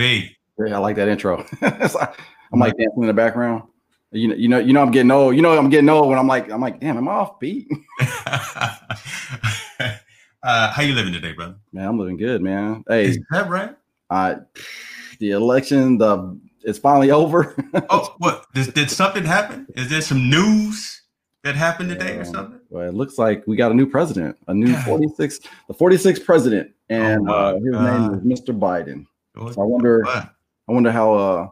EB. 0.00 0.30
Yeah, 0.58 0.76
I 0.76 0.78
like 0.78 0.96
that 0.96 1.08
intro. 1.08 1.44
I'm 1.62 2.58
like 2.58 2.76
dancing 2.76 3.02
in 3.02 3.06
the 3.06 3.14
background. 3.14 3.62
You 4.12 4.28
know, 4.28 4.34
you 4.34 4.48
know, 4.48 4.58
you 4.58 4.72
know, 4.72 4.82
I'm 4.82 4.90
getting 4.90 5.10
old. 5.10 5.36
You 5.36 5.42
know, 5.42 5.56
I'm 5.56 5.70
getting 5.70 5.88
old 5.88 6.08
when 6.08 6.18
I'm 6.18 6.26
like, 6.26 6.50
I'm 6.50 6.60
like, 6.60 6.80
damn, 6.80 6.96
am 6.96 7.08
I 7.08 7.12
off 7.12 7.38
beat? 7.38 7.68
uh, 10.42 10.70
how 10.72 10.82
you 10.82 10.94
living 10.94 11.12
today, 11.12 11.32
brother? 11.32 11.56
Man, 11.72 11.86
I'm 11.86 11.98
living 11.98 12.16
good, 12.16 12.42
man. 12.42 12.84
Hey, 12.88 13.06
Is 13.06 13.18
that 13.30 13.48
right? 13.48 13.76
I, 14.10 14.36
the 15.20 15.30
election, 15.30 15.98
the 15.98 16.38
it's 16.62 16.78
finally 16.78 17.10
over. 17.10 17.54
Oh, 17.88 18.14
what? 18.18 18.46
Did, 18.52 18.74
did 18.74 18.90
something 18.90 19.24
happen? 19.24 19.66
Is 19.76 19.88
there 19.88 20.00
some 20.02 20.28
news 20.28 21.02
that 21.44 21.54
happened 21.54 21.88
today 21.90 22.16
or 22.16 22.20
Um, 22.20 22.26
something? 22.26 22.60
Well, 22.68 22.88
it 22.88 22.94
looks 22.94 23.16
like 23.16 23.46
we 23.46 23.56
got 23.56 23.70
a 23.70 23.74
new 23.74 23.86
president, 23.88 24.36
a 24.48 24.54
new 24.54 24.74
46, 24.76 25.40
the 25.68 25.74
46th 25.74 26.24
president, 26.24 26.72
and 26.88 27.28
Oh, 27.30 27.32
uh, 27.32 27.54
his 27.60 27.72
God. 27.72 27.84
name 27.84 28.14
is 28.14 28.40
Mr. 28.40 28.58
Biden. 28.58 29.06
So 29.36 29.62
I 29.62 29.64
wonder, 29.64 30.06
I 30.06 30.28
wonder 30.68 30.90
how 30.90 31.14
uh 31.14 31.48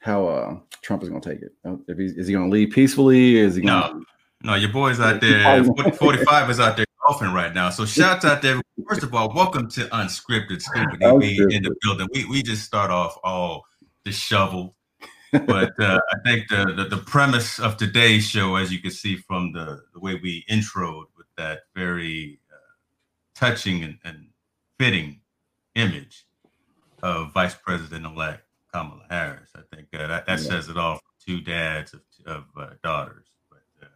how 0.00 0.26
uh 0.26 0.58
Trump 0.82 1.02
is 1.02 1.08
going 1.08 1.20
to 1.20 1.28
take 1.28 1.42
it. 1.42 1.52
Uh, 1.64 1.76
If 1.88 1.98
he's, 1.98 2.12
is 2.12 2.26
he 2.28 2.32
going 2.32 2.48
to 2.48 2.52
leave 2.52 2.70
peacefully? 2.70 3.36
Is 3.36 3.56
he 3.56 3.62
going 3.62 3.80
No, 3.80 4.04
no, 4.42 4.54
your 4.54 4.72
boy's 4.72 5.00
out 5.00 5.20
there. 5.20 5.64
45 5.64 6.50
is 6.50 6.60
out 6.60 6.76
there 6.76 6.86
golfing 7.06 7.32
right 7.32 7.52
now. 7.52 7.70
So 7.70 7.84
shouts 7.84 8.24
out 8.24 8.40
there. 8.42 8.60
First 8.88 9.02
of 9.02 9.14
all, 9.14 9.32
welcome 9.34 9.68
to 9.70 9.86
Unscripted 9.86 10.62
Stupid 10.62 11.02
EB 11.02 11.22
in 11.50 11.62
the 11.64 11.74
building. 11.82 12.08
We 12.14 12.24
we 12.26 12.42
just 12.42 12.64
start 12.64 12.90
off 12.90 13.18
all 13.24 13.64
disheveled. 14.04 14.74
But 15.32 15.78
uh, 15.80 16.00
I 16.12 16.18
think 16.24 16.48
the, 16.48 16.72
the 16.76 16.96
the 16.96 17.02
premise 17.02 17.58
of 17.58 17.76
today's 17.76 18.26
show, 18.26 18.54
as 18.56 18.72
you 18.72 18.80
can 18.80 18.92
see 18.92 19.16
from 19.16 19.52
the, 19.52 19.82
the 19.92 20.00
way 20.00 20.14
we 20.14 20.44
introed 20.48 21.06
with 21.16 21.26
that 21.36 21.62
very 21.74 22.40
uh, 22.50 22.56
touching 23.34 23.82
and, 23.82 23.98
and 24.04 24.28
fitting 24.78 25.20
image 25.74 26.24
of 27.02 27.32
Vice 27.32 27.54
President 27.54 28.04
elect 28.06 28.42
Kamala 28.72 29.04
Harris, 29.10 29.50
I 29.54 29.60
think 29.74 29.88
uh, 29.94 30.06
that, 30.06 30.26
that 30.26 30.40
Yeah. 30.40 30.46
says 30.46 30.68
it 30.68 30.76
all 30.76 30.96
for 30.96 31.02
two 31.26 31.40
dads 31.40 31.94
of, 31.94 32.00
of 32.26 32.44
uh, 32.56 32.70
daughters. 32.82 33.26
But 33.50 33.62
uh, 33.82 33.86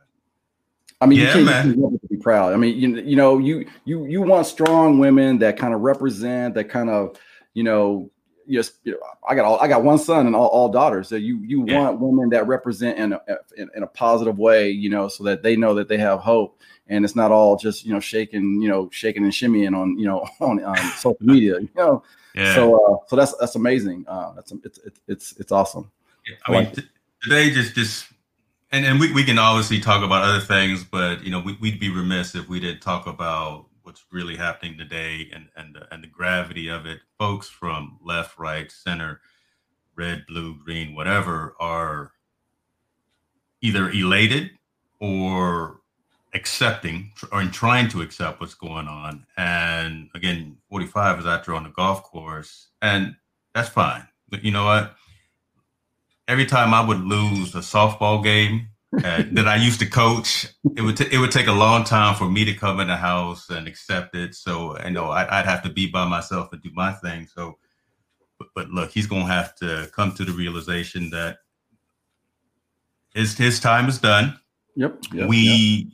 I 1.01 1.07
mean, 1.07 1.19
Yeah, 1.19 1.39
you 1.39 1.45
man. 1.45 1.75
can't 1.75 2.01
to 2.01 2.09
be 2.09 2.17
proud. 2.17 2.53
I 2.53 2.57
mean, 2.57 2.79
you 2.79 3.01
you 3.03 3.17
know, 3.17 3.39
you 3.39 3.67
you 3.85 4.07
you 4.07 4.23
want 4.23 4.47
strong 4.47 4.99
women 4.99 5.39
that 5.39 5.57
kind 5.59 5.75
of 5.75 5.81
represent, 5.81 6.55
that 6.55 6.65
kind 6.69 6.91
of, 6.91 7.17
you 7.55 7.65
know, 7.65 8.11
just 8.49 8.75
you 8.85 8.93
know, 8.93 8.99
I 9.29 9.35
got 9.35 9.45
all 9.45 9.59
I 9.61 9.69
got 9.69 9.85
one 9.85 9.99
son 9.99 10.27
and 10.27 10.35
all, 10.35 10.49
all 10.49 10.69
daughters. 10.69 11.09
So 11.09 11.17
you 11.17 11.39
you 11.39 11.63
Yeah. 11.63 11.75
want 11.77 12.01
women 12.01 12.31
that 12.31 12.47
represent 12.47 12.99
in 12.99 13.13
a 13.13 13.21
in, 13.57 13.69
in 13.77 13.83
a 13.83 13.87
positive 13.87 14.39
way, 14.39 14.71
you 14.71 14.91
know, 14.91 15.09
so 15.09 15.25
that 15.25 15.43
they 15.43 15.57
know 15.57 15.75
that 15.75 15.89
they 15.89 15.99
have 15.99 16.21
hope 16.21 16.59
and 16.89 17.05
it's 17.05 17.17
not 17.17 17.31
all 17.33 17.57
just 17.57 17.85
you 17.85 17.93
know 17.93 18.01
shaking, 18.01 18.61
you 18.61 18.69
know, 18.69 18.89
shaking 18.93 19.25
and 19.25 19.33
shimmying 19.33 19.77
on 19.77 19.99
you 19.99 20.07
know 20.07 20.27
on 20.41 20.63
um, 20.65 20.93
social 20.97 21.17
media, 21.21 21.61
you 21.61 21.71
know. 21.77 22.03
Yeah. 22.35 22.55
So 22.55 22.75
uh, 22.75 22.97
so 23.09 23.17
that's 23.17 23.37
that's 23.37 23.55
amazing. 23.55 24.05
Uh, 24.09 24.33
that's 24.35 24.53
it's 24.65 24.79
it's 24.85 25.01
it's 25.09 25.37
it's 25.39 25.53
awesome. 25.53 25.91
I 26.47 26.53
mean, 26.53 26.73
t- 26.73 26.83
today 27.23 27.51
just 27.51 27.75
just 27.75 28.07
and 28.71 28.85
and 28.85 28.99
we, 28.99 29.13
we 29.13 29.25
can 29.25 29.39
obviously 29.39 29.81
talk 29.81 30.03
about 30.03 30.23
other 30.23 30.41
things, 30.41 30.85
but 30.85 31.23
you 31.23 31.31
know, 31.31 31.41
we, 31.41 31.57
we'd 31.61 31.81
be 31.81 31.91
remiss 31.91 32.35
if 32.35 32.49
we 32.49 32.61
didn't 32.61 32.81
talk 32.81 33.07
about 33.07 33.67
what's 33.83 34.05
really 34.11 34.37
happening 34.37 34.79
today 34.79 35.29
and 35.33 35.49
and 35.57 35.75
the, 35.75 35.93
and 35.93 36.03
the 36.03 36.09
gravity 36.09 36.69
of 36.69 36.87
it. 36.87 37.01
Folks 37.19 37.49
from 37.49 37.99
left, 38.03 38.39
right, 38.39 38.71
center, 38.73 39.21
red, 39.95 40.25
blue, 40.27 40.57
green, 40.65 40.95
whatever, 40.95 41.55
are 41.61 42.13
either 43.61 43.91
elated 43.91 44.51
or 45.01 45.82
accepting 46.35 47.13
or 47.31 47.43
in 47.43 47.51
trying 47.51 47.89
to 47.89 48.03
accept 48.03 48.41
what's 48.41 48.55
going 48.55 48.89
on. 48.89 49.27
And 49.37 50.09
again, 50.15 50.57
45 50.69 51.21
is 51.21 51.27
out 51.27 51.45
there 51.45 51.55
on 51.55 51.65
the 51.65 51.71
golf 51.71 52.03
course, 52.03 52.69
and 52.81 53.17
that's 53.55 53.69
fine. 53.69 54.07
But 54.29 54.45
you 54.45 54.51
know 54.51 54.65
what? 54.65 54.95
Every 56.29 56.47
time 56.47 56.73
I 56.73 56.87
would 56.87 57.01
lose 57.01 57.55
a 57.55 57.59
softball 57.59 58.23
game 58.23 58.69
uh, 58.97 59.25
that 59.33 59.49
I 59.49 59.57
used 59.57 59.81
to 59.81 59.87
coach, 59.87 60.47
it 60.77 60.83
would 60.83 60.97
t- 60.97 61.09
it 61.11 61.19
would 61.19 61.33
take 61.33 61.49
a 61.49 61.53
long 61.53 61.85
time 61.85 62.15
for 62.15 62.29
me 62.29 62.45
to 62.45 62.55
come 62.55 62.81
in 62.81 62.89
the 62.89 62.97
house 62.97 63.51
and 63.51 63.67
accept 63.67 64.15
it. 64.15 64.35
So 64.35 64.77
I 64.79 64.89
know 64.89 65.11
I'd, 65.11 65.29
I'd 65.29 65.47
have 65.47 65.63
to 65.65 65.71
be 65.71 65.87
by 65.89 66.07
myself 66.07 66.53
and 66.53 66.63
do 66.63 66.71
my 66.73 66.93
thing. 66.93 67.27
So, 67.27 67.59
but, 68.39 68.49
but 68.55 68.71
look, 68.71 68.91
he's 68.91 69.07
gonna 69.07 69.27
have 69.27 69.55
to 69.57 69.91
come 69.95 70.13
to 70.13 70.25
the 70.25 70.33
realization 70.33 71.11
that 71.11 71.39
his 73.15 73.37
his 73.37 73.61
time 73.61 73.89
is 73.89 73.99
done 73.99 74.39
Yep. 74.77 74.99
yep 75.13 75.29
yep. 75.85 75.93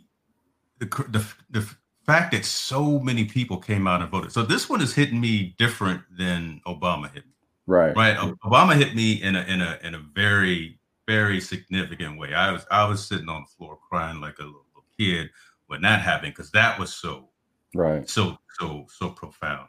The, 0.78 0.86
the 1.08 1.26
the 1.50 1.76
fact 2.06 2.32
that 2.32 2.44
so 2.44 2.98
many 2.98 3.24
people 3.24 3.58
came 3.58 3.86
out 3.86 4.00
and 4.00 4.10
voted. 4.10 4.32
So 4.32 4.42
this 4.42 4.68
one 4.68 4.80
is 4.80 4.94
hitting 4.94 5.20
me 5.20 5.54
different 5.58 6.02
than 6.16 6.60
Obama 6.66 7.12
hit 7.12 7.26
me. 7.26 7.32
right. 7.66 7.94
Right, 7.94 8.16
Obama 8.16 8.74
hit 8.76 8.94
me 8.94 9.22
in 9.22 9.36
a 9.36 9.42
in 9.42 9.60
a 9.60 9.78
in 9.82 9.94
a 9.94 9.98
very 9.98 10.78
very 11.06 11.40
significant 11.40 12.18
way. 12.18 12.34
I 12.34 12.52
was 12.52 12.66
I 12.70 12.86
was 12.88 13.06
sitting 13.06 13.28
on 13.28 13.42
the 13.42 13.48
floor 13.56 13.78
crying 13.88 14.20
like 14.20 14.38
a 14.38 14.42
little, 14.44 14.64
little 14.74 14.88
kid 14.98 15.30
when 15.66 15.82
that 15.82 16.00
happened 16.00 16.34
because 16.34 16.50
that 16.52 16.78
was 16.78 16.94
so 16.94 17.28
Right. 17.74 18.08
so 18.08 18.38
so 18.58 18.86
so 18.88 19.10
profound. 19.10 19.68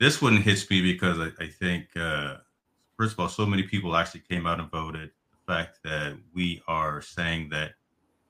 This 0.00 0.22
one 0.22 0.36
hits 0.38 0.68
me 0.70 0.80
because 0.80 1.18
I, 1.18 1.44
I 1.44 1.48
think 1.48 1.88
uh, 1.96 2.36
first 2.96 3.12
of 3.12 3.20
all, 3.20 3.28
so 3.28 3.46
many 3.46 3.62
people 3.62 3.94
actually 3.94 4.22
came 4.28 4.46
out 4.46 4.60
and 4.60 4.70
voted. 4.70 5.10
The 5.30 5.52
fact 5.52 5.80
that 5.84 6.16
we 6.34 6.62
are 6.66 7.02
saying 7.02 7.50
that 7.50 7.72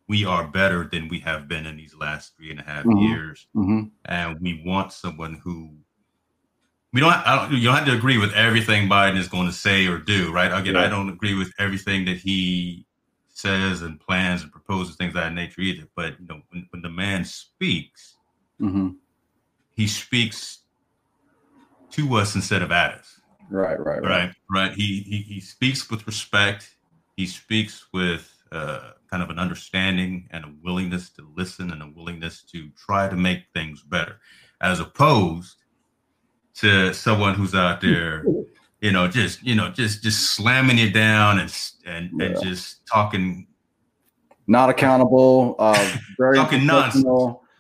we 0.09 0.25
are 0.25 0.47
better 0.47 0.89
than 0.91 1.09
we 1.09 1.21
have 1.21 1.49
been 1.49 1.67
in 1.67 1.77
these 1.77 1.95
last 1.95 2.37
three 2.37 2.51
and 2.51 2.61
a 2.61 2.65
half 2.65 2.85
Mhm. 2.85 3.09
years, 3.09 3.47
hmm 3.55 3.85
and 4.07 4.39
we 4.41 4.63
want 4.65 4.93
someone 4.93 5.35
who 5.35 5.79
we 6.93 7.01
don't, 7.01 7.13
I 7.13 7.35
don't. 7.35 7.53
You 7.53 7.65
don't 7.65 7.75
have 7.75 7.87
to 7.87 7.97
agree 7.97 8.19
with 8.19 8.33
everything 8.35 8.89
Biden 8.89 9.17
is 9.17 9.27
going 9.27 9.49
to 9.49 9.53
say 9.53 9.87
or 9.89 9.99
do, 9.99 10.31
right? 10.33 10.53
Again, 10.57 10.77
I 10.77 10.89
don't 10.89 11.09
agree 11.09 11.35
with 11.35 11.53
everything 11.59 12.05
that 12.05 12.19
he 12.19 12.87
says 13.29 13.83
and 13.83 13.99
plans 13.99 14.43
and 14.43 14.53
proposes, 14.53 14.95
things 14.95 15.11
of 15.11 15.15
that 15.15 15.33
nature 15.33 15.61
either. 15.61 15.89
But 15.97 16.21
you 16.21 16.27
know, 16.29 16.41
when, 16.51 16.69
when 16.71 16.83
the 16.83 16.91
man 16.91 17.25
speaks, 17.25 18.15
hmm 18.59 18.91
he 19.71 19.89
speaks 19.89 20.61
to 21.91 22.15
us 22.15 22.37
instead 22.37 22.63
of 22.63 22.71
at 22.71 22.95
us. 22.95 23.21
Right. 23.51 23.79
Right. 23.79 24.01
Right. 24.01 24.09
Right. 24.09 24.33
Right. 24.49 24.73
He 24.73 25.01
he, 25.01 25.17
he 25.23 25.41
speaks 25.41 25.91
with 25.91 26.07
respect. 26.07 26.77
He 27.17 27.27
speaks 27.27 27.87
with 27.93 28.33
uh, 28.55 28.93
kind 29.11 29.23
of 29.23 29.31
an 29.31 29.39
understanding 29.39 30.29
and 30.31 30.45
a 30.45 30.53
willingness 30.63 31.11
to 31.11 31.29
listen 31.37 31.71
and 31.73 31.83
a 31.83 31.91
willingness 31.95 32.43
to 32.53 32.69
try 32.77 33.09
to 33.09 33.17
make 33.17 33.41
things 33.53 33.83
better, 33.83 34.21
as 34.61 34.81
opposed 34.81 35.57
to 36.57 36.93
someone 36.95 37.35
who's 37.35 37.55
out 37.55 37.81
there, 37.81 38.25
you 38.81 38.93
know, 38.93 39.09
just 39.09 39.43
you 39.43 39.55
know, 39.55 39.69
just 39.71 40.03
just 40.03 40.31
slamming 40.33 40.79
you 40.79 40.91
down 40.91 41.39
and 41.41 41.53
and, 41.85 42.11
and 42.21 42.41
just 42.43 42.87
talking 42.87 43.47
Not 44.47 44.69
accountable. 44.71 45.57
Uh, 45.59 45.97
very 46.19 46.37
Talking 46.37 46.67
nonsense. 46.67 47.05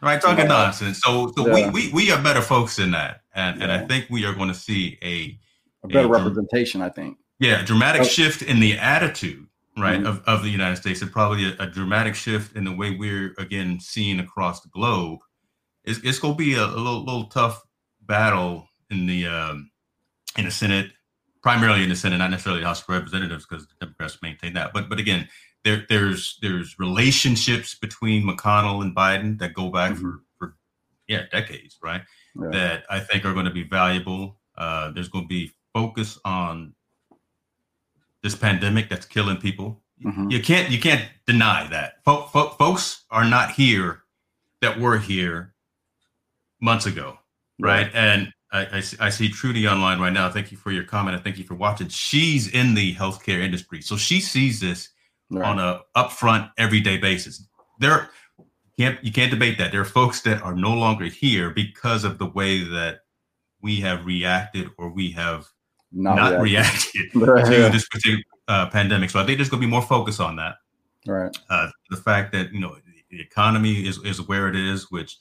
right, 0.02 0.20
talking 0.20 0.44
Yeah. 0.44 0.64
nonsense. 0.64 1.00
So 1.00 1.32
so 1.36 1.46
Yeah. 1.48 1.70
we, 1.70 1.88
we 1.88 1.92
we 1.92 2.10
are 2.12 2.22
better 2.22 2.42
folks 2.42 2.76
than 2.76 2.90
that, 2.92 3.22
and 3.34 3.62
and 3.62 3.72
I 3.72 3.84
think 3.86 4.06
we 4.10 4.24
are 4.26 4.34
going 4.34 4.48
to 4.48 4.54
see 4.54 4.98
a 5.02 5.38
A 5.82 5.88
better 5.88 6.06
Yeah. 6.08 6.12
representation, 6.18 6.82
I 6.82 6.88
think. 6.90 7.18
Yeah, 7.40 7.60
a 7.62 7.64
dramatic 7.64 8.02
Oh. 8.02 8.04
shift 8.04 8.42
in 8.42 8.60
the 8.60 8.78
attitude, 8.78 9.46
right, 9.76 10.00
Mhm. 10.00 10.06
of, 10.06 10.22
of 10.26 10.42
the 10.42 10.50
United 10.50 10.76
States, 10.76 11.02
and 11.02 11.10
probably 11.12 11.44
a, 11.50 11.56
a 11.62 11.66
dramatic 11.66 12.14
shift 12.14 12.56
in 12.56 12.64
the 12.64 12.72
way 12.72 12.90
we're 12.90 13.34
again 13.38 13.80
seeing 13.80 14.20
across 14.20 14.60
the 14.60 14.68
globe. 14.68 15.20
It's, 15.84 15.98
it's 16.00 16.18
going 16.18 16.34
to 16.34 16.38
be 16.38 16.54
a, 16.54 16.64
a 16.64 16.66
little, 16.66 17.04
little 17.04 17.26
tough 17.26 17.62
battle 18.02 18.68
in 18.90 19.06
the 19.06 19.26
um, 19.26 19.70
in 20.38 20.44
the 20.44 20.50
Senate, 20.50 20.90
primarily 21.42 21.82
in 21.82 21.88
the 21.88 21.96
Senate, 21.96 22.18
not 22.18 22.30
necessarily 22.30 22.60
the 22.62 22.66
House 22.66 22.82
of 22.82 22.88
Representatives, 22.88 23.46
because 23.46 23.66
the 23.66 23.74
Democrats 23.80 24.18
maintain 24.22 24.54
that. 24.54 24.72
But 24.72 24.88
but 24.88 24.98
again, 24.98 25.28
there 25.64 25.84
there's 25.88 26.38
there's 26.42 26.78
relationships 26.78 27.74
between 27.74 28.26
McConnell 28.26 28.82
and 28.82 28.94
Biden 28.94 29.38
that 29.40 29.54
go 29.54 29.70
back 29.70 29.92
Mhm. 29.92 30.00
for 30.00 30.20
for 30.38 30.56
yeah 31.08 31.22
decades, 31.30 31.78
right? 31.82 32.02
Yeah. 32.36 32.48
that 32.50 32.84
I 32.90 33.00
think 33.00 33.24
are 33.24 33.32
going 33.34 33.44
to 33.46 33.52
be 33.52 33.62
valuable. 33.64 34.40
Uh, 34.56 34.90
there's 34.92 35.08
going 35.08 35.24
to 35.24 35.28
be 35.28 35.52
focus 35.72 36.18
on 36.24 36.74
this 38.24 38.34
pandemic 38.34 38.88
that's 38.88 39.06
killing 39.06 39.36
people. 39.36 39.80
Mhm. 40.04 40.32
You 40.32 40.42
can't 40.42 40.70
you 40.70 40.80
can't 40.80 41.04
deny 41.26 41.68
that. 41.68 42.02
Fo- 42.04 42.26
fo- 42.26 42.48
folks 42.50 43.04
are 43.10 43.24
not 43.24 43.52
here 43.52 44.02
that 44.60 44.80
were 44.80 44.98
here 44.98 45.54
months 46.60 46.86
ago, 46.86 47.18
right? 47.60 47.90
And 47.94 48.32
I, 48.50 48.78
I, 48.78 48.80
see- 48.80 48.96
I 48.98 49.10
see 49.10 49.28
Trudy 49.28 49.68
online 49.68 50.00
right 50.00 50.12
now. 50.12 50.30
Thank 50.30 50.50
you 50.50 50.56
for 50.56 50.70
your 50.72 50.84
comment. 50.84 51.14
and 51.16 51.22
thank 51.24 51.38
you 51.38 51.44
for 51.44 51.54
watching. 51.54 51.88
She's 51.88 52.48
in 52.48 52.74
the 52.74 52.94
healthcare 52.94 53.40
industry, 53.40 53.82
so 53.82 53.96
she 53.96 54.20
sees 54.20 54.58
this 54.60 54.88
Right. 55.30 55.44
on 55.48 55.58
a 55.58 55.80
upfront 55.96 56.50
everyday 56.58 56.96
basis. 56.98 57.46
There 57.80 58.10
can't 58.78 59.02
you 59.04 59.12
can't 59.12 59.30
debate 59.30 59.58
that. 59.58 59.70
There 59.72 59.80
are 59.80 59.84
folks 60.00 60.20
that 60.22 60.42
are 60.42 60.54
no 60.54 60.72
longer 60.74 61.06
here 61.06 61.50
because 61.50 62.04
of 62.04 62.18
the 62.18 62.26
way 62.26 62.62
that 62.62 63.00
we 63.60 63.80
have 63.80 64.04
reacted 64.06 64.70
or 64.78 64.90
we 64.90 65.10
have 65.12 65.46
Not, 65.94 66.16
not, 66.16 66.40
reacting. 66.40 67.08
reacted 67.14 67.62
to 67.66 67.68
this 67.70 67.88
particular 67.88 68.22
uh, 68.48 68.68
pandemic. 68.70 69.10
So 69.10 69.20
I 69.20 69.24
think 69.24 69.38
there's 69.38 69.48
going 69.48 69.60
to 69.60 69.66
be 69.66 69.70
more 69.70 69.82
focus 69.82 70.20
on 70.20 70.36
that. 70.36 70.56
Right. 71.06 71.34
Uh, 71.48 71.68
the 71.90 71.96
fact 71.96 72.32
that 72.32 72.52
you 72.52 72.60
know 72.60 72.76
the 73.10 73.20
economy 73.20 73.86
is 73.86 73.98
is 74.04 74.20
where 74.26 74.48
it 74.48 74.56
is, 74.56 74.90
which 74.90 75.18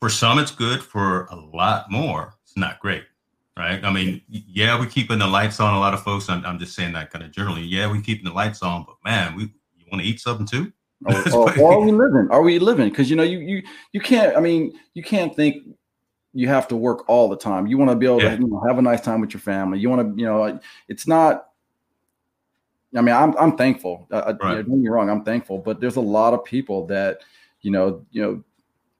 for 0.00 0.08
some 0.08 0.38
it's 0.38 0.50
good, 0.50 0.82
for 0.82 1.26
a 1.26 1.36
lot 1.36 1.90
more 1.90 2.34
it's 2.44 2.56
not 2.56 2.78
great. 2.80 3.04
right? 3.56 3.84
I 3.84 3.92
mean, 3.92 4.22
yeah, 4.28 4.78
we're 4.78 4.86
keeping 4.86 5.18
the 5.18 5.26
lights 5.26 5.60
on. 5.60 5.74
A 5.74 5.80
lot 5.80 5.94
of 5.94 6.02
folks, 6.02 6.28
I'm, 6.28 6.44
I'm 6.46 6.58
just 6.58 6.74
saying 6.74 6.92
that 6.92 7.10
kind 7.10 7.24
of 7.24 7.32
generally. 7.32 7.62
Yeah, 7.62 7.90
we're 7.90 8.00
keeping 8.00 8.24
the 8.24 8.32
lights 8.32 8.62
on, 8.62 8.84
but 8.84 8.96
man, 9.04 9.34
we 9.34 9.42
you 9.76 9.86
want 9.90 10.02
to 10.02 10.08
eat 10.08 10.20
something 10.20 10.46
too? 10.46 10.72
or, 11.06 11.28
or, 11.32 11.58
or, 11.60 11.72
are 11.74 11.80
we 11.80 11.92
living? 11.92 12.28
Are 12.30 12.42
we 12.42 12.58
living? 12.58 12.88
Because 12.88 13.10
you 13.10 13.16
know, 13.16 13.22
you 13.22 13.38
you 13.38 13.62
you 13.92 14.00
can't. 14.00 14.36
I 14.36 14.40
mean, 14.40 14.78
you 14.94 15.02
can't 15.02 15.34
think 15.34 15.64
you 16.34 16.48
have 16.48 16.68
to 16.68 16.76
work 16.76 17.08
all 17.08 17.28
the 17.28 17.36
time. 17.36 17.66
You 17.66 17.78
want 17.78 17.90
to 17.90 17.96
be 17.96 18.06
able 18.06 18.20
yeah. 18.20 18.36
to 18.36 18.42
you 18.42 18.48
know, 18.48 18.62
have 18.66 18.78
a 18.78 18.82
nice 18.82 19.00
time 19.00 19.20
with 19.20 19.32
your 19.32 19.40
family. 19.40 19.78
You 19.78 19.88
want 19.88 20.16
to, 20.16 20.20
you 20.20 20.26
know, 20.26 20.58
it's 20.88 21.06
not. 21.06 21.48
I 22.96 23.00
mean, 23.00 23.14
I'm 23.14 23.36
I'm 23.38 23.56
thankful. 23.56 24.06
Uh, 24.10 24.34
right. 24.42 24.56
Don't 24.56 24.68
get 24.68 24.78
me 24.78 24.88
wrong, 24.88 25.08
I'm 25.08 25.24
thankful, 25.24 25.58
but 25.58 25.80
there's 25.80 25.96
a 25.96 26.00
lot 26.00 26.34
of 26.34 26.44
people 26.44 26.86
that, 26.86 27.20
you 27.62 27.70
know, 27.70 28.04
you 28.10 28.22
know, 28.22 28.44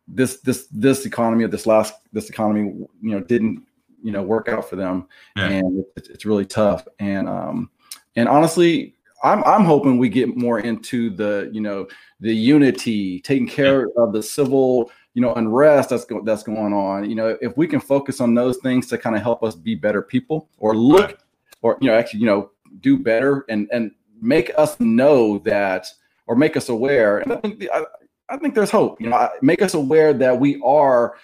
this 0.09 0.41
this 0.41 0.67
this 0.69 1.07
economy 1.07 1.45
of 1.45 1.51
this 1.51 1.67
last 1.67 1.95
this 2.13 2.31
economy, 2.31 2.73
you 3.03 3.11
know, 3.11 3.21
didn't 3.21 3.65
you 4.03 4.13
know 4.13 4.23
work 4.23 4.49
out 4.49 4.69
for 4.69 4.77
them, 4.77 5.09
yeah. 5.37 5.49
and 5.49 5.85
it's, 5.97 6.09
it's 6.09 6.25
really 6.25 6.45
tough. 6.45 6.87
And 6.99 7.29
um, 7.29 7.71
and 8.17 8.29
honestly, 8.29 8.95
I'm 9.23 9.43
I'm 9.45 9.65
hoping 9.65 9.99
we 9.99 10.09
get 10.09 10.37
more 10.37 10.61
into 10.61 11.11
the 11.11 11.51
you 11.53 11.61
know 11.61 11.89
the 12.21 12.35
unity, 12.35 13.21
taking 13.21 13.49
care 13.49 13.89
of 13.97 14.13
the 14.13 14.23
civil 14.23 14.91
you 15.15 15.23
know 15.23 15.33
unrest 15.35 15.91
that's 15.91 16.05
go, 16.05 16.21
that's 16.23 16.43
going 16.43 16.73
on. 16.73 17.09
You 17.09 17.15
know, 17.15 17.39
if 17.41 17.57
we 17.57 17.67
can 17.67 17.81
focus 17.81 18.21
on 18.21 18.35
those 18.35 18.59
things 18.59 18.89
to 18.89 18.99
kind 18.99 19.17
of 19.17 19.23
help 19.23 19.43
us 19.43 19.55
be 19.55 19.75
better 19.75 20.03
people, 20.03 20.49
or 20.59 20.77
look, 20.77 21.19
or 21.63 21.79
you 21.81 21.89
know, 21.89 21.97
actually, 21.97 22.21
you 22.21 22.27
know, 22.27 22.51
do 22.81 22.99
better 22.99 23.45
and 23.49 23.69
and 23.73 23.93
make 24.21 24.51
us 24.59 24.79
know 24.81 25.39
that, 25.39 25.87
or 26.27 26.37
make 26.37 26.57
us 26.57 26.69
aware. 26.69 27.19
And 27.19 27.33
I 27.33 27.37
think 27.37 27.61
the, 27.61 27.71
I, 27.71 27.85
I 28.29 28.37
think 28.37 28.55
there's 28.55 28.71
hope. 28.71 29.01
You 29.01 29.09
know, 29.09 29.29
make 29.41 29.63
us 29.63 29.75
aware 29.75 30.13
that 30.13 30.39
we 30.39 30.61
are 30.65 31.15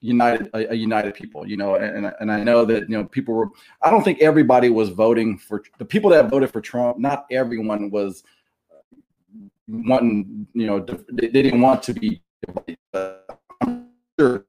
united 0.00 0.50
a, 0.52 0.72
a, 0.72 0.74
united 0.74 1.14
people 1.14 1.48
you 1.48 1.56
know 1.56 1.76
and, 1.76 2.12
and 2.20 2.30
i 2.30 2.44
know 2.44 2.66
that 2.66 2.82
you 2.90 2.94
know 2.94 3.04
people 3.06 3.32
were 3.32 3.48
i 3.80 3.90
don't 3.90 4.04
think 4.04 4.20
everybody 4.20 4.68
was 4.68 4.90
voting 4.90 5.38
for 5.38 5.62
the 5.78 5.84
people 5.84 6.10
that 6.10 6.28
voted 6.28 6.50
for 6.50 6.60
trump 6.60 6.98
not 6.98 7.24
everyone 7.30 7.88
was 7.90 8.22
wanting 9.66 10.46
you 10.52 10.66
know 10.66 10.78
they 11.10 11.28
didn't 11.28 11.62
want 11.62 11.82
to 11.82 11.94
be 11.94 12.20
I'm 13.62 13.88
sure 14.18 14.44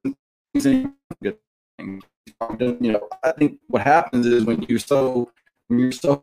good 1.24 1.38
thing. 1.78 2.02
You 2.82 2.94
know, 2.94 3.08
I 3.24 3.32
think 3.32 3.60
what 3.68 3.82
happens 3.82 4.26
is 4.26 4.44
when 4.46 4.64
you're 4.64 4.80
so 4.80 5.32
when 5.68 5.80
you're 5.80 5.92
so 5.92 6.22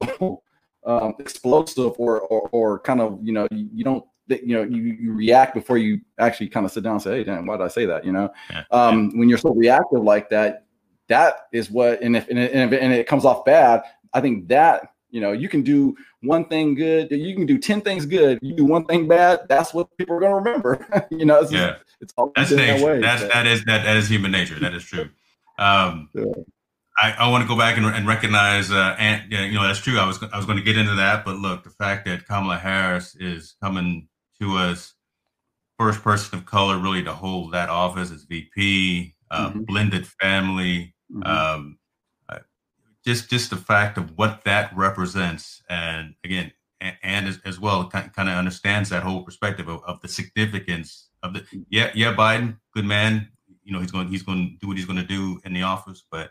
um, 0.84 1.14
explosive 1.18 1.94
or, 1.98 2.20
or 2.20 2.48
or 2.52 2.78
kind 2.80 3.00
of 3.00 3.18
you 3.22 3.32
know 3.32 3.46
you, 3.50 3.68
you 3.72 3.84
don't 3.84 4.04
you 4.28 4.54
know 4.54 4.62
you, 4.62 4.82
you 4.82 5.12
react 5.12 5.54
before 5.54 5.78
you 5.78 6.00
actually 6.18 6.48
kind 6.48 6.66
of 6.66 6.72
sit 6.72 6.82
down 6.82 6.94
and 6.94 7.02
say 7.02 7.18
hey 7.18 7.24
damn 7.24 7.46
why 7.46 7.56
did 7.56 7.64
i 7.64 7.68
say 7.68 7.84
that 7.84 8.04
you 8.04 8.12
know 8.12 8.32
yeah. 8.50 8.62
um, 8.70 9.16
when 9.18 9.28
you're 9.28 9.36
so 9.36 9.52
reactive 9.52 10.02
like 10.02 10.30
that 10.30 10.64
that 11.08 11.48
is 11.52 11.70
what 11.70 12.00
and 12.00 12.16
if, 12.16 12.28
and, 12.28 12.38
if, 12.38 12.72
and 12.72 12.92
it 12.92 13.06
comes 13.06 13.24
off 13.24 13.44
bad 13.44 13.82
i 14.14 14.20
think 14.20 14.48
that 14.48 14.94
you 15.12 15.20
know, 15.20 15.32
you 15.32 15.48
can 15.48 15.62
do 15.62 15.94
one 16.22 16.46
thing 16.46 16.74
good, 16.74 17.10
you 17.10 17.36
can 17.36 17.46
do 17.46 17.58
10 17.58 17.82
things 17.82 18.06
good, 18.06 18.38
you 18.42 18.56
do 18.56 18.64
one 18.64 18.84
thing 18.86 19.06
bad, 19.06 19.40
that's 19.48 19.72
what 19.72 19.86
people 19.98 20.16
are 20.16 20.20
going 20.20 20.32
to 20.32 20.36
remember. 20.36 21.06
you 21.10 21.26
know, 21.26 21.40
it's, 21.40 21.52
yeah. 21.52 21.76
it's 22.00 22.12
all 22.16 22.32
that's 22.34 22.50
nature. 22.50 22.78
That 22.78 22.84
way, 22.84 23.00
that's, 23.00 23.22
so. 23.22 23.28
that 23.28 23.46
is 23.46 23.62
that, 23.66 23.84
that 23.84 23.96
is 23.96 24.08
human 24.08 24.32
nature. 24.32 24.58
That 24.58 24.74
is 24.74 24.82
true. 24.82 25.10
Um, 25.58 26.08
yeah. 26.14 26.24
I, 26.98 27.12
I 27.12 27.28
want 27.30 27.42
to 27.42 27.48
go 27.48 27.56
back 27.56 27.76
and, 27.76 27.86
and 27.86 28.06
recognize, 28.06 28.70
uh, 28.70 28.96
and 28.98 29.30
you 29.30 29.52
know, 29.52 29.64
that's 29.64 29.80
true. 29.80 29.98
I 29.98 30.06
was 30.06 30.22
I 30.32 30.36
was 30.36 30.46
going 30.46 30.58
to 30.58 30.64
get 30.64 30.76
into 30.76 30.94
that, 30.94 31.24
but 31.24 31.36
look, 31.36 31.64
the 31.64 31.70
fact 31.70 32.06
that 32.06 32.26
Kamala 32.26 32.58
Harris 32.58 33.14
is 33.16 33.54
coming 33.62 34.08
to 34.40 34.56
us, 34.56 34.94
first 35.78 36.02
person 36.02 36.38
of 36.38 36.46
color, 36.46 36.78
really 36.78 37.02
to 37.04 37.12
hold 37.12 37.52
that 37.52 37.68
office 37.68 38.10
as 38.10 38.24
VP, 38.24 39.14
uh, 39.30 39.50
mm-hmm. 39.50 39.62
blended 39.62 40.06
family, 40.06 40.94
mm-hmm. 41.10 41.22
um, 41.22 41.78
just 43.04 43.30
just 43.30 43.50
the 43.50 43.56
fact 43.56 43.98
of 43.98 44.16
what 44.16 44.44
that 44.44 44.74
represents, 44.76 45.62
and 45.68 46.14
again, 46.24 46.52
and, 46.80 46.96
and 47.02 47.28
as, 47.28 47.38
as, 47.44 47.60
well, 47.60 47.88
kind, 47.88 48.12
kind 48.12 48.28
of 48.28 48.36
understands 48.36 48.90
that 48.90 49.02
whole 49.02 49.22
perspective 49.22 49.68
of, 49.68 49.82
of 49.84 50.00
the 50.00 50.08
significance 50.08 51.08
of 51.22 51.34
the 51.34 51.44
yeah 51.68 51.90
yeah 51.94 52.14
Biden, 52.14 52.58
good 52.74 52.84
man. 52.84 53.28
You 53.64 53.72
know 53.72 53.80
he's 53.80 53.92
going 53.92 54.08
he's 54.08 54.22
going 54.22 54.50
to 54.50 54.56
do 54.60 54.68
what 54.68 54.76
he's 54.76 54.86
going 54.86 54.98
to 54.98 55.06
do 55.06 55.40
in 55.44 55.52
the 55.52 55.62
office, 55.62 56.04
but 56.10 56.30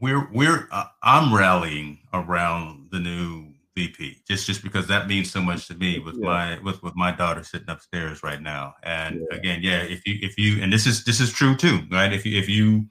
we're 0.00 0.28
we're 0.32 0.68
uh, 0.70 0.86
I'm 1.02 1.34
rallying 1.34 1.98
around 2.12 2.88
the 2.90 2.98
new 2.98 3.52
VP 3.74 4.22
just 4.26 4.46
just 4.46 4.62
because 4.62 4.86
that 4.86 5.06
means 5.06 5.30
so 5.30 5.40
much 5.40 5.68
to 5.68 5.74
me 5.74 5.98
with 5.98 6.16
yeah. 6.16 6.26
my 6.26 6.58
with 6.60 6.82
with 6.82 6.96
my 6.96 7.12
daughter 7.12 7.44
sitting 7.44 7.68
upstairs 7.68 8.22
right 8.22 8.40
now. 8.40 8.74
And 8.82 9.26
yeah. 9.30 9.36
again, 9.36 9.60
yeah, 9.62 9.82
if 9.82 10.06
you 10.06 10.18
if 10.22 10.38
you 10.38 10.62
and 10.62 10.72
this 10.72 10.86
is 10.86 11.04
this 11.04 11.20
is 11.20 11.32
true 11.32 11.54
too, 11.54 11.80
right? 11.90 12.12
If 12.12 12.24
you 12.24 12.38
if 12.38 12.48
you 12.48 12.86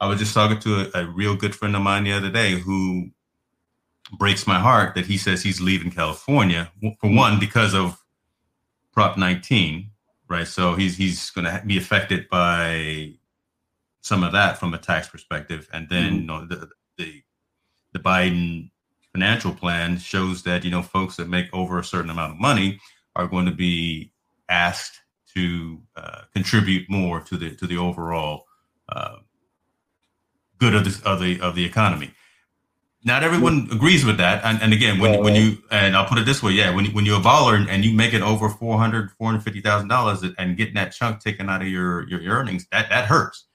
I 0.00 0.06
was 0.06 0.18
just 0.18 0.34
talking 0.34 0.58
to 0.60 0.90
a, 0.94 1.02
a, 1.02 1.06
real 1.06 1.36
good 1.36 1.54
friend 1.54 1.76
of 1.76 1.82
mine 1.82 2.04
the 2.04 2.12
other 2.12 2.30
day 2.30 2.52
who 2.52 3.10
breaks 4.18 4.46
my 4.46 4.58
heart 4.58 4.94
that 4.94 5.06
he 5.06 5.18
says 5.18 5.42
he's 5.42 5.60
leaving 5.60 5.90
California 5.90 6.72
for 7.00 7.10
one 7.10 7.38
because 7.38 7.74
of 7.74 8.02
Prop 8.92 9.18
19, 9.18 9.90
right? 10.28 10.46
So 10.46 10.74
he's 10.74 10.96
he's 10.96 11.30
going 11.30 11.44
to 11.44 11.62
be 11.66 11.76
affected 11.76 12.28
by 12.28 13.14
some 14.00 14.24
of 14.24 14.32
that 14.32 14.58
from 14.58 14.74
a 14.74 14.78
tax 14.78 15.08
perspective, 15.08 15.68
and 15.72 15.88
then 15.88 16.04
mm-hmm. 16.04 16.16
you 16.16 16.26
know 16.26 16.46
the, 16.46 16.68
the 16.96 17.22
the 17.92 17.98
Biden 17.98 18.70
financial 19.12 19.52
plan 19.52 19.98
shows 19.98 20.42
that 20.44 20.64
you 20.64 20.70
know 20.70 20.82
folks 20.82 21.16
that 21.16 21.28
make 21.28 21.46
over 21.52 21.78
a 21.78 21.84
certain 21.84 22.10
amount 22.10 22.32
of 22.32 22.40
money 22.40 22.80
are 23.16 23.26
going 23.26 23.46
to 23.46 23.52
be 23.52 24.12
asked 24.48 25.00
to 25.34 25.80
uh, 25.96 26.22
contribute 26.32 26.88
more 26.90 27.20
to 27.20 27.36
the 27.36 27.54
to 27.56 27.66
the 27.66 27.76
overall 27.76 28.46
uh, 28.88 29.16
good 30.60 30.74
of 30.74 30.84
the 30.84 31.08
of 31.08 31.20
the 31.20 31.40
of 31.40 31.54
the 31.54 31.64
economy. 31.64 32.12
Not 33.02 33.22
everyone 33.22 33.66
agrees 33.72 34.04
with 34.04 34.18
that, 34.18 34.44
and, 34.44 34.60
and 34.60 34.74
again, 34.74 34.98
when, 34.98 35.22
when 35.22 35.34
you 35.34 35.56
and 35.70 35.96
I'll 35.96 36.04
put 36.04 36.18
it 36.18 36.26
this 36.26 36.42
way, 36.42 36.52
yeah, 36.52 36.74
when 36.74 36.84
when 36.92 37.06
you're 37.06 37.18
a 37.18 37.22
baller 37.22 37.66
and 37.68 37.82
you 37.82 37.94
make 37.94 38.12
it 38.12 38.20
over 38.20 38.50
400 38.50 39.10
450,000 39.12 39.88
dollars 39.88 40.22
and 40.36 40.56
getting 40.56 40.74
that 40.74 40.92
chunk 40.92 41.20
taken 41.20 41.48
out 41.48 41.62
of 41.62 41.68
your 41.68 42.06
your 42.08 42.20
earnings, 42.20 42.66
that 42.72 42.90
that 42.90 43.06
hurts. 43.06 43.46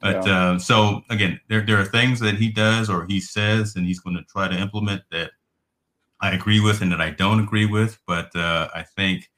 But 0.00 0.26
yeah. 0.26 0.50
uh, 0.50 0.58
so 0.58 1.02
again, 1.10 1.40
there 1.48 1.64
there 1.64 1.78
are 1.78 1.84
things 1.84 2.18
that 2.20 2.34
he 2.34 2.50
does 2.50 2.90
or 2.90 3.06
he 3.06 3.20
says, 3.20 3.76
and 3.76 3.86
he's 3.86 4.00
going 4.00 4.16
to 4.16 4.24
try 4.24 4.48
to 4.48 4.56
implement 4.56 5.02
that 5.12 5.30
I 6.20 6.32
agree 6.32 6.58
with 6.58 6.82
and 6.82 6.90
that 6.90 7.00
I 7.00 7.10
don't 7.10 7.38
agree 7.40 7.66
with. 7.66 8.00
But 8.04 8.34
uh, 8.34 8.68
I 8.74 8.82
think, 8.82 9.30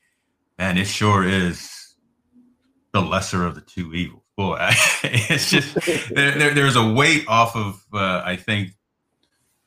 man, 0.59 0.79
it 0.79 0.87
sure 0.87 1.23
is 1.23 1.97
the 2.93 3.03
lesser 3.03 3.45
of 3.45 3.55
the 3.55 3.61
two 3.61 3.93
evils 3.93 4.23
boy, 4.41 4.57
it's 5.05 5.51
just 5.51 5.75
there, 6.15 6.33
there, 6.33 6.55
there's 6.55 6.77
a 6.77 6.93
weight 6.93 7.25
off 7.29 7.55
of 7.55 7.85
uh, 7.93 8.23
I 8.25 8.37
think 8.37 8.71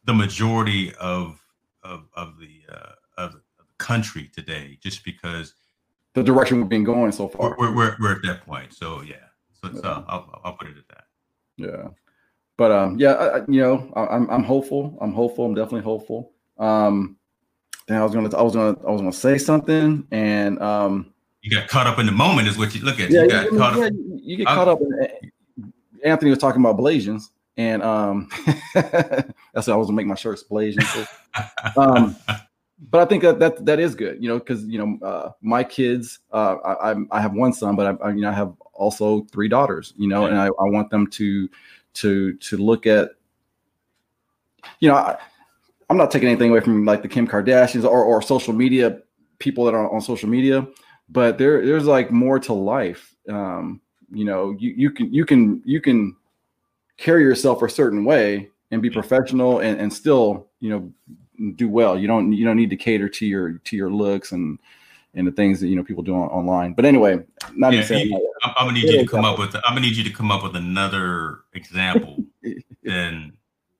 the 0.05 0.13
majority 0.13 0.93
of 0.95 1.39
of 1.83 2.07
of 2.15 2.39
the 2.39 2.73
uh, 2.73 2.93
of 3.17 3.33
the 3.33 3.41
country 3.77 4.31
today, 4.33 4.79
just 4.81 5.05
because 5.05 5.53
the 6.15 6.23
direction 6.23 6.57
we've 6.57 6.69
been 6.69 6.83
going 6.83 7.11
so 7.11 7.27
far. 7.27 7.55
We're 7.57 7.75
we're, 7.75 7.95
we're 7.99 8.13
at 8.13 8.23
that 8.23 8.45
point, 8.47 8.73
so 8.73 9.01
yeah. 9.03 9.15
So, 9.61 9.69
yeah. 9.71 9.81
so 9.81 10.05
I'll, 10.07 10.41
I'll 10.43 10.53
put 10.53 10.67
it 10.69 10.77
at 10.77 10.87
that. 10.89 11.03
Yeah, 11.57 11.89
but 12.57 12.71
um, 12.71 12.97
yeah, 12.97 13.13
I, 13.13 13.37
you 13.47 13.61
know, 13.61 13.93
I, 13.95 14.15
am 14.15 14.27
I'm 14.31 14.43
hopeful. 14.43 14.97
I'm 15.01 15.13
hopeful. 15.13 15.45
I'm 15.45 15.53
definitely 15.53 15.83
hopeful. 15.83 16.31
Um, 16.57 17.17
then 17.87 17.97
I 17.97 18.03
was 18.03 18.13
gonna 18.15 18.35
I 18.35 18.41
was 18.41 18.55
gonna 18.55 18.75
I 18.87 18.91
was 18.91 19.01
gonna 19.01 19.13
say 19.13 19.37
something, 19.37 20.07
and 20.11 20.59
um, 20.63 21.12
you 21.43 21.51
got 21.51 21.67
caught 21.67 21.87
up 21.87 21.99
in 21.99 22.05
the 22.05 22.11
moment 22.11 22.47
is 22.47 22.57
what 22.57 22.73
you 22.73 22.81
look 22.81 22.99
at. 22.99 23.11
Yeah, 23.11 23.23
you, 23.23 23.29
got 23.29 23.51
you, 23.51 23.57
caught 23.57 23.77
yeah, 23.77 23.85
up. 23.85 23.93
you 24.15 24.37
get 24.37 24.47
caught 24.47 24.67
up. 24.69 24.79
In, 24.81 25.73
Anthony 26.03 26.31
was 26.31 26.39
talking 26.39 26.61
about 26.61 26.77
Blasians, 26.77 27.29
and 27.57 27.83
um, 27.83 28.29
that's 28.73 29.27
what 29.53 29.69
I 29.69 29.75
was 29.75 29.87
gonna 29.87 29.97
make 29.97 30.07
my 30.07 30.15
shirts 30.15 30.43
Blasians. 30.49 31.07
um, 31.77 32.15
but 32.89 33.01
I 33.01 33.05
think 33.05 33.23
that 33.23 33.39
that 33.39 33.65
that 33.65 33.79
is 33.81 33.93
good, 33.93 34.23
you 34.23 34.29
know, 34.29 34.39
because 34.39 34.63
you 34.63 34.79
know 34.79 35.05
uh, 35.05 35.31
my 35.41 35.65
kids. 35.65 36.19
Uh, 36.31 36.55
I 36.81 36.95
I 37.11 37.21
have 37.21 37.33
one 37.33 37.51
son, 37.51 37.75
but 37.75 38.01
I, 38.01 38.05
I 38.05 38.09
you 38.11 38.21
know 38.21 38.29
I 38.29 38.33
have 38.33 38.53
also 38.71 39.23
three 39.33 39.49
daughters, 39.49 39.93
you 39.97 40.07
know, 40.07 40.25
and 40.25 40.37
I, 40.37 40.45
I 40.45 40.69
want 40.69 40.89
them 40.91 41.07
to 41.07 41.49
to 41.95 42.33
to 42.35 42.57
look 42.57 42.87
at, 42.87 43.11
you 44.79 44.87
know, 44.87 44.95
I, 44.95 45.17
I'm 45.89 45.97
not 45.97 46.09
taking 46.09 46.29
anything 46.29 46.51
away 46.51 46.61
from 46.61 46.85
like 46.85 47.01
the 47.01 47.09
Kim 47.09 47.27
Kardashians 47.27 47.83
or 47.83 48.01
or 48.01 48.21
social 48.21 48.53
media 48.53 48.99
people 49.39 49.65
that 49.65 49.73
are 49.73 49.93
on 49.93 49.99
social 49.99 50.29
media 50.29 50.65
but 51.09 51.37
there 51.37 51.65
there's 51.65 51.85
like 51.85 52.11
more 52.11 52.39
to 52.39 52.53
life 52.53 53.15
um 53.29 53.81
you 54.11 54.25
know 54.25 54.55
you 54.59 54.73
you 54.75 54.91
can 54.91 55.13
you 55.13 55.25
can 55.25 55.61
you 55.65 55.81
can 55.81 56.15
carry 56.97 57.23
yourself 57.23 57.61
a 57.61 57.69
certain 57.69 58.05
way 58.05 58.49
and 58.71 58.81
be 58.81 58.89
professional 58.89 59.59
and, 59.59 59.79
and 59.79 59.91
still 59.93 60.47
you 60.59 60.69
know 60.69 60.93
do 61.55 61.69
well. 61.69 61.97
You 61.97 62.07
don't 62.07 62.33
you 62.33 62.45
don't 62.45 62.57
need 62.57 62.69
to 62.69 62.75
cater 62.75 63.09
to 63.09 63.25
your 63.25 63.53
to 63.53 63.75
your 63.75 63.91
looks 63.91 64.31
and 64.31 64.59
and 65.15 65.27
the 65.27 65.31
things 65.31 65.59
that 65.61 65.67
you 65.67 65.75
know 65.75 65.83
people 65.83 66.03
do 66.03 66.15
on, 66.15 66.29
online. 66.29 66.73
But 66.73 66.85
anyway 66.85 67.23
not 67.55 67.73
yeah, 67.73 67.83
saying 67.83 68.11
I'm, 68.43 68.53
I'm, 68.57 68.67
gonna 68.67 68.79
need 68.79 68.89
you 68.89 68.99
to 68.99 69.07
come 69.07 69.25
up 69.25 69.37
with 69.37 69.55
i'm 69.55 69.61
gonna 69.75 69.81
need 69.81 69.95
you 69.95 70.03
to 70.03 70.09
come 70.09 70.31
up 70.31 70.43
with 70.43 70.55
another 70.55 71.41
example 71.53 72.17
than 72.83 73.33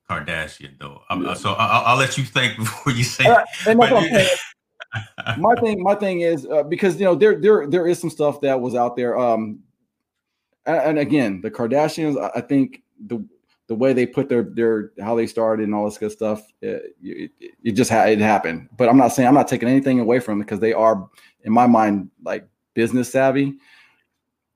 kardashian 0.10 0.78
though. 0.80 1.02
Yeah. 1.10 1.34
so 1.34 1.54
I'll, 1.54 1.86
I'll, 1.86 1.98
let 1.98 2.18
you 2.18 2.24
think 2.24 2.58
before 2.58 2.94
you 2.94 3.04
say 3.04 3.26
uh, 3.26 3.44
my 5.38 5.56
thing, 5.56 5.82
my 5.82 5.96
thing 5.96 6.22
is 6.22 6.46
uh, 6.46 6.64
because 6.64 7.00
you 7.00 7.06
know 7.06 7.16
there 7.16 7.40
there 7.40 7.68
there 7.68 7.88
is 7.88 8.00
some 8.00 8.10
stuff 8.10 8.42
that 8.42 8.60
was 8.60 8.76
out 8.76 8.96
there. 8.96 9.18
Um, 9.18 9.60
and, 10.66 10.78
and 10.78 11.00
again, 11.00 11.42
the 11.42 11.52
Kardashians, 11.52 12.32
I 12.36 12.42
think 12.42 12.84
the 13.06 13.26
the 13.68 13.76
way 13.76 13.94
they 13.94 14.06
put 14.06 14.30
their 14.30 14.44
their 14.44 14.92
how 15.02 15.16
they 15.16 15.28
started 15.28 15.64
and 15.64 15.74
all 15.74 15.86
this 15.86 15.98
good 15.98 16.12
stuff, 16.12 16.46
it, 16.62 16.96
it, 17.02 17.32
it 17.64 17.72
just 17.72 17.90
had 17.90 18.10
it 18.10 18.20
happened. 18.20 18.70
But 18.78 18.90
I'm 18.90 18.98
not 18.98 19.10
saying 19.10 19.28
I'm 19.28 19.34
not 19.34 19.48
taking 19.48 19.70
anything 19.70 20.00
away 20.00 20.20
from 20.20 20.40
them 20.40 20.46
because 20.46 20.60
they 20.60 20.74
are, 20.74 21.10
in 21.44 21.54
my 21.54 21.68
mind, 21.68 22.10
like 22.24 22.48
business 22.74 23.12
savvy. 23.12 23.58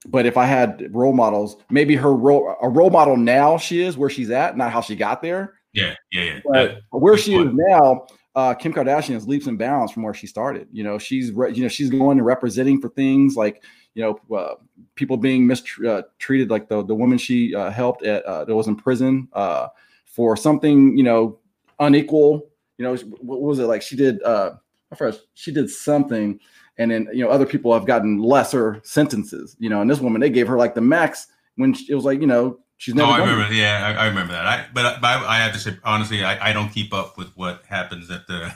But 0.05 0.25
if 0.25 0.37
I 0.37 0.45
had 0.45 0.93
role 0.93 1.13
models, 1.13 1.57
maybe 1.69 1.95
her 1.95 2.13
role 2.13 2.55
a 2.61 2.69
role 2.69 2.89
model 2.89 3.17
now 3.17 3.57
she 3.57 3.81
is 3.81 3.97
where 3.97 4.09
she's 4.09 4.29
at, 4.29 4.57
not 4.57 4.71
how 4.71 4.81
she 4.81 4.95
got 4.95 5.21
there. 5.21 5.55
Yeah, 5.73 5.95
yeah, 6.11 6.23
yeah. 6.23 6.39
But 6.45 6.79
where 6.91 7.17
she 7.17 7.35
is 7.35 7.49
now, 7.53 8.07
uh, 8.37 8.53
Kim 8.53 8.71
Kardashian 8.71 9.15
is 9.15 9.27
leaps 9.27 9.47
and 9.47 9.57
bounds 9.57 9.91
from 9.91 10.03
where 10.03 10.13
she 10.13 10.27
started. 10.27 10.67
You 10.71 10.83
know, 10.83 10.99
she's 10.99 11.31
re- 11.31 11.51
you 11.51 11.63
know 11.63 11.67
she's 11.67 11.89
going 11.89 12.19
and 12.19 12.25
representing 12.25 12.79
for 12.79 12.87
things 12.89 13.35
like 13.35 13.63
you 13.95 14.03
know 14.03 14.37
uh, 14.37 14.55
people 14.93 15.17
being 15.17 15.47
mistreated, 15.47 16.51
uh, 16.51 16.53
like 16.53 16.69
the 16.69 16.85
the 16.85 16.93
woman 16.93 17.17
she 17.17 17.55
uh, 17.55 17.71
helped 17.71 18.05
at 18.05 18.23
uh, 18.25 18.45
that 18.45 18.55
was 18.55 18.67
in 18.67 18.75
prison 18.75 19.27
uh, 19.33 19.69
for 20.05 20.37
something 20.37 20.95
you 20.95 21.03
know 21.03 21.39
unequal. 21.79 22.47
You 22.77 22.85
know, 22.85 22.95
what 23.21 23.41
was 23.41 23.57
it 23.57 23.65
like? 23.65 23.81
She 23.81 23.95
did. 23.95 24.21
Uh, 24.21 24.51
first, 24.95 25.25
she 25.33 25.51
did 25.51 25.67
something, 25.67 26.39
and 26.77 26.91
then 26.91 27.07
you 27.11 27.25
know 27.25 27.31
other 27.31 27.47
people 27.47 27.73
have 27.73 27.87
gotten 27.87 28.19
lesser 28.19 28.81
sentences. 28.83 29.55
You 29.57 29.71
know, 29.71 29.81
and 29.81 29.89
this 29.89 29.99
woman 29.99 30.21
they 30.21 30.29
gave 30.29 30.47
her 30.47 30.57
like 30.57 30.75
the 30.75 30.81
max 30.81 31.25
when 31.55 31.73
she, 31.73 31.91
it 31.91 31.95
was 31.95 32.05
like 32.05 32.21
you 32.21 32.27
know 32.27 32.59
She's 32.77 32.93
never. 32.93 33.09
Oh, 33.09 33.11
I 33.11 33.19
remember. 33.19 33.45
It. 33.45 33.57
Yeah, 33.57 33.95
I, 33.97 34.03
I, 34.03 34.07
remember 34.07 34.33
that. 34.33 34.45
I 34.45 34.65
but, 34.73 35.01
but 35.01 35.07
I, 35.07 35.37
I, 35.37 35.37
have 35.39 35.53
to 35.53 35.59
say 35.59 35.77
honestly, 35.83 36.23
I, 36.23 36.49
I 36.49 36.53
don't 36.53 36.69
keep 36.69 36.93
up 36.93 37.17
with 37.17 37.29
what 37.35 37.63
happens 37.67 38.11
at 38.11 38.27
the 38.27 38.53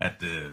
at 0.00 0.18
the 0.18 0.52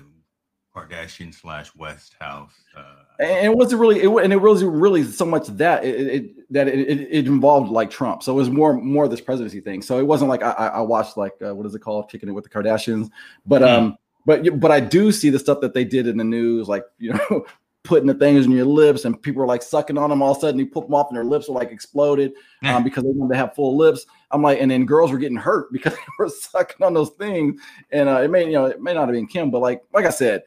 Kardashian 0.75 1.33
slash 1.33 1.75
West 1.75 2.15
house. 2.19 2.53
Uh, 2.75 2.83
and 3.19 3.47
it 3.47 3.57
wasn't 3.57 3.81
really, 3.81 4.01
it, 4.01 4.09
and 4.09 4.31
it 4.31 4.39
wasn't 4.41 4.71
really 4.71 5.03
so 5.03 5.25
much 5.25 5.47
that 5.47 5.83
it, 5.83 6.07
it 6.07 6.53
that 6.53 6.67
it, 6.67 6.89
it, 6.89 7.27
involved 7.27 7.71
like 7.71 7.89
Trump. 7.89 8.21
So 8.21 8.33
it 8.33 8.35
was 8.35 8.49
more 8.49 8.73
more 8.73 9.07
this 9.07 9.21
presidency 9.21 9.59
thing. 9.59 9.81
So 9.81 9.97
it 9.97 10.05
wasn't 10.05 10.29
like 10.29 10.43
I, 10.43 10.51
I 10.51 10.81
watched 10.81 11.17
like 11.17 11.33
uh, 11.43 11.55
what 11.55 11.65
is 11.65 11.73
it 11.73 11.79
called, 11.79 12.09
kicking 12.11 12.29
it 12.29 12.33
with 12.33 12.43
the 12.43 12.49
Kardashians. 12.51 13.09
But 13.45 13.63
mm. 13.63 13.67
um, 13.67 13.97
but 14.27 14.59
but 14.59 14.71
I 14.71 14.79
do 14.79 15.11
see 15.11 15.31
the 15.31 15.39
stuff 15.39 15.61
that 15.61 15.73
they 15.73 15.83
did 15.83 16.05
in 16.05 16.17
the 16.17 16.23
news, 16.23 16.67
like 16.67 16.83
you 16.99 17.13
know, 17.13 17.45
putting 17.87 18.07
the 18.07 18.13
things 18.13 18.45
in 18.45 18.51
your 18.51 18.65
lips 18.65 19.05
and 19.05 19.19
people 19.21 19.39
were 19.39 19.47
like 19.47 19.61
sucking 19.61 19.97
on 19.97 20.09
them 20.09 20.21
all 20.21 20.31
of 20.31 20.37
a 20.37 20.41
sudden. 20.41 20.59
You 20.59 20.67
put 20.67 20.85
them 20.85 20.93
off 20.93 21.07
and 21.09 21.17
their 21.17 21.23
lips 21.23 21.47
were 21.47 21.55
like 21.55 21.71
exploded 21.71 22.33
um, 22.63 22.83
because 22.83 23.03
they 23.03 23.09
wanted 23.09 23.33
to 23.33 23.39
have 23.39 23.55
full 23.55 23.77
lips. 23.77 24.05
I'm 24.31 24.41
like 24.41 24.59
and 24.59 24.69
then 24.69 24.85
girls 24.85 25.11
were 25.11 25.17
getting 25.17 25.37
hurt 25.37 25.71
because 25.71 25.93
they 25.93 26.01
were 26.19 26.29
sucking 26.29 26.85
on 26.85 26.93
those 26.93 27.11
things. 27.11 27.61
And 27.91 28.09
uh, 28.09 28.21
it 28.21 28.29
may 28.29 28.45
you 28.45 28.51
know 28.51 28.65
it 28.65 28.81
may 28.81 28.93
not 28.93 29.07
have 29.07 29.15
been 29.15 29.27
kim 29.27 29.49
but 29.49 29.59
like 29.59 29.81
like 29.93 30.05
i 30.05 30.09
said 30.09 30.43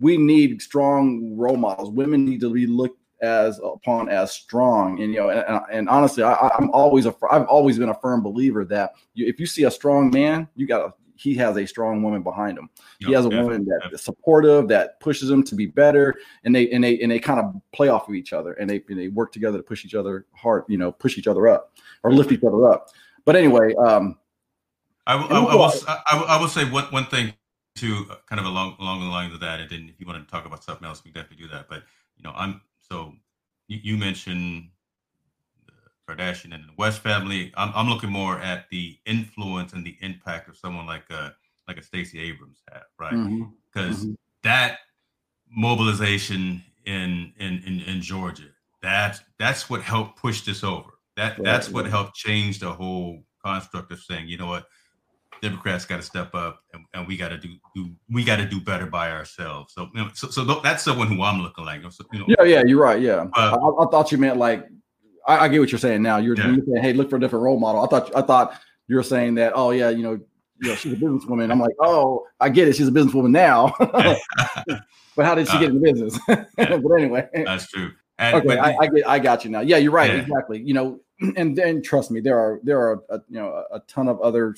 we 0.00 0.16
need 0.16 0.62
strong 0.62 1.36
role 1.36 1.56
models. 1.56 1.90
Women 1.90 2.24
need 2.24 2.40
to 2.40 2.52
be 2.52 2.66
looked 2.66 3.00
as 3.20 3.58
upon 3.58 4.08
as 4.08 4.30
strong. 4.32 5.02
And 5.02 5.12
you 5.12 5.20
know 5.20 5.30
and, 5.30 5.60
and 5.70 5.88
honestly 5.88 6.22
I, 6.22 6.50
am 6.58 6.70
always 6.70 7.06
a 7.06 7.14
i've 7.30 7.46
always 7.46 7.78
been 7.78 7.88
a 7.90 8.00
firm 8.00 8.22
believer 8.22 8.64
that 8.66 8.92
you, 9.14 9.26
if 9.26 9.38
you 9.38 9.46
see 9.46 9.64
a 9.64 9.70
strong 9.70 10.10
man 10.10 10.48
you 10.54 10.66
got 10.66 10.86
to 10.86 10.94
he 11.18 11.34
has 11.34 11.56
a 11.56 11.66
strong 11.66 12.02
woman 12.02 12.22
behind 12.22 12.56
him. 12.56 12.70
He 13.00 13.12
has 13.12 13.24
a 13.24 13.28
woman 13.28 13.64
that 13.66 13.90
is 13.92 14.02
supportive, 14.02 14.68
that 14.68 15.00
pushes 15.00 15.28
him 15.28 15.42
to 15.44 15.54
be 15.54 15.66
better, 15.66 16.14
and 16.44 16.54
they 16.54 16.70
and 16.70 16.82
they 16.82 17.00
and 17.00 17.10
they 17.10 17.18
kind 17.18 17.40
of 17.40 17.54
play 17.72 17.88
off 17.88 18.08
of 18.08 18.14
each 18.14 18.32
other, 18.32 18.52
and 18.54 18.70
they 18.70 18.82
and 18.88 18.98
they 18.98 19.08
work 19.08 19.32
together 19.32 19.58
to 19.58 19.62
push 19.62 19.84
each 19.84 19.94
other 19.94 20.26
hard, 20.32 20.64
you 20.68 20.78
know, 20.78 20.92
push 20.92 21.18
each 21.18 21.26
other 21.26 21.48
up 21.48 21.74
or 22.02 22.12
lift 22.12 22.30
each 22.32 22.44
other 22.44 22.68
up. 22.68 22.90
But 23.24 23.36
anyway, 23.36 23.74
um, 23.74 24.16
I, 25.06 25.16
I, 25.16 25.38
I, 25.38 25.54
will, 25.54 25.72
I, 25.86 26.24
I 26.28 26.40
will 26.40 26.48
say 26.48 26.64
one 26.70 26.84
one 26.84 27.06
thing 27.06 27.34
to 27.76 28.06
uh, 28.10 28.16
kind 28.26 28.40
of 28.40 28.46
along 28.46 28.76
along 28.78 29.00
the 29.00 29.06
lines 29.06 29.34
of 29.34 29.40
that, 29.40 29.60
and 29.60 29.68
then 29.68 29.88
if 29.88 30.00
you 30.00 30.06
want 30.06 30.24
to 30.24 30.30
talk 30.30 30.46
about 30.46 30.62
something 30.62 30.86
else, 30.86 31.02
we 31.04 31.10
definitely 31.10 31.44
do 31.44 31.48
that. 31.52 31.68
But 31.68 31.82
you 32.16 32.22
know, 32.22 32.32
I'm 32.36 32.60
so 32.88 33.14
you, 33.66 33.80
you 33.82 33.96
mentioned 33.96 34.68
Kardashian 36.08 36.54
and 36.54 36.64
the 36.64 36.72
West 36.76 37.00
family. 37.00 37.52
I'm, 37.56 37.72
I'm 37.74 37.88
looking 37.88 38.10
more 38.10 38.38
at 38.38 38.68
the 38.70 38.98
influence 39.04 39.72
and 39.72 39.84
the 39.84 39.96
impact 40.00 40.48
of 40.48 40.56
someone 40.56 40.86
like 40.86 41.08
a 41.10 41.34
like 41.66 41.76
a 41.76 41.82
Stacey 41.82 42.18
Abrams 42.20 42.62
have, 42.72 42.84
right? 42.98 43.10
Because 43.12 43.96
mm-hmm. 43.98 44.10
mm-hmm. 44.10 44.12
that 44.42 44.78
mobilization 45.50 46.62
in, 46.86 47.32
in 47.38 47.62
in 47.66 47.80
in 47.80 48.00
Georgia, 48.00 48.48
that 48.82 49.20
that's 49.38 49.68
what 49.68 49.82
helped 49.82 50.18
push 50.18 50.42
this 50.42 50.64
over. 50.64 50.90
That 51.16 51.38
right, 51.38 51.44
that's 51.44 51.68
what 51.68 51.86
helped 51.86 52.14
change 52.14 52.60
the 52.60 52.72
whole 52.72 53.22
construct 53.44 53.92
of 53.92 54.00
saying, 54.00 54.28
you 54.28 54.38
know 54.38 54.46
what, 54.46 54.66
Democrats 55.42 55.84
got 55.84 55.96
to 55.96 56.02
step 56.02 56.34
up 56.34 56.62
and, 56.72 56.84
and 56.94 57.06
we 57.06 57.16
got 57.16 57.28
to 57.28 57.38
do, 57.38 57.54
do 57.74 57.90
we 58.10 58.24
got 58.24 58.36
to 58.36 58.46
do 58.46 58.60
better 58.60 58.86
by 58.86 59.10
ourselves. 59.10 59.74
So, 59.74 59.88
you 59.94 60.02
know, 60.02 60.10
so, 60.14 60.28
so 60.28 60.44
that's 60.60 60.82
someone 60.82 61.08
who 61.08 61.22
I'm 61.22 61.40
looking 61.40 61.64
like. 61.64 61.82
So, 61.90 62.04
you 62.12 62.20
know, 62.20 62.26
yeah, 62.28 62.44
yeah, 62.44 62.62
you're 62.64 62.80
right. 62.80 63.00
Yeah, 63.00 63.26
uh, 63.34 63.56
I, 63.56 63.84
I, 63.84 63.90
thought 63.90 64.10
you 64.12 64.18
meant 64.18 64.36
like 64.36 64.66
I, 65.28 65.44
I 65.44 65.48
get 65.48 65.60
what 65.60 65.70
you're 65.70 65.78
saying 65.78 66.02
now. 66.02 66.16
You're, 66.16 66.36
yeah. 66.36 66.50
you're, 66.52 66.64
saying, 66.64 66.82
hey, 66.82 66.92
look 66.94 67.10
for 67.10 67.16
a 67.16 67.20
different 67.20 67.44
role 67.44 67.60
model. 67.60 67.82
I 67.82 67.86
thought 67.86 68.16
I 68.16 68.22
thought 68.22 68.60
you 68.88 68.96
were 68.96 69.02
saying 69.02 69.34
that. 69.36 69.52
Oh 69.54 69.70
yeah, 69.70 69.90
you 69.90 70.02
know, 70.02 70.18
you 70.60 70.68
know, 70.68 70.74
she's 70.74 70.94
a 70.94 70.96
businesswoman. 70.96 71.50
I'm 71.52 71.60
like, 71.60 71.74
oh, 71.80 72.26
I 72.40 72.48
get 72.48 72.66
it. 72.66 72.74
She's 72.74 72.88
a 72.88 72.92
businesswoman 72.92 73.30
now. 73.30 73.72
but 75.16 75.26
how 75.26 75.34
did 75.34 75.46
she 75.46 75.56
uh, 75.56 75.60
get 75.60 75.68
in 75.70 75.80
the 75.80 75.92
business? 75.92 76.18
but 76.26 76.92
anyway, 76.98 77.28
that's 77.32 77.68
true. 77.68 77.92
And, 78.18 78.36
okay, 78.36 78.58
I, 78.58 78.76
I, 78.80 78.86
get, 78.88 79.08
I 79.08 79.18
got 79.20 79.44
you 79.44 79.50
now. 79.50 79.60
Yeah, 79.60 79.76
you're 79.76 79.92
right. 79.92 80.10
Yeah. 80.10 80.22
Exactly. 80.22 80.60
You 80.60 80.74
know, 80.74 81.00
and 81.36 81.56
then 81.56 81.82
trust 81.82 82.10
me, 82.10 82.20
there 82.20 82.38
are 82.38 82.60
there 82.64 82.80
are 82.80 83.02
a, 83.10 83.20
you 83.28 83.38
know 83.38 83.64
a 83.70 83.80
ton 83.80 84.08
of 84.08 84.20
other 84.20 84.56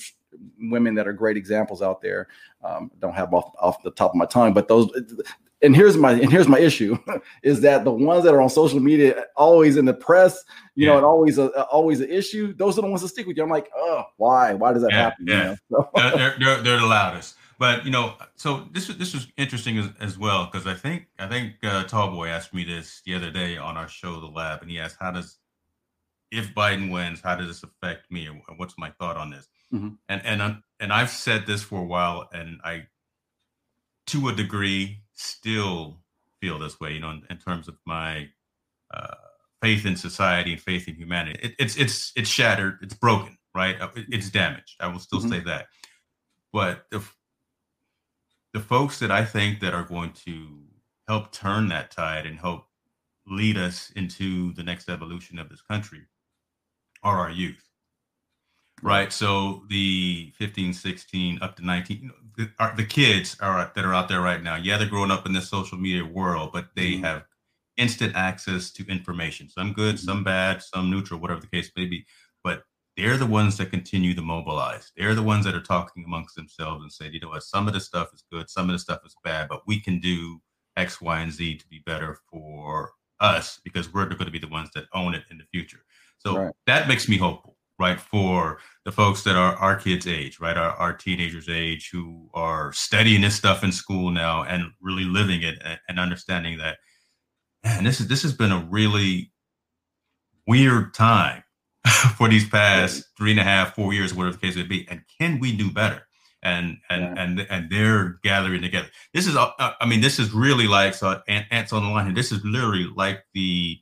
women 0.59 0.95
that 0.95 1.07
are 1.07 1.13
great 1.13 1.37
examples 1.37 1.81
out 1.81 2.01
there. 2.01 2.27
Um, 2.63 2.89
don't 2.99 3.13
have 3.13 3.33
off 3.33 3.53
off 3.59 3.83
the 3.83 3.91
top 3.91 4.11
of 4.11 4.15
my 4.15 4.25
tongue, 4.25 4.53
but 4.53 4.67
those 4.67 4.89
and 5.61 5.75
here's 5.75 5.97
my 5.97 6.11
and 6.11 6.31
here's 6.31 6.47
my 6.47 6.59
issue 6.59 6.97
is 7.43 7.61
that 7.61 7.83
the 7.83 7.91
ones 7.91 8.23
that 8.23 8.33
are 8.33 8.41
on 8.41 8.49
social 8.49 8.79
media 8.79 9.25
always 9.35 9.77
in 9.77 9.85
the 9.85 9.93
press 9.93 10.43
you 10.75 10.85
yeah. 10.85 10.91
know 10.91 10.97
and 10.97 11.05
always 11.05 11.37
a 11.37 11.49
always 11.65 12.01
an 12.01 12.09
issue 12.09 12.53
those 12.53 12.77
are 12.77 12.81
the 12.81 12.87
ones 12.87 13.01
that 13.01 13.09
stick 13.09 13.27
with 13.27 13.37
you 13.37 13.43
i'm 13.43 13.49
like 13.49 13.69
oh 13.75 14.03
why 14.17 14.53
why 14.53 14.73
does 14.73 14.81
that 14.81 14.91
yeah, 14.91 14.97
happen 14.97 15.25
yeah 15.27 15.51
you 15.51 15.57
know? 15.69 15.89
so. 15.95 16.01
they're, 16.17 16.35
they're, 16.39 16.61
they're, 16.61 16.79
the 16.79 16.85
loudest 16.85 17.35
but 17.59 17.85
you 17.85 17.91
know 17.91 18.15
so 18.35 18.67
this 18.71 18.87
this 18.87 19.13
was 19.13 19.27
interesting 19.37 19.77
as, 19.77 19.89
as 19.99 20.17
well 20.17 20.45
because 20.45 20.67
i 20.67 20.73
think 20.73 21.07
i 21.19 21.27
think 21.27 21.53
uh, 21.63 21.83
tallboy 21.85 22.29
asked 22.29 22.53
me 22.53 22.63
this 22.63 23.01
the 23.05 23.13
other 23.13 23.31
day 23.31 23.57
on 23.57 23.77
our 23.77 23.87
show 23.87 24.19
the 24.19 24.27
lab 24.27 24.61
and 24.61 24.71
he 24.71 24.79
asked 24.79 24.97
how 24.99 25.11
does 25.11 25.37
if 26.31 26.53
biden 26.55 26.91
wins 26.91 27.21
how 27.21 27.35
does 27.35 27.47
this 27.47 27.63
affect 27.63 28.09
me 28.11 28.27
or 28.27 28.33
what's 28.57 28.77
my 28.77 28.89
thought 28.99 29.17
on 29.17 29.29
this 29.29 29.47
mm-hmm. 29.73 29.89
and 30.09 30.25
and 30.25 30.61
and 30.79 30.93
i've 30.93 31.09
said 31.09 31.45
this 31.45 31.61
for 31.61 31.81
a 31.81 31.85
while 31.85 32.27
and 32.33 32.59
i 32.63 32.83
to 34.07 34.27
a 34.27 34.33
degree 34.33 35.00
still 35.21 35.99
feel 36.41 36.59
this 36.59 36.79
way, 36.79 36.93
you 36.93 36.99
know, 36.99 37.11
in, 37.11 37.23
in 37.29 37.37
terms 37.37 37.67
of 37.67 37.75
my 37.85 38.29
uh, 38.93 39.15
faith 39.61 39.85
in 39.85 39.95
society 39.95 40.53
and 40.53 40.61
faith 40.61 40.87
in 40.87 40.95
humanity. 40.95 41.39
It, 41.41 41.55
it's 41.59 41.77
it's 41.77 42.11
it's 42.15 42.29
shattered. 42.29 42.79
It's 42.81 42.93
broken. 42.93 43.37
Right. 43.53 43.79
Uh, 43.79 43.89
it, 43.95 44.05
it's 44.09 44.29
damaged. 44.29 44.77
I 44.79 44.87
will 44.87 44.99
still 44.99 45.19
mm-hmm. 45.19 45.29
say 45.29 45.39
that. 45.41 45.67
But 46.51 46.85
the 46.91 47.03
the 48.53 48.59
folks 48.59 48.99
that 48.99 49.11
I 49.11 49.23
think 49.23 49.59
that 49.61 49.73
are 49.73 49.83
going 49.83 50.11
to 50.25 50.61
help 51.07 51.31
turn 51.31 51.67
that 51.69 51.91
tide 51.91 52.25
and 52.25 52.37
help 52.39 52.65
lead 53.27 53.57
us 53.57 53.91
into 53.95 54.53
the 54.53 54.63
next 54.63 54.89
evolution 54.89 55.39
of 55.39 55.49
this 55.49 55.61
country 55.61 56.01
are 57.03 57.19
our 57.19 57.31
youth 57.31 57.70
right 58.81 59.13
so 59.13 59.63
the 59.69 60.33
15 60.37 60.73
16 60.73 61.39
up 61.41 61.55
to 61.55 61.65
19 61.65 62.11
the, 62.37 62.49
are, 62.59 62.75
the 62.75 62.85
kids 62.85 63.37
are 63.39 63.71
that 63.75 63.85
are 63.85 63.93
out 63.93 64.07
there 64.07 64.21
right 64.21 64.41
now. 64.41 64.55
Yeah, 64.55 64.77
they're 64.77 64.87
growing 64.87 65.11
up 65.11 65.25
in 65.25 65.33
this 65.33 65.49
social 65.49 65.77
media 65.77 66.05
world, 66.05 66.51
but 66.53 66.67
they 66.75 66.93
mm-hmm. 66.93 67.03
have 67.03 67.25
instant 67.77 68.15
access 68.15 68.71
to 68.71 68.85
information. 68.87 69.49
Some 69.49 69.73
good, 69.73 69.95
mm-hmm. 69.95 70.05
some 70.05 70.23
bad, 70.23 70.61
some 70.61 70.89
neutral, 70.89 71.19
whatever 71.19 71.41
the 71.41 71.47
case 71.47 71.71
may 71.75 71.85
be. 71.85 72.05
But 72.43 72.63
they're 72.97 73.17
the 73.17 73.25
ones 73.25 73.57
that 73.57 73.71
continue 73.71 74.13
to 74.15 74.21
mobilize. 74.21 74.91
They're 74.97 75.15
the 75.15 75.23
ones 75.23 75.45
that 75.45 75.55
are 75.55 75.61
talking 75.61 76.03
amongst 76.05 76.35
themselves 76.35 76.83
and 76.83 76.91
saying, 76.91 77.13
you 77.13 77.19
know 77.19 77.29
what, 77.29 77.43
some 77.43 77.67
of 77.67 77.73
the 77.73 77.79
stuff 77.79 78.09
is 78.13 78.23
good, 78.31 78.49
some 78.49 78.69
of 78.69 78.73
the 78.73 78.79
stuff 78.79 78.99
is 79.05 79.15
bad, 79.23 79.47
but 79.47 79.61
we 79.65 79.79
can 79.79 79.99
do 79.99 80.41
X, 80.77 81.01
Y, 81.01 81.19
and 81.19 81.31
Z 81.31 81.57
to 81.57 81.67
be 81.67 81.81
better 81.85 82.19
for 82.29 82.91
us 83.19 83.59
because 83.63 83.93
we're 83.93 84.05
going 84.05 84.25
to 84.25 84.31
be 84.31 84.39
the 84.39 84.47
ones 84.47 84.69
that 84.75 84.85
own 84.93 85.13
it 85.13 85.23
in 85.29 85.37
the 85.37 85.45
future. 85.51 85.81
So 86.17 86.37
right. 86.37 86.53
that 86.67 86.87
makes 86.87 87.07
me 87.07 87.17
hopeful 87.17 87.50
right 87.81 87.99
for 87.99 88.59
the 88.85 88.91
folks 88.91 89.23
that 89.23 89.35
are 89.35 89.55
our 89.55 89.75
kids 89.75 90.07
age 90.07 90.39
right 90.39 90.57
our, 90.57 90.71
our 90.71 90.93
teenagers 90.93 91.49
age 91.49 91.89
who 91.91 92.29
are 92.33 92.71
studying 92.73 93.21
this 93.21 93.35
stuff 93.35 93.63
in 93.63 93.71
school 93.71 94.09
now 94.09 94.43
and 94.43 94.71
really 94.81 95.03
living 95.03 95.41
it 95.41 95.61
and, 95.65 95.79
and 95.89 95.99
understanding 95.99 96.57
that 96.57 96.77
man 97.63 97.83
this 97.83 97.99
is 97.99 98.07
this 98.07 98.21
has 98.23 98.33
been 98.33 98.51
a 98.51 98.67
really 98.69 99.31
weird 100.47 100.93
time 100.93 101.43
for 102.17 102.27
these 102.29 102.47
past 102.47 103.05
three 103.17 103.31
and 103.31 103.39
a 103.39 103.43
half 103.43 103.75
four 103.75 103.93
years 103.93 104.13
whatever 104.13 104.35
the 104.35 104.41
case 104.41 104.55
may 104.55 104.63
be. 104.63 104.87
And 104.89 105.01
can 105.19 105.39
we 105.39 105.55
do 105.55 105.71
better? 105.71 106.07
And 106.43 106.77
and 106.89 107.01
yeah. 107.01 107.23
and 107.23 107.39
and 107.49 107.69
they're 107.69 108.19
gathering 108.23 108.63
together. 108.63 108.89
This 109.13 109.27
is 109.27 109.35
i 109.37 109.85
mean 109.85 110.01
this 110.01 110.17
is 110.17 110.33
really 110.33 110.67
like 110.67 110.95
so 110.95 111.21
ants 111.27 111.71
on 111.71 111.83
the 111.83 111.89
line 111.89 112.07
and 112.07 112.17
this 112.17 112.31
is 112.31 112.43
literally 112.43 112.89
like 112.95 113.23
the 113.35 113.77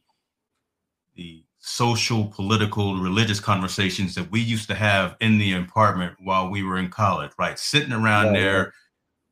the 1.16 1.44
social, 1.60 2.26
political, 2.28 2.96
religious 2.96 3.40
conversations 3.40 4.16
that 4.16 4.32
we 4.32 4.40
used 4.40 4.68
to 4.70 4.76
have 4.76 5.16
in 5.20 5.38
the 5.38 5.54
apartment 5.54 6.16
while 6.20 6.50
we 6.50 6.64
were 6.64 6.78
in 6.78 6.90
college, 6.90 7.32
right? 7.38 7.60
Sitting 7.60 7.92
around 7.92 8.28
yeah, 8.28 8.40
there. 8.42 8.74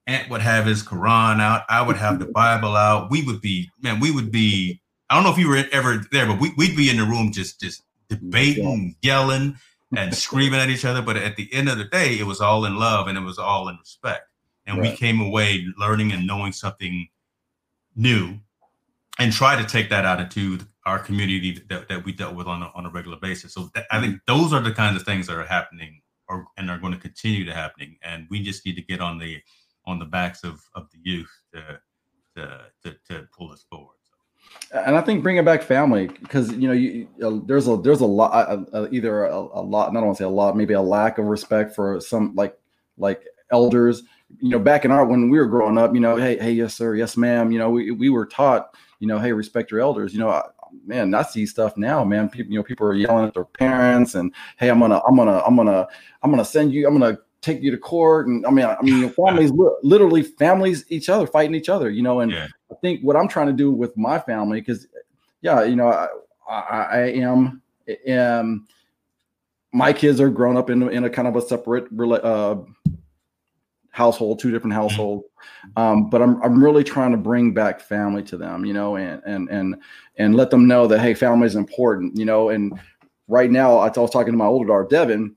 Yeah. 0.07 0.15
Ant 0.15 0.29
would 0.29 0.41
have 0.41 0.65
his 0.65 0.83
Quran 0.83 1.41
out. 1.41 1.63
I 1.69 1.81
would 1.81 1.97
have 1.97 2.19
the 2.19 2.25
Bible 2.33 2.75
out. 2.75 3.09
We 3.09 3.23
would 3.23 3.41
be, 3.41 3.69
man, 3.81 3.99
we 3.99 4.11
would 4.11 4.31
be, 4.31 4.81
I 5.09 5.15
don't 5.15 5.23
know 5.23 5.31
if 5.31 5.37
you 5.37 5.47
were 5.47 5.63
ever 5.71 6.03
there, 6.11 6.27
but 6.27 6.39
we, 6.39 6.49
would 6.57 6.75
be 6.75 6.89
in 6.89 6.97
the 6.97 7.03
room 7.03 7.31
just 7.31 7.59
just 7.59 7.83
debating, 8.09 8.95
yeah. 9.01 9.19
yelling. 9.19 9.57
and 9.95 10.13
screaming 10.13 10.59
at 10.59 10.69
each 10.69 10.83
other. 10.83 11.01
But 11.01 11.15
at 11.15 11.37
the 11.37 11.51
end 11.53 11.69
of 11.69 11.77
the 11.77 11.85
day, 11.85 12.19
it 12.19 12.25
was 12.25 12.41
all 12.41 12.65
in 12.65 12.77
love 12.77 13.07
and 13.07 13.17
it 13.17 13.21
was 13.21 13.39
all 13.39 13.69
in 13.69 13.77
respect. 13.77 14.27
And 14.65 14.79
right. 14.79 14.91
we 14.91 14.97
came 14.97 15.21
away 15.21 15.65
learning 15.77 16.11
and 16.11 16.27
knowing 16.27 16.51
something 16.51 17.07
new 17.95 18.37
and 19.17 19.31
try 19.31 19.55
to 19.55 19.67
take 19.67 19.89
that 19.89 20.05
out 20.05 20.19
into 20.19 20.59
our 20.87 20.99
community 20.99 21.61
that, 21.69 21.89
that 21.89 22.05
we 22.05 22.13
dealt 22.13 22.35
with 22.35 22.47
on 22.47 22.63
a, 22.63 22.71
on 22.73 22.85
a 22.85 22.89
regular 22.89 23.17
basis. 23.21 23.53
So 23.53 23.69
th- 23.73 23.85
I 23.91 23.99
think 24.01 24.21
those 24.25 24.53
are 24.53 24.61
the 24.61 24.71
kinds 24.71 24.99
of 24.99 25.05
things 25.05 25.27
that 25.27 25.37
are 25.37 25.45
happening 25.45 26.01
or, 26.29 26.47
and 26.57 26.71
are 26.71 26.79
going 26.79 26.93
to 26.93 26.99
continue 26.99 27.45
to 27.45 27.53
happening. 27.53 27.97
And 28.03 28.25
we 28.29 28.41
just 28.41 28.65
need 28.65 28.75
to 28.75 28.81
get 28.81 29.01
on 29.01 29.19
the 29.19 29.41
on 29.85 29.99
the 29.99 30.05
backs 30.05 30.43
of, 30.43 30.61
of 30.75 30.89
the 30.91 30.97
youth 31.01 31.31
to, 31.53 31.79
to, 32.35 32.61
to, 32.83 32.95
to 33.07 33.27
pull 33.37 33.51
us 33.51 33.65
forward. 33.69 33.95
And 34.71 34.95
I 34.97 35.01
think 35.01 35.23
bringing 35.23 35.45
back 35.45 35.61
family 35.61 36.07
because 36.07 36.51
you 36.51 36.67
know 36.67 36.73
you, 36.73 37.07
uh, 37.23 37.39
there's 37.45 37.67
a 37.67 37.77
there's 37.77 38.01
a 38.01 38.05
lot 38.05 38.31
uh, 38.33 38.63
uh, 38.73 38.87
either 38.91 39.25
a, 39.25 39.35
a 39.35 39.63
lot 39.63 39.89
I 39.89 39.93
don't 39.93 40.05
want 40.05 40.17
to 40.17 40.23
say 40.23 40.25
a 40.25 40.29
lot 40.29 40.55
maybe 40.57 40.73
a 40.73 40.81
lack 40.81 41.17
of 41.17 41.25
respect 41.25 41.75
for 41.75 41.99
some 41.99 42.35
like 42.35 42.57
like 42.97 43.23
elders 43.51 44.03
you 44.39 44.49
know 44.49 44.59
back 44.59 44.85
in 44.85 44.91
our 44.91 45.05
when 45.05 45.29
we 45.29 45.37
were 45.37 45.47
growing 45.47 45.77
up 45.77 45.93
you 45.93 45.99
know 45.99 46.17
hey 46.17 46.37
hey 46.37 46.51
yes 46.51 46.73
sir 46.73 46.95
yes 46.95 47.17
ma'am 47.17 47.51
you 47.51 47.59
know 47.59 47.69
we, 47.69 47.91
we 47.91 48.09
were 48.09 48.25
taught 48.25 48.75
you 48.99 49.07
know 49.07 49.19
hey 49.19 49.31
respect 49.31 49.71
your 49.71 49.79
elders 49.79 50.13
you 50.13 50.19
know 50.19 50.41
man 50.85 51.13
I 51.13 51.23
see 51.23 51.45
stuff 51.45 51.77
now 51.77 52.03
man 52.03 52.29
people 52.29 52.51
you 52.51 52.59
know 52.59 52.63
people 52.63 52.87
are 52.87 52.93
yelling 52.93 53.25
at 53.25 53.33
their 53.33 53.45
parents 53.45 54.15
and 54.15 54.33
hey 54.57 54.69
I'm 54.69 54.79
gonna 54.79 55.01
I'm 55.07 55.15
gonna 55.15 55.41
I'm 55.45 55.55
gonna 55.55 55.87
I'm 56.23 56.31
gonna 56.31 56.45
send 56.45 56.73
you 56.73 56.87
I'm 56.87 56.97
gonna 56.97 57.17
take 57.41 57.61
you 57.61 57.71
to 57.71 57.77
court 57.77 58.27
and 58.27 58.45
i 58.47 58.49
mean 58.49 58.65
i 58.65 58.81
mean 58.81 59.09
families 59.11 59.51
literally 59.83 60.23
families 60.23 60.83
each 60.89 61.07
other 61.07 61.27
fighting 61.27 61.53
each 61.53 61.69
other 61.69 61.89
you 61.89 62.01
know 62.01 62.21
and 62.21 62.31
yeah. 62.31 62.47
i 62.71 62.75
think 62.81 62.99
what 63.01 63.15
i'm 63.15 63.27
trying 63.27 63.47
to 63.47 63.53
do 63.53 63.71
with 63.71 63.95
my 63.95 64.17
family 64.17 64.59
because 64.59 64.87
yeah 65.41 65.63
you 65.63 65.75
know 65.75 65.87
I, 65.87 66.07
I, 66.49 66.83
I 66.83 66.99
am 67.11 67.61
am 68.07 68.67
my 69.71 69.93
kids 69.93 70.19
are 70.19 70.29
grown 70.29 70.57
up 70.57 70.69
in, 70.69 70.89
in 70.89 71.03
a 71.03 71.09
kind 71.09 71.27
of 71.27 71.35
a 71.35 71.41
separate 71.41 71.85
uh, 71.99 72.57
household 73.97 74.39
two 74.39 74.51
different 74.51 74.73
mm-hmm. 74.73 74.81
households 74.83 75.25
um, 75.75 76.09
but 76.09 76.21
I'm, 76.21 76.41
I'm 76.43 76.63
really 76.63 76.83
trying 76.83 77.11
to 77.11 77.17
bring 77.17 77.53
back 77.53 77.81
family 77.81 78.23
to 78.23 78.37
them 78.37 78.63
you 78.63 78.73
know 78.73 78.95
and 78.95 79.21
and 79.25 79.49
and 79.49 79.75
and 80.17 80.35
let 80.35 80.51
them 80.51 80.67
know 80.67 80.87
that 80.87 80.99
hey 80.99 81.13
family 81.13 81.47
is 81.47 81.55
important 81.55 82.15
you 82.15 82.25
know 82.25 82.49
and 82.49 82.79
right 83.27 83.49
now 83.49 83.77
i 83.77 83.89
was 83.89 84.11
talking 84.11 84.33
to 84.33 84.37
my 84.37 84.45
older 84.45 84.67
daughter 84.67 84.87
devin 84.89 85.35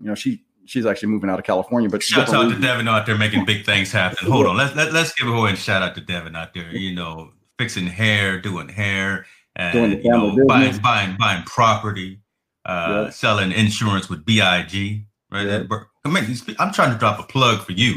you 0.00 0.06
know 0.06 0.14
she 0.14 0.44
she's 0.66 0.86
actually 0.86 1.08
moving 1.08 1.30
out 1.30 1.38
of 1.38 1.44
California. 1.44 1.88
But 1.88 2.02
shout 2.02 2.32
out 2.32 2.50
to 2.50 2.58
Devin 2.58 2.88
out 2.88 3.06
there 3.06 3.16
making 3.16 3.44
big 3.44 3.64
things 3.64 3.92
happen. 3.92 4.30
Hold 4.30 4.46
on, 4.46 4.56
let's 4.56 4.74
let, 4.74 4.92
let's 4.92 5.12
give 5.14 5.28
a 5.28 5.42
and 5.42 5.58
shout 5.58 5.82
out 5.82 5.94
to 5.94 6.00
Devin 6.00 6.36
out 6.36 6.54
there. 6.54 6.74
You 6.74 6.94
know, 6.94 7.32
fixing 7.58 7.86
hair, 7.86 8.40
doing 8.40 8.68
hair, 8.68 9.26
and 9.56 10.02
you 10.02 10.10
know, 10.10 10.36
buying 10.46 10.76
buying 10.78 11.16
buying 11.18 11.42
property, 11.44 12.20
uh, 12.64 13.10
selling 13.10 13.52
insurance 13.52 14.08
with 14.08 14.24
Big. 14.24 15.06
Right, 15.30 15.66
yeah. 16.06 16.54
I'm 16.58 16.72
trying 16.72 16.92
to 16.92 16.98
drop 16.98 17.18
a 17.18 17.22
plug 17.22 17.64
for 17.64 17.72
you. 17.72 17.94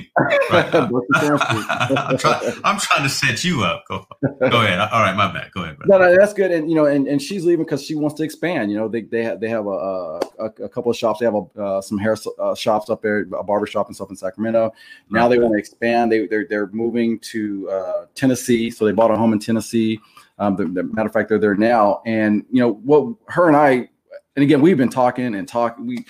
Right 0.50 0.74
I'm, 0.74 2.18
trying, 2.18 2.54
I'm 2.64 2.80
trying 2.80 3.04
to 3.04 3.10
set 3.10 3.44
you 3.44 3.64
up. 3.64 3.84
Go, 3.88 4.06
go 4.40 4.62
ahead. 4.62 4.80
All 4.80 5.02
right, 5.02 5.16
my 5.16 5.32
bad. 5.32 5.52
Go 5.52 5.64
ahead. 5.64 5.78
No, 5.86 5.98
no, 5.98 6.16
that's 6.16 6.34
good. 6.34 6.52
And 6.52 6.70
you 6.70 6.76
know, 6.76 6.86
and, 6.86 7.08
and 7.08 7.22
she's 7.22 7.43
leaving 7.43 7.65
because 7.65 7.84
she 7.84 7.96
wants 7.96 8.15
to 8.15 8.24
expand. 8.24 8.72
You 8.72 8.78
know, 8.78 8.88
they 8.88 9.02
they 9.02 9.24
have 9.24 9.41
they 9.41 9.50
have 9.50 9.67
a 9.67 10.20
a, 10.39 10.46
a 10.63 10.70
couple 10.70 10.89
of 10.89 10.98
shops. 10.98 11.20
They 11.20 11.26
have 11.26 11.36
a, 11.36 11.62
uh, 11.62 11.82
some 11.82 11.98
hair 11.98 12.15
uh, 12.39 12.56
shops 12.56 12.89
up 12.89 13.02
there, 13.02 13.28
a 13.38 13.43
barber 13.43 13.67
shop 13.67 13.88
and 13.88 13.96
stuff 13.96 14.10
in 14.10 14.15
Sacramento. 14.15 14.72
Now 15.10 15.22
right. 15.22 15.30
they 15.30 15.39
want 15.39 15.54
to 15.54 15.60
expand. 15.60 16.12
They 16.12 16.28
they're 16.28 16.46
they're 16.50 16.67
moving 16.67 17.20
to 17.20 17.70
uh, 17.70 18.06
Tennessee, 18.15 18.72
so 18.72 18.86
they 18.86 18.93
bought 18.93 19.12
a 19.12 19.17
home 19.17 19.34
in 19.34 19.39
Tennessee. 19.39 20.00
Um, 20.39 20.56
the, 20.56 20.65
the 20.65 20.84
matter 20.84 21.08
of 21.08 21.13
fact, 21.13 21.30
they're 21.30 21.39
there 21.39 21.56
now. 21.56 22.02
And 22.06 22.46
you 22.52 22.62
know 22.62 22.74
what? 22.74 23.15
Her 23.28 23.48
and 23.48 23.58
I, 23.58 23.89
and 24.36 24.43
again, 24.43 24.62
we've 24.62 24.78
been 24.78 24.89
talking 24.89 25.36
and 25.36 25.48
talking. 25.48 25.88
We 25.88 26.06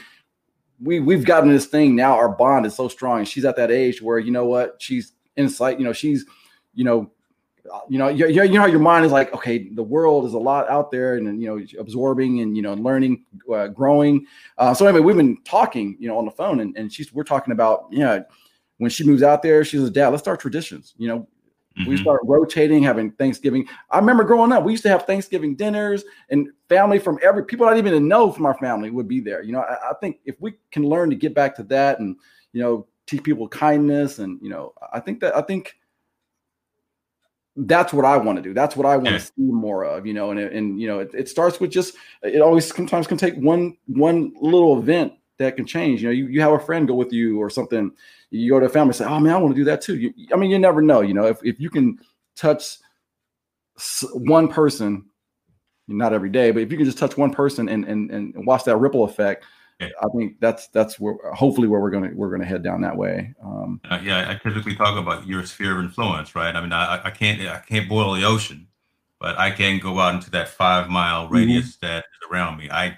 we 0.82 1.00
we've 1.00 1.26
gotten 1.26 1.50
this 1.50 1.66
thing 1.66 1.96
now. 1.96 2.16
Our 2.16 2.30
bond 2.30 2.66
is 2.66 2.76
so 2.76 2.88
strong, 2.88 3.20
and 3.20 3.28
she's 3.28 3.46
at 3.46 3.56
that 3.56 3.72
age 3.72 4.02
where 4.02 4.20
you 4.20 4.32
know 4.32 4.46
what 4.46 4.76
she's 4.80 5.14
insight. 5.36 5.80
You 5.80 5.86
know 5.86 5.94
she's, 5.94 6.26
you 6.74 6.84
know, 6.84 7.12
you 7.90 7.98
know, 7.98 8.08
you, 8.08 8.28
you 8.28 8.54
know 8.54 8.62
how 8.62 8.68
your 8.68 8.80
mind 8.80 9.06
is 9.06 9.12
like, 9.12 9.34
okay, 9.34 9.70
the 9.70 9.84
world 9.84 10.26
is 10.26 10.34
a 10.34 10.40
lot 10.40 10.70
out 10.70 10.92
there, 10.92 11.16
and 11.16 11.42
you 11.42 11.48
know, 11.48 11.80
absorbing 11.80 12.42
and 12.42 12.56
you 12.56 12.62
know, 12.62 12.74
learning, 12.74 13.26
uh, 13.54 13.68
growing. 13.68 14.26
Uh, 14.58 14.74
so 14.74 14.86
anyway, 14.86 15.04
we've 15.04 15.18
been 15.18 15.38
talking, 15.44 15.98
you 16.00 16.08
know, 16.08 16.18
on 16.18 16.26
the 16.26 16.32
phone, 16.32 16.60
and, 16.60 16.76
and 16.78 16.92
she's 16.92 17.14
we're 17.14 17.24
talking 17.24 17.52
about, 17.52 17.88
yeah, 17.92 18.20
when 18.78 18.90
she 18.90 19.04
moves 19.04 19.24
out 19.24 19.42
there, 19.42 19.64
she 19.66 19.78
says, 19.78 19.90
Dad, 19.90 20.10
let's 20.10 20.22
start 20.22 20.40
traditions. 20.40 20.94
You 20.98 21.08
know, 21.08 21.28
Mm-hmm. 21.78 21.90
We 21.90 21.98
start 21.98 22.22
rotating, 22.24 22.82
having 22.84 23.12
Thanksgiving. 23.12 23.68
I 23.92 24.00
remember 24.00 24.24
growing 24.24 24.52
up, 24.52 24.64
we 24.64 24.72
used 24.72 24.84
to 24.84 24.90
have 24.90 25.06
Thanksgiving 25.06 25.56
dinners, 25.56 26.04
and 26.30 26.50
family 26.70 27.00
from 27.00 27.20
every 27.22 27.46
people 27.46 27.68
I 27.68 27.76
didn't 27.76 27.88
even 27.88 28.08
know 28.08 28.32
from 28.32 28.46
our 28.46 28.58
family 28.58 28.90
would 28.90 29.08
be 29.08 29.20
there. 29.20 29.44
You 29.44 29.54
know, 29.54 29.62
I, 29.62 29.92
I, 29.92 29.94
think 30.02 30.18
if 30.26 30.36
we 30.40 30.56
can 30.72 30.84
learn 30.84 31.10
to 31.12 31.16
get 31.16 31.36
back 31.36 31.56
to 31.58 31.64
that, 31.64 32.00
and 32.00 32.16
you 32.54 32.62
know, 32.62 32.88
teach 33.06 33.24
people 33.24 33.48
kindness, 33.48 34.20
and 34.20 34.40
you 34.42 34.50
know, 34.50 34.74
I 34.92 35.00
think 35.00 35.20
that 35.20 35.36
I 35.36 35.42
think 35.42 35.76
that's 37.56 37.94
what 37.94 38.06
I 38.06 38.18
want 38.18 38.38
to 38.38 38.42
do. 38.42 38.54
That's 38.54 38.76
what 38.76 38.86
I 38.86 38.98
want 38.98 39.12
yeah. 39.12 39.18
to 39.18 39.24
see 39.24 39.32
more 39.38 39.84
of. 39.84 40.08
You 40.08 40.14
know, 40.14 40.32
and 40.32 40.40
and 40.40 40.82
you 40.82 40.88
know, 40.88 41.00
it, 41.00 41.12
it 41.14 41.30
starts 41.30 41.60
with 41.60 41.72
just 41.72 41.96
it 42.24 42.42
always 42.42 42.74
sometimes 42.74 43.08
can 43.08 43.18
take 43.18 43.36
one 43.36 43.78
one 43.86 44.34
little 44.40 44.80
event 44.80 45.14
that 45.38 45.56
can 45.56 45.66
change. 45.66 46.02
You 46.02 46.08
know, 46.08 46.14
you, 46.14 46.28
you 46.28 46.42
have 46.42 46.54
a 46.54 46.60
friend 46.60 46.88
go 46.88 46.96
with 46.96 47.14
you 47.14 47.40
or 47.40 47.50
something 47.50 47.92
you 48.30 48.52
go 48.52 48.60
to 48.60 48.66
a 48.66 48.70
family 48.70 48.90
and 48.90 48.96
say, 48.96 49.06
"Oh 49.06 49.20
man, 49.20 49.34
I 49.34 49.38
want 49.38 49.56
to 49.56 49.60
do 49.60 49.66
that 49.66 49.82
too." 49.82 49.98
You, 49.98 50.14
I 50.34 50.38
mean, 50.38 50.52
you 50.52 50.60
never 50.60 50.82
know. 50.82 51.02
You 51.02 51.14
know, 51.14 51.26
if 51.26 51.44
if 51.44 51.60
you 51.60 51.70
can 51.70 52.00
touch 52.36 52.78
one 54.14 54.48
person, 54.48 55.06
not 55.88 56.14
every 56.14 56.30
day, 56.30 56.52
but 56.52 56.62
if 56.62 56.72
you 56.72 56.78
can 56.78 56.86
just 56.86 56.98
touch 56.98 57.18
one 57.18 57.32
person 57.32 57.70
and 57.70 57.86
and 57.86 58.12
and 58.12 58.46
watch 58.46 58.64
that 58.66 58.78
ripple 58.78 59.04
effect, 59.04 59.46
yeah. 59.80 59.90
I 60.02 60.08
think 60.16 60.40
that's 60.40 60.68
that's 60.70 61.00
where 61.00 61.16
hopefully 61.34 61.68
where 61.68 61.80
we're 61.80 61.92
gonna 61.92 62.12
we're 62.14 62.32
gonna 62.32 62.46
head 62.46 62.64
down 62.64 62.82
that 62.82 62.98
way. 62.98 63.34
Um, 63.44 63.80
uh, 63.90 64.00
yeah, 64.04 64.30
I 64.30 64.34
typically 64.36 64.76
talk 64.76 64.98
about 64.98 65.28
your 65.28 65.46
sphere 65.46 65.78
of 65.78 65.86
influence, 65.86 66.36
right? 66.36 66.56
I 66.56 66.62
mean, 66.62 66.74
I, 66.74 67.02
I 67.04 67.12
can't 67.12 67.40
I 67.42 67.60
can't 67.60 67.88
boil 67.88 68.14
the 68.14 68.26
ocean, 68.26 68.68
but 69.20 69.38
I 69.38 69.52
can 69.52 69.80
go 69.80 70.00
out 70.00 70.16
into 70.16 70.32
that 70.32 70.50
five 70.50 70.90
mile 70.90 71.26
mm-hmm. 71.26 71.36
radius 71.36 71.78
mm-hmm. 71.78 71.88
that 71.88 72.00
is 72.00 72.32
around 72.32 72.58
me. 72.58 72.70
I 72.72 72.98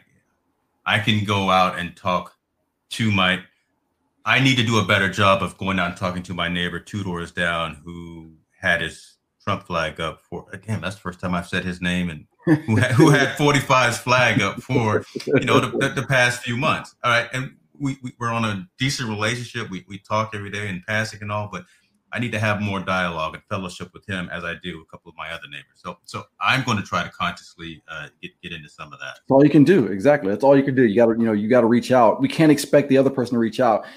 I 0.85 0.99
can 0.99 1.25
go 1.25 1.49
out 1.49 1.77
and 1.77 1.95
talk 1.95 2.33
to 2.91 3.11
my 3.11 3.43
I 4.29 4.39
need 4.39 4.57
to 4.57 4.63
do 4.63 4.77
a 4.77 4.85
better 4.85 5.09
job 5.09 5.41
of 5.41 5.57
going 5.57 5.79
out 5.79 5.89
and 5.89 5.97
talking 5.97 6.21
to 6.21 6.35
my 6.35 6.49
neighbor 6.49 6.79
two 6.79 7.03
doors 7.03 7.31
down 7.31 7.81
who 7.83 8.31
had 8.61 8.79
his 8.79 9.15
Trump 9.43 9.63
flag 9.63 9.99
up 9.99 10.21
for 10.21 10.45
again. 10.53 10.81
That's 10.81 10.93
the 10.93 11.01
first 11.01 11.19
time 11.19 11.33
I've 11.33 11.47
said 11.47 11.65
his 11.65 11.81
name 11.81 12.11
and 12.11 12.27
who 12.67 12.75
had, 12.75 12.91
who 12.91 13.09
had 13.09 13.29
45's 13.29 13.97
flag 13.97 14.39
up 14.39 14.61
for 14.61 15.03
you 15.25 15.45
know 15.45 15.59
the, 15.59 15.89
the, 15.95 16.05
past 16.07 16.43
few 16.43 16.57
months. 16.57 16.93
All 17.03 17.09
right, 17.09 17.27
and 17.33 17.55
we, 17.73 17.97
we 18.03 18.11
are 18.21 18.27
on 18.27 18.45
a 18.45 18.69
decent 18.77 19.09
relationship. 19.09 19.67
We 19.71 19.83
we 19.87 19.97
talk 19.97 20.35
every 20.35 20.51
day 20.51 20.67
in 20.67 20.83
passing 20.87 21.23
and 21.23 21.31
all, 21.31 21.49
but 21.51 21.65
I 22.13 22.19
need 22.19 22.31
to 22.33 22.39
have 22.39 22.61
more 22.61 22.81
dialogue 22.81 23.33
and 23.33 23.43
fellowship 23.49 23.89
with 23.95 24.07
him 24.07 24.29
as 24.31 24.43
I 24.43 24.53
do 24.61 24.81
a 24.81 24.85
couple 24.85 25.09
of 25.09 25.17
my 25.17 25.31
other 25.31 25.47
neighbors. 25.49 25.65
So, 25.75 25.97
so 26.05 26.25
I'm 26.39 26.63
going 26.63 26.77
to 26.77 26.83
try 26.83 27.03
to 27.03 27.09
consciously 27.09 27.81
uh, 27.87 28.09
get 28.21 28.31
get 28.43 28.53
into 28.53 28.69
some 28.69 28.93
of 28.93 28.99
that. 28.99 29.15
That's 29.15 29.31
all 29.31 29.43
you 29.43 29.49
can 29.49 29.63
do. 29.63 29.87
Exactly. 29.87 30.29
That's 30.29 30.43
all 30.43 30.55
you 30.55 30.63
can 30.63 30.75
do. 30.75 30.85
You 30.85 30.95
got 30.95 31.07
to, 31.07 31.19
you 31.19 31.25
know, 31.25 31.33
you 31.33 31.49
got 31.49 31.61
to 31.61 31.67
reach 31.67 31.91
out. 31.91 32.21
We 32.21 32.27
can't 32.27 32.51
expect 32.51 32.89
the 32.89 32.97
other 32.97 33.09
person 33.09 33.33
to 33.33 33.39
reach 33.39 33.59
out 33.59 33.87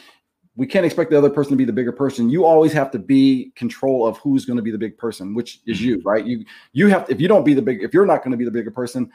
we 0.55 0.67
can't 0.67 0.85
expect 0.85 1.11
the 1.11 1.19
other 1.19 1.31
person 1.31 1.53
to 1.53 1.57
be 1.57 1.65
the 1.65 1.73
bigger 1.73 1.93
person. 1.93 2.29
You 2.29 2.45
always 2.45 2.73
have 2.73 2.91
to 2.91 2.99
be 2.99 3.53
control 3.57 4.07
of 4.07 4.19
who's 4.19 4.45
going 4.45 4.59
to 4.59 4.63
be 4.63 4.71
the 4.71 4.79
big 4.79 4.99
person, 4.99 5.35
which 5.35 5.61
is 5.67 5.81
you, 5.81 5.99
mm-hmm. 5.99 6.09
right? 6.09 6.27
You 6.27 6.45
you 6.73 6.89
have 6.89 7.07
to, 7.07 7.13
if 7.13 7.21
you 7.21 7.29
don't 7.29 7.45
be 7.45 7.55
the 7.55 7.63
big 7.63 7.83
if 7.83 7.95
you're 7.95 8.07
not 8.07 8.23
going 8.23 8.33
to 8.33 8.37
be 8.37 8.45
the 8.45 8.51
bigger 8.51 8.71
person, 8.71 9.11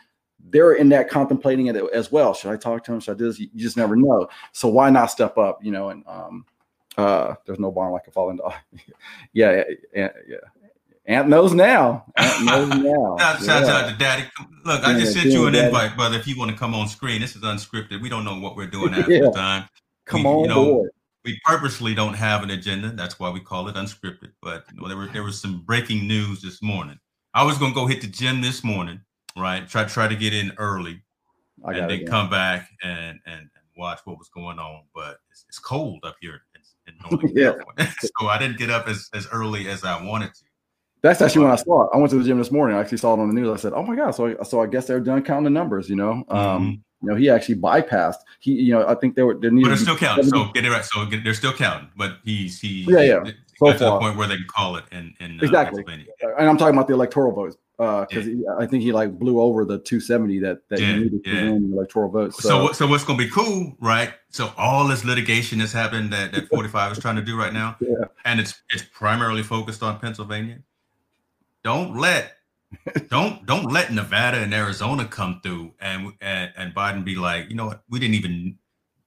they're 0.49 0.73
in 0.73 0.89
that 0.89 1.09
contemplating 1.09 1.67
it 1.67 1.75
as 1.75 2.11
well. 2.11 2.33
Should 2.33 2.51
I 2.51 2.57
talk 2.57 2.83
to 2.85 2.93
him? 2.93 2.99
Should 2.99 3.15
I 3.15 3.17
do 3.17 3.27
this? 3.27 3.39
You 3.39 3.49
just 3.55 3.77
never 3.77 3.95
know. 3.95 4.27
So 4.51 4.67
why 4.67 4.89
not 4.89 5.11
step 5.11 5.37
up? 5.37 5.63
You 5.63 5.71
know, 5.71 5.89
and 5.89 6.03
um, 6.07 6.45
uh, 6.97 7.35
there's 7.45 7.59
no 7.59 7.71
barn 7.71 7.91
like 7.91 8.07
a 8.07 8.11
falling 8.11 8.37
dog. 8.37 8.53
yeah, 9.33 9.63
yeah, 9.95 10.09
yeah. 10.27 10.37
Ant 11.05 11.29
knows 11.29 11.53
now. 11.53 12.03
Ant 12.17 12.45
knows 12.45 12.69
now. 12.69 13.15
Shout 13.17 13.63
yeah. 13.63 13.77
out 13.77 13.89
to 13.91 13.95
Daddy. 13.97 14.25
Look, 14.65 14.83
I 14.83 14.99
just 14.99 15.13
sent 15.13 15.27
you 15.27 15.45
an 15.45 15.53
daddy. 15.53 15.67
invite, 15.67 15.95
brother. 15.95 16.17
If 16.17 16.27
you 16.27 16.37
want 16.37 16.49
to 16.49 16.57
come 16.57 16.73
on 16.73 16.87
screen, 16.87 17.21
this 17.21 17.35
is 17.35 17.43
unscripted. 17.43 18.01
We 18.01 18.09
don't 18.09 18.25
know 18.25 18.39
what 18.39 18.55
we're 18.55 18.67
doing 18.67 18.93
after 18.95 19.11
yeah. 19.11 19.21
the 19.21 19.31
time. 19.31 19.69
Come 20.05 20.23
we, 20.23 20.29
on 20.29 20.39
you 20.41 20.47
know, 20.47 20.65
board 20.65 20.89
we 21.27 21.39
purposely 21.43 21.93
don't 21.93 22.13
have 22.13 22.41
an 22.41 22.51
agenda. 22.51 22.89
That's 22.89 23.19
why 23.19 23.29
we 23.29 23.41
call 23.41 23.67
it 23.67 23.75
unscripted. 23.75 24.31
But 24.41 24.63
you 24.71 24.81
know, 24.81 24.87
there 24.87 24.95
were 24.95 25.07
there 25.07 25.23
was 25.23 25.39
some 25.39 25.61
breaking 25.61 26.07
news 26.07 26.41
this 26.41 26.63
morning. 26.63 26.97
I 27.33 27.43
was 27.43 27.57
gonna 27.57 27.75
go 27.75 27.85
hit 27.85 28.01
the 28.01 28.07
gym 28.07 28.41
this 28.41 28.63
morning, 28.63 29.01
right? 29.35 29.67
Try 29.67 29.83
try 29.83 30.07
to 30.07 30.15
get 30.15 30.33
in 30.33 30.53
early, 30.57 31.03
and 31.65 31.89
then 31.89 32.07
come 32.07 32.29
back 32.29 32.69
and, 32.81 33.19
and 33.25 33.41
and 33.41 33.49
watch 33.77 33.99
what 34.05 34.17
was 34.17 34.29
going 34.29 34.57
on. 34.57 34.83
But 34.95 35.17
it's, 35.29 35.45
it's 35.49 35.59
cold 35.59 35.99
up 36.03 36.15
here 36.21 36.41
in, 36.55 36.93
in 36.93 36.99
Northern 37.11 37.35
yeah. 37.35 37.51
California, 37.51 37.93
so 38.19 38.27
I 38.27 38.37
didn't 38.37 38.57
get 38.57 38.69
up 38.69 38.87
as, 38.87 39.09
as 39.13 39.27
early 39.33 39.67
as 39.67 39.83
I 39.83 40.01
wanted 40.01 40.33
to. 40.33 40.43
That's 41.03 41.21
actually 41.21 41.43
when 41.43 41.51
I 41.51 41.57
saw 41.57 41.83
it. 41.83 41.89
I 41.93 41.97
went 41.97 42.09
to 42.11 42.17
the 42.17 42.23
gym 42.23 42.39
this 42.39 42.51
morning. 42.51 42.75
I 42.75 42.79
actually 42.79 42.97
saw 42.99 43.13
it 43.13 43.19
on 43.19 43.27
the 43.27 43.33
news. 43.33 43.49
I 43.49 43.57
said, 43.57 43.73
"Oh 43.73 43.83
my 43.83 43.97
god!" 43.97 44.11
So, 44.11 44.27
I, 44.27 44.43
so 44.43 44.61
I 44.61 44.67
guess 44.67 44.87
they're 44.87 45.01
done 45.01 45.23
counting 45.23 45.43
the 45.43 45.49
numbers. 45.49 45.89
You 45.89 45.97
know, 45.97 46.11
um, 46.11 46.25
mm-hmm. 46.29 46.71
You 47.01 47.09
know, 47.09 47.15
he 47.15 47.29
actually 47.29 47.55
bypassed. 47.55 48.17
He, 48.39 48.53
you 48.53 48.73
know, 48.73 48.87
I 48.87 48.95
think 48.95 49.15
they 49.15 49.23
were. 49.23 49.35
There 49.35 49.51
but 49.51 49.67
they're 49.67 49.77
still 49.77 49.97
counting. 49.97 50.25
So 50.25 50.45
get 50.53 50.65
it 50.65 50.71
right. 50.71 50.83
So 50.83 51.05
they're 51.05 51.33
still 51.33 51.53
counting. 51.53 51.89
But 51.95 52.17
he's 52.23 52.59
he. 52.59 52.85
Yeah, 52.87 53.01
yeah. 53.01 53.31
So 53.57 53.65
got 53.67 53.77
to 53.77 53.83
the 53.85 53.99
point 53.99 54.17
where 54.17 54.27
they 54.27 54.37
can 54.37 54.47
call 54.47 54.77
it 54.77 54.85
in 54.91 55.13
in 55.19 55.39
uh, 55.39 55.43
exactly. 55.43 55.83
And 55.87 56.49
I'm 56.49 56.57
talking 56.57 56.75
about 56.75 56.87
the 56.87 56.93
electoral 56.93 57.33
votes. 57.33 57.57
because 57.77 58.27
uh, 58.27 58.55
I 58.59 58.65
think 58.65 58.83
he 58.83 58.91
like 58.91 59.17
blew 59.19 59.39
over 59.39 59.63
the 59.63 59.77
270 59.77 60.39
that 60.39 60.67
that 60.69 60.79
yeah, 60.79 60.87
you 60.87 61.03
needed 61.03 61.21
yeah. 61.25 61.33
to 61.33 61.51
win 61.51 61.69
the 61.69 61.77
electoral 61.77 62.09
vote. 62.09 62.33
So, 62.33 62.67
so, 62.67 62.71
so 62.73 62.87
what's 62.87 63.03
going 63.03 63.19
to 63.19 63.25
be 63.25 63.29
cool, 63.29 63.75
right? 63.79 64.13
So 64.29 64.51
all 64.57 64.87
this 64.87 65.05
litigation 65.05 65.59
that's 65.59 65.73
happened 65.73 66.11
that, 66.13 66.31
that 66.33 66.47
45 66.49 66.93
is 66.93 66.99
trying 66.99 67.15
to 67.17 67.21
do 67.21 67.37
right 67.37 67.53
now, 67.53 67.77
yeah. 67.79 68.05
and 68.25 68.39
it's 68.39 68.61
it's 68.71 68.83
primarily 68.91 69.43
focused 69.43 69.83
on 69.83 69.99
Pennsylvania. 69.99 70.59
Don't 71.63 71.97
let 71.97 72.36
don't 73.09 73.45
don't 73.45 73.71
let 73.71 73.91
Nevada 73.91 74.37
and 74.37 74.53
Arizona 74.53 75.05
come 75.05 75.39
through 75.43 75.73
and, 75.79 76.13
and 76.21 76.51
and 76.57 76.75
Biden 76.75 77.05
be 77.05 77.15
like, 77.15 77.49
you 77.49 77.55
know 77.55 77.67
what, 77.67 77.83
we 77.89 77.99
didn't 77.99 78.15
even 78.15 78.57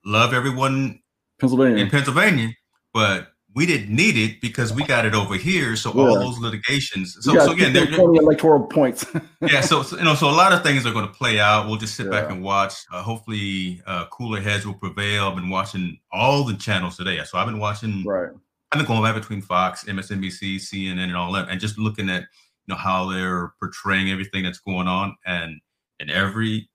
love 0.05 0.33
everyone 0.33 1.01
Pennsylvania 1.39 1.83
in 1.83 1.91
Pennsylvania, 1.91 2.49
but 2.93 3.29
we 3.55 3.67
didn't 3.67 3.95
need 3.95 4.17
it 4.17 4.41
because 4.41 4.73
we 4.73 4.85
got 4.85 5.05
it 5.05 5.15
over 5.15 5.35
here. 5.35 5.75
So 5.75 5.93
yeah. 5.93 6.03
all 6.03 6.15
those 6.21 6.39
litigations. 6.39 7.17
So, 7.21 7.35
so 7.35 7.53
again, 7.53 7.73
they're, 7.73 7.87
they're 7.87 8.01
electoral 8.01 8.65
points. 8.67 9.05
yeah. 9.41 9.61
So, 9.61 9.83
so, 9.83 9.99
you 9.99 10.05
know, 10.05 10.15
so 10.15 10.29
a 10.29 10.33
lot 10.33 10.53
of 10.53 10.63
things 10.63 10.87
are 10.87 10.93
going 10.93 11.07
to 11.07 11.13
play 11.13 11.41
out. 11.41 11.67
We'll 11.67 11.77
just 11.77 11.97
sit 11.97 12.07
yeah. 12.07 12.13
back 12.13 12.31
and 12.31 12.43
watch. 12.43 12.75
Uh, 12.93 13.03
hopefully, 13.03 13.83
uh, 13.87 14.07
cooler 14.07 14.41
heads 14.41 14.67
will 14.67 14.75
prevail. 14.75 15.27
I've 15.27 15.35
been 15.35 15.51
watching 15.51 15.99
all 16.13 16.45
the 16.45 16.55
channels 16.55 16.97
today. 16.97 17.21
So 17.25 17.39
I've 17.39 17.47
been 17.47 17.59
watching. 17.59 18.05
Right. 18.05 18.31
I've 18.73 18.79
been 18.79 18.87
going 18.87 19.03
back 19.03 19.17
between 19.17 19.43
Fox, 19.43 19.83
MSNBC, 19.85 20.57
CNN, 20.57 21.01
and 21.01 21.17
all 21.17 21.33
that, 21.33 21.49
and 21.49 21.61
just 21.61 21.77
looking 21.77 22.09
at 22.09 22.27
know 22.69 22.77
how 22.77 23.11
they're 23.11 23.53
portraying 23.61 24.11
everything 24.11 24.45
that's 24.45 24.59
going 24.61 24.89
on, 24.89 25.17
and 25.27 25.61
in 25.99 26.11
every 26.11 26.71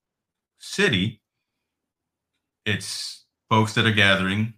city, 0.59 1.21
it's 2.65 3.25
folks 3.49 3.73
that 3.73 3.85
are 3.85 3.91
gathering 3.91 4.53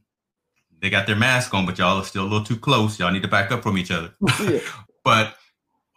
they 0.81 0.89
got 0.89 1.07
their 1.07 1.15
mask 1.15 1.53
on, 1.53 1.65
but 1.65 1.77
y'all 1.77 1.97
are 1.97 2.03
still 2.03 2.23
a 2.23 2.29
little 2.29 2.43
too 2.43 2.57
close. 2.57 2.99
Y'all 2.99 3.11
need 3.11 3.23
to 3.23 3.27
back 3.27 3.51
up 3.51 3.63
from 3.63 3.77
each 3.77 3.91
other. 3.91 4.13
Yeah. 4.39 4.59
but 5.03 5.35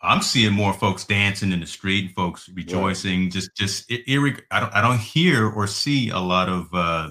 I'm 0.03 0.23
seeing 0.23 0.55
more 0.55 0.73
folks 0.73 1.05
dancing 1.05 1.53
in 1.53 1.61
the 1.61 1.67
street, 1.67 2.13
folks 2.17 2.49
rejoicing. 2.55 3.25
Yeah. 3.25 3.31
Just, 3.31 3.57
just 3.57 3.91
it, 3.91 4.05
I 4.51 4.61
don't, 4.61 4.75
I 4.75 4.81
don't 4.81 4.99
hear 4.99 5.51
or 5.51 5.67
see 5.67 6.09
a 6.11 6.19
lot 6.19 6.49
of 6.49 6.69
uh, 6.73 7.11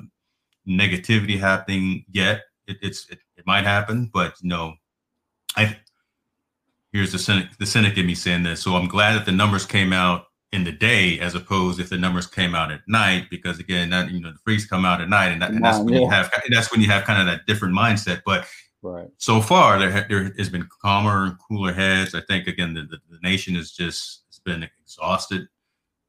negativity 0.68 1.40
happening 1.40 2.06
yet. 2.10 2.42
It, 2.68 2.78
it's, 2.82 3.08
it, 3.10 3.20
it 3.38 3.46
might 3.46 3.66
happen, 3.66 4.10
but 4.12 4.34
no. 4.42 4.74
I 5.56 5.78
here's 6.92 7.12
the 7.12 7.20
cynic, 7.20 7.48
the 7.58 7.66
cynic 7.66 7.98
in 7.98 8.06
me 8.06 8.16
saying 8.16 8.44
this. 8.44 8.62
So 8.62 8.76
I'm 8.76 8.88
glad 8.88 9.14
that 9.16 9.26
the 9.26 9.32
numbers 9.32 9.66
came 9.66 9.94
out 9.94 10.26
in 10.52 10.64
the 10.64 10.72
day 10.72 11.20
as 11.20 11.36
opposed 11.36 11.80
if 11.80 11.90
the 11.90 11.98
numbers 11.98 12.26
came 12.26 12.56
out 12.56 12.72
at 12.72 12.82
night 12.88 13.28
because 13.30 13.60
again 13.60 13.92
that 13.92 14.10
you 14.10 14.20
know 14.20 14.32
the 14.32 14.40
freaks 14.44 14.66
come 14.66 14.84
out 14.84 15.00
at 15.00 15.08
night 15.08 15.28
and, 15.28 15.42
that, 15.42 15.52
and 15.52 15.64
that's 15.64 15.78
when 15.78 15.94
yeah. 15.94 16.00
you 16.00 16.10
have 16.10 16.32
that's 16.50 16.72
when 16.72 16.82
you 16.82 16.88
have 16.88 17.04
kind 17.04 17.22
of 17.22 17.28
that 17.28 17.46
different 17.46 17.76
mindset. 17.76 18.22
But 18.26 18.48
right. 18.82 19.08
so 19.18 19.42
far 19.42 19.78
there, 19.78 20.08
there 20.10 20.34
has 20.38 20.50
been 20.50 20.68
calmer 20.82 21.26
and 21.26 21.38
cooler 21.48 21.74
heads. 21.74 22.16
I 22.16 22.22
think 22.22 22.48
again 22.48 22.74
the, 22.74 22.82
the, 22.82 22.98
the 23.10 23.20
nation 23.22 23.56
is 23.56 23.72
just 23.72 24.24
it's 24.28 24.40
been 24.40 24.68
exhausted 24.84 25.48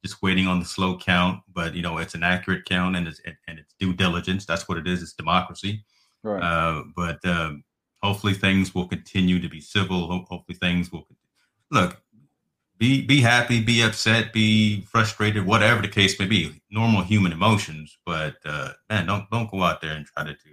just 0.02 0.22
waiting 0.22 0.46
on 0.46 0.58
the 0.58 0.64
slow 0.64 0.96
count. 0.96 1.42
But 1.52 1.74
you 1.74 1.82
know 1.82 1.98
it's 1.98 2.14
an 2.14 2.22
accurate 2.22 2.64
count 2.64 2.96
and 2.96 3.06
it's 3.06 3.20
and 3.46 3.58
it's 3.58 3.74
due 3.78 3.92
diligence. 3.92 4.46
That's 4.46 4.68
what 4.68 4.78
it 4.78 4.88
is. 4.88 5.02
It's 5.02 5.12
democracy. 5.12 5.84
Right. 6.22 6.42
Uh, 6.42 6.84
but 6.96 7.22
um, 7.26 7.62
hopefully 8.02 8.34
things 8.34 8.74
will 8.74 8.88
continue 8.88 9.40
to 9.40 9.48
be 9.48 9.60
civil 9.60 10.08
hopefully 10.28 10.56
things 10.58 10.90
will 10.90 11.06
look 11.70 12.02
be 12.80 13.02
be 13.02 13.20
happy, 13.20 13.62
be 13.62 13.82
upset, 13.82 14.32
be 14.32 14.80
frustrated, 14.80 15.46
whatever 15.46 15.82
the 15.82 15.88
case 15.88 16.18
may 16.18 16.26
be. 16.26 16.60
Normal 16.70 17.02
human 17.02 17.30
emotions, 17.30 17.98
but 18.06 18.36
uh, 18.44 18.70
man, 18.88 19.06
don't 19.06 19.30
don't 19.30 19.50
go 19.50 19.62
out 19.62 19.82
there 19.82 19.92
and 19.92 20.06
try 20.06 20.24
to 20.24 20.32
do 20.32 20.50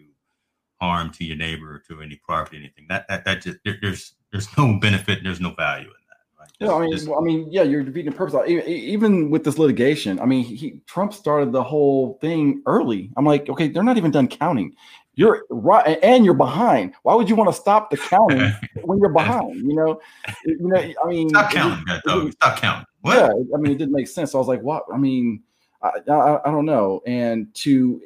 harm 0.79 1.09
to 1.13 1.23
your 1.23 1.37
neighbor 1.37 1.75
or 1.75 1.79
to 1.87 2.01
any 2.03 2.17
property, 2.17 2.57
anything. 2.57 2.85
That 2.89 3.07
that 3.07 3.23
that 3.23 3.41
just 3.41 3.59
there, 3.63 3.77
there's 3.81 4.13
there's 4.31 4.55
no 4.57 4.77
benefit, 4.79 5.19
there's 5.23 5.39
no 5.39 5.53
value 5.53 5.87
in 5.87 5.93
that. 6.09 6.37
Right? 6.37 6.49
yeah, 6.59 6.73
I 6.73 6.81
mean, 6.81 6.91
just, 6.91 7.07
well, 7.07 7.19
I 7.19 7.23
mean, 7.23 7.47
yeah, 7.49 7.63
you're 7.63 7.81
defeating 7.81 8.11
the 8.11 8.17
purpose. 8.17 8.35
Even 8.45 9.29
with 9.29 9.45
this 9.45 9.57
litigation, 9.57 10.19
I 10.19 10.25
mean, 10.25 10.43
he 10.43 10.81
Trump 10.85 11.13
started 11.13 11.53
the 11.53 11.63
whole 11.63 12.17
thing 12.19 12.61
early. 12.65 13.09
I'm 13.15 13.25
like, 13.25 13.47
okay, 13.47 13.69
they're 13.69 13.83
not 13.83 13.95
even 13.95 14.11
done 14.11 14.27
counting 14.27 14.75
you're 15.17 15.45
right 15.49 15.97
and 16.03 16.23
you're 16.23 16.35
behind. 16.35 16.93
Why 17.01 17.15
would 17.15 17.27
you 17.27 17.35
want 17.35 17.49
to 17.49 17.59
stop 17.59 17.89
the 17.89 17.97
counting 17.97 18.53
when 18.83 18.99
you're 18.99 19.09
behind? 19.09 19.55
You 19.55 19.75
know, 19.75 19.99
you 20.45 20.57
know. 20.59 20.77
I 20.77 21.07
mean, 21.07 21.29
stop 21.29 21.51
counting. 21.51 21.83
It, 21.87 22.01
it, 22.05 22.33
stop 22.33 22.57
counting. 22.59 22.85
What? 23.01 23.15
Yeah, 23.15 23.29
I 23.55 23.57
mean, 23.59 23.71
it 23.71 23.79
didn't 23.79 23.93
make 23.93 24.07
sense. 24.07 24.31
So 24.31 24.37
I 24.37 24.39
was 24.39 24.47
like, 24.47 24.61
what? 24.61 24.83
I 24.93 24.97
mean, 24.97 25.41
I, 25.81 25.91
I, 26.07 26.47
I 26.47 26.51
don't 26.51 26.65
know. 26.65 27.01
And 27.07 27.53
to 27.55 27.99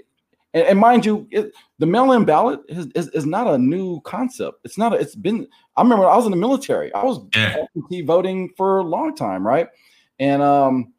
and, 0.53 0.65
and 0.67 0.79
mind 0.79 1.05
you, 1.05 1.27
it, 1.31 1.53
the 1.79 1.85
mail-in 1.85 2.23
ballot 2.23 2.61
is, 2.69 2.87
is, 2.95 3.09
is, 3.09 3.25
not 3.25 3.45
a 3.45 3.57
new 3.57 3.99
concept. 4.01 4.61
It's 4.63 4.77
not. 4.77 4.93
A, 4.93 4.95
it's 4.95 5.15
been. 5.15 5.47
I 5.75 5.81
remember 5.81 6.07
I 6.07 6.15
was 6.15 6.25
in 6.25 6.31
the 6.31 6.37
military. 6.37 6.93
I 6.93 7.03
was 7.03 7.19
yeah. 7.35 7.57
voting 8.05 8.53
for 8.55 8.77
a 8.77 8.83
long 8.83 9.17
time, 9.17 9.45
right? 9.45 9.67
And 10.17 10.41
um, 10.41 10.93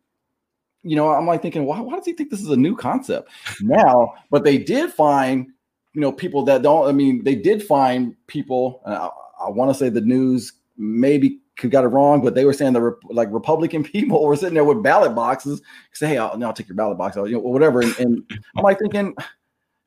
you 0.82 0.94
know, 0.94 1.08
I'm 1.08 1.26
like 1.26 1.40
thinking, 1.40 1.64
why, 1.64 1.80
why 1.80 1.96
does 1.96 2.04
he 2.04 2.12
think 2.12 2.30
this 2.30 2.42
is 2.42 2.50
a 2.50 2.56
new 2.56 2.76
concept 2.76 3.30
now? 3.62 4.14
But 4.30 4.44
they 4.44 4.58
did 4.58 4.92
find 4.92 5.46
you 5.94 6.00
know 6.00 6.12
people 6.12 6.44
that 6.44 6.62
don't. 6.62 6.88
I 6.88 6.92
mean, 6.92 7.24
they 7.24 7.34
did 7.34 7.62
find 7.62 8.14
people. 8.26 8.82
I, 8.86 9.10
I 9.46 9.50
want 9.50 9.70
to 9.70 9.74
say 9.74 9.88
the 9.88 10.00
news 10.00 10.52
maybe 10.76 11.38
could 11.56 11.70
got 11.70 11.84
it 11.84 11.88
wrong, 11.88 12.22
but 12.22 12.34
they 12.34 12.44
were 12.44 12.52
saying 12.52 12.72
that 12.72 12.96
like 13.10 13.28
Republican 13.30 13.82
people 13.84 14.24
were 14.24 14.36
sitting 14.36 14.54
there 14.54 14.64
with 14.64 14.82
ballot 14.82 15.14
boxes. 15.14 15.62
Say, 15.92 16.08
hey, 16.08 16.18
I'll, 16.18 16.42
I'll 16.42 16.52
take 16.52 16.68
your 16.68 16.76
ballot 16.76 16.98
box, 16.98 17.16
out, 17.16 17.28
you 17.28 17.34
know, 17.34 17.40
whatever. 17.40 17.80
And, 17.80 17.98
and 17.98 18.32
I'm 18.56 18.62
like 18.62 18.78
thinking, 18.78 19.14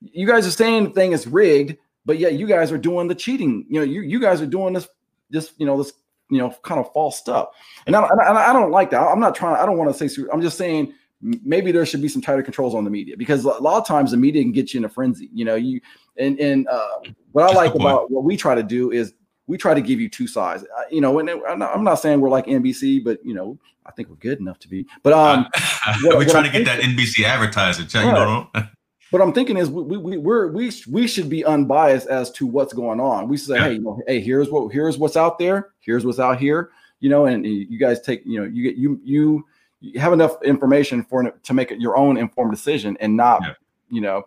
you 0.02 0.28
guys 0.28 0.46
are 0.48 0.52
saying 0.52 0.86
the 0.86 0.90
thing 0.92 1.12
is 1.12 1.28
rigged, 1.28 1.78
but 2.06 2.20
yet 2.20 2.34
you 2.34 2.48
guys 2.48 2.72
are 2.72 2.78
doing 2.78 3.08
the 3.08 3.16
cheating. 3.16 3.66
You 3.70 3.80
know, 3.80 3.86
you 3.86 4.02
you 4.02 4.20
guys 4.20 4.42
are 4.42 4.48
doing 4.48 4.74
this 4.74 4.88
this 5.30 5.54
you 5.58 5.66
know 5.66 5.78
this 5.78 5.94
you 6.30 6.38
know 6.38 6.52
kind 6.64 6.80
of 6.80 6.92
false 6.94 7.18
stuff. 7.18 7.50
And 7.88 7.96
I, 7.96 8.02
I, 8.02 8.50
I 8.50 8.54
don't 8.54 8.72
like 8.72 8.92
that. 8.92 9.02
I'm 9.02 9.20
not 9.20 9.36
trying. 9.36 9.56
I 9.56 9.66
don't 9.66 9.78
want 9.78 9.96
to 9.96 10.10
say. 10.10 10.24
I'm 10.32 10.42
just 10.42 10.58
saying 10.58 10.94
maybe 11.22 11.72
there 11.72 11.86
should 11.86 12.02
be 12.02 12.08
some 12.08 12.22
tighter 12.22 12.44
controls 12.44 12.76
on 12.76 12.84
the 12.84 12.90
media 12.90 13.16
because 13.18 13.44
a 13.46 13.50
lot 13.50 13.78
of 13.78 13.88
times 13.88 14.12
the 14.12 14.18
media 14.18 14.42
can 14.42 14.52
get 14.52 14.74
you 14.74 14.80
in 14.80 14.86
a 14.86 14.90
frenzy. 14.90 15.30
You 15.34 15.46
know, 15.46 15.56
you 15.56 15.82
and 16.18 16.40
and 16.40 16.68
uh, 16.68 17.00
what 17.32 17.50
I 17.50 17.54
like 17.54 17.76
about 17.76 18.12
what 18.12 18.24
we 18.24 18.38
try 18.38 18.56
to 18.56 18.64
do 18.64 18.92
is 18.92 19.14
we 19.48 19.58
try 19.58 19.74
to 19.74 19.82
give 19.82 20.00
you 20.00 20.10
two 20.10 20.28
sides. 20.28 20.64
Uh, 20.64 20.84
you 20.90 21.02
know, 21.02 21.20
and 21.20 21.30
I'm 21.30 21.60
not, 21.60 21.76
I'm 21.76 21.84
not, 21.84 21.96
saying 21.96 22.20
we're 22.20 22.30
like 22.30 22.48
NBC, 22.48 23.04
but 23.04 23.24
you 23.24 23.34
know, 23.34 23.58
I 23.86 23.92
think 23.92 24.10
we're 24.10 24.16
good 24.16 24.40
enough 24.40 24.60
to 24.60 24.68
be. 24.68 24.88
But 25.04 25.14
um, 25.14 25.48
what, 26.04 26.18
we're 26.18 26.26
trying 26.26 26.46
to 26.46 26.52
get 26.52 26.66
that 26.66 26.82
NBC 26.82 27.24
advertising. 27.24 27.88
Check, 27.88 28.06
right. 28.06 28.48
What 29.12 29.22
I'm 29.22 29.34
thinking 29.34 29.56
is 29.56 29.70
we 29.70 29.98
we 29.98 30.18
we're, 30.18 30.52
we 30.52 30.72
we 30.90 31.08
should 31.08 31.30
be 31.30 31.46
unbiased 31.46 32.08
as 32.08 32.32
to 32.32 32.48
what's 32.48 32.74
going 32.74 33.00
on. 33.00 33.30
We 33.30 33.38
say, 33.38 33.56
yeah. 33.56 33.64
hey, 33.66 33.74
you 33.74 33.80
know, 33.80 34.02
hey, 34.08 34.20
here's 34.20 34.50
what 34.50 34.74
here's 34.74 34.98
what's 34.98 35.16
out 35.16 35.38
there. 35.38 35.70
Here's 35.80 36.06
what's 36.06 36.20
out 36.20 36.40
here. 36.40 36.72
You 37.00 37.10
know, 37.10 37.26
and 37.26 37.46
you 37.46 37.78
guys 37.78 38.02
take 38.02 38.26
you 38.26 38.42
know 38.42 38.48
you 38.52 38.64
get 38.64 38.76
you 38.76 39.00
you 39.06 39.46
you 39.86 40.00
have 40.00 40.14
enough 40.14 40.42
information 40.44 41.04
for 41.04 41.32
to 41.32 41.54
make 41.54 41.72
it 41.72 41.80
your 41.80 41.98
own 41.98 42.18
informed 42.18 42.52
decision 42.52 42.98
and 43.00 43.16
not 43.16 43.42
yeah. 43.44 43.54
you 43.90 44.02
know 44.02 44.24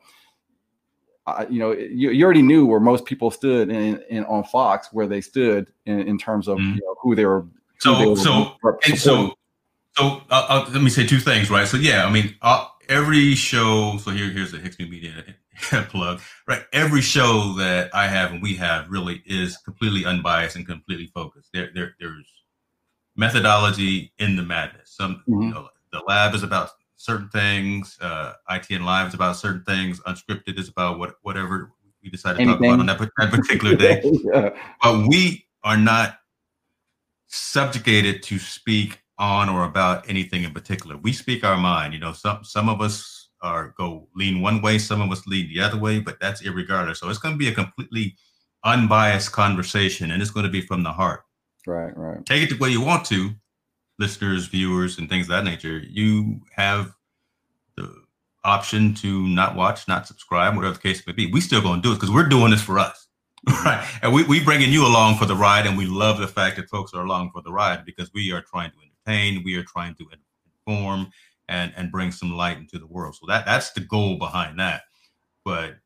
uh, 1.27 1.45
you 1.51 1.59
know 1.59 1.73
you, 1.73 2.11
you 2.11 2.25
already 2.25 2.43
knew 2.43 2.65
where 2.67 2.81
most 2.81 3.05
people 3.05 3.31
stood 3.31 3.71
in, 3.71 4.01
in 4.09 4.25
on 4.25 4.45
fox 4.45 4.89
where 4.93 5.07
they 5.07 5.21
stood 5.21 5.71
in, 5.87 6.01
in 6.01 6.19
terms 6.19 6.49
of 6.49 6.59
mm-hmm. 6.59 6.75
you 6.75 6.81
know, 6.85 6.95
who 7.03 7.15
they 7.15 7.27
were 7.27 7.45
so 7.79 7.97
they 7.97 8.07
were 8.07 8.17
so 8.17 8.57
and 8.87 8.99
so 8.99 9.35
so 9.97 10.23
uh, 10.31 10.47
uh, 10.49 10.71
let 10.73 10.83
me 10.83 10.91
say 10.91 11.07
two 11.07 11.19
things 11.19 11.51
right 11.51 11.67
so 11.67 11.77
yeah 11.77 12.07
i 12.07 12.11
mean 12.11 12.35
uh, 12.43 12.67
every 12.89 13.35
show 13.35 13.97
so 13.99 14.11
here 14.11 14.31
here's 14.31 14.53
the 14.53 14.59
hicks 14.59 14.79
media 14.79 15.25
plug 15.89 16.21
right 16.47 16.63
every 16.73 17.01
show 17.01 17.55
that 17.59 17.93
i 17.95 18.07
have 18.07 18.33
and 18.33 18.43
we 18.43 18.55
have 18.55 18.89
really 18.89 19.23
is 19.27 19.57
completely 19.59 20.05
unbiased 20.05 20.57
and 20.57 20.67
completely 20.67 21.07
focused 21.09 21.51
there, 21.53 21.71
there 21.75 21.97
there's 21.99 22.38
methodology 23.19 24.13
in 24.19 24.37
the 24.37 24.43
madness. 24.43 24.91
Some 24.97 25.23
mm-hmm. 25.29 25.43
you 25.43 25.51
know, 25.51 25.69
the 25.93 26.01
lab 26.07 26.35
is 26.35 26.43
about 26.43 26.71
certain 26.97 27.29
things. 27.29 27.99
Uh, 28.01 28.35
ITN 28.51 28.85
Live 28.85 29.09
is 29.09 29.15
about 29.15 29.37
certain 29.37 29.65
things. 29.65 30.01
Unscripted 30.01 30.59
is 30.59 30.69
about 30.69 30.99
what 30.99 31.17
whatever 31.23 31.73
we 32.03 32.09
decide 32.09 32.37
to 32.37 32.43
Anything. 32.43 32.71
talk 32.71 32.81
about 32.81 32.81
on 32.81 32.87
that, 32.87 32.99
that 33.19 33.31
particular 33.31 33.77
day. 33.77 34.01
yeah. 34.33 34.51
But 34.83 35.09
we 35.09 35.47
are 35.65 35.77
not 35.77 36.19
subjugated 37.27 38.23
to 38.23 38.39
speak 38.39 39.01
on 39.19 39.49
or 39.49 39.65
about 39.65 40.09
anything 40.09 40.45
in 40.45 40.53
particular. 40.53 40.97
We 40.97 41.13
speak 41.13 41.45
our 41.45 41.57
mind. 41.57 41.93
You 41.93 42.01
know, 42.01 42.13
some 42.13 42.45
some 42.45 42.69
of 42.69 42.81
us 42.81 43.29
are 43.43 43.75
go 43.77 44.09
lean 44.15 44.41
one 44.41 44.63
way, 44.63 44.79
some 44.79 45.01
of 45.01 45.11
us 45.11 45.27
lean 45.27 45.49
the 45.49 45.61
other 45.61 45.79
way, 45.79 46.01
but 46.01 46.19
that's 46.21 46.43
irregardless. 46.43 46.97
So 46.99 47.09
it's 47.09 47.19
going 47.19 47.35
to 47.35 47.39
be 47.39 47.49
a 47.49 47.55
completely 47.55 48.17
unbiased 48.65 49.33
conversation, 49.33 50.11
and 50.11 50.23
it's 50.23 50.31
going 50.31 50.47
to 50.47 50.53
be 50.53 50.61
from 50.61 50.83
the 50.83 50.93
heart. 50.93 51.25
Right, 51.67 51.97
right. 51.97 52.25
Take 52.25 52.43
it 52.43 52.51
the 52.51 52.59
way 52.59 52.71
you 52.71 52.81
want 52.81 53.05
to, 53.07 53.31
listeners, 53.99 54.47
viewers, 54.47 54.99
and 54.99 55.09
things 55.09 55.27
of 55.27 55.31
that 55.31 55.45
nature. 55.45 55.79
You 55.79 56.41
have 56.55 56.95
the 57.77 57.95
option 58.45 58.95
to 58.95 59.29
not 59.29 59.57
watch, 59.57 59.87
not 59.89 60.07
subscribe, 60.07 60.57
whatever 60.57 60.75
the 60.75 60.81
case 60.81 61.07
may 61.07 61.13
be. 61.13 61.31
We 61.31 61.41
still 61.41 61.61
going 61.61 61.83
to 61.83 61.89
do 61.89 61.93
it 61.93 61.97
because 61.97 62.11
we're 62.11 62.29
doing 62.29 62.51
this 62.51 62.63
for 62.63 62.79
us. 62.79 63.07
Right. 63.65 63.87
And 64.03 64.13
we, 64.13 64.25
we 64.25 64.43
bringing 64.43 64.73
you 64.73 64.85
along 64.85 65.17
for 65.17 65.25
the 65.25 65.37
ride. 65.37 65.65
And 65.65 65.79
we 65.79 65.87
love 65.87 66.19
the 66.19 66.27
fact 66.27 66.57
that 66.57 66.69
folks 66.69 66.93
are 66.93 67.05
along 67.05 67.31
for 67.33 67.41
the 67.41 67.53
ride 67.53 67.85
because 67.85 68.11
we 68.13 68.33
are 68.33 68.43
trying 68.43 68.73
to 68.73 68.77
entertain, 68.83 69.45
we 69.45 69.55
are 69.55 69.63
trying 69.63 69.95
to 69.95 70.07
inform 70.67 71.13
and, 71.49 71.73
and 71.77 71.93
bring 71.93 72.11
some 72.11 72.33
light 72.33 72.59
into 72.59 72.79
the 72.79 72.87
world. 72.87 73.15
So 73.15 73.27
that 73.29 73.47
that's 73.47 73.71
the 73.71 73.81
goal 73.81 74.19
behind 74.19 74.59
that. 74.59 74.83
But 75.45 75.77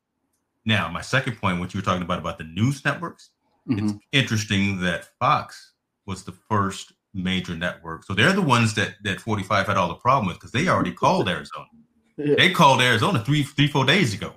now 0.65 0.89
my 0.89 1.01
second 1.01 1.37
point, 1.37 1.59
what 1.59 1.73
you 1.73 1.79
were 1.79 1.85
talking 1.85 2.03
about 2.03 2.19
about 2.19 2.37
the 2.37 2.43
news 2.43 2.83
networks, 2.83 3.29
mm-hmm. 3.69 3.87
it's 3.87 3.93
interesting 4.11 4.79
that 4.81 5.07
Fox 5.19 5.73
was 6.05 6.23
the 6.23 6.31
first 6.31 6.93
major 7.13 7.55
network. 7.55 8.05
So 8.05 8.13
they're 8.13 8.33
the 8.33 8.41
ones 8.41 8.73
that 8.75 8.95
that 9.03 9.19
45 9.21 9.67
had 9.67 9.77
all 9.77 9.87
the 9.87 9.95
problem 9.95 10.27
with 10.27 10.37
because 10.37 10.51
they 10.51 10.67
already 10.67 10.91
called 11.03 11.29
Arizona. 11.29 11.67
Yeah. 12.17 12.35
They 12.35 12.51
called 12.51 12.81
Arizona 12.81 13.23
three, 13.23 13.43
three, 13.43 13.67
four 13.67 13.85
days 13.85 14.13
ago, 14.13 14.33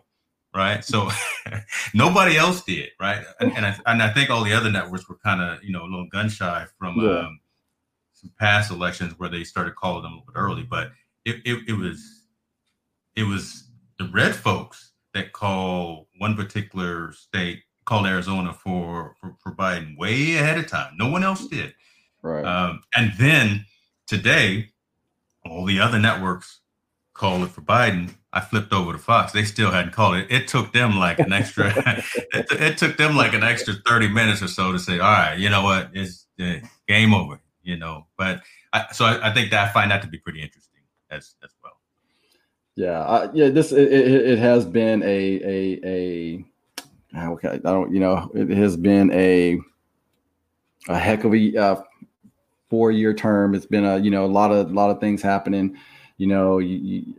right? 0.54 0.82
So 0.84 1.10
nobody 1.94 2.36
else 2.36 2.62
did, 2.62 2.88
right? 2.98 3.22
And, 3.38 3.52
and, 3.52 3.66
I, 3.66 3.76
and 3.84 4.02
I 4.02 4.10
think 4.14 4.30
all 4.30 4.42
the 4.42 4.54
other 4.54 4.70
networks 4.70 5.08
were 5.08 5.18
kind 5.18 5.42
of 5.42 5.62
you 5.62 5.72
know 5.72 5.82
a 5.82 5.88
little 5.88 6.08
gun 6.10 6.28
shy 6.28 6.66
from 6.78 6.96
yeah. 7.00 7.20
um, 7.20 7.40
some 8.12 8.32
past 8.38 8.70
elections 8.70 9.14
where 9.18 9.28
they 9.28 9.44
started 9.44 9.76
calling 9.76 10.02
them 10.02 10.12
a 10.12 10.16
little 10.16 10.32
bit 10.32 10.38
early, 10.38 10.62
but 10.62 10.90
it, 11.24 11.36
it, 11.44 11.68
it 11.68 11.74
was 11.74 12.22
it 13.14 13.24
was 13.24 13.68
the 13.98 14.08
red 14.08 14.34
folks 14.34 14.92
that 15.14 15.32
call 15.32 16.08
one 16.18 16.36
particular 16.36 17.12
state 17.12 17.62
called 17.86 18.06
Arizona 18.06 18.52
for, 18.52 19.14
for 19.20 19.34
for 19.38 19.52
Biden 19.52 19.96
way 19.96 20.36
ahead 20.36 20.58
of 20.58 20.68
time. 20.68 20.94
No 20.98 21.08
one 21.08 21.24
else 21.24 21.46
did. 21.46 21.74
Right. 22.20 22.44
Um, 22.44 22.82
and 22.94 23.12
then 23.18 23.64
today, 24.06 24.70
all 25.46 25.64
the 25.64 25.80
other 25.80 25.98
networks 25.98 26.60
called 27.14 27.42
it 27.42 27.48
for 27.48 27.62
Biden. 27.62 28.14
I 28.32 28.40
flipped 28.40 28.72
over 28.72 28.92
to 28.92 28.98
Fox. 28.98 29.32
They 29.32 29.44
still 29.44 29.70
hadn't 29.70 29.92
called 29.92 30.16
it. 30.16 30.30
It 30.30 30.46
took 30.46 30.72
them 30.72 30.98
like 30.98 31.18
an 31.18 31.32
extra. 31.32 31.72
it, 32.34 32.46
it, 32.50 32.78
took 32.78 32.98
them 32.98 33.16
like 33.16 33.32
an 33.32 33.42
extra 33.42 33.74
thirty 33.86 34.08
minutes 34.08 34.42
or 34.42 34.48
so 34.48 34.72
to 34.72 34.78
say, 34.78 34.98
"All 34.98 35.10
right, 35.10 35.38
you 35.38 35.48
know 35.48 35.62
what? 35.62 35.90
It's 35.94 36.26
uh, 36.38 36.56
game 36.86 37.14
over." 37.14 37.40
You 37.62 37.78
know. 37.78 38.06
But 38.18 38.42
I, 38.72 38.86
so 38.92 39.06
I, 39.06 39.30
I, 39.30 39.34
think 39.34 39.50
that 39.52 39.68
I 39.68 39.72
find 39.72 39.90
that 39.90 40.02
to 40.02 40.08
be 40.08 40.18
pretty 40.18 40.42
interesting 40.42 40.82
as 41.10 41.34
as 41.42 41.50
well. 41.62 41.72
Yeah, 42.74 43.02
I, 43.02 43.30
yeah. 43.32 43.48
This 43.48 43.72
it, 43.72 43.90
it, 43.90 44.26
it, 44.28 44.38
has 44.38 44.66
been 44.66 45.02
a 45.02 45.06
a 45.06 45.80
a. 45.84 46.44
Okay, 47.14 47.48
I 47.48 47.58
don't. 47.58 47.92
You 47.92 48.00
know, 48.00 48.30
it 48.34 48.50
has 48.50 48.76
been 48.76 49.10
a 49.12 49.58
a 50.88 50.98
heck 50.98 51.24
of 51.24 51.34
a 51.34 51.56
uh, 51.56 51.82
four 52.68 52.90
year 52.90 53.14
term. 53.14 53.54
It's 53.54 53.66
been 53.66 53.84
a 53.84 53.98
you 53.98 54.10
know 54.10 54.24
a 54.24 54.26
lot 54.26 54.50
of 54.50 54.70
a 54.70 54.74
lot 54.74 54.90
of 54.90 55.00
things 55.00 55.22
happening. 55.22 55.76
You 56.18 56.26
know, 56.26 56.58
you, 56.58 56.76
you 56.76 57.14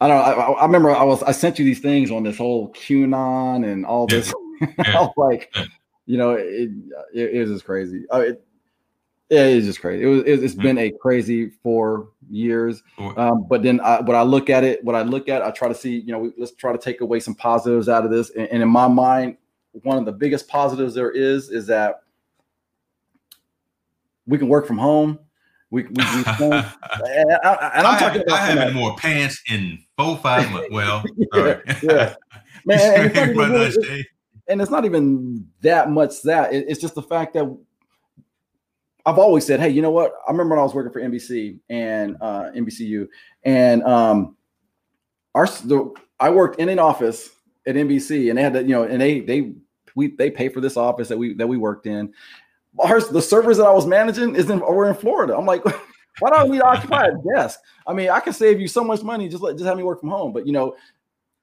I 0.00 0.08
don't. 0.08 0.18
I, 0.18 0.32
I, 0.32 0.64
remember 0.64 0.90
I 0.90 1.04
was 1.04 1.22
I 1.22 1.32
sent 1.32 1.58
you 1.58 1.64
these 1.64 1.80
things 1.80 2.10
on 2.10 2.24
this 2.24 2.38
whole 2.38 2.72
QAnon 2.72 3.70
and 3.70 3.86
all 3.86 4.06
this. 4.06 4.32
Yeah. 4.60 4.68
I 4.78 5.00
was 5.00 5.12
like, 5.16 5.54
you 6.06 6.16
know, 6.16 6.32
it 6.32 6.70
it, 7.14 7.34
it 7.34 7.40
was 7.40 7.50
just 7.50 7.64
crazy. 7.64 8.04
Uh, 8.12 8.20
it, 8.20 8.44
yeah, 9.32 9.44
it's 9.44 9.64
just 9.64 9.80
crazy. 9.80 10.04
It 10.04 10.06
was. 10.06 10.22
It's 10.26 10.54
been 10.54 10.76
a 10.76 10.90
crazy 10.90 11.48
four 11.62 12.10
years. 12.28 12.82
Um, 12.98 13.46
but 13.48 13.62
then, 13.62 13.80
I, 13.80 14.02
when 14.02 14.14
I 14.14 14.20
look 14.20 14.50
at 14.50 14.62
it, 14.62 14.84
what 14.84 14.94
I 14.94 15.00
look 15.00 15.26
at, 15.30 15.40
I 15.40 15.50
try 15.50 15.68
to 15.68 15.74
see. 15.74 16.00
You 16.00 16.12
know, 16.12 16.32
let's 16.36 16.52
try 16.52 16.70
to 16.70 16.78
take 16.78 17.00
away 17.00 17.18
some 17.18 17.34
positives 17.34 17.88
out 17.88 18.04
of 18.04 18.10
this. 18.10 18.28
And, 18.36 18.46
and 18.48 18.62
in 18.62 18.68
my 18.68 18.88
mind, 18.88 19.38
one 19.72 19.96
of 19.96 20.04
the 20.04 20.12
biggest 20.12 20.48
positives 20.48 20.94
there 20.94 21.10
is 21.10 21.48
is 21.48 21.66
that 21.68 22.02
we 24.26 24.36
can 24.36 24.48
work 24.48 24.66
from 24.66 24.76
home. 24.76 25.18
We, 25.70 25.84
we, 25.84 25.88
we 25.88 25.94
and, 26.04 27.38
I, 27.42 27.70
am 27.72 27.98
talking 27.98 28.20
about 28.20 28.38
I 28.38 28.44
haven't 28.44 28.74
more 28.74 28.94
pants 28.96 29.42
in 29.50 29.78
four 29.96 30.18
five 30.18 30.50
months. 30.50 30.68
Well, 30.72 31.02
yeah, 31.32 31.60
yeah. 31.82 32.14
man, 32.66 33.10
and 33.16 33.16
it's, 33.16 33.76
really, 33.78 34.06
and 34.48 34.60
it's, 34.60 34.70
not 34.70 34.84
even 34.84 35.48
that 35.62 35.90
much 35.90 36.20
that 36.24 36.52
it, 36.52 36.66
it's 36.68 36.82
just 36.82 36.94
the 36.94 37.02
fact 37.02 37.32
that 37.32 37.46
I've 39.04 39.18
always 39.18 39.44
said, 39.46 39.60
hey, 39.60 39.70
you 39.70 39.82
know 39.82 39.90
what? 39.90 40.12
I 40.26 40.30
remember 40.30 40.54
when 40.54 40.60
I 40.60 40.64
was 40.64 40.74
working 40.74 40.92
for 40.92 41.00
NBC 41.00 41.58
and 41.68 42.16
uh, 42.20 42.50
NBCU, 42.54 43.08
and 43.42 43.82
um, 43.82 44.36
our 45.34 45.46
the, 45.46 45.92
I 46.20 46.30
worked 46.30 46.60
in 46.60 46.68
an 46.68 46.78
office 46.78 47.30
at 47.66 47.74
NBC, 47.74 48.28
and 48.28 48.38
they 48.38 48.42
had 48.42 48.52
to, 48.52 48.62
you 48.62 48.68
know, 48.68 48.84
and 48.84 49.00
they 49.00 49.20
they 49.20 49.54
we 49.96 50.08
they 50.08 50.30
pay 50.30 50.48
for 50.48 50.60
this 50.60 50.76
office 50.76 51.08
that 51.08 51.18
we 51.18 51.34
that 51.34 51.48
we 51.48 51.56
worked 51.56 51.86
in, 51.86 52.12
our, 52.78 53.00
the 53.00 53.22
servers 53.22 53.56
that 53.58 53.66
I 53.66 53.72
was 53.72 53.86
managing 53.86 54.34
is 54.34 54.50
in 54.50 54.60
were 54.60 54.88
in 54.88 54.94
Florida. 54.94 55.36
I'm 55.36 55.46
like, 55.46 55.64
why 56.18 56.30
don't 56.30 56.50
we 56.50 56.60
occupy 56.60 57.08
a 57.08 57.34
desk? 57.34 57.60
I 57.86 57.92
mean, 57.92 58.10
I 58.10 58.20
can 58.20 58.32
save 58.32 58.60
you 58.60 58.68
so 58.68 58.84
much 58.84 59.02
money. 59.02 59.28
Just 59.28 59.42
let 59.42 59.56
just 59.56 59.66
have 59.66 59.76
me 59.76 59.82
work 59.82 60.00
from 60.00 60.10
home. 60.10 60.32
But 60.32 60.46
you 60.46 60.52
know, 60.52 60.76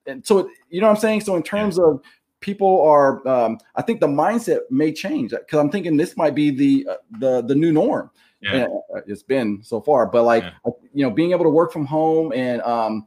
and 0.06 0.26
so 0.26 0.50
you 0.70 0.82
know 0.82 0.88
what 0.88 0.96
I'm 0.96 1.02
saying. 1.02 1.22
So 1.22 1.36
in 1.36 1.44
terms 1.44 1.78
of 1.78 2.02
people 2.42 2.82
are, 2.82 3.26
um, 3.28 3.60
I 3.76 3.82
think 3.82 4.00
the 4.00 4.08
mindset 4.08 4.60
may 4.70 4.92
change 4.92 5.32
because 5.32 5.60
I'm 5.60 5.70
thinking 5.70 5.98
this 5.98 6.18
might 6.18 6.36
be 6.36 6.52
the 6.52 6.88
uh, 6.92 6.96
the 7.20 7.42
the 7.42 7.56
new 7.56 7.72
norm. 7.72 8.10
Yeah. 8.42 8.68
Uh, 8.96 9.02
it's 9.06 9.24
been 9.24 9.62
so 9.64 9.82
far, 9.82 10.06
but 10.06 10.24
like 10.24 10.44
yeah. 10.44 10.72
you 10.94 11.04
know, 11.04 11.12
being 11.12 11.32
able 11.32 11.44
to 11.44 11.50
work 11.50 11.74
from 11.74 11.86
home 11.86 12.32
and 12.34 12.62
um, 12.62 13.06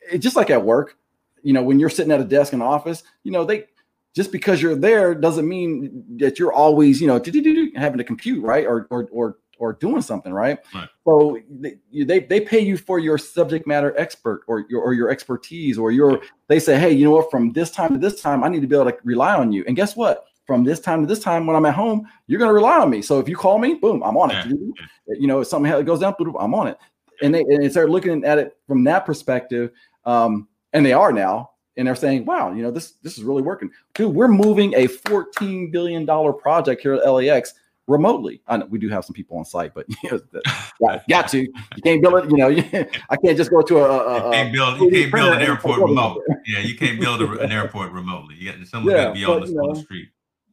it's 0.00 0.22
just 0.22 0.36
like 0.36 0.50
at 0.50 0.64
work. 0.64 0.96
You 1.42 1.52
know, 1.52 1.62
when 1.62 1.80
you're 1.80 1.90
sitting 1.90 2.12
at 2.12 2.20
a 2.20 2.24
desk 2.24 2.52
in 2.52 2.60
the 2.60 2.64
office, 2.64 3.02
you 3.24 3.32
know 3.32 3.44
they 3.44 3.64
just 4.14 4.32
because 4.32 4.60
you're 4.60 4.74
there 4.74 5.14
doesn't 5.14 5.48
mean 5.48 6.04
that 6.18 6.38
you're 6.38 6.52
always, 6.52 7.00
you 7.00 7.06
know, 7.06 7.22
having 7.76 7.98
to 7.98 8.04
compute, 8.04 8.42
right? 8.42 8.66
Or 8.66 8.86
or 8.90 9.08
or 9.12 9.36
or 9.58 9.72
doing 9.74 10.02
something, 10.02 10.32
right? 10.32 10.58
right. 10.74 10.88
So 11.04 11.38
they, 11.50 11.78
they 11.92 12.20
they 12.20 12.40
pay 12.40 12.60
you 12.60 12.76
for 12.76 12.98
your 12.98 13.18
subject 13.18 13.66
matter 13.66 13.94
expert 13.98 14.42
or 14.46 14.64
your 14.68 14.82
or 14.82 14.94
your 14.94 15.10
expertise 15.10 15.78
or 15.78 15.90
your 15.90 16.20
they 16.48 16.58
say, 16.58 16.78
hey, 16.78 16.92
you 16.92 17.04
know 17.04 17.12
what, 17.12 17.30
from 17.30 17.52
this 17.52 17.70
time 17.70 17.92
to 17.92 17.98
this 17.98 18.20
time, 18.20 18.44
I 18.44 18.48
need 18.48 18.62
to 18.62 18.66
be 18.66 18.76
able 18.76 18.90
to 18.90 18.96
rely 19.04 19.34
on 19.34 19.52
you. 19.52 19.64
And 19.66 19.76
guess 19.76 19.96
what? 19.96 20.24
From 20.46 20.64
this 20.64 20.80
time 20.80 21.02
to 21.02 21.06
this 21.06 21.22
time, 21.22 21.46
when 21.46 21.56
I'm 21.56 21.66
at 21.66 21.74
home, 21.74 22.08
you're 22.26 22.38
going 22.38 22.48
to 22.48 22.54
rely 22.54 22.78
on 22.78 22.88
me. 22.88 23.02
So 23.02 23.18
if 23.18 23.28
you 23.28 23.36
call 23.36 23.58
me, 23.58 23.74
boom, 23.74 24.02
I'm 24.02 24.16
on 24.16 24.30
it. 24.30 24.46
Yeah. 24.46 25.14
You 25.18 25.26
know, 25.26 25.40
if 25.40 25.48
something 25.48 25.84
goes 25.84 26.00
down, 26.00 26.14
I'm 26.40 26.54
on 26.54 26.68
it. 26.68 26.78
And 27.20 27.34
they 27.34 27.40
and 27.40 27.62
they 27.62 27.68
start 27.68 27.90
looking 27.90 28.24
at 28.24 28.38
it 28.38 28.56
from 28.66 28.84
that 28.84 29.04
perspective. 29.04 29.72
Um, 30.04 30.48
and 30.72 30.84
they 30.84 30.92
are 30.92 31.12
now 31.12 31.50
and 31.78 31.86
they're 31.86 31.94
saying, 31.94 32.26
"Wow, 32.26 32.52
you 32.52 32.62
know 32.62 32.70
this 32.70 32.92
this 33.02 33.16
is 33.16 33.24
really 33.24 33.40
working." 33.40 33.70
Dude, 33.94 34.14
we're 34.14 34.28
moving 34.28 34.74
a 34.74 34.88
14 34.88 35.70
billion 35.70 36.04
dollar 36.04 36.32
project 36.32 36.82
here 36.82 36.94
at 36.94 37.08
LAX 37.08 37.54
remotely. 37.88 38.40
I 38.46 38.58
know 38.58 38.66
we 38.66 38.78
do 38.78 38.88
have 38.90 39.04
some 39.04 39.14
people 39.14 39.38
on 39.38 39.44
site, 39.44 39.74
but 39.74 39.86
you 40.02 40.10
know, 40.10 40.20
got, 40.80 41.08
got 41.08 41.28
to. 41.28 41.40
You 41.40 41.82
can't 41.82 42.00
build 42.00 42.24
it. 42.24 42.30
You 42.30 42.36
know, 42.36 42.48
I 43.10 43.16
can't 43.16 43.36
just 43.36 43.50
go 43.50 43.62
to 43.62 43.78
a. 43.78 43.82
a 43.82 44.26
you 44.26 44.32
can't 44.32 44.52
build. 44.52 44.80
You 44.80 44.90
can't 44.90 45.12
build 45.12 45.32
an 45.34 45.42
airport 45.42 45.80
remote. 45.88 46.22
Yeah, 46.46 46.60
you 46.60 46.76
can't 46.76 47.00
build 47.00 47.22
a, 47.22 47.38
an 47.40 47.50
airport 47.50 47.90
remotely. 47.90 48.36
You 48.36 48.52
got 48.52 48.66
someone 48.66 48.94
yeah, 48.94 49.08
to 49.08 49.12
be 49.12 49.24
on 49.24 49.40
the, 49.40 49.52
know, 49.52 49.62
on 49.62 49.74
the 49.74 49.80
street 49.80 50.10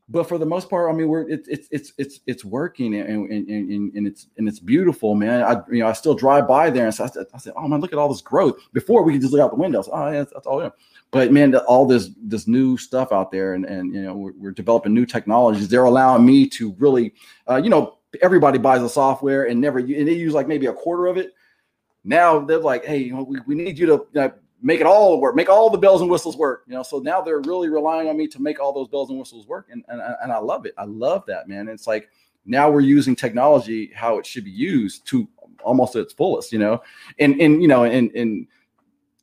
but 0.08 0.28
for 0.28 0.38
the 0.38 0.46
most 0.46 0.70
part, 0.70 0.94
I 0.94 0.96
mean, 0.96 1.08
we're 1.08 1.28
it's 1.28 1.48
it's 1.48 1.68
it's 1.72 1.94
it's 1.98 2.20
it's 2.28 2.46
working 2.46 2.96
and 2.96 3.30
and, 3.32 3.50
and, 3.50 3.94
and 3.94 4.08
it's 4.08 4.28
and 4.38 4.48
it's 4.48 4.60
beautiful, 4.60 5.16
man. 5.16 5.44
I 5.44 5.62
you 5.72 5.80
know 5.80 5.88
I 5.88 5.94
still 5.94 6.14
drive 6.14 6.48
by 6.48 6.70
there 6.70 6.86
and 6.86 6.94
so 6.94 7.06
I 7.06 7.08
said, 7.08 7.26
I 7.34 7.38
said, 7.38 7.54
oh 7.56 7.68
man, 7.68 7.82
look 7.82 7.94
at 7.94 8.00
all 8.00 8.10
this 8.10 8.22
growth. 8.22 8.56
Before 8.74 9.04
we 9.04 9.14
could 9.14 9.22
just 9.22 9.34
look 9.34 9.42
out 9.42 9.52
the 9.52 9.58
windows. 9.58 9.90
Oh 9.92 10.12
yeah, 10.12 10.24
that's, 10.24 10.46
all. 10.46 10.62
Yeah 10.62 10.70
but 11.16 11.32
man, 11.32 11.56
all 11.56 11.86
this 11.86 12.10
this 12.22 12.46
new 12.46 12.76
stuff 12.76 13.14
out 13.14 13.32
there, 13.32 13.54
and 13.54 13.64
and 13.64 13.94
you 13.94 14.02
know 14.02 14.14
we're, 14.14 14.34
we're 14.38 14.52
developing 14.52 14.94
new 14.94 15.06
technologies. 15.06 15.70
They're 15.70 15.86
allowing 15.86 16.26
me 16.26 16.46
to 16.50 16.74
really, 16.74 17.14
uh, 17.50 17.56
you 17.56 17.70
know, 17.70 18.00
everybody 18.22 18.58
buys 18.58 18.82
the 18.82 18.90
software 18.90 19.48
and 19.48 19.62
never 19.62 19.80
and 19.80 20.08
they 20.08 20.14
use 20.14 20.34
like 20.34 20.48
maybe 20.48 20.66
a 20.66 20.74
quarter 20.74 21.08
of 21.08 21.16
it. 21.16 21.34
Now 22.04 22.40
they're 22.40 22.60
like, 22.60 22.84
hey, 22.84 22.98
you 22.98 23.16
know, 23.16 23.24
we, 23.24 23.40
we 23.48 23.56
need 23.56 23.80
you 23.80 23.86
to 23.86 24.34
make 24.62 24.80
it 24.80 24.86
all 24.86 25.20
work, 25.20 25.36
make 25.36 25.50
all 25.50 25.70
the 25.70 25.78
bells 25.78 26.02
and 26.02 26.10
whistles 26.10 26.38
work. 26.38 26.64
You 26.68 26.74
know, 26.74 26.84
so 26.84 27.00
now 27.00 27.22
they're 27.22 27.42
really 27.42 27.70
relying 27.70 28.10
on 28.10 28.18
me 28.18 28.28
to 28.28 28.42
make 28.42 28.60
all 28.60 28.74
those 28.74 28.88
bells 28.88 29.10
and 29.10 29.20
whistles 29.20 29.48
work, 29.48 29.68
and 29.72 29.84
and, 29.88 30.02
and 30.22 30.32
I 30.32 30.38
love 30.38 30.66
it. 30.66 30.74
I 30.78 30.86
love 30.86 31.24
that, 31.28 31.48
man. 31.48 31.68
It's 31.68 31.88
like 31.88 32.10
now 32.46 32.70
we're 32.70 32.82
using 32.82 33.16
technology 33.16 33.92
how 33.94 34.18
it 34.18 34.26
should 34.26 34.46
be 34.46 34.52
used 34.52 35.08
to 35.08 35.28
almost 35.64 35.96
its 35.96 36.14
fullest, 36.14 36.52
you 36.52 36.60
know, 36.60 36.82
and 37.20 37.40
and 37.42 37.62
you 37.62 37.68
know, 37.68 37.84
and 37.84 38.12
and 38.12 38.48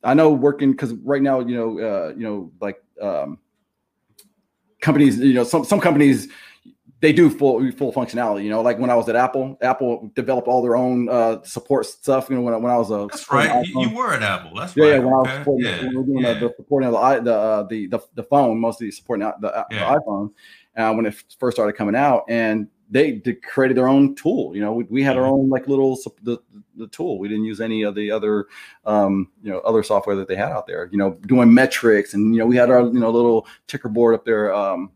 I 0.03 0.13
know 0.13 0.31
working 0.31 0.71
because 0.71 0.93
right 0.93 1.21
now, 1.21 1.39
you 1.39 1.55
know, 1.55 1.79
uh, 1.79 2.13
you 2.15 2.23
know, 2.23 2.51
like 2.59 2.83
um, 3.01 3.39
companies, 4.81 5.17
you 5.17 5.33
know, 5.33 5.43
some 5.43 5.63
some 5.63 5.79
companies 5.79 6.27
they 7.03 7.11
do 7.11 7.29
full 7.29 7.69
full 7.73 7.91
functionality. 7.91 8.45
You 8.45 8.49
know, 8.49 8.61
like 8.61 8.79
when 8.79 8.89
I 8.89 8.95
was 8.95 9.09
at 9.09 9.17
Apple, 9.17 9.57
Apple 9.61 10.09
developed 10.15 10.47
all 10.47 10.61
their 10.61 10.77
own 10.77 11.09
uh, 11.09 11.43
support 11.43 11.85
stuff. 11.85 12.29
You 12.29 12.37
know, 12.37 12.41
when, 12.41 12.61
when 12.61 12.71
I 12.71 12.77
was 12.77 12.91
a 12.91 13.07
that's 13.11 13.29
right. 13.29 13.67
You, 13.67 13.81
you, 13.81 13.93
were 13.93 14.13
at 14.13 14.23
Apple. 14.23 14.55
That's 14.55 14.73
yeah, 14.73 14.85
right. 14.85 14.91
Yeah, 14.93 14.99
when 14.99 15.13
okay. 15.13 15.29
I 15.29 15.33
was 15.33 15.39
supporting, 15.39 15.65
yeah. 15.65 15.81
we 15.81 15.95
were 15.97 16.03
doing 16.03 16.23
yeah. 16.23 16.33
the, 16.35 16.47
the, 16.47 16.53
supporting 16.55 16.87
of 16.87 16.93
the 16.93 17.29
the, 17.29 17.37
uh, 17.37 17.63
the 17.63 17.87
the 17.87 17.99
the 18.15 18.23
phone, 18.23 18.57
mostly 18.57 18.89
supporting 18.89 19.29
the, 19.41 19.65
yeah. 19.69 19.93
the 19.93 19.99
iPhone 19.99 20.31
uh, 20.77 20.93
when 20.93 21.05
it 21.05 21.21
first 21.37 21.57
started 21.57 21.73
coming 21.73 21.93
out, 21.93 22.23
and 22.29 22.69
they 22.89 23.19
created 23.19 23.75
their 23.75 23.89
own 23.89 24.15
tool. 24.15 24.55
You 24.55 24.61
know, 24.61 24.71
we, 24.71 24.85
we 24.85 25.03
had 25.03 25.17
our 25.17 25.23
mm-hmm. 25.23 25.33
own 25.33 25.49
like 25.49 25.67
little 25.67 25.99
the, 26.21 26.37
the 26.77 26.87
tool. 26.87 27.19
We 27.19 27.27
didn't 27.27 27.43
use 27.43 27.59
any 27.59 27.81
of 27.81 27.95
the 27.95 28.11
other 28.11 28.47
um, 28.85 29.29
you 29.43 29.51
know 29.51 29.59
other 29.59 29.83
software 29.83 30.15
that 30.15 30.29
they 30.29 30.37
had 30.37 30.53
out 30.53 30.67
there. 30.67 30.87
You 30.89 30.99
know, 30.99 31.17
doing 31.27 31.53
metrics 31.53 32.13
and 32.13 32.33
you 32.33 32.39
know 32.39 32.45
we 32.45 32.55
had 32.55 32.69
our 32.69 32.81
you 32.81 32.99
know 33.01 33.09
little 33.09 33.45
ticker 33.67 33.89
board 33.89 34.15
up 34.15 34.23
there. 34.23 34.53
Um, 34.53 34.91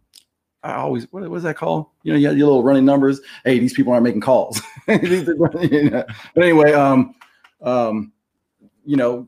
I 0.67 0.75
always 0.75 1.07
what 1.11 1.27
was 1.29 1.43
that 1.43 1.55
called? 1.55 1.87
You 2.03 2.13
know, 2.13 2.19
you 2.19 2.27
had 2.27 2.37
your 2.37 2.47
little 2.47 2.63
running 2.63 2.85
numbers. 2.85 3.21
Hey, 3.45 3.59
these 3.59 3.73
people 3.73 3.93
aren't 3.93 4.03
making 4.03 4.21
calls. 4.21 4.61
But 4.87 6.07
anyway, 6.35 6.73
um, 6.73 7.15
um, 7.61 8.11
you 8.85 8.97
know, 8.97 9.27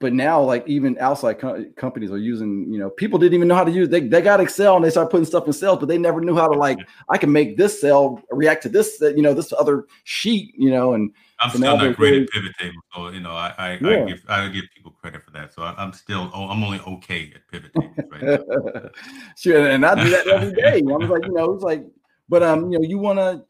but 0.00 0.12
now 0.12 0.40
like 0.40 0.66
even 0.66 0.96
outside 1.00 1.38
co- 1.38 1.64
companies 1.76 2.10
are 2.10 2.18
using 2.18 2.70
you 2.72 2.78
know 2.78 2.90
people 2.90 3.18
didn't 3.18 3.34
even 3.34 3.48
know 3.48 3.54
how 3.54 3.64
to 3.64 3.70
use 3.70 3.88
they, 3.88 4.00
they 4.00 4.20
got 4.20 4.40
excel 4.40 4.76
and 4.76 4.84
they 4.84 4.90
start 4.90 5.10
putting 5.10 5.24
stuff 5.24 5.46
in 5.46 5.52
cells 5.52 5.78
but 5.78 5.86
they 5.86 5.98
never 5.98 6.20
knew 6.20 6.36
how 6.36 6.48
to 6.48 6.58
like 6.58 6.78
i 7.08 7.18
can 7.18 7.30
make 7.30 7.56
this 7.56 7.80
cell 7.80 8.22
react 8.30 8.62
to 8.62 8.68
this 8.68 8.98
you 9.00 9.22
know 9.22 9.34
this 9.34 9.52
other 9.52 9.86
sheet 10.04 10.54
you 10.56 10.70
know 10.70 10.94
and 10.94 11.12
i'm 11.40 11.50
so 11.50 11.58
still 11.58 11.76
not 11.76 11.96
great 11.96 12.22
at 12.22 12.30
pivot 12.30 12.52
tables 12.58 12.82
so 12.94 13.08
you 13.08 13.20
know 13.20 13.32
i 13.32 13.52
I, 13.58 13.78
yeah. 13.80 13.88
I, 13.88 14.04
give 14.06 14.24
i 14.28 14.48
give 14.48 14.64
people 14.74 14.92
credit 14.92 15.24
for 15.24 15.30
that 15.32 15.52
so 15.52 15.62
I, 15.62 15.82
am 15.82 15.92
still 15.92 16.30
oh, 16.34 16.48
i'm 16.48 16.62
only 16.62 16.80
okay 16.80 17.32
at 17.34 17.48
pivot 17.48 17.72
tables 17.74 17.96
right 18.10 18.90
sure 19.36 19.68
and 19.70 19.84
i 19.84 20.02
do 20.02 20.10
that 20.10 20.26
every 20.28 20.52
day. 20.52 20.78
I 20.78 20.96
was 20.96 21.10
like 21.10 21.24
you 21.24 21.32
know 21.32 21.52
it's 21.52 21.64
like 21.64 21.84
but 22.28 22.42
um 22.42 22.70
you 22.70 22.78
know 22.78 22.84
you 22.84 22.98
want 22.98 23.18
to 23.18 23.44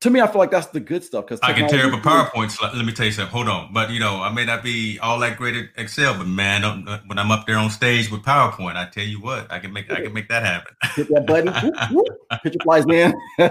to 0.00 0.08
me, 0.08 0.20
I 0.22 0.26
feel 0.26 0.38
like 0.38 0.50
that's 0.50 0.68
the 0.68 0.80
good 0.80 1.04
stuff 1.04 1.26
because 1.26 1.40
I 1.42 1.52
can 1.52 1.68
tear 1.68 1.86
up 1.86 1.92
a 1.92 2.08
PowerPoint. 2.08 2.50
Slide. 2.50 2.74
Let 2.74 2.86
me 2.86 2.92
tell 2.92 3.04
you 3.04 3.12
something. 3.12 3.30
Hold 3.32 3.48
on, 3.48 3.70
but 3.72 3.90
you 3.90 4.00
know, 4.00 4.22
I 4.22 4.32
may 4.32 4.46
not 4.46 4.62
be 4.62 4.98
all 5.00 5.18
that 5.18 5.36
great 5.36 5.56
at 5.56 5.66
Excel, 5.76 6.16
but 6.16 6.26
man, 6.26 6.64
uh, 6.64 7.00
when 7.06 7.18
I'm 7.18 7.30
up 7.30 7.46
there 7.46 7.58
on 7.58 7.68
stage 7.68 8.10
with 8.10 8.22
PowerPoint, 8.22 8.76
I 8.76 8.88
tell 8.88 9.04
you 9.04 9.20
what, 9.20 9.52
I 9.52 9.58
can 9.58 9.74
make 9.74 9.92
I 9.92 10.00
can 10.00 10.14
make 10.14 10.28
that 10.28 10.42
happen. 10.42 10.74
Hit 10.96 11.08
that 11.10 11.26
button, 11.26 11.52
whoop, 11.52 11.74
whoop, 11.90 12.42
picture 12.42 12.58
flies 12.62 12.84
in. 12.86 13.12
yeah, 13.38 13.50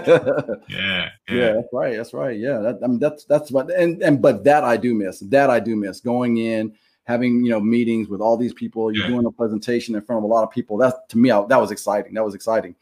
yeah, 0.68 1.10
yeah, 1.28 1.52
that's 1.52 1.68
right, 1.72 1.96
that's 1.96 2.12
right. 2.12 2.36
Yeah, 2.36 2.58
that, 2.58 2.80
I 2.82 2.86
mean, 2.88 2.98
that's 2.98 3.24
that's 3.26 3.52
what, 3.52 3.70
and 3.70 4.02
and 4.02 4.20
but 4.20 4.42
that 4.42 4.64
I 4.64 4.76
do 4.76 4.92
miss. 4.92 5.20
That 5.20 5.50
I 5.50 5.60
do 5.60 5.76
miss 5.76 6.00
going 6.00 6.38
in 6.38 6.74
having 7.04 7.44
you 7.44 7.50
know 7.50 7.60
meetings 7.60 8.08
with 8.08 8.20
all 8.20 8.36
these 8.36 8.52
people. 8.52 8.92
You're 8.92 9.04
yeah. 9.04 9.10
doing 9.10 9.26
a 9.26 9.30
presentation 9.30 9.94
in 9.94 10.02
front 10.02 10.18
of 10.18 10.24
a 10.24 10.32
lot 10.32 10.42
of 10.42 10.50
people. 10.50 10.78
That 10.78 11.08
to 11.10 11.18
me, 11.18 11.30
I, 11.30 11.44
that 11.46 11.60
was 11.60 11.70
exciting. 11.70 12.14
That 12.14 12.24
was 12.24 12.34
exciting 12.34 12.74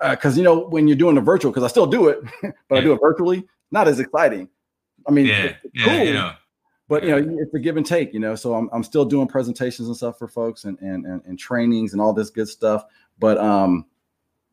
because 0.00 0.36
uh, 0.36 0.38
you 0.38 0.42
know 0.42 0.66
when 0.68 0.88
you're 0.88 0.96
doing 0.96 1.14
the 1.14 1.20
virtual, 1.20 1.50
because 1.50 1.64
I 1.64 1.68
still 1.68 1.86
do 1.86 2.08
it, 2.08 2.20
but 2.42 2.54
yeah. 2.70 2.78
I 2.78 2.80
do 2.80 2.92
it 2.92 3.00
virtually. 3.00 3.46
Not 3.70 3.88
as 3.88 4.00
exciting. 4.00 4.48
I 5.06 5.10
mean, 5.10 5.26
yeah, 5.26 5.42
it's, 5.42 5.64
it's 5.64 5.86
yeah, 5.86 6.22
cool, 6.22 6.32
but 6.88 7.04
you 7.04 7.10
know 7.10 7.36
it's 7.40 7.54
a 7.54 7.58
give 7.58 7.76
and 7.76 7.86
take. 7.86 8.12
You 8.12 8.20
know, 8.20 8.34
so 8.34 8.54
I'm 8.54 8.68
I'm 8.72 8.82
still 8.82 9.04
doing 9.04 9.26
presentations 9.26 9.88
and 9.88 9.96
stuff 9.96 10.18
for 10.18 10.28
folks 10.28 10.64
and 10.64 10.78
and 10.80 11.04
and, 11.06 11.22
and 11.24 11.38
trainings 11.38 11.92
and 11.92 12.00
all 12.00 12.12
this 12.12 12.30
good 12.30 12.48
stuff. 12.48 12.84
But 13.18 13.38
um, 13.38 13.86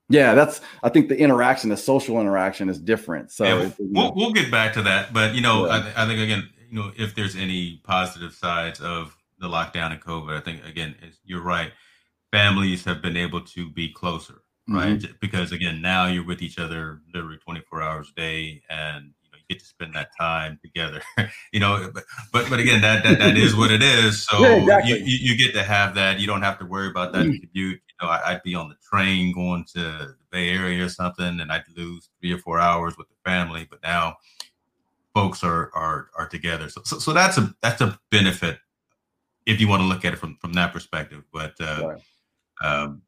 yeah, 0.09 0.35
that's 0.35 0.61
I 0.83 0.89
think 0.89 1.09
the 1.09 1.17
interaction, 1.17 1.69
the 1.69 1.77
social 1.77 2.19
interaction, 2.19 2.69
is 2.69 2.79
different. 2.79 3.31
So 3.31 3.43
yeah, 3.43 3.71
we'll, 3.79 4.13
we'll 4.13 4.33
get 4.33 4.51
back 4.51 4.73
to 4.73 4.81
that. 4.83 5.13
But 5.13 5.35
you 5.35 5.41
know. 5.41 5.67
I, 5.67 5.91
I 5.95 6.05
think 6.05 6.19
again, 6.19 6.49
you 6.69 6.79
know, 6.79 6.91
if 6.97 7.15
there's 7.15 7.35
any 7.35 7.81
positive 7.83 8.33
sides 8.33 8.79
of 8.79 9.15
the 9.39 9.47
lockdown 9.47 9.91
and 9.91 10.01
COVID, 10.01 10.37
I 10.37 10.41
think 10.41 10.65
again, 10.65 10.95
you're 11.25 11.41
right. 11.41 11.71
Families 12.31 12.85
have 12.85 13.01
been 13.01 13.17
able 13.17 13.41
to 13.41 13.69
be 13.69 13.91
closer 13.91 14.40
right? 14.67 14.99
Mm-hmm. 14.99 15.13
Because 15.19 15.51
again, 15.51 15.81
now 15.81 16.07
you're 16.07 16.25
with 16.25 16.41
each 16.41 16.59
other 16.59 17.01
literally 17.13 17.37
24 17.37 17.81
hours 17.81 18.11
a 18.15 18.19
day, 18.19 18.63
and 18.69 19.13
you 19.23 19.29
know 19.31 19.37
you 19.37 19.43
get 19.49 19.59
to 19.59 19.65
spend 19.65 19.93
that 19.95 20.09
time 20.19 20.59
together. 20.61 21.01
you 21.51 21.59
know, 21.59 21.89
but 21.93 22.03
but, 22.31 22.49
but 22.49 22.59
again, 22.59 22.81
that, 22.81 23.03
that 23.03 23.19
that 23.19 23.37
is 23.37 23.55
what 23.55 23.71
it 23.71 23.83
is. 23.83 24.25
So 24.25 24.39
yeah, 24.39 24.55
exactly. 24.55 24.91
you, 24.91 25.17
you, 25.21 25.37
get 25.37 25.53
to 25.53 25.63
have 25.63 25.95
that. 25.95 26.19
You 26.19 26.27
don't 26.27 26.41
have 26.41 26.59
to 26.59 26.65
worry 26.65 26.89
about 26.89 27.13
that 27.13 27.25
mm-hmm. 27.25 27.45
commute. 27.47 27.81
You 27.81 27.95
know, 28.01 28.09
I, 28.09 28.33
would 28.33 28.43
be 28.43 28.55
on 28.55 28.69
the 28.69 28.75
train 28.89 29.33
going 29.33 29.65
to 29.75 29.79
the 29.79 30.15
Bay 30.31 30.49
Area 30.49 30.85
or 30.85 30.89
something, 30.89 31.39
and 31.39 31.51
I'd 31.51 31.63
lose 31.75 32.09
three 32.19 32.31
or 32.31 32.37
four 32.37 32.59
hours 32.59 32.97
with 32.97 33.07
the 33.09 33.15
family. 33.29 33.67
But 33.69 33.81
now, 33.83 34.17
folks 35.13 35.43
are 35.43 35.71
are 35.73 36.09
are 36.17 36.27
together. 36.27 36.69
So 36.69 36.81
so, 36.85 36.99
so 36.99 37.13
that's 37.13 37.37
a 37.37 37.53
that's 37.61 37.81
a 37.81 37.99
benefit 38.09 38.59
if 39.45 39.59
you 39.59 39.67
want 39.67 39.81
to 39.81 39.87
look 39.87 40.05
at 40.05 40.13
it 40.13 40.17
from 40.17 40.37
from 40.37 40.53
that 40.53 40.73
perspective. 40.73 41.23
But 41.33 41.53
uh, 41.59 41.93
right. 41.93 42.01
um, 42.63 43.01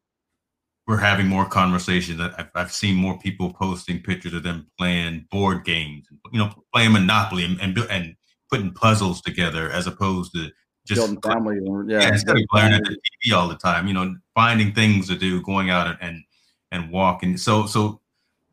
we're 0.86 0.98
having 0.98 1.26
more 1.26 1.46
conversations. 1.46 2.20
I've, 2.20 2.50
I've 2.54 2.72
seen 2.72 2.96
more 2.96 3.18
people 3.18 3.52
posting 3.52 4.02
pictures 4.02 4.34
of 4.34 4.42
them 4.42 4.66
playing 4.78 5.26
board 5.30 5.64
games, 5.64 6.06
you 6.32 6.38
know, 6.38 6.50
playing 6.74 6.92
Monopoly 6.92 7.44
and 7.44 7.60
and, 7.60 7.78
and 7.90 8.16
putting 8.50 8.72
puzzles 8.72 9.22
together 9.22 9.70
as 9.70 9.86
opposed 9.86 10.32
to 10.34 10.50
just 10.86 11.00
building 11.00 11.20
family. 11.22 11.58
Yeah, 11.86 12.00
yeah 12.00 12.08
instead 12.08 12.36
of 12.36 12.46
glaring 12.48 12.74
at 12.74 12.84
the 12.84 12.96
TV 12.96 13.34
all 13.34 13.48
the 13.48 13.56
time, 13.56 13.86
you 13.86 13.94
know, 13.94 14.14
finding 14.34 14.72
things 14.72 15.08
to 15.08 15.16
do, 15.16 15.42
going 15.42 15.70
out 15.70 15.96
and 16.00 16.22
and 16.70 16.90
walking. 16.90 17.36
So 17.36 17.66
so 17.66 18.00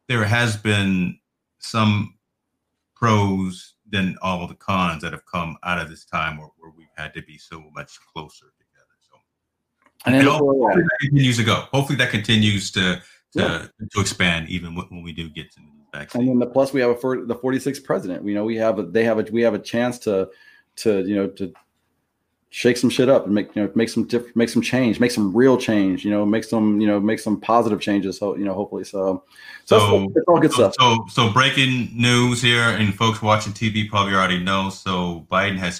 there 0.07 0.23
has 0.23 0.55
been 0.55 1.19
some 1.59 2.15
pros 2.95 3.75
than 3.89 4.15
all 4.21 4.47
the 4.47 4.55
cons 4.55 5.01
that 5.01 5.11
have 5.11 5.25
come 5.25 5.57
out 5.63 5.79
of 5.79 5.89
this 5.89 6.05
time 6.05 6.37
where, 6.37 6.47
where 6.59 6.71
we've 6.77 6.87
had 6.95 7.13
to 7.13 7.21
be 7.23 7.37
so 7.37 7.61
much 7.73 7.99
closer 8.13 8.45
and, 10.05 10.15
and 10.15 10.27
hopefully 10.27 10.83
that 10.83 10.97
continues 10.99 11.37
to 11.37 11.43
go. 11.43 11.55
Hopefully 11.73 11.97
that 11.97 12.09
continues 12.09 12.71
to 12.71 13.01
to, 13.33 13.39
yeah. 13.39 13.65
to 13.93 14.01
expand 14.01 14.49
even 14.49 14.75
when 14.75 15.03
we 15.03 15.13
do 15.13 15.29
get 15.29 15.51
to 15.53 15.59
the 15.59 15.97
vaccine. 15.97 16.21
And 16.21 16.29
then 16.29 16.39
the 16.39 16.47
plus 16.47 16.73
we 16.73 16.81
have 16.81 16.91
a 16.91 16.95
for 16.95 17.25
the 17.25 17.35
46th 17.35 17.83
president. 17.83 18.23
We 18.23 18.33
know 18.33 18.43
we 18.43 18.57
have 18.57 18.79
a 18.79 18.83
they 18.83 19.03
have 19.03 19.19
a 19.19 19.31
we 19.31 19.41
have 19.41 19.53
a 19.53 19.59
chance 19.59 19.99
to 19.99 20.29
to 20.77 21.05
you 21.05 21.15
know 21.15 21.27
to 21.27 21.53
shake 22.53 22.75
some 22.75 22.89
shit 22.89 23.07
up 23.07 23.25
and 23.25 23.33
make 23.33 23.55
you 23.55 23.63
know 23.63 23.71
make 23.75 23.89
some 23.89 24.05
diff- 24.05 24.35
make 24.35 24.49
some 24.49 24.61
change, 24.61 24.99
make 24.99 25.11
some 25.11 25.35
real 25.35 25.57
change. 25.57 26.05
You 26.05 26.11
know, 26.11 26.25
make 26.25 26.43
some 26.43 26.79
you 26.79 26.87
know 26.87 26.99
make 26.99 27.19
some 27.19 27.39
positive 27.39 27.79
changes. 27.81 28.17
So 28.17 28.35
you 28.37 28.45
know, 28.45 28.53
hopefully, 28.53 28.83
so 28.83 29.23
so, 29.65 29.79
so 29.79 30.11
it's 30.15 30.27
all 30.27 30.39
good 30.39 30.51
so, 30.51 30.69
stuff. 30.69 30.75
So 30.79 31.05
so 31.09 31.33
breaking 31.33 31.89
news 31.95 32.41
here, 32.41 32.61
and 32.61 32.93
folks 32.93 33.21
watching 33.21 33.53
TV 33.53 33.89
probably 33.89 34.13
already 34.13 34.39
know. 34.39 34.69
So 34.69 35.25
Biden 35.31 35.57
has 35.57 35.79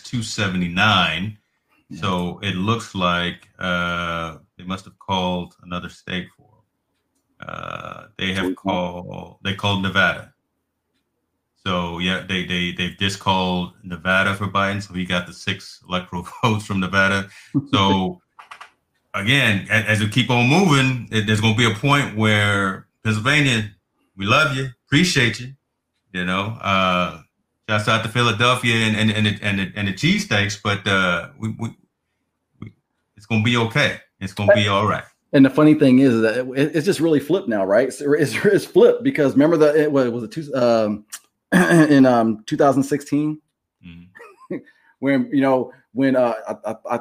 279 1.92 2.00
so 2.00 2.40
it 2.42 2.56
looks 2.56 2.96
like 2.96 3.50
uh, 3.60 4.38
they 4.58 4.64
must 4.64 4.86
have 4.86 4.98
called 5.00 5.56
another 5.64 5.90
state 5.90 6.28
for 6.38 6.44
him. 6.44 7.48
Uh, 7.48 8.08
they 8.18 8.34
have 8.34 8.56
called. 8.56 9.38
They 9.44 9.56
called 9.56 9.82
Nevada. 9.82 10.34
So 11.66 12.00
yeah, 12.00 12.24
they 12.28 12.46
they 12.46 12.72
they've 12.72 12.98
just 12.98 13.20
called 13.20 13.74
Nevada 13.84 14.36
for 14.36 14.48
Biden. 14.48 14.82
So 14.82 14.94
he 14.94 15.06
got 15.06 15.28
the 15.28 15.34
six 15.34 15.82
electoral 15.88 16.28
votes 16.44 16.66
from 16.66 16.80
Nevada. 16.80 17.30
So 17.74 18.22
again, 19.14 19.68
as, 19.70 19.86
as 19.86 20.00
we 20.00 20.10
keep 20.10 20.30
on 20.30 20.48
moving, 20.48 21.08
it, 21.12 21.26
there's 21.26 21.42
going 21.42 21.56
to 21.56 21.58
be 21.58 21.72
a 21.72 21.76
point 21.76 22.16
where 22.16 22.88
Pennsylvania, 23.04 23.72
we 24.16 24.26
love 24.26 24.56
you, 24.56 24.70
appreciate 24.86 25.40
you. 25.40 25.54
You 26.14 26.26
know, 26.26 26.58
uh, 26.62 27.22
shouts 27.70 27.88
out 27.88 28.04
to 28.04 28.10
Philadelphia 28.10 28.76
and 28.76 28.96
and 28.96 29.12
and 29.12 29.26
the, 29.26 29.40
and 29.42 29.60
the, 29.60 29.72
and 29.76 29.88
the 29.88 29.94
cheesesteaks, 29.94 30.62
but 30.62 30.86
uh, 30.88 31.30
we, 31.40 31.56
we 31.58 31.70
gonna 33.32 33.44
be 33.44 33.58
okay. 33.58 33.98
It's 34.20 34.34
gonna 34.34 34.54
be 34.54 34.68
all 34.68 34.86
right. 34.86 35.04
And 35.34 35.46
the 35.46 35.50
funny 35.50 35.74
thing 35.74 36.00
is 36.00 36.22
that 36.22 36.40
it, 36.40 36.76
it's 36.76 36.86
just 36.86 37.00
really 37.00 37.22
flipped 37.22 37.48
now, 37.48 37.66
right? 37.66 37.88
It's, 37.88 38.02
it's, 38.02 38.36
it's 38.46 38.66
flipped 38.66 39.04
because 39.04 39.34
remember 39.34 39.58
that 39.58 39.78
it 39.78 39.92
was, 39.92 40.10
was 40.10 40.24
it 40.24 40.32
two, 40.32 40.54
um, 40.54 41.06
in 41.54 42.06
um 42.06 42.44
2016 42.46 43.42
mm-hmm. 43.86 44.56
when 45.00 45.30
you 45.34 45.42
know 45.42 45.74
when 45.94 46.16
uh 46.16 46.34
I, 46.48 46.72
I, 46.72 46.96
I, 46.96 47.00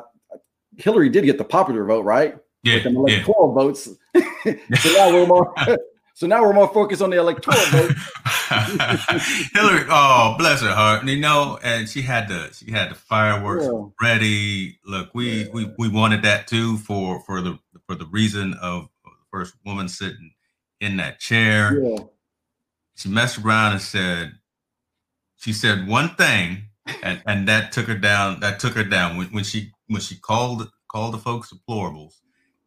Hillary 0.76 1.08
did 1.08 1.24
get 1.24 1.38
the 1.38 1.44
popular 1.44 1.84
vote, 1.84 2.04
right? 2.04 2.36
Yeah, 2.62 2.74
With 2.76 2.84
the 2.84 2.90
electoral 2.90 3.48
yeah. 3.48 3.62
votes. 3.62 3.84
so 4.82 4.92
now 4.92 5.12
we're 5.12 5.26
more 5.26 5.54
so 6.20 6.26
now 6.26 6.42
we're 6.42 6.52
more 6.52 6.68
focused 6.68 7.00
on 7.00 7.08
the 7.08 7.16
electoral 7.16 7.56
vote. 7.70 7.92
Hillary, 9.54 9.86
oh 9.88 10.34
bless 10.36 10.60
her 10.60 10.68
heart, 10.68 11.06
you 11.06 11.18
know, 11.18 11.58
and 11.62 11.88
she 11.88 12.02
had 12.02 12.28
the 12.28 12.50
she 12.52 12.70
had 12.70 12.90
the 12.90 12.94
fireworks 12.94 13.64
yeah. 13.64 13.86
ready. 14.06 14.78
Look, 14.84 15.14
we 15.14 15.44
yeah. 15.44 15.48
we 15.54 15.72
we 15.78 15.88
wanted 15.88 16.20
that 16.24 16.46
too 16.46 16.76
for 16.76 17.20
for 17.20 17.40
the 17.40 17.58
for 17.86 17.94
the 17.94 18.04
reason 18.04 18.52
of 18.60 18.90
the 19.02 19.12
first 19.30 19.54
woman 19.64 19.88
sitting 19.88 20.32
in 20.78 20.98
that 20.98 21.20
chair. 21.20 21.80
Yeah. 21.80 21.96
She 22.96 23.08
messed 23.08 23.38
around 23.38 23.72
and 23.72 23.80
said, 23.80 24.32
she 25.36 25.54
said 25.54 25.88
one 25.88 26.10
thing, 26.16 26.64
and 27.02 27.22
and 27.24 27.48
that 27.48 27.72
took 27.72 27.86
her 27.86 27.96
down. 27.96 28.40
That 28.40 28.60
took 28.60 28.74
her 28.74 28.84
down 28.84 29.16
when 29.16 29.28
when 29.28 29.44
she 29.44 29.72
when 29.86 30.02
she 30.02 30.16
called 30.16 30.70
called 30.92 31.14
the 31.14 31.18
folks 31.18 31.50
deplorables. 31.50 32.16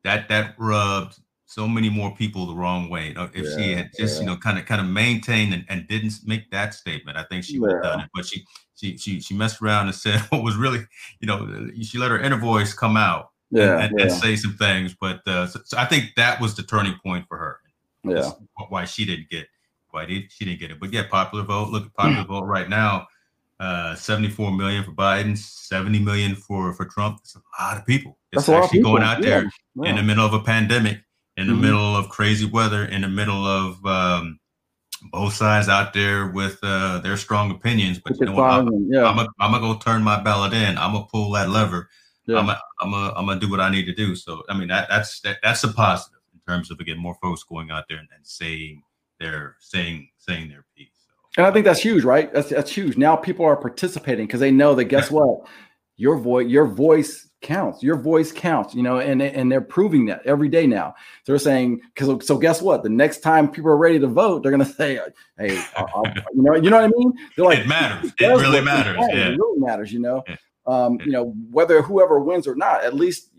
That 0.04 0.28
that 0.30 0.56
rubbed 0.58 1.20
so 1.54 1.68
many 1.68 1.90
more 1.90 2.16
people 2.16 2.48
the 2.48 2.56
wrong 2.56 2.90
way. 2.90 3.14
If 3.34 3.46
yeah, 3.46 3.58
she 3.58 3.74
had 3.74 3.92
just, 3.98 4.16
yeah. 4.16 4.22
you 4.22 4.26
know, 4.28 4.38
kind 4.38 4.58
of 4.58 4.66
kind 4.66 4.82
of 4.82 4.88
maintained 4.88 5.54
and, 5.54 5.66
and 5.70 5.88
didn't 5.88 6.14
make 6.26 6.50
that 6.52 6.74
statement, 6.74 7.18
I 7.18 7.24
think 7.24 7.44
she 7.44 7.60
would 7.60 7.72
have 7.72 7.84
done 7.84 8.00
it. 8.02 8.10
But 8.14 8.26
she 8.26 8.44
she 8.76 8.98
she 8.98 9.20
she 9.20 9.34
messed 9.34 9.62
around 9.62 9.88
and 9.88 9.96
said 10.06 10.20
what 10.30 10.44
was 10.44 10.56
really, 10.56 10.86
you 11.20 11.28
know, 11.28 11.70
she 11.82 11.98
let 11.98 12.12
her 12.12 12.20
inner 12.20 12.38
voice 12.38 12.74
come 12.74 12.98
out 12.98 13.30
yeah, 13.52 13.80
and, 13.80 13.92
and, 13.92 14.02
and 14.02 14.12
say 14.12 14.36
some 14.36 14.56
things. 14.58 14.96
But 15.00 15.26
uh, 15.28 15.48
so, 15.48 15.60
so, 15.64 15.78
I 15.78 15.86
think 15.86 16.16
that 16.16 16.42
was 16.42 16.56
the 16.56 16.64
turning 16.64 16.96
point 17.04 17.26
for 17.28 17.38
her. 17.38 17.60
Yeah, 18.04 18.32
why 18.70 18.86
she 18.86 19.06
didn't 19.06 19.30
get 19.30 19.48
why 19.92 20.06
did 20.06 20.32
she 20.32 20.46
didn't 20.46 20.60
get 20.60 20.72
it. 20.72 20.80
But 20.80 20.92
yeah, 20.92 21.04
popular 21.10 21.46
vote. 21.46 21.70
Look 21.70 21.86
at 21.86 21.94
popular 21.94 22.26
vote 22.26 22.46
right 22.46 22.68
now. 22.68 23.08
Uh, 23.60 23.96
74 23.96 24.52
million 24.52 24.84
for 24.84 24.92
Biden, 24.92 25.38
70 25.38 26.00
million 26.00 26.36
for 26.36 26.74
for 26.74 26.86
Trump. 26.86 27.20
It's 27.22 27.36
a 27.36 27.64
lot 27.64 27.78
of 27.78 27.86
people. 27.86 28.18
It's 28.32 28.48
That's 28.48 28.64
actually 28.66 28.82
going 28.82 29.04
out 29.04 29.22
there 29.22 29.50
yeah. 29.76 29.90
in 29.90 29.96
the 29.96 30.04
middle 30.04 30.26
of 30.26 30.34
a 30.34 30.40
pandemic 30.40 31.00
in 31.38 31.48
the 31.48 31.54
mm-hmm. 31.54 31.62
middle 31.62 31.96
of 31.96 32.10
crazy 32.10 32.46
weather, 32.46 32.86
in 32.86 33.02
the 33.02 33.10
middle 33.10 33.46
of 33.46 33.84
um, 33.86 34.40
both 35.12 35.34
sides 35.34 35.68
out 35.68 35.94
there 35.94 36.28
with 36.28 36.60
uh, 36.64 37.00
their 37.00 37.18
strong 37.18 37.52
opinions. 37.52 38.00
But 38.00 38.20
you 38.20 38.28
know 38.28 38.34
what? 38.34 38.52
I'm, 38.52 38.92
yeah. 38.92 39.06
I'm, 39.06 39.20
a, 39.20 39.28
I'm 39.40 39.52
gonna 39.52 39.74
go 39.74 39.78
turn 39.78 40.04
my 40.04 40.22
ballot 40.22 40.54
in. 40.54 40.78
I'm 40.78 40.94
gonna 40.94 41.06
pull 41.12 41.32
that 41.32 41.50
lever. 41.50 41.90
Yeah. 42.26 42.38
I'm 42.38 42.46
gonna 42.46 42.60
I'm 42.80 42.94
a, 42.94 43.14
I'm 43.16 43.26
gonna 43.26 43.40
do 43.40 43.50
what 43.50 43.60
I 43.60 43.70
need 43.70 43.86
to 43.86 43.94
do. 43.94 44.16
So 44.16 44.44
I 44.50 44.58
mean 44.58 44.70
that 44.70 44.88
that's 44.90 45.20
that, 45.22 45.38
that's 45.44 45.64
a 45.64 45.74
positive 45.74 46.20
in 46.34 46.40
terms 46.48 46.72
of 46.72 46.80
again 46.80 46.98
more 46.98 47.16
folks 47.22 47.44
going 47.44 47.72
out 47.72 47.86
there 47.90 47.98
and, 47.98 48.08
and 48.16 48.26
saying 48.26 48.82
their 49.20 49.58
saying 49.60 50.10
saying 50.18 50.50
their 50.50 50.66
piece. 50.76 50.90
So. 51.06 51.14
And 51.38 51.48
I 51.48 51.52
think 51.52 51.66
that's 51.66 51.82
huge, 51.82 52.04
right? 52.04 52.34
That's 52.34 52.50
that's 52.50 52.72
huge. 52.72 52.98
Now 52.98 53.16
people 53.16 53.46
are 53.46 53.58
participating 53.58 54.26
because 54.26 54.40
they 54.40 54.52
know 54.52 54.76
that 54.76 54.86
guess 54.86 55.12
what, 55.12 55.48
your 55.98 56.18
voice 56.18 56.48
your 56.48 56.66
voice 56.66 57.30
counts. 57.44 57.84
Your 57.84 57.98
voice 57.98 58.32
counts, 58.32 58.74
you 58.74 58.82
know, 58.82 59.00
and 59.00 59.22
and 59.22 59.52
they're 59.52 59.62
proving 59.62 60.06
that 60.08 60.26
every 60.26 60.50
day 60.50 60.66
now. 60.66 60.96
So 61.24 61.34
they're 61.34 61.40
saying 61.40 61.82
because 61.94 62.26
so 62.26 62.38
guess 62.38 62.62
what? 62.62 62.82
The 62.82 62.90
next 62.90 63.20
time 63.20 63.52
people 63.52 63.70
are 63.70 63.78
ready 63.78 64.00
to 64.00 64.08
vote, 64.08 64.42
they're 64.42 64.52
gonna 64.52 64.66
say, 64.78 65.00
"Hey, 65.38 65.62
I'll, 65.76 65.90
I'll, 65.94 66.04
you 66.34 66.42
know, 66.42 66.56
you 66.56 66.70
know 66.70 66.78
what 66.78 66.86
I 66.86 66.98
mean?" 66.98 67.14
They're 67.36 67.46
like, 67.46 67.60
"It 67.60 67.68
matters. 67.68 68.12
It, 68.20 68.26
really 68.26 68.62
matters. 68.62 68.98
Yeah. 68.98 69.28
It 69.28 69.38
really 69.38 69.60
matters." 69.60 69.94
You 69.94 70.00
know, 70.00 70.24
yeah. 70.28 70.36
um, 70.66 71.00
you 71.06 71.12
know 71.12 71.36
whether 71.52 71.82
whoever 71.82 72.20
wins 72.20 72.48
or 72.48 72.56
not. 72.56 72.84
At 72.84 72.96
least, 72.96 73.30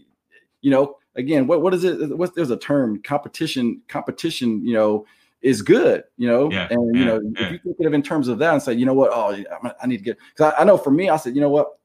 you 0.60 0.70
know, 0.70 0.98
again, 1.16 1.46
what 1.48 1.62
what 1.62 1.74
is 1.74 1.82
it? 1.82 2.16
What 2.16 2.34
there's 2.36 2.50
a 2.50 2.56
term 2.56 3.02
competition. 3.02 3.82
Competition, 3.88 4.64
you 4.64 4.74
know, 4.74 5.06
is 5.42 5.62
good, 5.62 6.04
you 6.16 6.28
know. 6.28 6.50
Yeah, 6.50 6.68
and 6.70 6.96
you 6.96 7.04
know, 7.04 7.20
if 7.36 7.52
you 7.52 7.58
think 7.58 7.80
of 7.80 7.86
it 7.86 7.94
in 7.94 8.02
terms 8.02 8.28
of 8.28 8.38
that 8.38 8.52
and 8.52 8.62
say, 8.62 8.74
you 8.74 8.86
know 8.86 8.94
what, 8.94 9.10
oh, 9.12 9.36
I 9.80 9.86
need 9.86 9.98
to 9.98 10.04
get 10.04 10.18
because 10.30 10.52
I, 10.52 10.62
I, 10.62 10.64
know 10.64 10.76
for 10.76 10.90
me, 10.90 11.10
I 11.10 11.16
said, 11.16 11.34
you 11.34 11.40
know 11.40 11.50
what, 11.50 11.78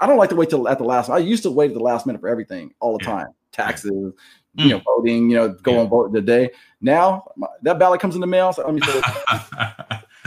I 0.00 0.06
don't 0.06 0.18
like 0.18 0.30
to 0.30 0.36
wait 0.36 0.50
till 0.50 0.68
at 0.68 0.78
the 0.78 0.84
last. 0.84 1.08
I 1.08 1.18
used 1.18 1.42
to 1.44 1.50
wait 1.50 1.70
at 1.70 1.74
the 1.74 1.82
last 1.82 2.06
minute 2.06 2.20
for 2.20 2.28
everything 2.28 2.74
all 2.80 2.98
the 2.98 3.04
time, 3.04 3.28
taxes, 3.52 3.92
mm. 3.92 4.12
you 4.54 4.68
know, 4.70 4.82
voting, 4.84 5.30
you 5.30 5.36
know, 5.36 5.48
go 5.48 5.80
and 5.80 5.88
vote 5.88 6.12
the 6.12 6.20
day. 6.20 6.50
Now 6.80 7.30
my, 7.36 7.46
that 7.62 7.78
ballot 7.78 8.00
comes 8.00 8.14
in 8.14 8.20
the 8.20 8.26
mail. 8.26 8.52
So 8.52 8.64
let 8.64 8.74
me 8.74 8.80
say, 8.82 9.00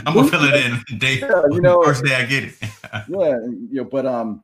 I'm 0.06 0.14
gonna 0.14 0.28
fill 0.28 0.44
it 0.44 0.66
in 0.66 0.98
day. 0.98 1.20
Yeah, 1.20 1.42
you 1.50 1.60
know, 1.60 1.82
first 1.82 2.04
day 2.04 2.14
I 2.14 2.24
get 2.24 2.44
it. 2.44 2.54
yeah, 2.62 3.06
you 3.08 3.68
know, 3.72 3.84
but 3.84 4.06
um, 4.06 4.42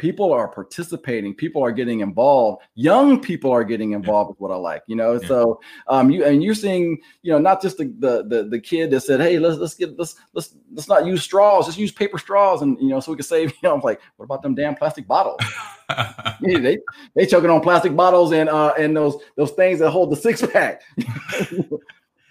people 0.00 0.32
are 0.32 0.48
participating 0.48 1.34
people 1.34 1.62
are 1.62 1.70
getting 1.70 2.00
involved 2.00 2.62
young 2.74 3.20
people 3.20 3.50
are 3.50 3.62
getting 3.62 3.92
involved 3.92 4.28
yeah. 4.28 4.30
with 4.30 4.40
what 4.40 4.50
i 4.50 4.56
like 4.56 4.82
you 4.86 4.96
know 4.96 5.20
yeah. 5.20 5.28
so 5.28 5.60
um 5.88 6.10
you 6.10 6.24
and 6.24 6.42
you're 6.42 6.54
seeing 6.54 6.98
you 7.20 7.30
know 7.30 7.38
not 7.38 7.60
just 7.60 7.76
the, 7.76 7.84
the, 7.98 8.24
the 8.26 8.44
the 8.44 8.58
kid 8.58 8.90
that 8.90 9.02
said 9.02 9.20
hey 9.20 9.38
let's 9.38 9.58
let's 9.58 9.74
get 9.74 9.96
let's 9.98 10.16
let's 10.32 10.56
let's 10.72 10.88
not 10.88 11.04
use 11.04 11.22
straws 11.22 11.66
just 11.66 11.78
use 11.78 11.92
paper 11.92 12.16
straws 12.16 12.62
and 12.62 12.78
you 12.80 12.88
know 12.88 12.98
so 12.98 13.12
we 13.12 13.16
can 13.16 13.24
save 13.24 13.50
you 13.62 13.68
know 13.68 13.74
i'm 13.74 13.80
like 13.80 14.00
what 14.16 14.24
about 14.24 14.40
them 14.40 14.54
damn 14.54 14.74
plastic 14.74 15.06
bottles 15.06 15.40
yeah, 15.90 16.58
they 16.58 16.78
they 17.14 17.26
choking 17.26 17.50
on 17.50 17.60
plastic 17.60 17.94
bottles 17.94 18.32
and 18.32 18.48
uh 18.48 18.72
and 18.78 18.96
those 18.96 19.16
those 19.36 19.50
things 19.50 19.80
that 19.80 19.90
hold 19.90 20.10
the 20.10 20.16
six 20.16 20.44
pack 20.46 20.80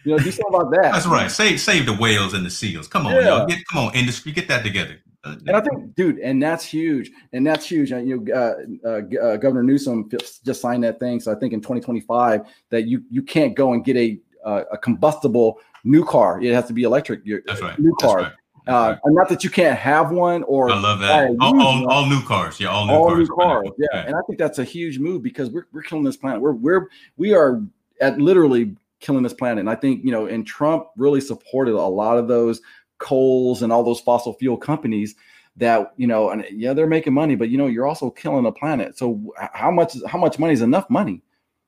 You 0.05 0.13
know, 0.15 0.23
do 0.23 0.31
something 0.31 0.55
about 0.55 0.71
that. 0.71 0.93
That's 0.93 1.05
right. 1.05 1.29
Save 1.29 1.59
save 1.59 1.85
the 1.85 1.93
whales 1.93 2.33
and 2.33 2.45
the 2.45 2.49
seals. 2.49 2.87
Come 2.87 3.05
on, 3.05 3.15
yeah. 3.15 3.45
Get, 3.49 3.59
come 3.69 3.87
on, 3.87 3.93
industry, 3.93 4.31
get 4.31 4.47
that 4.47 4.63
together. 4.63 4.97
And 5.23 5.51
I 5.51 5.59
think, 5.59 5.95
dude, 5.95 6.19
and 6.19 6.41
that's 6.41 6.63
huge, 6.63 7.11
and 7.33 7.45
that's 7.45 7.65
huge. 7.65 7.91
And 7.91 8.07
you 8.07 8.21
know, 8.21 8.33
uh, 8.33 8.87
uh, 8.87 9.17
uh, 9.21 9.37
Governor 9.37 9.63
Newsom 9.63 10.09
just 10.09 10.61
signed 10.61 10.83
that 10.85 10.99
thing. 10.99 11.19
So 11.19 11.31
I 11.31 11.35
think 11.35 11.53
in 11.53 11.59
2025 11.59 12.41
that 12.69 12.87
you 12.87 13.03
you 13.09 13.21
can't 13.21 13.55
go 13.55 13.73
and 13.73 13.83
get 13.83 13.97
a 13.97 14.19
uh, 14.45 14.63
a 14.71 14.77
combustible 14.77 15.59
new 15.83 16.05
car. 16.05 16.41
It 16.41 16.53
has 16.53 16.67
to 16.67 16.73
be 16.73 16.83
electric. 16.83 17.23
That's 17.45 17.61
right. 17.61 17.77
New 17.77 17.93
car. 17.99 18.17
Right. 18.17 18.33
Uh, 18.67 18.95
not 19.07 19.27
that 19.29 19.43
you 19.43 19.49
can't 19.49 19.77
have 19.77 20.11
one 20.11 20.43
or 20.43 20.69
I 20.69 20.79
love 20.79 20.99
that. 20.99 21.35
All, 21.39 21.59
all, 21.59 21.89
all, 21.89 22.05
new 22.05 22.21
cars. 22.21 22.59
Yeah, 22.59 22.67
all 22.67 22.85
new 22.85 22.93
all 22.93 23.07
cars. 23.07 23.29
New 23.29 23.35
cars. 23.35 23.69
Yeah. 23.79 23.87
yeah. 23.93 24.05
And 24.05 24.15
I 24.15 24.19
think 24.27 24.37
that's 24.37 24.59
a 24.59 24.63
huge 24.63 24.99
move 24.99 25.23
because 25.23 25.49
we're, 25.49 25.65
we're 25.73 25.81
killing 25.81 26.03
this 26.03 26.17
planet. 26.17 26.39
We're 26.39 26.51
we're 26.51 26.87
we 27.17 27.33
are 27.33 27.63
at 27.99 28.19
literally 28.19 28.75
killing 28.99 29.23
this 29.23 29.33
planet. 29.33 29.59
And 29.59 29.69
I 29.69 29.75
think, 29.75 30.03
you 30.03 30.11
know, 30.11 30.25
and 30.25 30.45
Trump 30.45 30.87
really 30.97 31.21
supported 31.21 31.73
a 31.73 31.81
lot 31.81 32.17
of 32.17 32.27
those 32.27 32.61
coals 32.99 33.61
and 33.61 33.71
all 33.71 33.83
those 33.83 33.99
fossil 33.99 34.33
fuel 34.33 34.57
companies 34.57 35.15
that 35.57 35.93
you 35.97 36.07
know 36.07 36.29
and 36.29 36.45
yeah 36.51 36.73
they're 36.73 36.87
making 36.87 37.13
money 37.13 37.35
but 37.35 37.49
you 37.49 37.57
know 37.57 37.67
you're 37.67 37.87
also 37.87 38.09
killing 38.09 38.43
the 38.43 38.51
planet. 38.51 38.97
So 38.97 39.33
how 39.53 39.71
much 39.71 39.95
how 40.07 40.19
much 40.19 40.39
money 40.39 40.53
is 40.53 40.61
enough 40.61 40.89
money? 40.89 41.21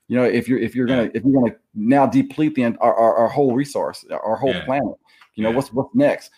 You 0.08 0.18
know 0.18 0.24
if 0.24 0.48
you're 0.48 0.60
if 0.60 0.76
you're 0.76 0.88
gonna 0.88 1.10
if 1.14 1.24
you're 1.24 1.34
gonna 1.34 1.56
now 1.74 2.06
deplete 2.06 2.56
the 2.56 2.66
our, 2.80 2.94
our, 2.94 3.16
our 3.16 3.28
whole 3.28 3.56
resource 3.56 4.06
our 4.12 4.36
whole 4.36 4.54
yeah. 4.54 4.66
planet 4.66 4.96
you 5.36 5.44
know 5.44 5.50
yeah. 5.50 5.56
what's 5.56 5.74
what's 5.74 5.94
next? 5.96 6.32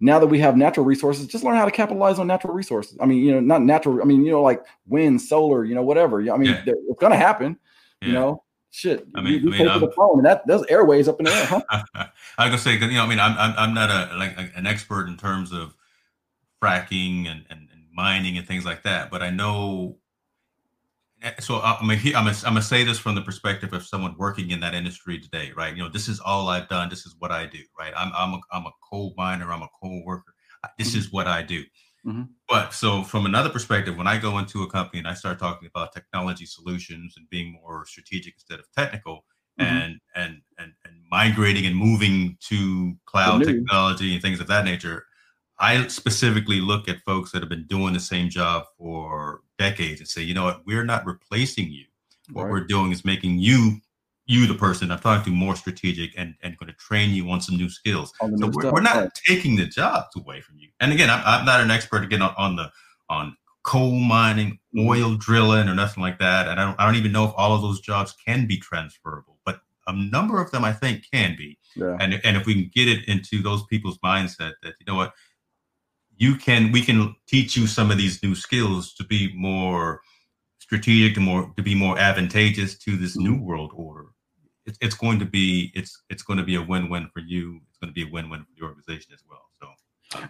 Now 0.00 0.18
that 0.18 0.26
we 0.26 0.40
have 0.40 0.56
natural 0.56 0.84
resources 0.84 1.26
just 1.26 1.44
learn 1.44 1.56
how 1.56 1.64
to 1.64 1.70
capitalize 1.70 2.18
on 2.18 2.26
natural 2.26 2.54
resources. 2.54 2.98
I 3.00 3.06
mean 3.06 3.24
you 3.24 3.32
know 3.32 3.40
not 3.40 3.62
natural 3.62 4.00
i 4.02 4.04
mean 4.04 4.24
you 4.24 4.32
know 4.32 4.42
like 4.42 4.62
wind 4.86 5.20
solar 5.20 5.64
you 5.64 5.74
know 5.74 5.82
whatever. 5.82 6.20
I 6.20 6.36
mean 6.36 6.50
yeah. 6.50 6.62
it's 6.66 7.00
gonna 7.00 7.16
happen 7.16 7.58
you 8.02 8.12
know 8.12 8.42
Shit, 8.74 9.06
I 9.14 9.20
mean, 9.20 9.34
you, 9.34 9.52
you 9.52 9.68
I 9.68 9.72
mean, 9.74 9.80
the 9.80 9.92
phone, 9.94 10.20
and 10.20 10.24
that 10.24 10.46
those 10.46 10.64
airways 10.70 11.06
up 11.06 11.20
in 11.20 11.26
the 11.26 11.30
air, 11.30 11.44
huh? 11.44 11.60
I 12.38 12.46
gonna 12.46 12.56
say, 12.56 12.72
you 12.72 12.92
know, 12.92 13.04
I 13.04 13.06
mean, 13.06 13.20
I'm 13.20 13.36
I'm, 13.36 13.54
I'm 13.58 13.74
not 13.74 13.90
a 13.90 14.16
like 14.16 14.34
an 14.56 14.66
expert 14.66 15.08
in 15.08 15.18
terms 15.18 15.52
of 15.52 15.74
fracking 16.62 17.26
and, 17.26 17.44
and, 17.50 17.68
and 17.70 17.84
mining 17.92 18.38
and 18.38 18.46
things 18.46 18.64
like 18.64 18.82
that, 18.84 19.10
but 19.10 19.22
I 19.22 19.28
know. 19.28 19.98
Eh, 21.22 21.32
so 21.38 21.60
I'm 21.60 21.86
gonna, 21.86 22.00
I'm 22.06 22.12
gonna 22.12 22.30
I'm 22.30 22.54
gonna 22.54 22.62
say 22.62 22.82
this 22.82 22.98
from 22.98 23.14
the 23.14 23.20
perspective 23.20 23.74
of 23.74 23.84
someone 23.84 24.16
working 24.16 24.52
in 24.52 24.60
that 24.60 24.74
industry 24.74 25.18
today, 25.18 25.52
right? 25.54 25.76
You 25.76 25.82
know, 25.82 25.90
this 25.90 26.08
is 26.08 26.18
all 26.18 26.48
I've 26.48 26.70
done. 26.70 26.88
This 26.88 27.04
is 27.04 27.14
what 27.18 27.30
I 27.30 27.44
do, 27.44 27.60
right? 27.78 27.92
I'm 27.94 28.10
I'm 28.16 28.32
a, 28.32 28.40
I'm 28.52 28.64
a 28.64 28.72
coal 28.90 29.12
miner. 29.18 29.52
I'm 29.52 29.60
a 29.60 29.68
coal 29.82 30.02
worker. 30.06 30.32
This 30.78 30.90
mm-hmm. 30.90 30.98
is 30.98 31.12
what 31.12 31.26
I 31.26 31.42
do. 31.42 31.62
Mm-hmm. 32.06 32.22
But 32.48 32.74
so 32.74 33.02
from 33.02 33.26
another 33.26 33.48
perspective, 33.48 33.96
when 33.96 34.06
I 34.06 34.18
go 34.18 34.38
into 34.38 34.62
a 34.62 34.70
company 34.70 34.98
and 34.98 35.08
I 35.08 35.14
start 35.14 35.38
talking 35.38 35.68
about 35.68 35.92
technology 35.92 36.46
solutions 36.46 37.14
and 37.16 37.28
being 37.30 37.52
more 37.52 37.86
strategic 37.86 38.34
instead 38.34 38.58
of 38.58 38.66
technical 38.76 39.24
mm-hmm. 39.60 39.72
and, 39.72 40.00
and 40.16 40.42
and 40.58 40.72
and 40.84 40.94
migrating 41.10 41.66
and 41.66 41.76
moving 41.76 42.36
to 42.48 42.94
cloud 43.06 43.44
technology 43.44 44.14
and 44.14 44.22
things 44.22 44.40
of 44.40 44.48
that 44.48 44.64
nature, 44.64 45.06
I 45.60 45.86
specifically 45.86 46.60
look 46.60 46.88
at 46.88 46.98
folks 47.02 47.30
that 47.32 47.42
have 47.42 47.48
been 47.48 47.66
doing 47.66 47.94
the 47.94 48.00
same 48.00 48.28
job 48.28 48.64
for 48.76 49.42
decades 49.58 50.00
and 50.00 50.08
say, 50.08 50.22
you 50.22 50.34
know 50.34 50.44
what, 50.44 50.66
we're 50.66 50.84
not 50.84 51.06
replacing 51.06 51.70
you. 51.70 51.84
What 52.32 52.44
right. 52.44 52.50
we're 52.50 52.66
doing 52.66 52.90
is 52.90 53.04
making 53.04 53.38
you 53.38 53.80
you, 54.32 54.46
the 54.46 54.54
person 54.54 54.90
I'm 54.90 54.98
talking 54.98 55.32
to, 55.32 55.38
more 55.38 55.54
strategic 55.54 56.12
and, 56.16 56.34
and 56.42 56.56
going 56.56 56.68
to 56.68 56.76
train 56.78 57.10
you 57.10 57.30
on 57.30 57.40
some 57.40 57.56
new 57.56 57.68
skills. 57.68 58.12
So 58.20 58.28
new 58.28 58.50
we're, 58.52 58.72
we're, 58.72 58.80
not 58.80 58.96
right. 58.96 59.10
taking 59.26 59.56
the 59.56 59.66
jobs 59.66 60.16
away 60.16 60.40
from 60.40 60.58
you. 60.58 60.68
And 60.80 60.92
again, 60.92 61.10
I'm, 61.10 61.22
I'm 61.24 61.44
not 61.44 61.60
an 61.60 61.70
expert 61.70 62.02
again 62.02 62.22
on, 62.22 62.34
on, 62.38 62.56
the 62.56 62.70
on 63.10 63.36
coal 63.62 63.92
mining, 63.92 64.58
mm-hmm. 64.74 64.88
oil 64.88 65.14
drilling, 65.16 65.68
or 65.68 65.74
nothing 65.74 66.02
like 66.02 66.18
that. 66.18 66.48
And 66.48 66.58
I 66.58 66.64
don't, 66.64 66.80
I 66.80 66.86
don't 66.86 66.96
even 66.96 67.12
know 67.12 67.24
if 67.24 67.32
all 67.36 67.54
of 67.54 67.62
those 67.62 67.80
jobs 67.80 68.14
can 68.26 68.46
be 68.46 68.58
transferable, 68.58 69.38
but 69.44 69.60
a 69.86 69.92
number 69.92 70.40
of 70.40 70.50
them 70.50 70.64
I 70.64 70.72
think 70.72 71.04
can 71.12 71.36
be. 71.36 71.58
Yeah. 71.76 71.96
And 72.00 72.20
and 72.24 72.36
if 72.36 72.46
we 72.46 72.54
can 72.54 72.70
get 72.74 72.88
it 72.88 73.08
into 73.08 73.42
those 73.42 73.64
people's 73.66 73.98
mindset 73.98 74.52
that 74.62 74.74
you 74.80 74.86
know 74.86 74.94
what, 74.94 75.12
you 76.16 76.36
can 76.36 76.72
we 76.72 76.82
can 76.82 77.14
teach 77.26 77.56
you 77.56 77.66
some 77.66 77.90
of 77.90 77.98
these 77.98 78.22
new 78.22 78.34
skills 78.34 78.94
to 78.94 79.04
be 79.04 79.32
more 79.34 80.00
strategic 80.58 81.16
and 81.16 81.26
more 81.26 81.52
to 81.56 81.62
be 81.62 81.74
more 81.74 81.98
advantageous 81.98 82.78
to 82.78 82.96
this 82.96 83.16
new 83.16 83.34
mm-hmm. 83.34 83.44
world 83.44 83.72
order 83.74 84.11
it's, 84.66 84.78
it's 84.80 84.94
going 84.94 85.18
to 85.18 85.24
be 85.24 85.72
it's 85.74 86.02
it's 86.10 86.22
going 86.22 86.38
to 86.38 86.44
be 86.44 86.56
a 86.56 86.62
win-win 86.62 87.08
for 87.12 87.20
you 87.20 87.60
it's 87.68 87.78
going 87.78 87.88
to 87.88 87.94
be 87.94 88.08
a 88.08 88.12
win-win 88.12 88.40
for 88.40 88.50
the 88.56 88.64
organization 88.64 89.12
as 89.12 89.20
well 89.28 89.42
so 89.60 89.68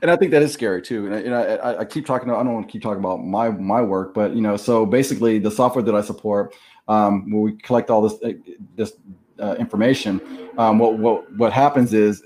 and 0.00 0.10
I 0.10 0.16
think 0.16 0.30
that 0.30 0.42
is 0.42 0.52
scary 0.52 0.82
too. 0.82 1.06
And 1.06 1.14
I, 1.14 1.22
know, 1.22 1.40
I, 1.42 1.80
I, 1.80 1.84
keep 1.84 2.06
talking. 2.06 2.30
I 2.30 2.34
don't 2.34 2.54
want 2.54 2.68
to 2.68 2.72
keep 2.72 2.82
talking 2.82 3.00
about 3.00 3.24
my 3.24 3.50
my 3.50 3.82
work, 3.82 4.14
but 4.14 4.34
you 4.34 4.40
know, 4.40 4.56
so 4.56 4.86
basically, 4.86 5.38
the 5.38 5.50
software 5.50 5.82
that 5.82 5.94
I 5.94 6.00
support, 6.00 6.54
um, 6.88 7.30
where 7.30 7.42
we 7.42 7.52
collect 7.58 7.90
all 7.90 8.02
this 8.02 8.14
uh, 8.22 8.32
this 8.76 8.92
uh, 9.40 9.56
information, 9.58 10.20
um, 10.58 10.78
what 10.78 10.98
what 10.98 11.32
what 11.36 11.52
happens 11.52 11.92
is, 11.92 12.22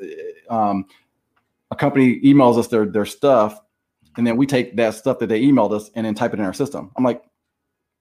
um, 0.50 0.86
a 1.70 1.76
company 1.76 2.20
emails 2.20 2.59
us 2.59 2.68
their 2.68 2.86
their 2.86 3.07
stuff, 3.07 3.61
and 4.16 4.26
then 4.26 4.36
we 4.36 4.46
take 4.46 4.76
that 4.76 4.94
stuff 4.94 5.18
that 5.20 5.28
they 5.28 5.40
emailed 5.40 5.72
us 5.72 5.90
and 5.94 6.07
then 6.07 6.14
type 6.14 6.34
it 6.34 6.38
in 6.38 6.44
our 6.44 6.54
system. 6.54 6.90
I'm 6.96 7.04
like, 7.04 7.22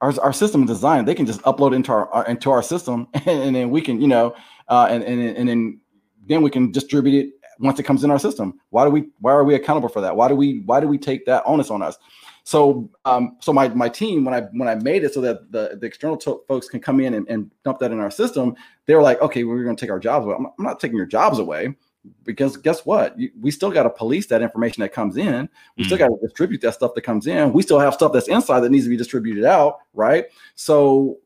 our, 0.01 0.13
our 0.21 0.33
system 0.33 0.63
is 0.63 0.67
designed 0.67 1.07
they 1.07 1.15
can 1.15 1.25
just 1.25 1.41
upload 1.43 1.73
into 1.73 1.91
our, 1.91 2.09
our 2.09 2.25
into 2.27 2.51
our 2.51 2.61
system 2.61 3.07
and, 3.13 3.27
and, 3.27 3.55
then 3.55 3.69
we 3.69 3.81
can 3.81 4.01
you 4.01 4.07
know 4.07 4.35
uh, 4.67 4.87
and, 4.89 5.03
and 5.03 5.21
and 5.37 5.49
then 5.49 5.79
then 6.27 6.41
we 6.41 6.49
can 6.49 6.71
distribute 6.71 7.25
it 7.25 7.33
once 7.59 7.79
it 7.79 7.83
comes 7.83 8.03
in 8.03 8.11
our 8.11 8.19
system. 8.19 8.59
Why 8.69 8.85
do 8.85 8.91
we 8.91 9.09
why 9.19 9.31
are 9.31 9.43
we 9.43 9.55
accountable 9.55 9.89
for 9.89 10.01
that? 10.01 10.15
Why 10.15 10.27
do 10.27 10.35
we 10.35 10.61
why 10.65 10.79
do 10.79 10.87
we 10.87 10.97
take 10.97 11.25
that 11.25 11.43
onus 11.45 11.69
on 11.69 11.81
us? 11.81 11.97
So 12.43 12.89
um 13.05 13.37
so 13.41 13.53
my 13.53 13.69
my 13.69 13.89
team 13.89 14.23
when 14.23 14.33
i 14.33 14.41
when 14.53 14.67
i 14.67 14.75
made 14.75 15.03
it 15.03 15.13
so 15.13 15.21
that 15.21 15.51
the, 15.51 15.77
the 15.79 15.87
external 15.87 16.15
to- 16.17 16.43
folks 16.47 16.67
can 16.67 16.79
come 16.79 16.99
in 16.99 17.15
and, 17.15 17.27
and 17.27 17.49
dump 17.63 17.79
that 17.79 17.91
in 17.91 17.99
our 17.99 18.11
system 18.11 18.55
they 18.85 18.93
were 18.93 19.01
like 19.01 19.19
okay 19.21 19.43
we're 19.43 19.63
going 19.63 19.75
to 19.75 19.81
take 19.81 19.89
our 19.89 19.99
jobs 19.99 20.25
away. 20.25 20.35
I'm, 20.37 20.45
I'm 20.45 20.65
not 20.65 20.79
taking 20.79 20.97
your 20.97 21.07
jobs 21.07 21.39
away 21.39 21.75
because 22.23 22.57
guess 22.57 22.85
what? 22.85 23.15
We 23.39 23.51
still 23.51 23.71
got 23.71 23.83
to 23.83 23.89
police 23.89 24.27
that 24.27 24.41
information 24.41 24.81
that 24.81 24.93
comes 24.93 25.17
in. 25.17 25.49
We 25.77 25.83
mm. 25.83 25.85
still 25.87 25.97
got 25.97 26.07
to 26.07 26.17
distribute 26.21 26.61
that 26.61 26.73
stuff 26.73 26.93
that 26.95 27.01
comes 27.01 27.27
in. 27.27 27.53
We 27.53 27.61
still 27.61 27.79
have 27.79 27.93
stuff 27.93 28.13
that's 28.13 28.27
inside 28.27 28.61
that 28.61 28.71
needs 28.71 28.85
to 28.85 28.89
be 28.89 28.97
distributed 28.97 29.45
out, 29.45 29.79
right? 29.93 30.25
So 30.55 31.17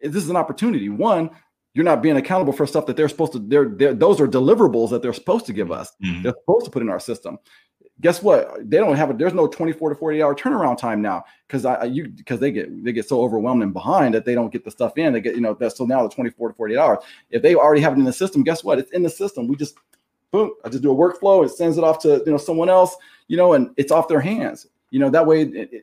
this 0.00 0.22
is 0.22 0.30
an 0.30 0.36
opportunity. 0.36 0.88
One, 0.88 1.30
you're 1.74 1.84
not 1.84 2.02
being 2.02 2.16
accountable 2.16 2.52
for 2.52 2.66
stuff 2.66 2.86
that 2.86 2.96
they're 2.96 3.08
supposed 3.08 3.32
to. 3.32 3.38
They're, 3.38 3.68
they're 3.68 3.94
those 3.94 4.20
are 4.20 4.26
deliverables 4.26 4.90
that 4.90 5.02
they're 5.02 5.12
supposed 5.12 5.46
to 5.46 5.52
give 5.52 5.70
us. 5.70 5.92
Mm. 6.04 6.22
They're 6.22 6.34
supposed 6.40 6.64
to 6.64 6.70
put 6.70 6.82
in 6.82 6.88
our 6.88 7.00
system 7.00 7.38
guess 8.00 8.22
what? 8.22 8.68
They 8.68 8.78
don't 8.78 8.96
have 8.96 9.10
it. 9.10 9.18
There's 9.18 9.34
no 9.34 9.46
24 9.46 9.90
to 9.90 9.94
40 9.94 10.22
hour 10.22 10.34
turnaround 10.34 10.78
time 10.78 11.02
now 11.02 11.24
because 11.46 11.64
I 11.64 11.84
you 11.84 12.08
because 12.08 12.40
they 12.40 12.50
get 12.50 12.84
they 12.84 12.92
get 12.92 13.08
so 13.08 13.20
overwhelmed 13.20 13.62
and 13.62 13.72
behind 13.72 14.14
that 14.14 14.24
they 14.24 14.34
don't 14.34 14.52
get 14.52 14.64
the 14.64 14.70
stuff 14.70 14.96
in. 14.96 15.12
They 15.12 15.20
get 15.20 15.34
you 15.34 15.40
know 15.40 15.54
that 15.54 15.76
so 15.76 15.84
now 15.84 16.02
the 16.02 16.14
24 16.14 16.48
to 16.48 16.54
48 16.54 16.78
hours. 16.78 16.98
If 17.30 17.42
they 17.42 17.54
already 17.54 17.80
have 17.82 17.92
it 17.92 17.98
in 17.98 18.04
the 18.04 18.12
system, 18.12 18.42
guess 18.42 18.64
what? 18.64 18.78
It's 18.78 18.90
in 18.92 19.02
the 19.02 19.10
system. 19.10 19.46
We 19.46 19.56
just 19.56 19.76
boom. 20.30 20.52
I 20.64 20.68
just 20.68 20.82
do 20.82 20.92
a 20.92 20.94
workflow. 20.94 21.44
It 21.44 21.50
sends 21.50 21.78
it 21.78 21.84
off 21.84 21.98
to 22.00 22.22
you 22.24 22.32
know 22.32 22.38
someone 22.38 22.68
else. 22.68 22.96
You 23.28 23.36
know, 23.36 23.52
and 23.52 23.70
it's 23.76 23.92
off 23.92 24.08
their 24.08 24.20
hands. 24.20 24.66
You 24.90 25.00
know 25.00 25.10
that 25.10 25.26
way. 25.26 25.42
It, 25.42 25.72
it, 25.72 25.82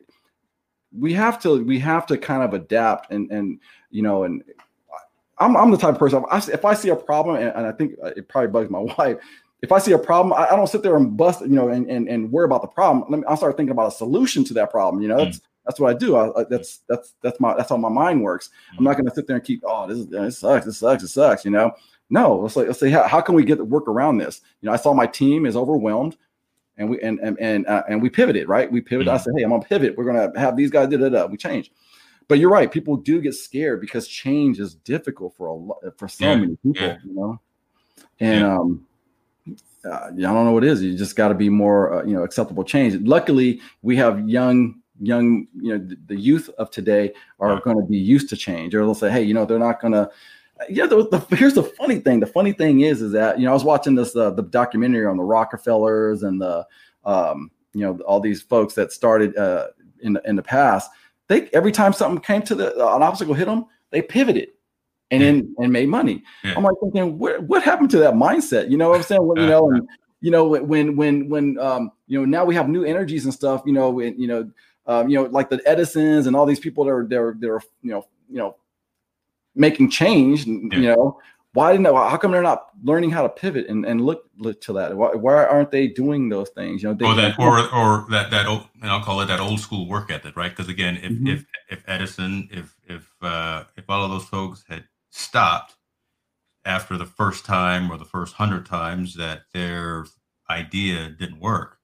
we 0.98 1.12
have 1.12 1.40
to 1.42 1.62
we 1.64 1.78
have 1.78 2.06
to 2.06 2.16
kind 2.16 2.42
of 2.42 2.54
adapt 2.54 3.10
and 3.10 3.30
and 3.30 3.60
you 3.90 4.02
know 4.02 4.24
and 4.24 4.42
I'm, 5.40 5.56
I'm 5.56 5.70
the 5.70 5.76
type 5.76 5.94
of 5.94 5.98
person 5.98 6.24
if 6.52 6.64
I 6.64 6.74
see 6.74 6.88
a 6.88 6.96
problem 6.96 7.36
and, 7.36 7.54
and 7.54 7.66
I 7.66 7.72
think 7.72 7.94
uh, 8.02 8.10
it 8.16 8.28
probably 8.28 8.48
bugs 8.48 8.70
my 8.70 8.78
wife 8.98 9.18
if 9.60 9.72
I 9.72 9.78
see 9.78 9.92
a 9.92 9.98
problem, 9.98 10.32
I, 10.32 10.52
I, 10.52 10.56
don't 10.56 10.68
sit 10.68 10.82
there 10.82 10.96
and 10.96 11.16
bust, 11.16 11.40
you 11.40 11.48
know, 11.48 11.68
and, 11.68 11.90
and, 11.90 12.08
and 12.08 12.30
worry 12.30 12.44
about 12.44 12.62
the 12.62 12.68
problem. 12.68 13.10
Let 13.10 13.20
me, 13.20 13.24
I'll 13.26 13.36
start 13.36 13.56
thinking 13.56 13.72
about 13.72 13.88
a 13.88 13.96
solution 13.96 14.44
to 14.44 14.54
that 14.54 14.70
problem. 14.70 15.02
You 15.02 15.08
know, 15.08 15.18
that's, 15.18 15.38
mm. 15.38 15.42
that's 15.66 15.80
what 15.80 15.94
I 15.94 15.98
do. 15.98 16.16
I, 16.16 16.40
I, 16.40 16.44
that's, 16.48 16.80
that's, 16.88 17.14
that's 17.22 17.40
my, 17.40 17.56
that's 17.56 17.70
how 17.70 17.76
my 17.76 17.88
mind 17.88 18.22
works. 18.22 18.50
Mm. 18.74 18.78
I'm 18.78 18.84
not 18.84 18.94
going 18.94 19.06
to 19.06 19.14
sit 19.14 19.26
there 19.26 19.36
and 19.36 19.44
keep, 19.44 19.62
oh, 19.66 19.86
this, 19.88 20.06
this 20.06 20.38
sucks. 20.38 20.64
This 20.64 20.78
sucks. 20.78 21.02
It 21.02 21.08
sucks. 21.08 21.44
You 21.44 21.50
know, 21.50 21.72
no, 22.08 22.36
let's 22.36 22.54
like, 22.54 22.68
let's 22.68 22.78
say, 22.78 22.90
how, 22.90 23.06
how 23.08 23.20
can 23.20 23.34
we 23.34 23.44
get 23.44 23.58
the 23.58 23.64
work 23.64 23.88
around 23.88 24.18
this? 24.18 24.42
You 24.60 24.66
know, 24.66 24.72
I 24.72 24.76
saw 24.76 24.94
my 24.94 25.06
team 25.06 25.44
is 25.44 25.56
overwhelmed 25.56 26.16
and 26.76 26.88
we, 26.88 27.00
and, 27.00 27.18
and, 27.18 27.36
and, 27.40 27.66
uh, 27.66 27.82
and 27.88 28.00
we 28.00 28.10
pivoted, 28.10 28.48
right? 28.48 28.70
We 28.70 28.80
pivoted. 28.80 29.12
Mm. 29.12 29.14
I 29.14 29.18
said, 29.18 29.32
Hey, 29.36 29.42
I'm 29.42 29.50
gonna 29.50 29.64
pivot. 29.64 29.96
We're 29.96 30.04
going 30.04 30.32
to 30.32 30.38
have 30.38 30.56
these 30.56 30.70
guys, 30.70 30.88
da, 30.88 30.98
da, 30.98 31.08
da. 31.08 31.26
we 31.26 31.36
change. 31.36 31.72
But 32.28 32.38
you're 32.38 32.50
right. 32.50 32.70
People 32.70 32.96
do 32.96 33.20
get 33.20 33.34
scared 33.34 33.80
because 33.80 34.06
change 34.06 34.60
is 34.60 34.74
difficult 34.74 35.34
for 35.34 35.46
a 35.46 35.54
lot, 35.54 35.78
for 35.96 36.06
so 36.06 36.26
yeah. 36.26 36.36
many 36.36 36.56
people, 36.56 36.82
yeah. 36.82 36.98
you 37.04 37.14
know? 37.14 37.40
and 38.20 38.40
yeah. 38.40 38.58
um, 38.58 38.86
uh, 39.84 40.08
I 40.08 40.10
don't 40.10 40.44
know 40.44 40.52
what 40.52 40.64
it 40.64 40.70
is. 40.70 40.82
You 40.82 40.96
just 40.96 41.16
got 41.16 41.28
to 41.28 41.34
be 41.34 41.48
more, 41.48 41.94
uh, 41.94 42.04
you 42.04 42.14
know, 42.14 42.22
acceptable 42.22 42.64
change. 42.64 42.94
Luckily, 43.06 43.60
we 43.82 43.96
have 43.96 44.28
young, 44.28 44.80
young, 45.00 45.46
you 45.60 45.76
know, 45.76 45.84
the, 45.84 45.96
the 46.06 46.16
youth 46.16 46.50
of 46.58 46.70
today 46.70 47.12
are 47.38 47.54
right. 47.54 47.62
going 47.62 47.76
to 47.76 47.84
be 47.84 47.98
used 47.98 48.28
to 48.30 48.36
change, 48.36 48.74
or 48.74 48.80
they'll 48.80 48.94
say, 48.94 49.10
hey, 49.10 49.22
you 49.22 49.34
know, 49.34 49.44
they're 49.44 49.58
not 49.58 49.80
going 49.80 49.92
to. 49.92 50.10
Yeah, 50.68 50.86
the, 50.86 51.08
the, 51.08 51.36
here's 51.36 51.54
the 51.54 51.62
funny 51.62 52.00
thing. 52.00 52.18
The 52.18 52.26
funny 52.26 52.52
thing 52.52 52.80
is, 52.80 53.00
is 53.00 53.12
that 53.12 53.38
you 53.38 53.44
know, 53.44 53.52
I 53.52 53.54
was 53.54 53.62
watching 53.62 53.94
this 53.94 54.16
uh, 54.16 54.30
the 54.30 54.42
documentary 54.42 55.06
on 55.06 55.16
the 55.16 55.22
Rockefellers 55.22 56.24
and 56.24 56.40
the, 56.40 56.66
um, 57.04 57.52
you 57.74 57.82
know, 57.82 58.00
all 58.00 58.18
these 58.18 58.42
folks 58.42 58.74
that 58.74 58.92
started 58.92 59.36
uh, 59.36 59.68
in 60.00 60.14
the, 60.14 60.22
in 60.28 60.34
the 60.34 60.42
past. 60.42 60.90
They 61.28 61.48
every 61.50 61.70
time 61.70 61.92
something 61.92 62.20
came 62.20 62.42
to 62.42 62.56
the 62.56 62.74
uh, 62.76 62.96
an 62.96 63.02
obstacle 63.02 63.34
hit 63.34 63.46
them, 63.46 63.66
they 63.90 64.02
pivoted 64.02 64.48
and 65.10 65.22
then 65.22 65.54
and 65.58 65.72
made 65.72 65.88
money. 65.88 66.22
Yeah. 66.44 66.54
I'm 66.56 66.62
like 66.62 66.74
thinking, 66.82 67.18
what, 67.18 67.42
what 67.44 67.62
happened 67.62 67.90
to 67.90 67.98
that 67.98 68.14
mindset? 68.14 68.70
You 68.70 68.76
know 68.76 68.90
what 68.90 68.96
I'm 68.96 69.02
saying? 69.02 69.26
Well, 69.26 69.38
you 69.38 69.46
know, 69.46 69.70
and 69.70 69.88
you 70.20 70.30
know 70.30 70.46
when 70.48 70.96
when 70.96 71.28
when 71.28 71.58
um 71.58 71.92
you 72.06 72.18
know 72.18 72.24
now 72.24 72.44
we 72.44 72.54
have 72.54 72.68
new 72.68 72.84
energies 72.84 73.24
and 73.24 73.32
stuff. 73.32 73.62
You 73.64 73.72
know, 73.72 74.00
and, 74.00 74.18
you 74.20 74.26
know, 74.26 74.50
um, 74.86 75.08
you 75.08 75.16
know, 75.16 75.24
like 75.24 75.50
the 75.50 75.60
Edisons 75.66 76.26
and 76.26 76.36
all 76.36 76.46
these 76.46 76.60
people 76.60 76.84
that 76.84 76.90
are 76.90 77.06
they're 77.06 77.34
they're 77.38 77.60
you 77.82 77.90
know 77.90 78.06
you 78.28 78.38
know 78.38 78.56
making 79.54 79.90
change. 79.90 80.46
Yeah. 80.46 80.76
You 80.78 80.94
know, 80.94 81.20
why 81.58 81.72
didn't 81.72 81.86
how 81.86 82.16
come 82.16 82.30
they're 82.30 82.42
not 82.42 82.68
learning 82.84 83.10
how 83.10 83.22
to 83.22 83.28
pivot 83.28 83.68
and, 83.68 83.84
and 83.84 84.00
look, 84.00 84.30
look 84.38 84.60
to 84.62 84.72
that? 84.74 84.96
Why, 84.96 85.14
why 85.14 85.44
aren't 85.44 85.70
they 85.70 85.88
doing 85.88 86.28
those 86.28 86.50
things? 86.50 86.82
You 86.82 86.90
know, 86.90 86.94
they, 86.94 87.04
or 87.04 87.14
that 87.16 87.38
or 87.38 87.58
or 87.74 88.06
that 88.10 88.30
that 88.30 88.46
old, 88.46 88.68
I'll 88.82 89.02
call 89.02 89.20
it 89.22 89.26
that 89.26 89.40
old 89.40 89.60
school 89.60 89.88
work 89.88 90.10
ethic, 90.10 90.36
right? 90.36 90.50
Because 90.50 90.68
again, 90.68 90.98
if 90.98 91.12
mm-hmm. 91.12 91.26
if 91.26 91.46
if 91.68 91.82
Edison, 91.88 92.48
if 92.52 92.76
if 92.86 93.10
uh, 93.22 93.64
if 93.76 93.88
all 93.88 94.04
of 94.04 94.10
those 94.10 94.24
folks 94.24 94.64
had 94.68 94.84
stopped 95.10 95.74
after 96.64 96.96
the 96.96 97.06
first 97.06 97.44
time 97.44 97.90
or 97.90 97.96
the 97.96 98.04
first 98.04 98.34
hundred 98.34 98.66
times 98.66 99.14
that 99.16 99.42
their 99.52 100.04
idea 100.50 101.08
didn't 101.10 101.40
work, 101.40 101.78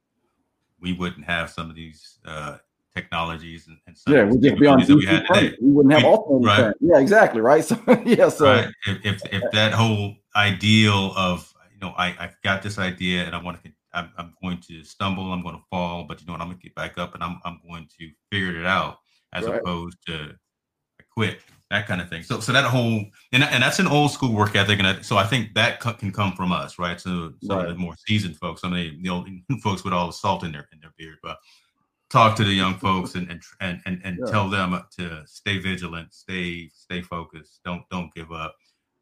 we 0.81 0.93
wouldn't 0.93 1.25
have 1.25 1.51
some 1.51 1.71
of 1.71 1.77
these 1.77 2.19
uh, 2.27 2.59
technologies 2.95 3.67
and, 3.67 3.79
and 3.87 3.97
yeah, 4.07 4.25
we'd 4.25 4.43
just 4.43 4.61
be 4.61 4.67
on 4.67 4.79
we, 4.87 5.07
had 5.07 5.27
today. 5.27 5.57
we 5.61 5.71
wouldn't 5.71 5.95
have 5.95 6.05
alternating 6.05 6.65
right? 6.65 6.75
Yeah, 6.81 6.99
exactly, 6.99 7.41
right. 7.41 7.65
So 7.65 7.79
yeah, 8.05 8.29
so 8.29 8.47
right. 8.47 8.69
if, 8.87 9.05
if, 9.05 9.33
if 9.33 9.51
that 9.53 9.73
whole 9.73 10.15
ideal 10.37 11.13
of 11.17 11.53
you 11.73 11.81
know 11.81 11.95
I 11.97 12.15
I've 12.19 12.37
got 12.43 12.63
this 12.63 12.79
idea 12.79 13.25
and 13.25 13.35
I 13.35 13.43
want 13.43 13.63
to 13.65 13.73
I'm, 13.93 14.11
I'm 14.19 14.35
going 14.43 14.59
to 14.69 14.83
stumble, 14.83 15.33
I'm 15.33 15.43
going 15.43 15.57
to 15.57 15.63
fall, 15.71 16.05
but 16.05 16.21
you 16.21 16.27
know 16.27 16.33
what, 16.33 16.43
I'm 16.43 16.49
going 16.49 16.59
to 16.59 16.63
get 16.63 16.75
back 16.75 16.99
up 16.99 17.15
and 17.15 17.23
I'm 17.23 17.41
I'm 17.45 17.61
going 17.69 17.89
to 17.99 18.11
figure 18.31 18.59
it 18.59 18.67
out 18.67 18.99
as 19.33 19.45
right. 19.45 19.61
opposed 19.61 19.99
to 20.07 20.35
quit 21.11 21.41
that 21.75 21.87
kind 21.87 22.01
of 22.01 22.09
thing. 22.09 22.23
So, 22.23 22.41
so 22.41 22.53
that 22.53 22.65
whole 22.65 23.05
and, 23.33 23.43
and 23.43 23.63
that's 23.63 23.79
an 23.79 23.89
old 23.89 24.13
school 24.13 24.33
work 24.33 24.55
ethic, 24.55 24.79
and 24.79 24.87
I, 24.87 25.01
so 25.03 25.17
I 25.17 25.25
think 25.25 25.55
that 25.55 25.81
can 25.81 26.13
come 26.13 26.33
from 26.33 26.53
us, 26.53 26.79
right? 26.79 27.01
So 27.01 27.33
some 27.43 27.59
right. 27.59 27.69
of 27.69 27.75
the 27.75 27.79
more 27.79 27.95
seasoned 28.07 28.37
folks, 28.37 28.61
some 28.61 28.73
of 28.73 28.79
the, 28.79 28.97
the 29.03 29.09
old 29.09 29.29
folks 29.63 29.85
with 29.85 29.93
all 29.93 30.07
the 30.07 30.13
salt 30.13 30.45
in 30.45 30.53
their 30.53 30.69
in 30.73 30.81
their 30.81 30.93
beard, 30.97 31.19
but 31.23 31.39
talk 32.11 32.37
to 32.37 32.45
the 32.45 32.53
young 32.53 32.79
folks 32.79 33.17
and 33.17 33.29
and 33.31 33.43
and 33.61 33.81
and, 33.87 34.01
and 34.05 34.19
yeah. 34.21 34.31
tell 34.31 34.49
them 34.49 34.81
to 34.99 35.23
stay 35.27 35.59
vigilant, 35.59 36.15
stay 36.15 36.69
stay 36.73 37.03
focused, 37.03 37.61
don't 37.65 37.83
don't 37.91 38.15
give 38.15 38.31
up. 38.31 38.57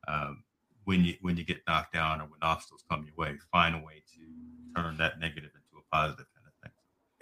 Um, 0.08 0.42
when 0.84 1.04
you 1.04 1.14
when 1.20 1.36
you 1.36 1.44
get 1.44 1.58
knocked 1.68 1.92
down 1.92 2.20
or 2.20 2.24
when 2.24 2.40
obstacles 2.42 2.84
come 2.90 3.04
your 3.04 3.14
way, 3.16 3.36
find 3.52 3.74
a 3.74 3.78
way 3.78 4.02
to 4.14 4.80
turn 4.80 4.96
that 4.96 5.20
negative 5.20 5.50
into 5.54 5.78
a 5.78 5.94
positive 5.94 6.26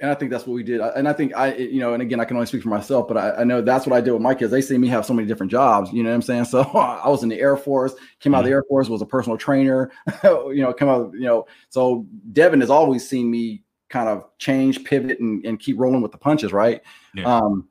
and 0.01 0.11
I 0.11 0.15
think 0.15 0.31
that's 0.31 0.47
what 0.47 0.55
we 0.55 0.63
did. 0.63 0.81
And 0.81 1.07
I 1.07 1.13
think 1.13 1.37
I, 1.37 1.55
you 1.55 1.79
know, 1.79 1.93
and 1.93 2.03
again, 2.03 2.21
I 2.21 2.25
can 2.25 2.37
only 2.37 2.47
speak 2.47 2.63
for 2.63 2.71
myself, 2.71 3.07
but 3.07 3.19
I, 3.19 3.41
I, 3.41 3.45
know 3.45 3.61
that's 3.61 3.87
what 3.87 3.95
I 3.95 4.01
did 4.01 4.13
with 4.13 4.23
my 4.23 4.35
kids. 4.35 4.51
They 4.51 4.63
see 4.63 4.79
me 4.79 4.89
have 4.89 5.05
so 5.05 5.13
many 5.13 5.29
different 5.29 5.53
jobs. 5.53 5.93
You 5.93 6.03
know 6.03 6.09
what 6.09 6.15
I'm 6.15 6.23
saying? 6.23 6.47
So 6.47 6.63
I 6.75 7.09
was 7.09 7.23
in 7.23 7.29
the 7.29 7.39
Air 7.39 7.57
Force, 7.57 7.95
came 8.19 8.35
out 8.35 8.39
of 8.39 8.45
the 8.45 8.51
mm-hmm. 8.51 8.57
Air 8.57 8.65
Force, 8.69 8.89
was 8.89 9.03
a 9.03 9.07
personal 9.07 9.37
trainer. 9.37 9.93
you 10.25 10.63
know, 10.63 10.73
come 10.73 10.89
out, 10.89 11.13
you 11.13 11.27
know. 11.27 11.47
So 11.69 12.07
Devin 12.33 12.61
has 12.61 12.71
always 12.71 13.07
seen 13.07 13.31
me 13.31 13.63
kind 13.91 14.09
of 14.09 14.25
change, 14.39 14.85
pivot, 14.85 15.21
and, 15.21 15.45
and 15.45 15.61
keep 15.61 15.79
rolling 15.79 16.01
with 16.01 16.13
the 16.13 16.19
punches. 16.19 16.53
Right. 16.53 16.81
Yeah. 17.15 17.37
Um, 17.37 17.69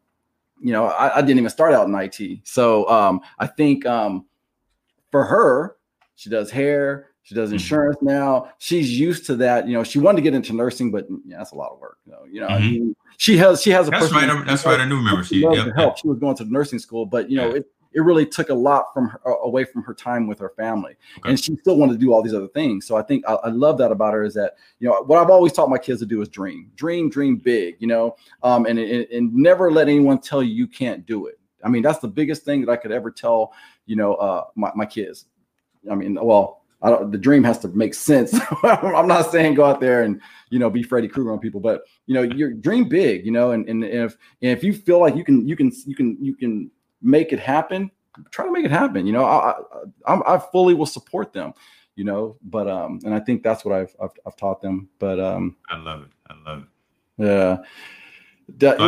you 0.62 0.72
know, 0.72 0.86
I, 0.86 1.18
I, 1.18 1.22
didn't 1.22 1.38
even 1.38 1.50
start 1.50 1.74
out 1.74 1.88
in 1.88 1.96
IT. 1.96 2.42
So 2.44 2.88
um, 2.90 3.22
I 3.40 3.48
think 3.48 3.86
um, 3.86 4.26
for 5.10 5.24
her, 5.24 5.78
she 6.16 6.30
does 6.30 6.52
hair, 6.52 7.09
she 7.30 7.36
does 7.36 7.50
mm-hmm. 7.50 7.58
insurance 7.58 7.98
mm-hmm. 7.98 8.08
now. 8.08 8.50
She's 8.58 9.00
used 9.00 9.28
to 9.28 9.36
that. 9.36 9.68
You 9.68 9.74
know, 9.74 9.84
she 9.84 10.00
wanted 10.00 10.16
to 10.16 10.24
get 10.24 10.34
into 10.34 10.52
nursing, 10.52 10.90
but 10.90 11.06
yeah, 11.28 11.38
that's 11.38 11.52
a 11.52 11.56
lot 11.56 11.72
of 11.72 11.80
work. 11.80 12.00
You 12.08 12.12
know, 12.12 12.26
you 12.28 12.42
know, 12.42 12.48
mm-hmm. 12.48 12.56
I 12.56 12.72
mean, 12.72 12.96
she 13.18 13.38
has 13.38 13.62
she 13.62 13.70
has 13.70 13.88
a. 13.88 13.92
That's 13.92 14.12
right. 14.12 14.46
That's 14.48 14.66
right. 14.66 14.80
I 14.80 14.86
knew. 14.86 14.96
Remember, 14.96 15.24
she, 15.24 15.42
yep, 15.42 15.76
help. 15.76 16.00
She 16.00 16.08
was 16.08 16.18
going 16.18 16.36
to 16.38 16.46
nursing 16.46 16.80
school, 16.80 17.06
but 17.06 17.30
you 17.30 17.38
know, 17.38 17.50
yeah. 17.50 17.58
it 17.58 17.68
it 17.94 18.00
really 18.00 18.26
took 18.26 18.50
a 18.50 18.54
lot 18.56 18.86
from 18.96 19.10
her 19.10 19.20
away 19.44 19.64
from 19.64 19.84
her 19.84 19.94
time 19.94 20.26
with 20.26 20.40
her 20.40 20.54
family, 20.58 20.96
okay. 21.20 21.30
and 21.30 21.40
she 21.40 21.56
still 21.58 21.78
wanted 21.78 21.94
to 21.94 22.00
do 22.00 22.12
all 22.12 22.24
these 22.24 22.34
other 22.34 22.48
things. 22.48 22.88
So 22.88 22.98
I 22.98 23.04
think 23.04 23.24
I, 23.28 23.34
I, 23.34 23.50
love 23.50 23.78
that 23.78 23.92
about 23.92 24.16
her 24.16 24.24
is 24.24 24.34
that 24.34 24.56
you 24.80 24.90
know 24.90 25.04
what 25.04 25.22
I've 25.22 25.30
always 25.30 25.54
taught 25.54 25.70
my 25.70 25.78
kids 25.78 26.00
to 26.00 26.08
do 26.08 26.24
is 26.24 26.30
dream, 26.30 26.72
dream, 26.76 27.12
dream 27.12 27.38
big. 27.38 27.76
You 27.78 27.90
know, 27.90 28.16
um, 28.42 28.66
and, 28.66 28.80
and 28.80 29.06
and 29.12 29.32
never 29.36 29.72
let 29.72 29.88
anyone 29.88 30.18
tell 30.18 30.42
you 30.42 30.52
you 30.52 30.68
can't 30.68 31.06
do 31.06 31.28
it. 31.28 31.40
I 31.64 31.70
mean, 31.70 31.84
that's 31.84 32.00
the 32.00 32.08
biggest 32.08 32.42
thing 32.42 32.66
that 32.66 32.72
I 32.72 32.76
could 32.76 32.92
ever 32.92 33.12
tell 33.12 33.54
you 33.86 33.98
know 33.98 34.16
uh, 34.16 34.46
my 34.56 34.72
my 34.74 34.88
kids. 34.88 35.26
I 35.92 35.94
mean, 35.94 36.18
well, 36.20 36.60
the 36.82 37.18
dream 37.20 37.44
has 37.44 37.60
to 37.60 37.68
make 37.70 37.94
sense. 37.94 38.34
I'm 38.64 39.08
not 39.08 39.32
saying 39.32 39.56
go 39.56 39.66
out 39.66 39.80
there 39.80 40.04
and 40.04 40.22
you 40.50 40.60
know 40.60 40.70
be 40.70 40.84
Freddy 40.84 41.08
Krueger 41.08 41.32
on 41.32 41.40
people, 41.40 41.60
but 41.60 41.84
you 42.06 42.14
know 42.14 42.22
your 42.22 42.54
dream 42.54 42.88
big, 42.88 43.26
you 43.26 43.32
know, 43.32 43.52
and, 43.52 43.68
and 43.68 43.84
if 43.84 44.18
and 44.42 44.52
if 44.52 44.64
you 44.64 44.74
feel 44.74 45.00
like 45.00 45.16
you 45.16 45.24
can 45.24 45.48
you 45.48 45.56
can 45.56 45.72
you 45.86 45.96
can 45.96 46.18
you 46.22 46.36
can 46.36 46.72
make 47.02 47.34
it 47.34 47.40
happen, 47.40 47.92
try 48.32 48.46
to 48.46 48.52
make 48.52 48.66
it 48.66 48.72
happen. 48.72 49.06
You 49.06 49.14
know, 49.14 49.26
I 49.26 49.56
I, 50.06 50.36
I 50.36 50.38
fully 50.38 50.74
will 50.74 50.86
support 50.86 51.34
them. 51.34 51.54
You 51.96 52.06
know, 52.06 52.38
but 52.44 52.70
um, 52.70 53.02
and 53.04 53.14
I 53.14 53.20
think 53.20 53.44
that's 53.44 53.66
what 53.66 53.76
I've 53.76 53.94
I've, 54.02 54.12
I've 54.26 54.36
taught 54.38 54.62
them. 54.62 54.88
But 55.00 55.20
um, 55.20 55.58
I 55.70 55.78
love 55.78 56.04
it. 56.04 56.10
I 56.30 56.50
love 56.50 56.60
it. 56.60 56.68
Yeah. 57.18 57.58
That, 58.58 58.80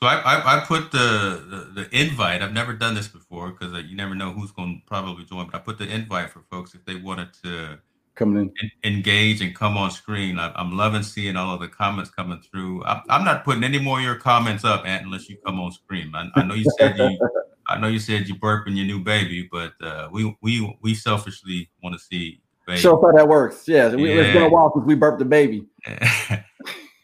so 0.00 0.06
I, 0.06 0.16
I, 0.16 0.56
I 0.56 0.64
put 0.64 0.92
the, 0.92 1.70
the, 1.74 1.88
invite. 1.98 2.40
I've 2.40 2.52
never 2.52 2.72
done 2.72 2.94
this 2.94 3.08
before 3.08 3.50
because 3.50 3.74
uh, 3.74 3.78
you 3.78 3.96
never 3.96 4.14
know 4.14 4.30
who's 4.30 4.52
going 4.52 4.80
to 4.80 4.86
probably 4.86 5.24
join. 5.24 5.46
But 5.46 5.56
I 5.56 5.58
put 5.58 5.78
the 5.78 5.88
invite 5.92 6.30
for 6.30 6.42
folks 6.50 6.74
if 6.74 6.84
they 6.84 6.94
wanted 6.94 7.34
to 7.42 7.80
come 8.14 8.36
in, 8.36 8.52
engage, 8.84 9.40
and 9.40 9.54
come 9.56 9.76
on 9.76 9.90
screen. 9.90 10.38
I, 10.38 10.52
am 10.60 10.76
loving 10.76 11.02
seeing 11.02 11.36
all 11.36 11.54
of 11.54 11.60
the 11.60 11.68
comments 11.68 12.10
coming 12.10 12.40
through. 12.40 12.84
I, 12.84 13.02
I'm 13.08 13.24
not 13.24 13.44
putting 13.44 13.64
any 13.64 13.80
more 13.80 13.98
of 13.98 14.04
your 14.04 14.14
comments 14.14 14.64
up, 14.64 14.86
Ant, 14.86 15.04
unless 15.04 15.28
you 15.28 15.36
come 15.44 15.58
on 15.58 15.72
screen. 15.72 16.12
I, 16.14 16.28
I 16.36 16.44
know 16.44 16.54
you 16.54 16.70
said 16.78 16.96
you. 16.96 17.18
I 17.70 17.78
know 17.78 17.88
you 17.88 17.98
said 17.98 18.28
you 18.28 18.34
burping 18.34 18.76
your 18.76 18.86
new 18.86 19.00
baby, 19.00 19.48
but 19.50 19.74
uh, 19.82 20.08
we 20.12 20.34
we 20.40 20.78
we 20.80 20.94
selfishly 20.94 21.70
want 21.82 21.98
to 21.98 22.02
see. 22.02 22.40
Baby. 22.66 22.80
Show 22.80 22.98
us 22.98 23.04
how 23.04 23.12
that 23.16 23.28
works. 23.28 23.66
Yeah, 23.66 23.88
yeah. 23.88 24.06
it's 24.06 24.32
been 24.32 24.42
a 24.42 24.48
while 24.48 24.72
since 24.74 24.86
we 24.86 24.94
burped 24.94 25.18
the 25.18 25.24
baby. 25.24 25.66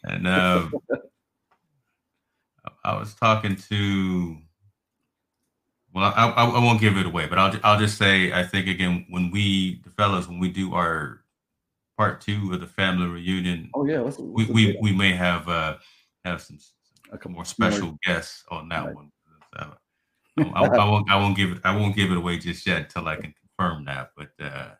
and 0.03 0.27
um, 0.27 0.73
I 2.85 2.97
was 2.97 3.13
talking 3.15 3.55
to. 3.69 4.37
Well, 5.93 6.13
I, 6.15 6.29
I, 6.29 6.45
I, 6.45 6.59
won't 6.59 6.81
give 6.81 6.97
it 6.97 7.05
away, 7.05 7.25
but 7.25 7.39
I'll 7.39 7.57
I'll 7.63 7.79
just 7.79 7.97
say 7.97 8.31
I 8.31 8.43
think 8.43 8.67
again 8.67 9.05
when 9.09 9.31
we 9.31 9.81
the 9.83 9.89
fellows 9.89 10.27
when 10.27 10.39
we 10.39 10.49
do 10.49 10.73
our 10.73 11.21
part 11.97 12.21
two 12.21 12.53
of 12.53 12.59
the 12.59 12.67
family 12.67 13.07
reunion. 13.07 13.69
Oh 13.73 13.85
yeah, 13.85 14.01
let's, 14.01 14.19
let's 14.19 14.49
we 14.49 14.53
we, 14.53 14.77
we 14.81 14.91
may 14.93 15.13
have 15.13 15.47
uh 15.47 15.77
have 16.25 16.41
some, 16.41 16.59
some 16.59 17.31
more 17.31 17.45
special 17.45 17.87
more. 17.87 17.97
guests 18.03 18.43
on 18.51 18.69
that 18.69 18.85
right. 18.85 18.95
one. 18.95 19.11
So, 19.53 19.73
I, 20.53 20.65
I, 20.65 20.89
won't 20.89 21.09
I 21.09 21.15
won't 21.15 21.37
give 21.37 21.51
it 21.53 21.59
I 21.63 21.75
won't 21.75 21.95
give 21.95 22.11
it 22.11 22.17
away 22.17 22.37
just 22.37 22.67
yet 22.67 22.81
until 22.83 23.07
I 23.07 23.15
can 23.15 23.33
confirm 23.57 23.85
that. 23.85 24.11
But 24.17 24.31
uh, 24.39 24.71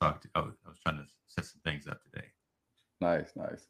I 0.00 0.08
was, 0.08 0.18
I 0.34 0.40
was 0.40 0.78
trying 0.82 0.96
to 0.96 1.04
set 1.28 1.44
some 1.44 1.60
things 1.64 1.86
up 1.86 2.02
today. 2.02 2.26
Nice, 3.00 3.32
nice. 3.36 3.66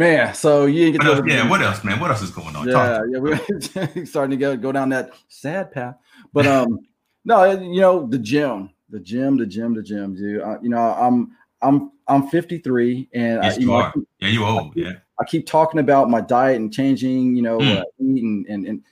Man, 0.00 0.32
so 0.32 0.64
you 0.64 0.92
what 0.92 1.06
else, 1.06 1.20
yeah. 1.26 1.46
What 1.46 1.60
else, 1.60 1.84
man? 1.84 2.00
What 2.00 2.10
else 2.10 2.22
is 2.22 2.30
going 2.30 2.56
on? 2.56 2.66
Yeah, 2.66 3.02
yeah, 3.10 3.18
we're 3.18 4.06
starting 4.06 4.30
to 4.30 4.36
go 4.38 4.56
go 4.56 4.72
down 4.72 4.88
that 4.88 5.12
sad 5.28 5.72
path. 5.72 5.96
But 6.32 6.46
um, 6.46 6.78
no, 7.26 7.44
you 7.50 7.82
know 7.82 8.06
the 8.06 8.16
gym, 8.16 8.70
the 8.88 8.98
gym, 8.98 9.36
the 9.36 9.44
gym, 9.44 9.74
the 9.74 9.82
gym, 9.82 10.14
dude. 10.14 10.40
Uh, 10.40 10.56
you 10.62 10.70
know, 10.70 10.78
I'm 10.78 11.36
I'm 11.60 11.92
I'm 12.08 12.28
53, 12.28 13.10
and 13.12 13.44
yes, 13.44 13.58
I, 13.58 13.60
you, 13.60 13.66
know, 13.66 13.72
are. 13.74 13.92
Keep, 13.92 14.08
yeah, 14.20 14.28
you 14.28 14.44
old. 14.46 14.74
Keep, 14.74 14.86
yeah. 14.86 14.92
I 15.20 15.24
keep 15.24 15.46
talking 15.46 15.80
about 15.80 16.08
my 16.08 16.22
diet 16.22 16.56
and 16.56 16.72
changing. 16.72 17.36
You 17.36 17.42
know, 17.42 17.58
mm. 17.58 17.76
what 17.76 17.86
I 17.86 18.02
eat 18.02 18.22
and, 18.22 18.46
and 18.46 18.66
and 18.66 18.82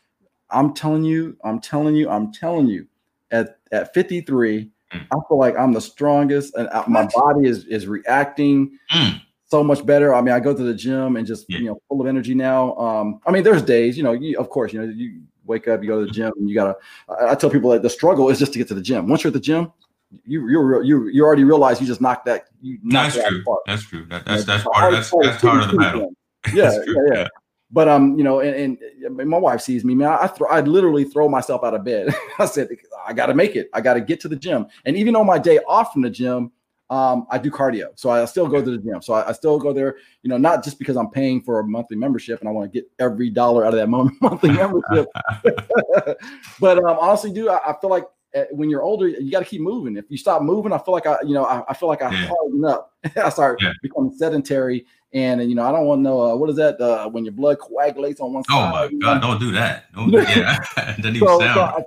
I'm 0.51 0.75
telling 0.75 1.05
you, 1.05 1.39
I'm 1.43 1.59
telling 1.59 1.95
you, 1.95 2.11
I'm 2.11 2.35
telling 2.35 2.67
you, 2.67 2.87
at 3.31 3.61
at 3.73 3.95
53, 3.95 4.71
mm. 4.93 5.07
I 5.11 5.17
feel 5.27 5.39
like 5.39 5.57
I'm 5.57 5.73
the 5.73 5.81
strongest, 5.81 6.55
and 6.55 6.69
uh, 6.69 6.85
my 6.87 7.09
body 7.15 7.49
is 7.49 7.65
is 7.65 7.87
reacting. 7.87 8.79
Mm 8.93 9.23
so 9.49 9.65
much 9.65 9.85
better. 9.85 10.15
I 10.15 10.21
mean, 10.21 10.35
I 10.35 10.41
go 10.41 10.55
to 10.55 10.63
the 10.63 10.75
gym 10.75 11.17
and 11.17 11.27
just 11.27 11.47
yeah. 11.49 11.59
you 11.59 11.65
know 11.67 11.83
full 11.89 12.01
of 12.01 12.07
energy 12.07 12.35
now. 12.35 12.77
Um, 12.77 13.21
I 13.27 13.31
mean, 13.31 13.43
there's 13.43 13.63
days, 13.63 13.97
you 13.97 14.03
know, 14.03 14.13
you, 14.13 14.39
of 14.39 14.51
course, 14.51 14.73
you 14.73 14.81
know, 14.81 14.87
you 14.87 15.23
wake 15.45 15.67
up, 15.69 15.83
you 15.83 15.89
go 15.89 16.01
to 16.01 16.07
the 16.07 16.13
gym, 16.13 16.33
and 16.37 16.49
you 16.49 16.55
gotta. 16.55 16.77
I, 17.09 17.33
I 17.33 17.35
tell 17.35 17.51
people 17.51 17.71
that 17.71 17.83
the 17.83 17.91
struggle 17.91 18.29
is 18.29 18.39
just 18.39 18.53
to 18.53 18.59
get 18.59 18.69
to 18.69 18.75
the 18.75 18.83
gym. 18.83 19.09
Once 19.09 19.25
you're 19.25 19.31
at 19.31 19.35
the 19.35 19.41
gym, 19.41 19.73
you 20.25 20.49
you 20.49 20.83
you 20.83 21.09
you 21.09 21.25
already 21.25 21.45
realize 21.45 21.81
you 21.81 21.87
just 21.87 22.01
knocked 22.01 22.27
that. 22.27 22.45
You 22.61 22.79
knocked 22.83 23.15
that's, 23.15 23.25
that 23.25 23.43
true. 23.45 23.59
that's 23.67 23.83
true. 23.83 24.07
That, 24.07 24.25
that's 24.25 24.45
that's 24.45 24.65
part. 24.65 24.93
That's 24.93 25.13
that's 25.23 25.43
part 25.43 25.63
of 25.65 25.71
the 25.71 25.77
battle. 25.77 26.13
Yeah, 26.55 26.71
yeah, 26.87 26.95
yeah. 27.13 27.29
But 27.71 27.89
um, 27.89 28.17
you 28.17 28.25
know, 28.25 28.41
and, 28.41 28.79
and 29.05 29.29
my 29.29 29.37
wife 29.37 29.61
sees 29.61 29.85
me, 29.85 29.95
man. 29.95 30.17
I 30.21 30.29
throw, 30.29 30.49
I 30.49 30.61
literally 30.61 31.05
throw 31.05 31.29
myself 31.29 31.65
out 31.65 31.75
of 31.75 31.85
bed. 31.85 32.15
I 32.39 32.47
said, 32.47 32.69
I 33.07 33.13
got 33.13 33.27
to 33.27 33.35
make 33.35 33.57
it. 33.57 33.69
I 33.75 33.81
got 33.81 33.95
to 33.95 34.01
get 34.01 34.21
to 34.21 34.29
the 34.29 34.37
gym. 34.37 34.67
And 34.87 34.97
even 34.97 35.15
on 35.17 35.27
my 35.27 35.39
day 35.39 35.59
off 35.69 35.93
from 35.93 36.03
the 36.03 36.11
gym, 36.11 36.53
um, 36.91 37.27
I 37.31 37.39
do 37.39 37.51
cardio. 37.51 37.89
So 37.97 38.11
I 38.11 38.25
still 38.25 38.47
go 38.47 38.65
to 38.65 38.71
the 38.71 38.79
gym. 38.79 39.03
So 39.03 39.13
I, 39.13 39.29
I, 39.29 39.33
still 39.33 39.59
go 39.59 39.73
there, 39.73 39.97
you 40.23 40.31
know, 40.31 40.39
not 40.39 40.65
just 40.65 40.79
because 40.79 40.97
I'm 40.97 41.11
paying 41.11 41.43
for 41.43 41.61
a 41.61 41.65
monthly 41.65 41.97
membership 41.97 42.41
and 42.41 42.49
I 42.49 42.53
want 42.53 42.73
to 42.73 42.81
get 42.81 42.91
every 42.99 43.29
dollar 43.29 43.67
out 43.67 43.75
of 43.75 43.79
that 43.79 43.89
monthly 44.21 44.51
membership. 44.51 45.07
but 46.61 46.79
um, 46.79 46.97
honestly, 46.99 47.31
dude, 47.31 47.49
I, 47.49 47.59
I 47.59 47.75
feel 47.79 47.91
like 47.91 48.05
eh, 48.33 48.47
when 48.53 48.71
you're 48.71 48.83
older, 48.83 49.07
you 49.07 49.31
got 49.31 49.41
to 49.41 49.45
keep 49.45 49.61
moving. 49.61 49.97
If 49.99 50.07
you 50.09 50.17
stop 50.17 50.41
moving, 50.41 50.73
I 50.73 50.79
feel 50.79 50.95
like 50.95 51.07
I, 51.07 51.19
you 51.23 51.35
know, 51.35 51.45
I, 51.45 51.63
I 51.69 51.75
feel 51.75 51.89
like 51.89 52.01
I 52.01 52.11
yeah. 52.11 52.29
harden 52.29 52.65
up. 52.65 52.93
I 53.17 53.29
start 53.29 53.61
yeah. 53.61 53.73
becoming 53.83 54.13
sedentary. 54.13 54.87
And 55.13 55.49
you 55.49 55.55
know, 55.55 55.65
I 55.65 55.73
don't 55.73 55.87
want 55.87 56.01
to 56.01 56.03
know 56.03 56.21
uh, 56.21 56.37
what 56.37 56.51
is 56.51 56.57
that 56.57 56.81
uh, 56.81 57.09
when 57.09 57.25
your 57.25 57.33
blood 57.33 57.59
coagulates 57.59 58.21
on 58.21 58.33
one 58.33 58.45
oh 58.51 58.55
side. 58.55 58.91
Oh 58.93 58.97
my 58.97 58.99
god, 58.99 59.21
don't 59.23 59.41
do 59.41 59.53
that. 59.53 59.93
Don't, 59.95 60.13
yeah, 60.13 60.59
doesn't 60.97 61.17
even 61.17 61.29
so, 61.29 61.39
sound. 61.39 61.55
So 61.79 61.85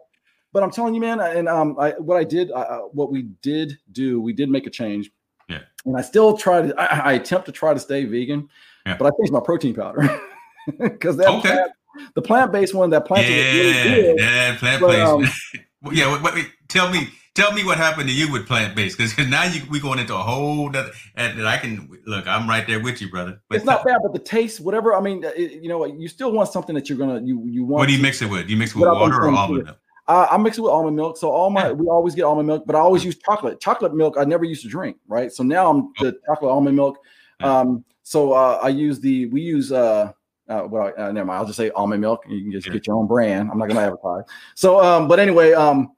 but 0.54 0.64
I'm 0.64 0.72
telling 0.72 0.94
you, 0.94 1.02
man, 1.02 1.20
and 1.20 1.48
um, 1.48 1.78
I, 1.80 1.92
what 1.92 2.18
I 2.18 2.24
did, 2.24 2.52
uh, 2.52 2.80
what 2.92 3.12
we 3.12 3.24
did 3.42 3.78
do, 3.92 4.22
we 4.22 4.34
did 4.34 4.50
make 4.50 4.68
a 4.68 4.70
change. 4.70 5.12
Yeah. 5.50 5.60
And 5.86 5.98
I 5.98 6.02
still 6.02 6.38
try 6.38 6.62
to, 6.62 6.80
I, 6.80 7.12
I 7.12 7.14
attempt 7.14 7.46
to 7.48 7.52
try 7.52 7.74
to 7.74 7.80
stay 7.80 8.06
vegan, 8.06 8.50
yeah. 8.86 8.98
but 8.98 9.08
I 9.08 9.10
changed 9.18 9.32
my 9.32 9.40
protein 9.40 9.74
powder 9.76 10.22
because 10.80 11.18
that 11.18 11.28
okay. 11.28 11.42
plant, 11.42 11.72
the 12.16 12.22
plant 12.22 12.52
based 12.52 12.74
one, 12.74 12.90
that 12.92 13.06
plant 13.06 13.28
yeah, 13.28 13.54
really 13.54 13.74
good. 13.74 14.20
Yeah, 14.20 14.58
plant 14.58 14.82
based. 14.82 15.02
Um, 15.02 15.94
yeah, 15.94 16.22
wait, 16.22 16.34
wait, 16.34 16.52
tell 16.68 16.92
me, 16.92 17.08
tell 17.34 17.52
me 17.54 17.64
what 17.64 17.78
happened 17.78 18.08
to 18.10 18.14
you 18.14 18.32
with 18.32 18.46
plant 18.48 18.76
based 18.76 18.98
because 18.98 19.28
now 19.28 19.44
you 19.44 19.62
we 19.70 19.80
going 19.80 20.00
into 20.00 20.14
a 20.14 20.20
whole 20.20 20.70
other, 20.70 20.92
and 21.16 21.48
I 21.48 21.58
can 21.58 21.90
look. 22.06 22.28
I'm 22.28 22.48
right 22.48 22.66
there 22.68 22.80
with 22.80 23.02
you, 23.02 23.10
brother. 23.10 23.42
But 23.50 23.58
it's 23.58 23.66
not 23.66 23.84
bad, 23.84 23.98
but 24.04 24.14
the 24.14 24.20
taste, 24.20 24.60
whatever. 24.60 24.94
I 24.94 25.02
mean, 25.02 25.24
it, 25.24 25.64
you 25.64 25.70
know, 25.70 25.86
you 25.86 26.08
still 26.08 26.32
want 26.32 26.50
something 26.50 26.76
that 26.76 26.88
you're 26.88 26.98
gonna 26.98 27.22
you 27.22 27.44
you 27.48 27.64
want. 27.64 27.80
What 27.80 27.88
do 27.88 27.96
you 27.96 28.02
mix 28.02 28.22
it 28.22 28.30
with? 28.30 28.46
Do 28.46 28.54
you 28.54 28.60
mix 28.60 28.72
it 28.72 28.78
with 28.78 28.90
water 28.90 29.16
or 29.16 29.30
almond 29.30 29.66
milk? 29.66 29.78
Uh, 30.08 30.28
I 30.30 30.38
mix 30.38 30.58
it 30.58 30.62
with 30.62 30.72
almond 30.72 30.96
milk. 30.96 31.18
So 31.18 31.30
all 31.30 31.50
my 31.50 31.72
we 31.72 31.88
always 31.88 32.16
get 32.16 32.24
almond 32.24 32.48
milk, 32.48 32.64
but 32.66 32.76
I 32.76 32.80
always 32.80 33.06
use 33.06 33.18
chocolate. 33.18 33.60
Chocolate 33.60 33.94
milk 33.94 34.16
I 34.18 34.26
never 34.26 34.44
used 34.44 34.64
to 34.64 34.68
drink, 34.68 34.98
right? 35.08 35.32
So 35.32 35.44
now 35.44 35.70
I'm 35.70 35.94
the 36.00 36.18
chocolate 36.26 36.52
almond 36.52 36.76
milk. 36.76 36.98
Um, 37.40 37.86
so 38.04 38.34
uh, 38.34 38.60
I 38.62 38.70
use 38.70 39.00
the 39.00 39.28
we 39.28 39.42
use 39.42 39.72
uh 39.72 40.12
uh, 40.52 40.68
well, 40.68 40.92
uh, 40.98 41.12
never 41.12 41.26
mind. 41.26 41.40
I'll 41.40 41.46
just 41.46 41.58
say 41.58 41.70
almond 41.72 42.02
milk. 42.02 42.26
You 42.28 42.42
can 42.42 42.52
just 42.52 42.70
get 42.70 42.86
your 42.86 42.98
own 42.98 43.08
brand. 43.08 43.50
I'm 43.50 43.58
not 43.58 43.68
going 43.68 43.78
to 43.78 43.84
advertise. 43.84 44.26
So, 44.56 44.84
um, 44.84 45.08
but 45.08 45.18
anyway, 45.18 45.54
um, 45.54 45.94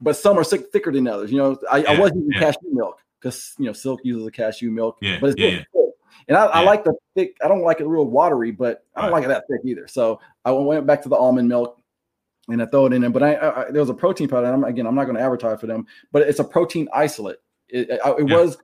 but 0.00 0.14
some 0.14 0.38
are 0.38 0.44
sick, 0.44 0.70
thicker 0.72 0.92
than 0.92 1.06
others. 1.08 1.32
You 1.32 1.38
know, 1.38 1.58
I, 1.70 1.78
yeah, 1.78 1.92
I 1.92 1.98
was 1.98 2.12
using 2.14 2.30
yeah. 2.32 2.40
cashew 2.40 2.68
milk 2.72 3.00
because 3.20 3.54
you 3.58 3.64
know 3.64 3.72
Silk 3.72 4.00
uses 4.04 4.26
a 4.26 4.30
cashew 4.30 4.70
milk, 4.70 4.98
yeah, 5.00 5.18
but 5.20 5.30
it's 5.30 5.40
yeah, 5.40 5.58
thick. 5.58 5.66
And 6.28 6.36
I, 6.36 6.44
I, 6.46 6.60
like 6.60 6.84
the 6.84 6.92
thick. 7.14 7.36
I 7.42 7.48
don't 7.48 7.62
like 7.62 7.80
it 7.80 7.86
real 7.86 8.04
watery, 8.04 8.50
but 8.50 8.84
I 8.94 9.00
don't 9.00 9.10
right. 9.10 9.18
like 9.18 9.24
it 9.24 9.28
that 9.28 9.44
thick 9.50 9.62
either. 9.64 9.88
So 9.88 10.20
I 10.44 10.50
went 10.50 10.86
back 10.86 11.02
to 11.02 11.08
the 11.08 11.16
almond 11.16 11.48
milk 11.48 11.77
and 12.48 12.62
I 12.62 12.66
throw 12.66 12.86
it 12.86 12.92
in 12.92 13.02
there. 13.02 13.10
But 13.10 13.22
I, 13.22 13.34
I 13.36 13.70
there 13.70 13.80
was 13.80 13.90
a 13.90 13.94
protein 13.94 14.28
powder. 14.28 14.46
I'm, 14.46 14.64
again, 14.64 14.86
I'm 14.86 14.94
not 14.94 15.04
going 15.04 15.16
to 15.16 15.22
advertise 15.22 15.60
for 15.60 15.66
them, 15.66 15.86
but 16.12 16.22
it's 16.22 16.38
a 16.38 16.44
protein 16.44 16.88
isolate. 16.92 17.38
It, 17.68 17.90
it, 17.90 18.00
it 18.18 18.24
was 18.24 18.58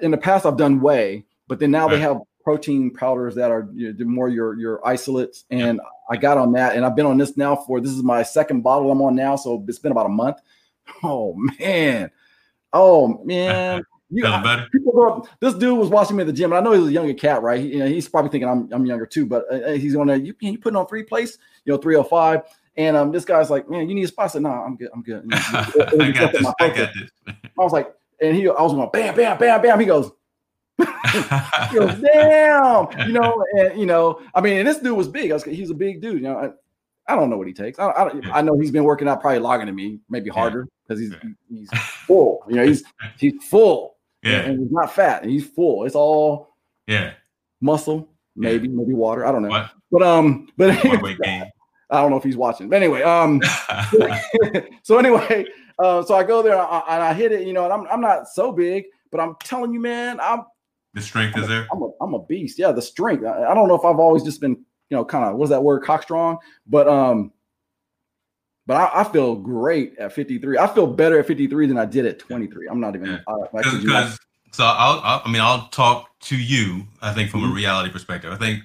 in 0.00 0.10
the 0.10 0.18
past. 0.18 0.46
I've 0.46 0.56
done 0.56 0.80
whey, 0.80 1.24
but 1.48 1.58
then 1.58 1.70
now 1.70 1.86
right. 1.86 1.94
they 1.94 2.00
have 2.00 2.20
protein 2.44 2.92
powders 2.94 3.34
that 3.34 3.50
are 3.50 3.68
you 3.74 3.92
know, 3.92 4.04
more 4.04 4.28
your 4.28 4.58
your 4.58 4.86
isolates. 4.86 5.44
And 5.50 5.80
I 6.10 6.16
got 6.16 6.38
on 6.38 6.52
that, 6.52 6.76
and 6.76 6.84
I've 6.84 6.96
been 6.96 7.06
on 7.06 7.18
this 7.18 7.36
now 7.36 7.56
for 7.56 7.80
this 7.80 7.92
is 7.92 8.02
my 8.02 8.22
second 8.22 8.62
bottle 8.62 8.90
I'm 8.90 9.02
on 9.02 9.14
now, 9.14 9.36
so 9.36 9.64
it's 9.66 9.78
been 9.78 9.92
about 9.92 10.06
a 10.06 10.10
month. 10.10 10.38
Oh 11.02 11.34
man, 11.58 12.10
oh 12.72 13.22
man. 13.24 13.82
You, 14.08 14.24
I, 14.24 14.64
people 14.70 15.28
this 15.40 15.54
dude 15.54 15.76
was 15.76 15.88
watching 15.88 16.16
me 16.16 16.20
at 16.20 16.28
the 16.28 16.32
gym, 16.32 16.52
and 16.52 16.58
I 16.58 16.60
know 16.60 16.78
he's 16.78 16.90
a 16.90 16.92
younger 16.92 17.12
cat, 17.12 17.42
right? 17.42 17.58
He, 17.58 17.72
you 17.72 17.78
know, 17.80 17.88
he's 17.88 18.08
probably 18.08 18.30
thinking 18.30 18.48
I'm, 18.48 18.72
I'm 18.72 18.86
younger 18.86 19.04
too, 19.04 19.26
but 19.26 19.52
uh, 19.52 19.72
he's 19.72 19.96
on 19.96 20.06
there. 20.06 20.16
You, 20.16 20.32
you 20.38 20.58
putting 20.58 20.76
on 20.76 20.86
three 20.86 21.02
place, 21.02 21.38
you 21.64 21.72
know, 21.72 21.78
305. 21.78 22.42
And 22.76 22.96
um, 22.96 23.10
this 23.10 23.24
guy's 23.24 23.48
like, 23.48 23.70
man, 23.70 23.88
you 23.88 23.94
need 23.94 24.04
a 24.04 24.08
spot. 24.08 24.26
I 24.26 24.28
said, 24.28 24.42
no, 24.42 24.50
nah, 24.50 24.64
I'm 24.64 24.76
good. 24.76 24.90
I'm 24.92 25.02
good. 25.02 25.24
I 25.32 26.10
got 26.12 26.32
this. 26.32 26.46
I 26.60 26.68
got 26.68 26.90
this. 26.94 27.10
I 27.26 27.34
was 27.56 27.72
like, 27.72 27.94
and 28.20 28.36
he, 28.36 28.46
I 28.48 28.62
was 28.62 28.72
going, 28.72 28.90
bam, 28.92 29.14
bam, 29.14 29.38
bam, 29.38 29.62
bam. 29.62 29.80
He 29.80 29.86
goes, 29.86 30.10
he 30.78 31.78
goes, 31.78 32.00
damn, 32.12 33.08
you 33.08 33.12
know, 33.12 33.44
and 33.58 33.78
you 33.78 33.86
know, 33.86 34.20
I 34.34 34.40
mean, 34.40 34.58
and 34.58 34.68
this 34.68 34.78
dude 34.78 34.96
was 34.96 35.08
big. 35.08 35.30
I 35.30 35.34
was, 35.34 35.44
he's 35.44 35.70
a 35.70 35.74
big 35.74 36.02
dude. 36.02 36.16
You 36.16 36.28
know, 36.28 36.38
I, 36.38 37.12
I 37.12 37.16
don't 37.16 37.30
know 37.30 37.38
what 37.38 37.46
he 37.46 37.52
takes. 37.52 37.78
I, 37.78 37.86
I, 37.86 38.14
yeah. 38.14 38.34
I 38.34 38.42
know 38.42 38.58
he's 38.58 38.70
been 38.70 38.84
working 38.84 39.08
out 39.08 39.20
probably 39.20 39.38
logging 39.38 39.66
to 39.66 39.72
me, 39.72 40.00
maybe 40.10 40.28
harder 40.28 40.68
because 40.86 41.00
he's 41.00 41.12
yeah. 41.12 41.30
he's 41.48 41.70
full. 42.06 42.44
You 42.48 42.56
know, 42.56 42.66
he's 42.66 42.84
he's 43.18 43.42
full. 43.44 43.96
Yeah, 44.22 44.40
and 44.40 44.60
he's 44.60 44.70
not 44.70 44.92
fat. 44.92 45.22
And 45.22 45.30
he's 45.30 45.46
full. 45.46 45.84
It's 45.84 45.94
all 45.94 46.54
yeah 46.86 47.14
muscle, 47.60 48.08
maybe 48.34 48.68
maybe 48.68 48.92
water. 48.92 49.24
I 49.24 49.32
don't 49.32 49.42
know. 49.42 49.48
What? 49.48 49.70
But 49.90 50.02
um, 50.02 50.48
but 50.56 50.84
I 51.90 52.00
don't 52.00 52.10
know 52.10 52.16
if 52.16 52.24
he's 52.24 52.36
watching, 52.36 52.68
but 52.68 52.76
anyway, 52.76 53.02
um, 53.02 53.40
so 54.82 54.98
anyway, 54.98 55.46
uh, 55.78 56.02
so 56.02 56.14
I 56.14 56.24
go 56.24 56.42
there 56.42 56.54
and 56.54 57.02
I, 57.02 57.12
hit 57.12 57.32
it, 57.32 57.46
you 57.46 57.52
know, 57.52 57.64
and 57.64 57.72
I'm 57.72 57.86
I'm 57.88 58.00
not 58.00 58.28
so 58.28 58.50
big, 58.52 58.84
but 59.10 59.20
I'm 59.20 59.36
telling 59.44 59.72
you, 59.72 59.80
man, 59.80 60.18
I'm 60.20 60.44
the 60.94 61.02
strength 61.02 61.36
I'm 61.36 61.44
is 61.44 61.48
a, 61.48 61.52
there. 61.52 61.68
I'm 61.72 61.82
a, 61.82 61.90
I'm 62.00 62.14
a 62.14 62.22
beast. 62.24 62.58
Yeah, 62.58 62.72
the 62.72 62.82
strength. 62.82 63.24
I, 63.24 63.44
I 63.44 63.54
don't 63.54 63.68
know 63.68 63.74
if 63.74 63.84
I've 63.84 64.00
always 64.00 64.22
just 64.22 64.40
been, 64.40 64.52
you 64.52 64.96
know, 64.96 65.04
kind 65.04 65.24
of 65.24 65.36
what's 65.36 65.50
that 65.50 65.62
word, 65.62 65.84
cock 65.84 66.02
strong, 66.02 66.38
but 66.66 66.88
um, 66.88 67.32
but 68.66 68.76
I, 68.76 69.02
I, 69.02 69.04
feel 69.04 69.36
great 69.36 69.96
at 69.98 70.12
53. 70.12 70.58
I 70.58 70.66
feel 70.66 70.86
better 70.86 71.20
at 71.20 71.26
53 71.26 71.68
than 71.68 71.78
I 71.78 71.84
did 71.84 72.04
at 72.04 72.18
23. 72.18 72.66
I'm 72.68 72.80
not 72.80 72.96
even 72.96 73.06
yeah. 73.06 73.18
so 74.50 74.64
I'll, 74.64 75.00
I'll, 75.04 75.22
i 75.24 75.30
mean 75.30 75.40
I'll 75.40 75.68
talk 75.68 76.18
to 76.20 76.36
you. 76.36 76.86
I 77.00 77.12
think 77.12 77.30
from 77.30 77.42
mm-hmm. 77.42 77.52
a 77.52 77.54
reality 77.54 77.90
perspective, 77.90 78.32
I 78.32 78.36
think 78.36 78.62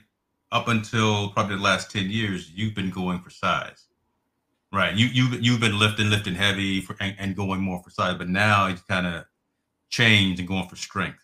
up 0.52 0.68
until 0.68 1.30
probably 1.30 1.56
the 1.56 1.62
last 1.62 1.92
10 1.92 2.10
years, 2.10 2.52
you've 2.54 2.76
been 2.76 2.90
going 2.90 3.22
for 3.22 3.30
size. 3.30 3.86
Right. 4.74 4.96
You 4.96 5.08
you 5.08 5.28
you've 5.42 5.60
been 5.60 5.78
lifting, 5.78 6.10
lifting 6.10 6.34
heavy 6.34 6.80
for, 6.80 6.96
and, 7.02 7.14
and 7.20 7.36
going 7.36 7.60
more 7.60 7.84
for 7.84 7.90
size, 7.90 8.18
but 8.18 8.30
now 8.30 8.68
it's 8.68 8.82
kind 8.84 9.06
of 9.06 9.26
changed 9.90 10.40
and 10.40 10.48
going 10.48 10.68
for 10.70 10.78
strength. 10.78 11.20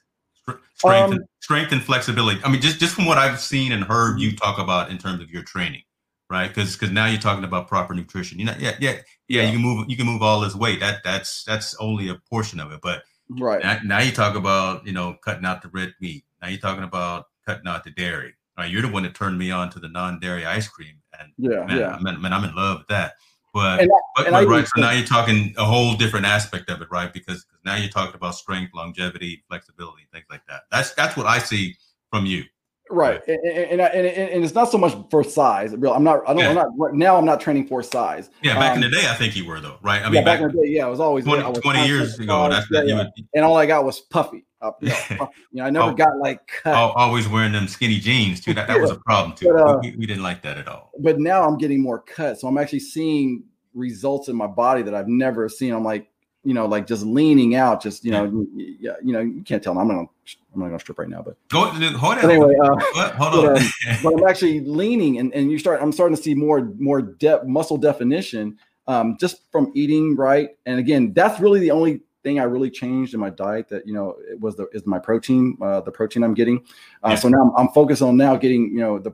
Strength, 0.76 0.86
um, 0.86 1.12
and, 1.14 1.22
strength 1.40 1.72
and 1.72 1.82
flexibility. 1.82 2.42
I 2.44 2.50
mean, 2.50 2.62
just 2.62 2.78
just 2.78 2.94
from 2.94 3.06
what 3.06 3.18
I've 3.18 3.40
seen 3.40 3.72
and 3.72 3.86
heard 3.86 4.20
you 4.20 4.36
talk 4.36 4.60
about 4.60 4.92
in 4.92 4.98
terms 4.98 5.22
of 5.22 5.32
your 5.32 5.44
training, 5.44 5.84
right? 6.30 6.50
Because 6.50 6.74
because 6.74 6.92
now 6.92 7.06
you're 7.06 7.22
talking 7.22 7.46
about 7.46 7.70
proper 7.70 7.94
nutrition. 7.94 8.38
You 8.38 8.46
know, 8.46 8.56
yeah, 8.60 8.76
yeah, 8.82 8.98
yeah. 9.30 9.44
You 9.44 9.54
can 9.54 9.62
move 9.62 9.86
you 9.90 9.96
can 9.96 10.06
move 10.06 10.22
all 10.22 10.42
this 10.42 10.56
weight. 10.56 10.82
That 10.82 11.04
that's 11.06 11.46
that's 11.46 11.74
only 11.76 12.10
a 12.10 12.16
portion 12.30 12.60
of 12.60 12.74
it. 12.74 12.82
But 12.82 13.04
right 13.30 13.64
now, 13.64 13.80
now 13.84 14.00
you 14.00 14.12
talk 14.12 14.36
about 14.36 14.86
you 14.86 14.92
know 14.92 15.16
cutting 15.24 15.46
out 15.46 15.62
the 15.62 15.70
red 15.70 15.94
meat. 16.02 16.26
Now 16.42 16.50
you're 16.50 16.60
talking 16.60 16.84
about 16.84 17.28
cutting 17.46 17.68
out 17.68 17.86
the 17.86 17.92
dairy 17.92 18.34
Right, 18.58 18.72
you're 18.72 18.82
the 18.82 18.88
one 18.88 19.04
that 19.04 19.14
turned 19.14 19.38
me 19.38 19.52
on 19.52 19.70
to 19.72 19.80
the 19.80 19.88
non-dairy 19.88 20.46
ice 20.46 20.68
cream, 20.68 20.96
and 21.20 21.32
yeah, 21.38 21.64
man, 21.66 21.78
yeah. 21.78 21.98
man, 22.02 22.20
man, 22.20 22.34
I'm 22.34 22.44
in 22.44 22.56
love 22.56 22.80
with 22.80 22.88
that. 22.88 23.14
But, 23.54 23.82
and, 23.82 23.92
but, 24.16 24.30
but 24.30 24.48
right, 24.48 24.68
so 24.68 24.82
now 24.82 24.92
you're 24.92 25.06
talking 25.06 25.54
a 25.58 25.66
whole 25.66 25.96
different 25.96 26.26
aspect 26.26 26.70
of 26.70 26.82
it, 26.82 26.88
right? 26.92 27.12
Because 27.12 27.46
now 27.66 27.76
you're 27.76 27.90
talking 27.90 28.16
about 28.16 28.36
strength, 28.36 28.72
longevity, 28.74 29.44
flexibility, 29.48 30.08
things 30.12 30.26
like 30.30 30.42
that. 30.48 30.62
That's 30.72 30.94
that's 30.94 31.16
what 31.16 31.26
I 31.26 31.40
see 31.40 31.76
from 32.12 32.26
you. 32.26 32.44
Right, 32.90 33.22
and 33.28 33.40
and, 33.46 33.82
and, 33.82 34.08
and 34.08 34.44
it's 34.44 34.54
not 34.54 34.72
so 34.72 34.78
much 34.78 34.96
for 35.12 35.24
size. 35.24 35.76
Real, 35.76 35.94
I'm 35.94 36.04
not. 36.04 36.22
I 36.28 36.34
don't. 36.34 36.40
Yeah. 36.40 36.50
I'm 36.50 36.56
not 36.56 36.94
now. 36.94 37.18
I'm 37.18 37.26
not 37.26 37.42
training 37.42 37.68
for 37.68 37.84
size. 37.84 38.30
Yeah, 38.42 38.56
back 38.56 38.78
um, 38.78 38.84
in 38.84 38.90
the 38.90 38.96
day, 38.96 39.08
I 39.08 39.14
think 39.16 39.36
you 39.36 39.46
were 39.46 39.60
though, 39.60 39.78
right? 39.82 40.02
I 40.02 40.06
mean, 40.06 40.16
yeah, 40.16 40.22
back, 40.22 40.40
back, 40.40 40.50
in 40.50 40.56
the 40.56 40.64
day, 40.64 40.70
yeah, 40.70 40.86
I 40.86 40.90
was 40.90 41.00
always 41.00 41.26
20, 41.26 41.44
was 41.44 41.60
20 41.60 41.86
years 41.86 42.18
ago. 42.18 42.50
That's 42.50 42.66
yeah, 42.72 42.80
that, 42.80 42.88
yeah. 42.88 42.98
Would, 42.98 43.08
and 43.36 43.46
all 43.46 43.58
I 43.58 43.66
got 43.66 43.84
was 43.86 44.00
puffy. 44.00 44.47
Uh, 44.62 44.72
you, 44.82 44.90
know, 44.90 44.96
you 45.12 45.30
know, 45.54 45.64
I 45.64 45.70
never 45.70 45.92
oh, 45.92 45.94
got 45.94 46.18
like 46.18 46.48
cut. 46.64 46.74
always 46.74 47.28
wearing 47.28 47.52
them 47.52 47.68
skinny 47.68 48.00
jeans 48.00 48.40
too. 48.40 48.54
That, 48.54 48.68
that 48.68 48.80
was 48.80 48.92
a 48.92 48.96
problem 48.96 49.36
too. 49.36 49.54
But, 49.54 49.62
uh, 49.62 49.80
we, 49.82 49.96
we 49.96 50.06
didn't 50.06 50.24
like 50.24 50.42
that 50.44 50.58
at 50.58 50.68
all. 50.68 50.92
But 51.00 51.20
now 51.20 51.48
I'm 51.48 51.58
getting 51.58 51.82
more 51.82 52.00
cut, 52.00 52.40
so 52.40 52.48
I'm 52.48 52.58
actually 52.58 52.80
seeing 52.80 53.44
results 53.74 54.28
in 54.28 54.36
my 54.36 54.48
body 54.48 54.82
that 54.82 54.94
I've 54.94 55.08
never 55.08 55.48
seen. 55.50 55.74
I'm 55.74 55.84
like, 55.84 56.10
you 56.44 56.54
know, 56.54 56.66
like 56.66 56.88
just 56.88 57.06
leaning 57.06 57.56
out, 57.56 57.82
just 57.82 58.06
you 58.06 58.12
know, 58.12 58.48
yeah, 58.56 58.94
you 59.04 59.14
know, 59.14 59.20
you 59.20 59.42
can't 59.44 59.62
tell. 59.62 59.78
I'm 59.78 59.88
gonna, 59.88 60.02
I'm 60.02 60.60
not 60.60 60.68
gonna 60.68 60.80
strip 60.80 60.98
right 60.98 61.10
now, 61.10 61.22
but 61.22 61.36
go 61.50 61.66
hold 61.66 62.18
on. 62.18 62.32
Anyway, 62.32 62.56
uh, 62.64 63.12
hold 63.12 63.46
on. 63.46 63.54
But, 63.54 63.62
um, 63.62 63.70
but, 64.04 64.14
I'm 64.14 64.28
actually 64.28 64.62
leaning, 64.62 65.20
and 65.20 65.34
and 65.34 65.52
you 65.52 65.60
start. 65.60 65.82
I'm 65.82 65.92
starting 65.92 66.16
to 66.16 66.22
see 66.22 66.34
more 66.34 66.72
more 66.80 67.02
depth, 67.02 67.46
muscle 67.46 67.78
definition, 67.78 68.58
um, 68.88 69.18
just 69.20 69.42
from 69.52 69.72
eating 69.76 70.16
right. 70.16 70.52
And 70.66 70.80
again, 70.80 71.14
that's 71.14 71.40
really 71.40 71.60
the 71.60 71.72
only 71.72 72.02
thing 72.28 72.40
I 72.40 72.44
really 72.44 72.70
changed 72.70 73.14
in 73.14 73.20
my 73.20 73.30
diet. 73.30 73.70
That 73.70 73.88
you 73.88 73.94
know, 73.94 74.16
it 74.30 74.40
was 74.40 74.56
the 74.56 74.68
is 74.74 74.86
my 74.86 75.00
protein, 75.00 75.58
uh, 75.62 75.82
the 75.82 75.92
protein 75.92 76.24
I'm 76.24 76.34
getting. 76.34 76.60
Uh, 77.04 77.10
yeah. 77.12 77.16
So 77.16 77.30
now 77.30 77.42
I'm, 77.42 77.52
I'm 77.58 77.74
focused 77.74 78.02
on 78.02 78.18
now 78.18 78.36
getting 78.36 78.72
you 78.72 78.80
know 78.80 79.00
the. 79.00 79.12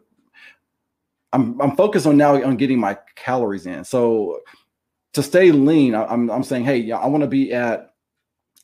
I'm 1.32 1.61
I'm 1.61 1.76
focused 1.76 2.07
on 2.07 2.18
now 2.18 2.43
on 2.43 2.57
getting 2.57 2.80
my 2.80 2.97
calories 3.16 3.66
in. 3.66 3.84
So 3.84 4.39
to 5.14 5.24
stay 5.24 5.51
lean, 5.51 5.95
I, 5.95 6.11
am 6.11 6.30
I'm 6.32 6.43
saying, 6.43 6.66
hey, 6.66 6.78
yeah, 6.78 6.97
I 6.97 7.07
want 7.07 7.22
to 7.22 7.28
be 7.28 7.53
at 7.53 7.93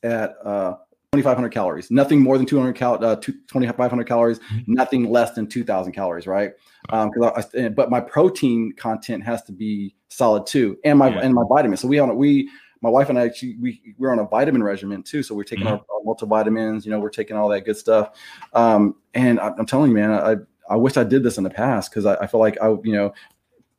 at 0.02 0.34
uh, 0.44 0.74
2,500 1.12 1.50
calories, 1.50 1.90
nothing 1.90 2.20
more 2.20 2.38
than 2.38 2.46
200 2.46 2.72
cal, 2.74 3.04
uh, 3.04 3.16
2,500 3.16 4.06
calories, 4.06 4.38
mm-hmm. 4.38 4.72
nothing 4.72 5.10
less 5.10 5.32
than 5.32 5.46
2,000 5.46 5.92
calories, 5.92 6.26
right? 6.26 6.52
Um, 6.90 7.10
I, 7.22 7.68
but 7.68 7.90
my 7.90 8.00
protein 8.00 8.72
content 8.76 9.24
has 9.24 9.42
to 9.44 9.52
be 9.52 9.94
solid 10.08 10.46
too, 10.46 10.78
and 10.84 10.98
my 10.98 11.08
yeah. 11.08 11.20
and 11.20 11.34
my 11.34 11.42
vitamins. 11.48 11.80
So 11.80 11.88
we 11.88 11.98
on 11.98 12.16
we 12.16 12.48
my 12.80 12.88
wife 12.88 13.08
and 13.08 13.18
I 13.18 13.26
actually 13.26 13.56
we 13.60 13.94
we're 13.98 14.12
on 14.12 14.18
a 14.18 14.24
vitamin 14.24 14.62
regimen 14.62 15.02
too. 15.02 15.22
So 15.22 15.34
we're 15.34 15.44
taking 15.44 15.66
mm-hmm. 15.66 15.74
our, 15.74 15.96
our, 15.96 16.00
multivitamins, 16.06 16.84
you 16.84 16.90
know, 16.90 16.98
we're 16.98 17.10
taking 17.10 17.36
all 17.36 17.48
that 17.50 17.64
good 17.64 17.76
stuff. 17.76 18.16
Um, 18.54 18.96
and 19.14 19.38
I, 19.38 19.48
am 19.58 19.66
telling 19.66 19.90
you, 19.90 19.96
man, 19.96 20.12
I 20.12 20.36
I 20.68 20.76
wish 20.76 20.96
I 20.96 21.04
did 21.04 21.22
this 21.22 21.38
in 21.38 21.44
the 21.44 21.50
past 21.50 21.90
because 21.90 22.06
I, 22.06 22.14
I 22.16 22.26
feel 22.26 22.40
like 22.40 22.56
I 22.62 22.68
you 22.68 22.92
know 22.92 23.12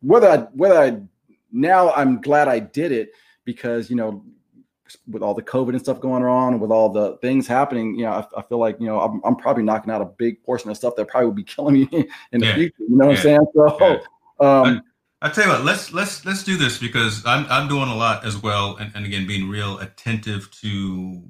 whether 0.02 0.28
I 0.28 0.38
whether 0.54 0.78
I 0.78 1.00
now 1.52 1.92
I'm 1.94 2.22
glad 2.22 2.48
I 2.48 2.60
did 2.60 2.92
it 2.92 3.12
because 3.46 3.90
you 3.90 3.96
know 3.96 4.24
with 5.08 5.24
all 5.24 5.34
the 5.34 5.42
COVID 5.42 5.70
and 5.70 5.80
stuff 5.80 6.02
going 6.02 6.24
on, 6.24 6.60
with 6.60 6.70
all 6.70 6.90
the 6.90 7.16
things 7.18 7.48
happening, 7.48 7.96
you 7.96 8.04
know, 8.04 8.12
I, 8.12 8.40
I 8.40 8.42
feel 8.44 8.58
like 8.58 8.80
you 8.80 8.88
know 8.88 9.00
I'm, 9.00 9.22
I'm, 9.24 9.36
probably 9.36 9.64
knocking 9.64 9.92
out 9.92 10.02
a 10.02 10.06
big 10.06 10.44
portion 10.44 10.70
of 10.70 10.78
stuff 10.78 10.96
that 10.98 11.08
probably 11.08 11.28
would 11.28 11.36
be 11.36 11.44
killing 11.56 11.76
me 11.76 11.90
in 12.32 12.42
the 12.42 12.48
yeah. 12.48 12.56
future. 12.56 12.76
You 12.80 12.98
know 12.98 13.08
what 13.08 13.24
yeah. 13.24 13.38
I'm 13.38 13.46
saying? 13.46 13.48
So, 13.56 14.02
yeah. 14.42 14.62
um, 14.62 14.84
I, 15.22 15.30
tell 15.30 15.46
you 15.46 15.50
what, 15.52 15.64
let's 15.64 15.94
let's 15.94 16.26
let's 16.26 16.44
do 16.44 16.58
this 16.58 16.78
because 16.78 17.24
I'm 17.26 17.46
I'm 17.50 17.68
doing 17.68 17.90
a 17.90 17.96
lot 17.96 18.26
as 18.26 18.38
well, 18.38 18.78
and, 18.78 18.92
and 18.96 19.06
again 19.06 19.28
being 19.28 19.50
real 19.50 19.78
attentive 19.80 20.50
to 20.62 21.24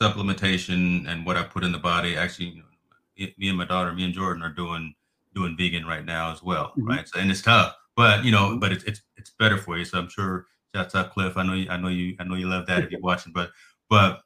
supplementation 0.00 1.08
and 1.08 1.24
what 1.24 1.36
I 1.36 1.44
put 1.44 1.62
in 1.64 1.72
the 1.72 1.78
body. 1.78 2.16
Actually, 2.16 2.46
you 2.46 2.62
know, 2.62 3.28
me 3.38 3.48
and 3.48 3.58
my 3.58 3.64
daughter, 3.64 3.92
me 3.92 4.04
and 4.04 4.14
Jordan, 4.14 4.42
are 4.42 4.52
doing 4.52 4.94
doing 5.34 5.56
vegan 5.56 5.86
right 5.86 6.04
now 6.04 6.32
as 6.32 6.42
well, 6.42 6.70
mm-hmm. 6.70 6.88
right? 6.88 7.08
So 7.08 7.20
and 7.20 7.30
it's 7.30 7.42
tough, 7.42 7.76
but 7.96 8.24
you 8.24 8.32
know, 8.32 8.58
but 8.58 8.72
it's 8.72 8.84
it's 8.84 9.02
it's 9.16 9.30
better 9.38 9.56
for 9.56 9.78
you. 9.78 9.84
So 9.84 9.98
I'm 9.98 10.08
sure 10.08 10.46
Shouts 10.74 10.94
out 10.94 11.12
Cliff. 11.12 11.36
I 11.36 11.42
know 11.42 11.52
you. 11.52 11.68
I 11.68 11.76
know 11.76 11.88
you. 11.88 12.16
I 12.18 12.24
know 12.24 12.34
you 12.34 12.48
love 12.48 12.66
that 12.66 12.84
if 12.84 12.90
you're 12.90 13.00
watching. 13.00 13.32
But 13.32 13.50
but 13.90 14.22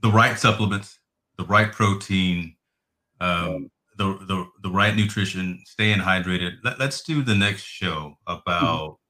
the 0.00 0.10
right 0.10 0.38
supplements, 0.38 0.98
the 1.36 1.44
right 1.44 1.70
protein, 1.70 2.56
um, 3.20 3.70
the 3.96 4.18
the 4.26 4.46
the 4.62 4.70
right 4.70 4.94
nutrition, 4.94 5.62
staying 5.66 5.98
hydrated. 5.98 6.56
Let, 6.64 6.80
us 6.80 7.02
do 7.02 7.22
the 7.22 7.34
next 7.34 7.62
show 7.62 8.18
about. 8.26 8.90
Mm-hmm. 8.90 9.00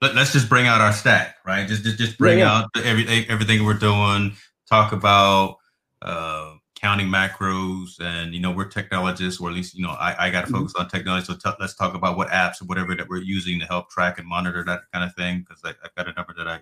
Let, 0.00 0.16
us 0.16 0.32
just 0.32 0.48
bring 0.48 0.66
out 0.66 0.80
our 0.80 0.92
stack, 0.92 1.36
right? 1.44 1.66
Just 1.66 1.82
just 1.82 1.98
just 1.98 2.18
bring 2.18 2.38
yeah, 2.38 2.44
yeah. 2.44 2.58
out 2.58 2.84
everything 2.84 3.26
everything 3.28 3.64
we're 3.64 3.74
doing. 3.74 4.34
Talk 4.68 4.92
about. 4.92 5.56
Uh, 6.00 6.54
counting 6.80 7.08
macros 7.08 7.98
and 8.00 8.32
you 8.32 8.40
know 8.40 8.52
we're 8.52 8.64
technologists 8.64 9.40
or 9.40 9.48
at 9.48 9.54
least 9.54 9.74
you 9.74 9.82
know 9.82 9.90
i, 9.98 10.26
I 10.26 10.30
got 10.30 10.42
to 10.42 10.46
mm-hmm. 10.46 10.58
focus 10.58 10.74
on 10.78 10.88
technology 10.88 11.26
so 11.26 11.34
t- 11.34 11.56
let's 11.58 11.74
talk 11.74 11.94
about 11.94 12.16
what 12.16 12.28
apps 12.28 12.62
or 12.62 12.66
whatever 12.66 12.94
that 12.94 13.08
we're 13.08 13.22
using 13.22 13.58
to 13.58 13.66
help 13.66 13.90
track 13.90 14.18
and 14.18 14.28
monitor 14.28 14.62
that 14.64 14.82
kind 14.92 15.04
of 15.04 15.12
thing 15.16 15.40
because 15.40 15.60
i've 15.64 15.94
got 15.96 16.08
a 16.08 16.12
number 16.12 16.34
that 16.36 16.46
i 16.46 16.60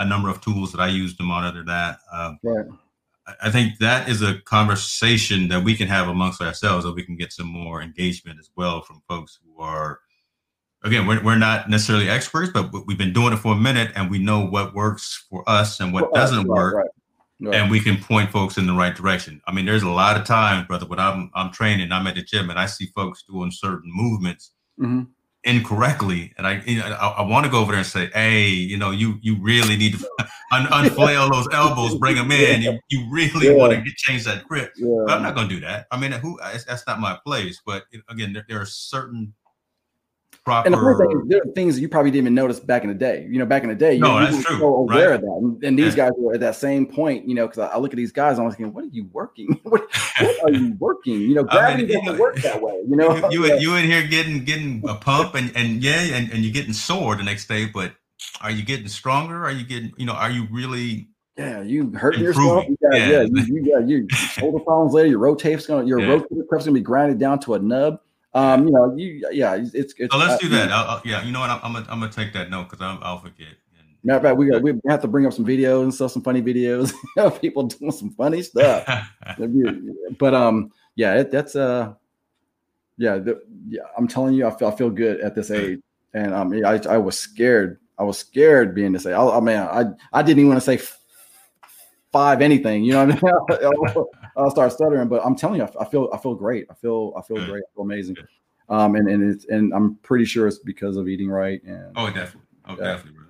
a 0.00 0.04
number 0.04 0.28
of 0.28 0.40
tools 0.40 0.72
that 0.72 0.80
i 0.80 0.88
use 0.88 1.16
to 1.16 1.22
monitor 1.22 1.62
that 1.64 2.00
um, 2.12 2.38
right. 2.42 2.66
I, 3.42 3.50
think 3.50 3.78
that 3.78 4.08
is 4.08 4.22
a 4.22 4.40
conversation 4.40 5.48
that 5.48 5.64
we 5.64 5.76
can 5.76 5.88
have 5.88 6.08
amongst 6.08 6.40
ourselves 6.40 6.84
that 6.84 6.94
we 6.94 7.02
can 7.02 7.16
get 7.16 7.32
some 7.32 7.46
more 7.46 7.82
engagement 7.82 8.38
as 8.38 8.50
well 8.56 8.82
from 8.82 9.02
folks 9.08 9.38
who 9.42 9.62
are 9.62 10.00
again 10.84 11.06
we're, 11.06 11.22
we're 11.22 11.38
not 11.38 11.68
necessarily 11.68 12.08
experts 12.08 12.50
but 12.52 12.72
we've 12.86 12.98
been 12.98 13.12
doing 13.12 13.32
it 13.32 13.38
for 13.38 13.52
a 13.52 13.56
minute 13.56 13.92
and 13.96 14.10
we 14.10 14.18
know 14.18 14.44
what 14.44 14.74
works 14.74 15.26
for 15.28 15.48
us 15.48 15.80
and 15.80 15.92
what 15.92 16.12
doesn't 16.14 16.48
right, 16.48 16.56
work 16.56 16.74
right 16.74 16.90
Right. 17.40 17.54
and 17.54 17.70
we 17.70 17.78
can 17.78 18.02
point 18.02 18.32
folks 18.32 18.58
in 18.58 18.66
the 18.66 18.72
right 18.72 18.96
direction. 18.96 19.40
I 19.46 19.52
mean, 19.52 19.64
there's 19.64 19.84
a 19.84 19.88
lot 19.88 20.16
of 20.16 20.26
times, 20.26 20.66
brother, 20.66 20.86
when 20.86 20.98
I'm 20.98 21.30
I'm 21.36 21.52
training, 21.52 21.92
I'm 21.92 22.08
at 22.08 22.16
the 22.16 22.22
gym, 22.22 22.50
and 22.50 22.58
I 22.58 22.66
see 22.66 22.86
folks 22.96 23.22
doing 23.22 23.52
certain 23.52 23.92
movements 23.94 24.50
mm-hmm. 24.76 25.04
Incorrectly, 25.44 26.32
and 26.36 26.46
I 26.46 26.62
you 26.66 26.78
know, 26.78 26.86
I, 26.86 27.08
I 27.18 27.22
want 27.22 27.46
to 27.46 27.50
go 27.50 27.60
over 27.60 27.72
there 27.72 27.80
and 27.80 27.86
say, 27.86 28.10
hey, 28.12 28.48
you 28.48 28.76
know, 28.76 28.90
you 28.90 29.18
you 29.22 29.36
really 29.40 29.76
need 29.76 29.98
to 29.98 30.08
un- 30.52 30.68
unflail 30.70 31.30
those 31.30 31.48
elbows, 31.52 31.96
bring 31.96 32.16
them 32.16 32.30
in. 32.30 32.62
You 32.62 32.78
you 32.88 33.06
really 33.10 33.46
yeah. 33.46 33.54
want 33.54 33.72
to 33.72 33.92
change 33.96 34.24
that 34.24 34.46
grip. 34.46 34.72
Yeah. 34.76 35.04
But 35.06 35.14
I'm 35.14 35.22
not 35.22 35.34
going 35.34 35.48
to 35.48 35.54
do 35.54 35.60
that. 35.62 35.86
I 35.90 35.98
mean, 35.98 36.12
who 36.12 36.38
that's 36.42 36.86
not 36.86 37.00
my 37.00 37.18
place. 37.24 37.60
But 37.64 37.84
again, 38.08 38.32
there, 38.32 38.44
there 38.48 38.60
are 38.60 38.66
certain 38.66 39.34
proper. 40.48 40.66
And 40.66 40.74
the 40.74 40.78
first 40.78 41.00
thing 41.00 41.10
is, 41.10 41.28
there 41.28 41.42
are 41.42 41.52
things 41.54 41.74
that 41.74 41.82
you 41.82 41.88
probably 41.88 42.10
didn't 42.10 42.24
even 42.24 42.34
notice 42.34 42.58
back 42.58 42.82
in 42.82 42.88
the 42.88 42.94
day. 42.94 43.26
You 43.30 43.38
know, 43.38 43.44
back 43.44 43.62
in 43.64 43.68
the 43.68 43.74
day, 43.74 43.94
you, 43.94 44.00
no, 44.00 44.18
that's 44.18 44.42
true. 44.42 44.58
So 44.58 44.74
aware 44.76 45.10
right? 45.10 45.14
of 45.16 45.20
that. 45.20 45.38
And, 45.42 45.64
and 45.64 45.78
these 45.78 45.94
yeah. 45.94 46.08
guys 46.08 46.12
were 46.16 46.34
at 46.34 46.40
that 46.40 46.56
same 46.56 46.86
point. 46.86 47.28
You 47.28 47.34
know, 47.34 47.46
because 47.46 47.58
I, 47.58 47.66
I, 47.74 47.78
look 47.78 47.92
at 47.92 47.96
these 47.96 48.12
guys, 48.12 48.38
I'm 48.38 48.48
thinking, 48.50 48.72
what 48.72 48.84
are 48.84 48.88
you 48.88 49.08
working? 49.12 49.60
what, 49.64 49.82
what, 50.20 50.44
are 50.44 50.50
you 50.50 50.74
working? 50.80 51.20
You 51.20 51.34
know, 51.34 51.44
gravity 51.44 51.84
I 51.84 51.86
mean, 51.86 52.04
doesn't 52.04 52.18
work 52.18 52.36
that 52.36 52.62
way. 52.62 52.82
You 52.88 52.96
know, 52.96 53.28
you, 53.28 53.46
you, 53.46 53.58
you 53.58 53.74
in 53.76 53.84
here 53.84 54.06
getting 54.06 54.44
getting 54.44 54.82
a 54.88 54.94
pump 55.00 55.34
and 55.34 55.52
and 55.54 55.82
yeah, 55.82 56.00
and, 56.00 56.32
and 56.32 56.42
you're 56.44 56.54
getting 56.54 56.72
sore 56.72 57.14
the 57.16 57.24
next 57.24 57.46
day, 57.46 57.66
but 57.66 57.92
are 58.40 58.50
you 58.50 58.64
getting 58.64 58.88
stronger? 58.88 59.44
Are 59.44 59.52
you 59.52 59.64
getting, 59.64 59.92
you 59.96 60.06
know, 60.06 60.14
are 60.14 60.30
you 60.30 60.48
really 60.50 61.08
yeah, 61.36 61.62
you 61.62 61.92
hurting 61.92 62.22
yourself. 62.22 62.64
You 62.68 62.76
got, 62.82 62.98
yeah, 62.98 63.08
yeah 63.08 63.22
you, 63.22 63.44
you 63.46 63.72
got 63.72 63.88
you 63.88 64.08
shoulder 64.08 64.58
problems 64.58 64.92
later. 64.92 65.08
Your 65.08 65.20
rotate's 65.20 65.66
gonna 65.66 65.86
your 65.86 66.00
yeah. 66.00 66.16
rotator 66.16 66.48
cuff's 66.50 66.64
gonna 66.64 66.74
be 66.74 66.80
grinded 66.80 67.20
down 67.20 67.38
to 67.40 67.54
a 67.54 67.60
nub. 67.60 68.00
Um, 68.38 68.66
you 68.66 68.72
know, 68.72 68.94
you 68.96 69.28
yeah, 69.32 69.54
it's. 69.56 69.74
it's 69.74 69.94
oh, 70.12 70.18
let's 70.18 70.34
uh, 70.34 70.38
do 70.38 70.48
that. 70.50 70.70
I'll, 70.70 70.88
I'll, 70.88 71.02
yeah, 71.04 71.24
you 71.24 71.32
know 71.32 71.40
what? 71.40 71.50
I'm, 71.50 71.60
I'm 71.64 71.72
gonna 71.72 71.86
I'm 71.90 71.98
gonna 71.98 72.12
take 72.12 72.32
that 72.34 72.50
note 72.50 72.70
because 72.70 72.98
I'll 73.02 73.18
forget. 73.18 73.48
Matter 74.04 74.18
of 74.18 74.22
fact, 74.22 74.36
we 74.36 74.48
got 74.48 74.62
we 74.62 74.72
have 74.88 75.02
to 75.02 75.08
bring 75.08 75.26
up 75.26 75.32
some 75.32 75.44
videos 75.44 75.82
and 75.82 75.92
stuff, 75.92 76.12
some 76.12 76.22
funny 76.22 76.40
videos 76.40 76.94
of 77.16 77.40
people 77.40 77.64
doing 77.64 77.90
some 77.90 78.10
funny 78.10 78.42
stuff. 78.42 78.86
but 80.18 80.34
um, 80.34 80.70
yeah, 80.94 81.16
it, 81.16 81.32
that's 81.32 81.56
uh, 81.56 81.94
yeah, 82.96 83.18
the, 83.18 83.42
yeah. 83.68 83.82
I'm 83.96 84.06
telling 84.06 84.34
you, 84.34 84.46
I 84.46 84.56
feel 84.56 84.68
I 84.68 84.76
feel 84.76 84.90
good 84.90 85.20
at 85.20 85.34
this 85.34 85.50
age, 85.50 85.80
and 86.14 86.32
um, 86.32 86.52
I 86.64 86.80
I 86.88 86.98
was 86.98 87.18
scared. 87.18 87.80
I 87.98 88.04
was 88.04 88.18
scared 88.18 88.72
being 88.72 88.92
this 88.92 89.04
age. 89.04 89.14
I, 89.14 89.28
I 89.28 89.40
mean, 89.40 89.56
I 89.56 89.86
I 90.12 90.22
didn't 90.22 90.38
even 90.38 90.50
want 90.50 90.62
to 90.62 90.76
say 90.76 90.80
five 92.12 92.40
anything. 92.40 92.84
You 92.84 92.92
know 92.92 93.06
what 93.06 93.24
I 93.24 93.96
mean? 93.96 94.04
I'll, 94.38 94.50
start 94.50 94.72
stuttering, 94.72 95.08
but 95.08 95.24
I'm 95.24 95.34
telling 95.34 95.60
you, 95.60 95.68
I, 95.78 95.84
feel 95.84 96.08
I 96.12 96.18
feel 96.18 96.34
great. 96.34 96.66
I 96.70 96.74
feel 96.74 97.12
I 97.16 97.22
feel 97.22 97.36
Good. 97.38 97.48
great. 97.48 97.62
I 97.64 97.74
feel 97.74 97.84
amazing. 97.84 98.16
Um, 98.68 98.94
and 98.94 99.08
and 99.08 99.34
it's 99.34 99.46
and 99.46 99.72
I'm 99.74 99.96
pretty 99.96 100.24
sure 100.24 100.46
it's 100.46 100.58
because 100.58 100.96
of 100.96 101.08
eating 101.08 101.28
right. 101.28 101.62
And 101.64 101.92
oh, 101.96 102.06
definitely. 102.06 102.42
Oh, 102.66 102.76
yeah. 102.78 102.84
definitely, 102.84 103.20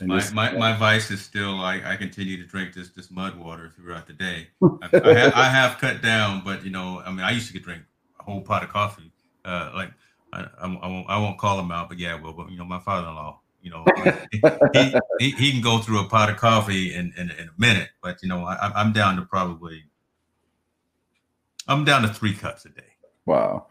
brother. 0.00 0.32
my, 0.34 0.50
my, 0.52 0.58
my 0.58 0.76
vice 0.76 1.10
is 1.10 1.20
still 1.20 1.60
I, 1.60 1.82
I 1.84 1.96
continue 1.96 2.36
to 2.38 2.46
drink 2.46 2.72
this 2.74 2.90
this 2.90 3.10
mud 3.10 3.36
water 3.36 3.72
throughout 3.76 4.06
the 4.06 4.14
day. 4.14 4.48
I, 4.62 4.88
I, 4.92 5.14
have, 5.14 5.34
I 5.34 5.44
have 5.44 5.78
cut 5.78 6.02
down, 6.02 6.42
but 6.44 6.64
you 6.64 6.70
know, 6.70 7.02
I 7.04 7.10
mean, 7.10 7.20
I 7.20 7.30
used 7.30 7.52
to 7.52 7.58
drink 7.58 7.82
a 8.18 8.22
whole 8.22 8.40
pot 8.40 8.62
of 8.62 8.70
coffee. 8.70 9.12
Uh, 9.44 9.70
like 9.74 9.92
I, 10.32 10.46
I, 10.60 10.66
won't, 10.66 11.08
I 11.08 11.18
won't 11.18 11.38
call 11.38 11.58
him 11.58 11.70
out, 11.70 11.88
but 11.88 11.98
yeah, 11.98 12.20
well, 12.20 12.32
but 12.32 12.50
you 12.50 12.58
know, 12.58 12.64
my 12.64 12.78
father-in-law, 12.78 13.40
you 13.62 13.70
know, 13.70 13.84
he, 14.32 14.40
he, 15.18 15.30
he, 15.30 15.52
can 15.52 15.60
go 15.60 15.78
through 15.78 16.00
a 16.00 16.08
pot 16.08 16.30
of 16.30 16.36
coffee 16.36 16.94
in, 16.94 17.12
in, 17.16 17.30
in 17.30 17.48
a 17.48 17.52
minute, 17.60 17.88
but 18.02 18.22
you 18.22 18.28
know, 18.28 18.44
I, 18.44 18.70
I'm 18.74 18.92
down 18.92 19.16
to 19.16 19.22
probably, 19.22 19.84
I'm 21.68 21.84
down 21.84 22.02
to 22.02 22.08
three 22.08 22.34
cups 22.34 22.64
a 22.64 22.70
day. 22.70 22.82
Wow. 23.26 23.66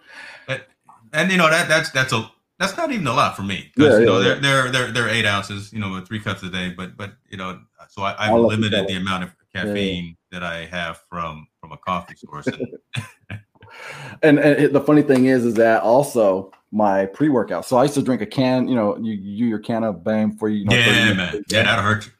But, 0.47 0.67
and 1.13 1.31
you 1.31 1.37
know 1.37 1.49
that 1.49 1.67
that's 1.67 1.89
that's 1.91 2.13
a 2.13 2.29
that's 2.59 2.77
not 2.77 2.91
even 2.91 3.07
a 3.07 3.13
lot 3.13 3.35
for 3.35 3.43
me 3.43 3.71
because 3.75 3.93
yeah, 3.93 3.99
you 3.99 4.05
know 4.05 4.19
yeah, 4.19 4.35
they're, 4.35 4.39
they're 4.39 4.71
they're 4.71 4.91
they're 4.91 5.09
eight 5.09 5.25
ounces, 5.25 5.71
you 5.73 5.79
know, 5.79 5.99
three 6.01 6.19
cups 6.19 6.43
a 6.43 6.49
day. 6.49 6.69
But 6.69 6.97
but 6.97 7.13
you 7.29 7.37
know, 7.37 7.59
so 7.89 8.03
I, 8.03 8.15
I've 8.17 8.39
limited 8.39 8.87
the 8.87 8.95
amount 8.95 9.23
of 9.23 9.31
caffeine 9.53 10.15
that 10.31 10.43
I 10.43 10.65
have 10.65 11.01
from 11.09 11.47
from 11.59 11.71
a 11.71 11.77
coffee 11.77 12.15
source. 12.15 12.47
and, 12.47 14.39
and 14.39 14.75
the 14.75 14.81
funny 14.81 15.01
thing 15.01 15.25
is, 15.25 15.45
is 15.45 15.55
that 15.55 15.81
also 15.81 16.51
my 16.71 17.05
pre 17.05 17.29
workout. 17.29 17.65
So 17.65 17.77
I 17.77 17.83
used 17.83 17.95
to 17.95 18.01
drink 18.01 18.21
a 18.21 18.25
can. 18.25 18.67
You 18.67 18.75
know, 18.75 18.97
you 18.97 19.13
you 19.13 19.47
your 19.47 19.59
can 19.59 19.83
of 19.83 20.03
bang 20.03 20.31
for 20.31 20.49
you. 20.49 20.65
Know, 20.65 20.75
yeah, 20.75 21.13
man. 21.13 21.43
Yeah, 21.49 21.63
that'll 21.63 21.83
hurt 21.83 22.05
you. 22.05 22.11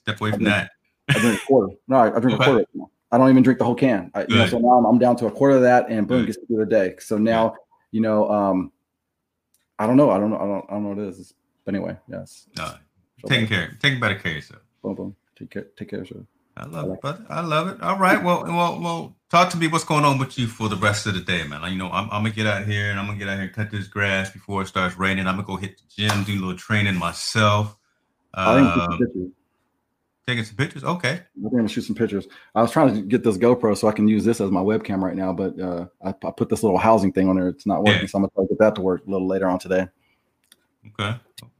Step 0.00 0.20
away 0.20 0.30
from 0.32 0.46
I 0.46 0.50
drink, 0.50 0.68
that. 1.08 1.16
I 1.16 1.20
drink 1.20 1.42
a 1.42 1.46
quarter. 1.46 1.74
No, 1.88 1.96
I, 1.96 2.16
I 2.16 2.20
drink 2.20 2.40
okay. 2.40 2.50
a 2.50 2.54
quarter. 2.54 2.90
I 3.12 3.18
don't 3.18 3.28
even 3.28 3.42
drink 3.42 3.58
the 3.58 3.64
whole 3.66 3.74
can. 3.74 4.10
I, 4.14 4.24
you 4.26 4.36
know, 4.36 4.46
so 4.46 4.58
now 4.58 4.70
I'm, 4.70 4.86
I'm, 4.86 4.98
down 4.98 5.16
to 5.16 5.26
a 5.26 5.30
quarter 5.30 5.56
of 5.56 5.62
that, 5.62 5.90
and 5.90 6.08
boom, 6.08 6.24
gets 6.24 6.38
through 6.46 6.56
the 6.56 6.66
day. 6.66 6.94
So 6.98 7.18
now, 7.18 7.54
you 7.90 8.00
know, 8.00 8.30
um, 8.30 8.72
I 9.78 9.86
don't 9.86 9.98
know. 9.98 10.10
I 10.10 10.18
don't 10.18 10.30
know. 10.30 10.36
I 10.36 10.46
don't. 10.46 10.64
I 10.68 10.72
don't 10.72 10.82
know 10.84 10.88
what 10.90 10.98
it 10.98 11.08
is. 11.08 11.34
But 11.64 11.74
anyway, 11.74 11.96
yes. 12.08 12.46
No, 12.56 12.74
taking 13.26 13.46
care. 13.46 13.76
Taking 13.80 14.00
better 14.00 14.14
care 14.14 14.32
of 14.32 14.36
yourself. 14.36 14.62
Boom, 14.82 14.94
boom. 14.94 15.16
Take 15.38 15.50
care. 15.50 15.66
Take 15.76 15.90
care 15.90 16.00
of 16.00 16.08
yourself. 16.08 16.26
I 16.56 16.64
love 16.66 16.90
I 16.90 16.94
it, 16.94 17.00
brother. 17.00 17.26
I 17.28 17.40
love 17.40 17.68
it. 17.68 17.82
All 17.82 17.98
right. 17.98 18.22
Well, 18.22 18.44
well, 18.44 18.80
well. 18.80 19.16
Talk 19.30 19.48
to 19.50 19.56
me. 19.56 19.66
What's 19.66 19.84
going 19.84 20.04
on 20.04 20.18
with 20.18 20.38
you 20.38 20.46
for 20.46 20.68
the 20.68 20.76
rest 20.76 21.06
of 21.06 21.14
the 21.14 21.20
day, 21.20 21.42
man? 21.44 21.62
You 21.70 21.78
know, 21.78 21.88
I'm, 21.90 22.04
I'm, 22.04 22.22
gonna 22.22 22.30
get 22.30 22.46
out 22.46 22.66
here 22.66 22.90
and 22.90 23.00
I'm 23.00 23.06
gonna 23.06 23.18
get 23.18 23.28
out 23.28 23.36
here 23.36 23.44
and 23.44 23.52
cut 23.52 23.70
this 23.70 23.86
grass 23.86 24.30
before 24.30 24.60
it 24.60 24.68
starts 24.68 24.98
raining. 24.98 25.26
I'm 25.26 25.36
gonna 25.36 25.46
go 25.46 25.56
hit 25.56 25.78
the 25.78 25.84
gym, 25.88 26.24
do 26.24 26.32
a 26.32 26.40
little 26.40 26.56
training 26.56 26.96
myself. 26.96 27.76
Um, 28.34 29.34
taking 30.26 30.44
some 30.44 30.56
pictures. 30.56 30.84
Okay. 30.84 31.20
I'm 31.36 31.50
gonna 31.50 31.68
shoot 31.68 31.82
some 31.82 31.96
pictures. 31.96 32.26
I 32.54 32.62
was 32.62 32.70
trying 32.70 32.94
to 32.94 33.02
get 33.02 33.24
this 33.24 33.36
GoPro 33.36 33.76
so 33.76 33.88
I 33.88 33.92
can 33.92 34.08
use 34.08 34.24
this 34.24 34.40
as 34.40 34.50
my 34.50 34.60
webcam 34.60 35.00
right 35.00 35.16
now, 35.16 35.32
but 35.32 35.58
uh, 35.58 35.86
I, 36.04 36.10
I, 36.10 36.30
put 36.30 36.48
this 36.48 36.62
little 36.62 36.78
housing 36.78 37.12
thing 37.12 37.28
on 37.28 37.36
there. 37.36 37.48
It's 37.48 37.66
not 37.66 37.82
working, 37.82 38.02
yeah. 38.02 38.06
so 38.06 38.18
I'm 38.18 38.22
gonna 38.22 38.30
try 38.34 38.44
to 38.44 38.48
get 38.48 38.58
that 38.58 38.74
to 38.76 38.80
work 38.80 39.06
a 39.06 39.10
little 39.10 39.26
later 39.26 39.48
on 39.48 39.58
today. 39.58 39.88
Okay. 40.88 41.16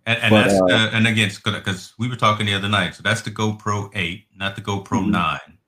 And, 0.07 0.19
and 0.19 0.31
but, 0.31 0.43
that's 0.49 0.61
uh, 0.61 0.67
the, 0.67 0.97
and 0.97 1.07
again, 1.07 1.31
because 1.45 1.95
we 1.99 2.09
were 2.09 2.17
talking 2.17 2.47
the 2.47 2.55
other 2.55 2.69
night, 2.69 2.95
so 2.95 3.03
that's 3.03 3.23
the 3.23 3.31
GoPro 3.31 3.91
eight, 3.95 4.27
not 4.37 4.57
the 4.57 4.63
GoPro 4.63 5.01
mm-hmm. 5.01 5.11
nine. 5.11 5.59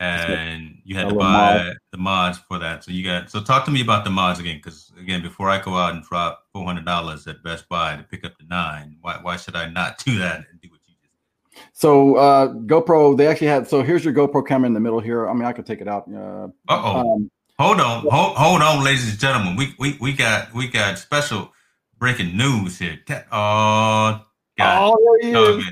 And 0.00 0.78
you 0.84 0.94
had 0.94 1.08
to 1.08 1.14
buy 1.16 1.56
mod. 1.56 1.76
the 1.90 1.98
mods 1.98 2.38
for 2.38 2.60
that. 2.60 2.84
So 2.84 2.92
you 2.92 3.02
got 3.02 3.28
so 3.30 3.42
talk 3.42 3.64
to 3.64 3.72
me 3.72 3.80
about 3.80 4.04
the 4.04 4.10
mods 4.10 4.38
again, 4.38 4.58
because 4.58 4.92
again, 4.96 5.22
before 5.22 5.50
I 5.50 5.60
go 5.60 5.74
out 5.74 5.92
and 5.92 6.04
drop 6.04 6.44
four 6.52 6.64
hundred 6.64 6.84
dollars 6.84 7.26
at 7.26 7.42
Best 7.42 7.68
Buy 7.68 7.96
to 7.96 8.04
pick 8.04 8.24
up 8.24 8.38
the 8.38 8.46
nine, 8.46 8.96
why 9.00 9.18
why 9.20 9.36
should 9.36 9.56
I 9.56 9.68
not 9.68 9.98
do 10.04 10.16
that 10.20 10.36
and 10.36 10.60
do 10.60 10.68
just? 10.68 10.77
So 11.78 12.16
uh, 12.16 12.48
GoPro, 12.48 13.16
they 13.16 13.28
actually 13.28 13.46
had. 13.46 13.68
So 13.68 13.84
here's 13.84 14.04
your 14.04 14.12
GoPro 14.12 14.44
camera 14.44 14.66
in 14.66 14.72
the 14.72 14.80
middle 14.80 14.98
here. 14.98 15.28
I 15.28 15.32
mean, 15.32 15.44
I 15.44 15.52
could 15.52 15.64
take 15.64 15.80
it 15.80 15.86
out. 15.86 16.08
Uh 16.12 16.48
oh. 16.68 17.14
Um, 17.14 17.30
hold 17.56 17.80
on, 17.80 18.04
hold, 18.10 18.36
hold 18.36 18.62
on, 18.62 18.82
ladies 18.82 19.08
and 19.08 19.16
gentlemen. 19.16 19.54
We 19.54 19.76
we 19.78 19.96
we 20.00 20.12
got 20.12 20.52
we 20.52 20.66
got 20.66 20.98
special 20.98 21.52
breaking 21.96 22.36
news 22.36 22.80
here. 22.80 22.98
Oh, 23.30 24.24
God. 24.58 24.92
Oh, 24.92 24.96
oh 25.22 25.62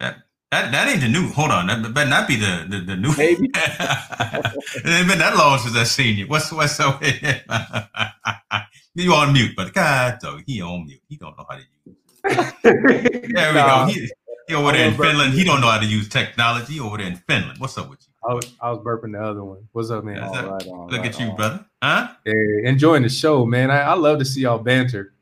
that, 0.00 0.16
that 0.50 0.72
that 0.72 0.88
ain't 0.88 1.00
the 1.00 1.08
new. 1.08 1.28
Hold 1.28 1.52
on, 1.52 1.68
that 1.68 1.94
better 1.94 2.10
not 2.10 2.26
be 2.26 2.34
the 2.34 2.66
the, 2.68 2.80
the 2.80 2.96
new. 2.96 3.16
Maybe. 3.16 3.48
it 3.54 4.84
ain't 4.84 5.06
been 5.06 5.20
that 5.20 5.36
long 5.38 5.60
since 5.60 5.76
I 5.76 5.84
seen 5.84 6.18
you. 6.18 6.26
What's 6.26 6.50
what's 6.50 6.74
so? 6.74 6.98
you 8.96 9.14
on 9.14 9.32
mute, 9.32 9.52
but 9.56 9.72
God, 9.72 10.18
so 10.20 10.40
he 10.44 10.60
on 10.60 10.86
mute. 10.86 11.02
He 11.08 11.16
don't 11.16 11.38
know 11.38 11.46
how 11.48 11.54
to 11.56 11.62
use. 11.84 11.96
It. 12.24 12.54
there 13.32 13.52
we 13.52 13.54
nah. 13.54 13.86
go. 13.86 13.92
He, 13.92 14.10
He 14.48 14.54
over 14.54 14.72
there 14.72 14.88
in 14.88 14.96
Finland. 14.96 15.34
He 15.34 15.44
don't 15.44 15.60
know 15.60 15.68
how 15.68 15.80
to 15.80 15.86
use 15.86 16.08
technology. 16.08 16.78
over 16.78 16.98
there 16.98 17.06
in 17.06 17.16
Finland. 17.16 17.58
What's 17.58 17.76
up 17.78 17.90
with 17.90 18.00
you? 18.06 18.28
I 18.28 18.34
was, 18.34 18.52
I 18.60 18.70
was 18.70 18.80
burping 18.80 19.12
the 19.12 19.22
other 19.22 19.44
one. 19.44 19.68
What's 19.72 19.90
up, 19.90 20.04
man? 20.04 20.16
That, 20.16 20.48
right 20.48 20.66
on, 20.66 20.88
look 20.88 21.00
right 21.00 21.06
at 21.06 21.20
you, 21.20 21.26
on. 21.26 21.36
brother. 21.36 21.64
Huh? 21.82 22.08
Hey, 22.24 22.64
enjoying 22.64 23.02
the 23.02 23.08
show, 23.08 23.44
man. 23.44 23.70
I, 23.70 23.80
I 23.80 23.94
love 23.94 24.18
to 24.20 24.24
see 24.24 24.42
y'all 24.42 24.58
banter. 24.58 25.12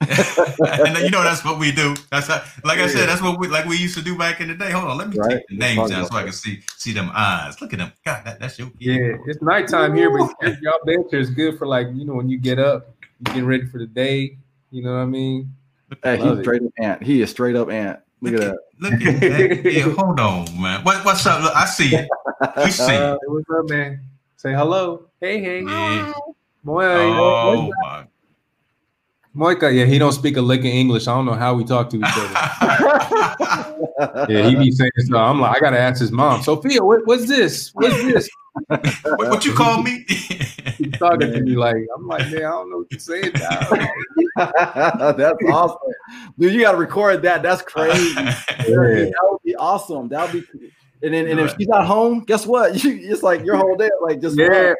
and 0.00 0.10
you 0.98 1.10
know 1.10 1.22
that's 1.22 1.44
what 1.44 1.60
we 1.60 1.70
do. 1.70 1.94
That's 2.10 2.26
how, 2.26 2.42
like 2.64 2.78
yeah. 2.78 2.84
I 2.84 2.88
said, 2.88 3.08
that's 3.08 3.22
what 3.22 3.38
we 3.38 3.46
like 3.46 3.66
we 3.66 3.76
used 3.76 3.96
to 3.96 4.02
do 4.02 4.18
back 4.18 4.40
in 4.40 4.48
the 4.48 4.54
day. 4.54 4.72
Hold 4.72 4.90
on, 4.90 4.98
let 4.98 5.08
me 5.08 5.16
right. 5.16 5.30
take 5.30 5.46
the 5.46 5.56
names 5.56 5.90
down 5.90 6.06
so 6.06 6.16
I 6.16 6.24
can 6.24 6.32
see 6.32 6.60
see 6.76 6.92
them 6.92 7.12
eyes. 7.14 7.60
Look 7.60 7.72
at 7.72 7.78
them. 7.78 7.92
God, 8.04 8.24
that, 8.24 8.40
that's 8.40 8.58
your 8.58 8.68
kid. 8.70 8.80
Yeah, 8.80 9.16
it's 9.26 9.40
nighttime 9.40 9.94
here, 9.94 10.10
but 10.10 10.60
y'all 10.60 10.80
banter 10.84 11.20
is 11.20 11.30
good 11.30 11.56
for 11.56 11.68
like 11.68 11.86
you 11.94 12.04
know 12.04 12.14
when 12.14 12.28
you 12.28 12.36
get 12.36 12.58
up, 12.58 12.96
you 13.20 13.26
getting 13.26 13.46
ready 13.46 13.66
for 13.66 13.78
the 13.78 13.86
day. 13.86 14.38
You 14.72 14.82
know 14.82 14.92
what 14.92 15.02
I 15.02 15.06
mean? 15.06 15.54
Hey, 16.02 16.16
he's 16.16 16.40
straight 16.40 16.62
up 16.62 16.72
ant. 16.78 17.02
He 17.02 17.22
is 17.22 17.30
straight 17.30 17.54
up 17.54 17.70
ant. 17.70 18.00
Look, 18.22 18.34
look 18.34 18.42
at, 18.42 18.50
that. 18.50 18.58
Look 18.78 18.92
at 18.92 19.20
that. 19.20 19.72
Yeah, 19.72 19.82
hold 19.98 20.20
on, 20.20 20.62
man. 20.62 20.84
What, 20.84 21.04
what's 21.04 21.26
up? 21.26 21.42
Look, 21.42 21.54
I 21.56 21.66
see 21.66 21.94
it. 21.94 22.08
We 22.56 22.70
see 22.70 22.94
uh, 22.94 23.18
What's 23.26 23.50
up, 23.50 23.68
man? 23.68 24.00
Say 24.36 24.52
hello. 24.52 25.06
Hey, 25.20 25.40
hey. 25.40 25.62
Yeah. 25.64 26.12
Boy, 26.64 26.84
oh, 26.84 27.72
my 27.82 28.06
Moika, 29.34 29.74
yeah, 29.74 29.86
he 29.86 29.98
don't 29.98 30.12
speak 30.12 30.36
a 30.36 30.40
lick 30.42 30.60
of 30.60 30.66
English. 30.66 31.08
I 31.08 31.14
don't 31.14 31.26
know 31.26 31.32
how 31.32 31.54
we 31.54 31.64
talk 31.64 31.90
to 31.90 31.96
each 31.96 32.04
other. 32.04 32.34
yeah, 34.32 34.48
he 34.48 34.54
be 34.54 34.70
saying 34.70 34.90
stuff. 34.98 35.18
I'm 35.18 35.40
like, 35.40 35.56
I 35.56 35.60
gotta 35.60 35.78
ask 35.78 36.00
his 36.00 36.12
mom. 36.12 36.42
Sophia, 36.42 36.84
what, 36.84 37.04
what's 37.06 37.26
this? 37.26 37.70
What's 37.74 37.96
this? 38.02 38.28
What, 38.66 39.18
what, 39.18 39.44
you 39.44 39.54
call 39.54 39.82
me? 39.82 40.04
He's 40.08 40.92
talking 40.98 41.32
to 41.32 41.40
me 41.40 41.56
like, 41.56 41.76
I'm 41.96 42.06
like, 42.06 42.30
man, 42.30 42.36
I 42.36 42.50
don't 42.50 42.70
know 42.70 42.78
what 42.78 42.86
you're 42.90 43.00
saying. 43.00 43.32
That's 44.36 45.38
awesome, 45.50 45.78
dude. 46.38 46.52
You 46.52 46.60
gotta 46.62 46.78
record 46.78 47.22
that. 47.22 47.42
That's 47.42 47.62
crazy. 47.62 48.14
Yeah. 48.14 48.36
That 48.68 49.28
would 49.30 49.42
be 49.44 49.54
awesome. 49.56 50.08
That 50.08 50.32
would 50.32 50.46
be. 50.52 50.72
And 51.02 51.12
then, 51.12 51.26
and 51.26 51.40
if 51.40 51.56
she's 51.56 51.66
not 51.66 51.84
home, 51.86 52.20
guess 52.20 52.46
what? 52.46 52.82
You, 52.84 52.98
it's 53.02 53.22
like 53.22 53.44
your 53.44 53.56
whole 53.56 53.76
day, 53.76 53.90
like 54.02 54.20
just 54.20 54.38
yeah 54.38 54.74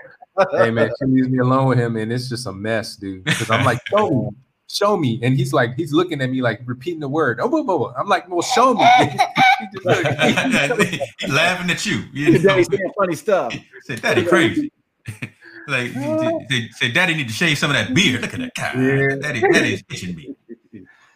hey 0.52 0.70
man, 0.70 0.90
she 0.98 1.06
leaves 1.06 1.28
me 1.28 1.38
alone 1.38 1.68
with 1.68 1.78
him, 1.78 1.96
and 1.96 2.12
it's 2.12 2.28
just 2.28 2.46
a 2.46 2.52
mess, 2.52 2.96
dude. 2.96 3.24
Because 3.24 3.50
I'm 3.50 3.64
like, 3.64 3.80
show 3.88 4.10
me, 4.10 4.28
show 4.72 4.96
me, 4.96 5.20
and 5.22 5.36
he's 5.36 5.52
like, 5.52 5.74
he's 5.76 5.92
looking 5.92 6.20
at 6.20 6.30
me 6.30 6.42
like 6.42 6.62
repeating 6.64 7.00
the 7.00 7.08
word. 7.08 7.40
Oh, 7.40 7.48
blah, 7.48 7.62
blah, 7.62 7.78
blah. 7.78 7.94
I'm 7.96 8.08
like, 8.08 8.28
well, 8.28 8.42
show 8.42 8.74
me. 8.74 8.84
he's 9.60 9.84
laughing 11.30 11.70
at 11.70 11.84
you. 11.86 12.04
you 12.12 12.32
know? 12.32 12.38
Daddy's 12.38 12.68
saying 12.70 12.92
funny 12.96 13.16
stuff. 13.16 13.54
Say, 13.82 13.96
Daddy 13.96 14.24
crazy. 14.24 14.72
like, 15.68 15.92
say, 15.92 16.68
say, 16.70 16.90
Daddy 16.90 17.14
need 17.14 17.28
to 17.28 17.34
shave 17.34 17.58
some 17.58 17.70
of 17.70 17.76
that 17.76 17.94
beard. 17.94 18.22
Look 18.22 18.34
at 18.34 18.40
that 18.40 18.54
guy. 18.54 18.72
Yeah. 18.74 19.16
Daddy, 19.16 19.40
Daddy's 19.40 19.84
itching 19.90 20.14
me. 20.14 20.34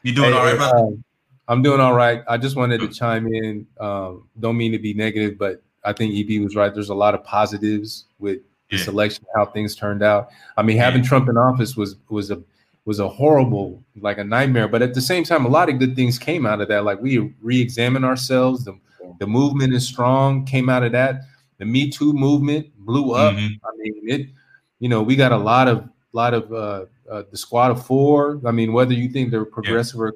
You 0.03 0.15
doing 0.15 0.33
hey, 0.33 0.39
all 0.39 0.45
right, 0.45 0.57
brother? 0.57 0.79
Um, 0.79 1.05
I'm 1.49 1.63
doing 1.63 1.81
all 1.81 1.95
right. 1.95 2.23
I 2.29 2.39
just 2.39 2.57
wanted 2.57 2.81
to 2.81 2.89
chime 2.89 3.27
in. 3.27 3.67
Um, 3.81 4.29
don't 4.39 4.57
mean 4.57 4.73
to 4.73 4.79
be 4.79 4.95
negative, 4.95 5.39
but 5.39 5.63
I 5.85 5.93
think 5.93 6.15
EB 6.15 6.43
was 6.43 6.57
right. 6.57 6.73
There's 6.73 6.91
a 6.91 6.95
lot 6.95 7.15
of 7.15 7.23
positives 7.25 8.07
with 8.19 8.39
yeah. 8.71 8.79
this 8.79 8.89
election, 8.89 9.25
how 9.35 9.47
things 9.47 9.75
turned 9.77 10.03
out. 10.03 10.29
I 10.57 10.63
mean, 10.63 10.77
having 10.77 11.03
yeah. 11.03 11.09
Trump 11.09 11.29
in 11.29 11.37
office 11.37 11.77
was 11.77 11.97
was 12.09 12.31
a 12.31 12.43
was 12.87 13.01
a 13.01 13.09
horrible, 13.09 13.83
like 14.01 14.17
a 14.17 14.25
nightmare. 14.25 14.69
But 14.69 14.81
at 14.81 14.95
the 14.95 15.01
same 15.03 15.25
time, 15.25 15.45
a 15.45 15.49
lot 15.49 15.69
of 15.69 15.79
good 15.79 15.95
things 15.95 16.19
came 16.19 16.47
out 16.47 16.61
of 16.63 16.69
that. 16.69 16.85
Like 16.85 17.03
we 17.03 17.35
re-examine 17.43 18.05
ourselves. 18.05 18.65
The 18.65 18.79
the 19.19 19.27
movement 19.27 19.75
is 19.75 19.87
strong. 19.87 20.45
Came 20.47 20.69
out 20.69 20.83
of 20.83 20.93
that. 20.93 21.23
The 21.59 21.65
Me 21.65 21.91
Too 21.91 22.13
movement 22.13 22.69
blew 22.79 23.13
up. 23.13 23.35
Mm-hmm. 23.35 23.67
I 23.67 23.71
mean, 23.77 23.95
it. 24.09 24.29
You 24.79 24.89
know, 24.89 25.03
we 25.03 25.17
got 25.17 25.33
a 25.33 25.37
lot 25.37 25.69
of 25.69 25.89
lot 26.13 26.33
of 26.33 26.53
uh, 26.53 26.87
uh, 27.11 27.23
the 27.31 27.37
Squad 27.37 27.71
of 27.71 27.85
Four. 27.85 28.41
I 28.47 28.53
mean, 28.53 28.73
whether 28.73 28.95
you 28.95 29.09
think 29.09 29.31
they're 29.31 29.45
progressive 29.45 29.97
yeah. 29.99 30.03
or 30.03 30.15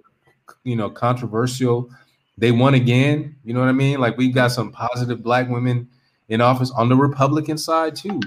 you 0.65 0.77
know 0.77 0.91
controversial, 0.91 1.91
they 2.39 2.53
won 2.53 2.75
again. 2.75 3.37
You 3.45 3.55
know 3.55 3.61
what 3.61 3.69
I 3.69 3.73
mean? 3.73 4.01
Like 4.01 4.17
we've 4.17 4.35
got 4.35 4.53
some 4.53 4.71
positive 4.71 5.23
black 5.23 5.49
women 5.49 5.89
in 6.29 6.41
office 6.41 6.71
on 6.71 6.89
the 6.89 6.97
Republican 6.97 7.59
side 7.59 7.97
too. 7.97 8.21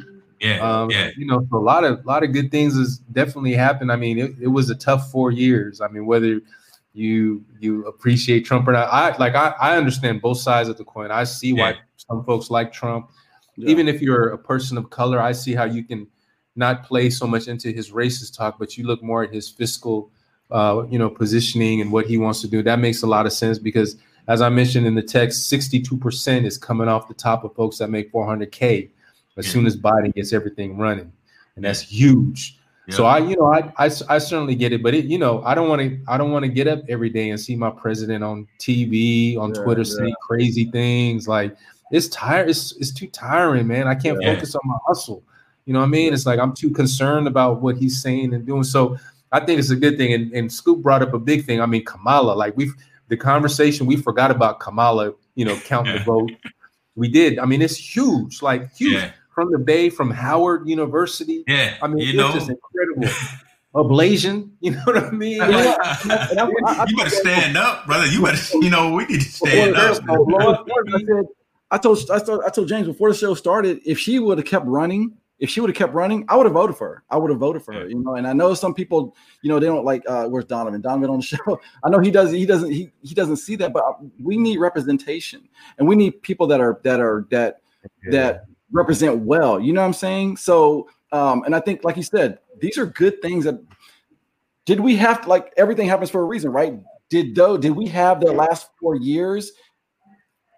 Yeah, 0.44 0.60
um, 0.60 0.92
yeah. 0.92 1.12
You 1.18 1.26
know, 1.26 1.48
so 1.50 1.58
a 1.58 1.60
lot 1.60 1.86
of 1.86 2.04
a 2.04 2.08
lot 2.08 2.24
of 2.24 2.34
good 2.34 2.52
things 2.52 2.76
has 2.78 2.98
definitely 2.98 3.54
happened. 3.54 3.92
I 3.92 3.96
mean, 3.96 4.20
it, 4.20 4.34
it 4.42 4.48
was 4.48 4.70
a 4.70 4.76
tough 4.76 5.10
four 5.10 5.32
years. 5.32 5.80
I 5.80 5.88
mean, 5.88 6.06
whether 6.06 6.42
you 6.94 7.46
you 7.60 7.86
appreciate 7.86 8.42
Trump 8.42 8.68
or 8.68 8.74
not, 8.74 8.90
I 8.92 9.16
like 9.18 9.36
I, 9.36 9.54
I 9.60 9.78
understand 9.78 10.22
both 10.22 10.40
sides 10.40 10.68
of 10.68 10.78
the 10.78 10.84
coin. 10.84 11.12
I 11.12 11.24
see 11.24 11.54
yeah. 11.54 11.72
why 11.72 11.78
some 11.96 12.26
folks 12.26 12.50
like 12.50 12.74
Trump. 12.74 13.10
Yeah. 13.56 13.70
Even 13.70 13.88
if 13.88 14.02
you're 14.02 14.30
a 14.30 14.38
person 14.38 14.78
of 14.78 14.90
color, 14.90 15.22
I 15.22 15.32
see 15.32 15.54
how 15.54 15.64
you 15.64 15.84
can 15.84 16.08
not 16.56 16.84
play 16.84 17.10
so 17.10 17.26
much 17.26 17.48
into 17.48 17.72
his 17.72 17.92
racist 17.92 18.36
talk, 18.36 18.60
but 18.60 18.78
you 18.78 18.86
look 18.86 19.02
more 19.02 19.24
at 19.24 19.34
his 19.34 19.50
fiscal, 19.50 20.12
uh, 20.52 20.84
you 20.90 21.00
know, 21.00 21.10
positioning 21.10 21.80
and 21.80 21.92
what 21.92 22.06
he 22.06 22.18
wants 22.18 22.42
to 22.42 22.48
do. 22.48 22.62
That 22.62 22.80
makes 22.80 23.02
a 23.04 23.08
lot 23.08 23.26
of 23.26 23.34
sense 23.34 23.60
because, 23.60 23.96
as 24.28 24.42
I 24.42 24.50
mentioned 24.50 24.88
in 24.88 24.96
the 24.96 25.04
text, 25.04 25.52
62% 25.52 26.46
is 26.46 26.58
coming 26.58 26.88
off 26.88 27.08
the 27.08 27.14
top 27.14 27.44
of 27.44 27.56
folks 27.56 27.78
that 27.78 27.90
make 27.90 28.12
400k 28.12 28.90
as 29.38 29.48
soon 29.48 29.66
as 29.66 29.76
Biden 29.76 30.14
gets 30.14 30.34
everything 30.34 30.78
running, 30.78 31.12
and 31.56 31.66
that's 31.66 31.82
huge. 31.82 32.58
Yeah. 32.88 32.96
So 32.96 33.06
I, 33.06 33.20
you 33.20 33.38
know, 33.38 33.46
I, 33.46 33.72
I, 33.78 33.90
I 34.10 34.18
certainly 34.18 34.56
get 34.56 34.74
it, 34.74 34.84
but 34.84 34.94
it, 34.94 35.06
you 35.06 35.18
know, 35.18 35.42
I 35.44 35.56
don't 35.56 35.70
want 35.70 35.82
to, 35.82 36.00
I 36.08 36.18
don't 36.18 36.32
want 36.32 36.44
to 36.44 36.50
get 36.50 36.68
up 36.68 36.82
every 36.90 37.10
day 37.10 37.30
and 37.30 37.40
see 37.40 37.56
my 37.56 37.70
president 37.70 38.24
on 38.24 38.46
TV, 38.60 39.38
on 39.38 39.54
yeah, 39.54 39.64
Twitter, 39.64 39.82
yeah. 39.82 39.96
saying 39.98 40.16
crazy 40.22 40.66
things. 40.66 41.28
Like 41.28 41.56
it's 41.92 42.10
tired, 42.10 42.50
it's, 42.50 42.76
it's 42.78 42.92
too 42.92 43.08
tiring, 43.08 43.68
man. 43.68 43.88
I 43.88 43.96
can't 43.96 44.22
focus 44.22 44.56
on 44.56 44.62
my 44.66 44.78
hustle. 44.86 45.24
You 45.66 45.72
know 45.72 45.80
what 45.80 45.86
I 45.86 45.90
mean? 45.90 46.14
It's 46.14 46.26
like 46.26 46.40
I'm 46.40 46.54
too 46.54 46.72
concerned 46.72 47.28
about 47.28 47.62
what 47.62 47.78
he's 47.78 48.02
saying 48.02 48.34
and 48.34 48.46
doing. 48.46 48.66
So 48.66 48.98
I 49.32 49.40
think 49.40 49.60
it's 49.60 49.70
a 49.70 49.78
good 49.78 49.98
thing. 49.98 50.12
And, 50.12 50.34
and 50.34 50.52
Scoop 50.52 50.82
brought 50.82 51.02
up 51.02 51.14
a 51.14 51.20
big 51.20 51.46
thing. 51.46 51.62
I 51.62 51.66
mean, 51.66 51.86
Kamala, 51.86 52.34
like 52.34 52.58
we've 52.58 52.74
the 53.08 53.16
conversation 53.16 53.86
we 53.86 53.96
forgot 53.96 54.30
about 54.30 54.60
Kamala, 54.60 55.14
you 55.36 55.46
know, 55.46 55.56
counting 55.60 55.94
the 55.94 56.04
vote. 56.04 56.32
We 56.96 57.08
did. 57.08 57.40
I 57.40 57.46
mean, 57.46 57.62
it's 57.62 57.78
huge, 57.78 58.42
like 58.42 58.76
huge 58.76 59.02
from 59.34 59.52
the 59.52 59.60
Bay, 59.60 59.90
from 59.90 60.12
Howard 60.12 60.68
University. 60.68 61.44
Yeah, 61.48 61.76
I 61.82 61.88
mean, 61.88 62.00
you 62.00 62.10
it's 62.10 62.18
know, 62.18 62.34
just 62.34 62.50
incredible. 62.50 63.10
Ablation, 63.76 64.52
you 64.60 64.72
know 64.72 64.82
what 64.84 64.98
I 64.98 65.10
mean? 65.10 65.40
Like, 65.44 65.78
I, 65.80 66.48
I, 66.68 66.86
you 66.88 66.96
better 66.96 67.10
stand 67.10 67.58
up, 67.58 67.88
brother. 67.88 68.06
You 68.06 68.22
better, 68.22 68.58
you 68.60 68.70
know, 68.70 68.94
we 68.94 69.06
need 69.06 69.22
to 69.22 69.32
stand 69.32 69.76
up. 69.76 69.82
I, 69.82 69.94
said, 69.94 71.26
I 71.72 71.78
told, 71.80 72.12
I 72.12 72.20
told, 72.20 72.44
I 72.46 72.50
told 72.50 72.68
James 72.68 72.86
before 72.86 73.12
the 73.12 73.18
show 73.18 73.34
started, 73.34 73.82
if 73.84 73.98
she 73.98 74.20
would 74.20 74.38
have 74.38 74.46
kept 74.46 74.68
running, 74.68 75.18
if 75.40 75.50
she 75.50 75.60
would 75.60 75.72
have 75.72 75.76
kept 75.76 75.94
running, 75.94 76.24
I 76.30 76.36
would 76.36 76.46
have 76.46 76.54
voted 76.54 76.78
for 76.78 76.88
her. 76.88 77.04
I 77.10 77.18
would 77.18 77.32
have 77.32 77.40
voted 77.40 77.64
for 77.64 77.74
her, 77.74 77.88
you 77.88 77.96
know. 77.96 78.16
And 78.16 78.28
I 78.28 78.34
know 78.34 78.54
some 78.54 78.74
people, 78.74 79.16
you 79.42 79.50
know, 79.50 79.60
they 79.60 79.66
don't 79.66 79.84
like. 79.84 80.04
Uh, 80.08 80.28
where's 80.28 80.46
Donovan? 80.46 80.80
Donovan 80.80 81.10
on 81.10 81.20
the 81.20 81.26
show. 81.26 81.60
I 81.84 81.90
know 81.90 82.00
he 82.00 82.12
does. 82.12 82.32
He 82.32 82.46
doesn't. 82.46 82.72
He 82.72 82.92
he 83.02 83.16
doesn't 83.16 83.38
see 83.38 83.56
that. 83.58 83.74
But 83.74 83.84
we 84.22 84.38
need 84.38 84.60
representation, 84.60 85.50
and 85.78 85.88
we 85.88 85.96
need 85.96 86.22
people 86.22 86.46
that 86.48 86.62
are 86.62 86.80
that 86.84 87.00
are 87.00 87.26
that 87.32 87.62
yeah. 88.04 88.12
that 88.12 88.46
represent 88.74 89.20
well. 89.20 89.60
You 89.60 89.72
know 89.72 89.82
what 89.82 89.88
I'm 89.88 89.94
saying? 89.94 90.38
So, 90.38 90.90
um, 91.12 91.44
and 91.44 91.56
I 91.56 91.60
think, 91.60 91.84
like 91.84 91.96
you 91.96 92.04
said, 92.04 92.40
these 92.60 92.78
are 92.78 92.86
good 92.86 93.22
things 93.22 93.46
that 93.46 93.60
did 94.66 94.80
we 94.80 94.96
have 94.98 95.22
to 95.22 95.30
like 95.30 95.54
everything 95.58 95.88
happens 95.88 96.10
for 96.10 96.22
a 96.22 96.26
reason, 96.26 96.52
right? 96.52 96.80
Did 97.10 97.36
though 97.36 97.58
did 97.58 97.72
we 97.72 97.88
have 97.88 98.20
the 98.20 98.32
last 98.32 98.70
four 98.80 98.96
years 98.96 99.52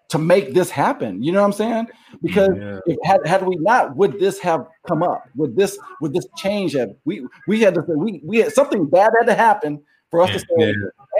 to 0.08 0.18
make 0.18 0.54
this 0.54 0.70
happen? 0.70 1.22
You 1.22 1.32
know 1.32 1.40
what 1.40 1.46
I'm 1.46 1.52
saying? 1.52 1.86
Because 2.22 2.50
yeah. 2.56 2.78
if 2.86 2.98
had, 3.04 3.26
had 3.26 3.46
we 3.46 3.56
not, 3.56 3.96
would 3.96 4.18
this 4.18 4.38
have 4.40 4.66
come 4.86 5.02
up? 5.02 5.24
Would 5.36 5.56
this 5.56 5.78
would 6.00 6.14
this 6.14 6.26
change 6.36 6.72
have 6.74 6.90
we 7.04 7.26
we 7.46 7.60
had 7.60 7.74
to 7.74 7.82
say 7.82 7.94
we 7.94 8.20
we 8.24 8.38
had 8.38 8.52
something 8.52 8.86
bad 8.86 9.10
had 9.18 9.26
to 9.26 9.34
happen 9.34 9.82
for 10.10 10.20
us 10.20 10.30
yeah. 10.30 10.38
to 10.38 10.46
say. 10.58 10.74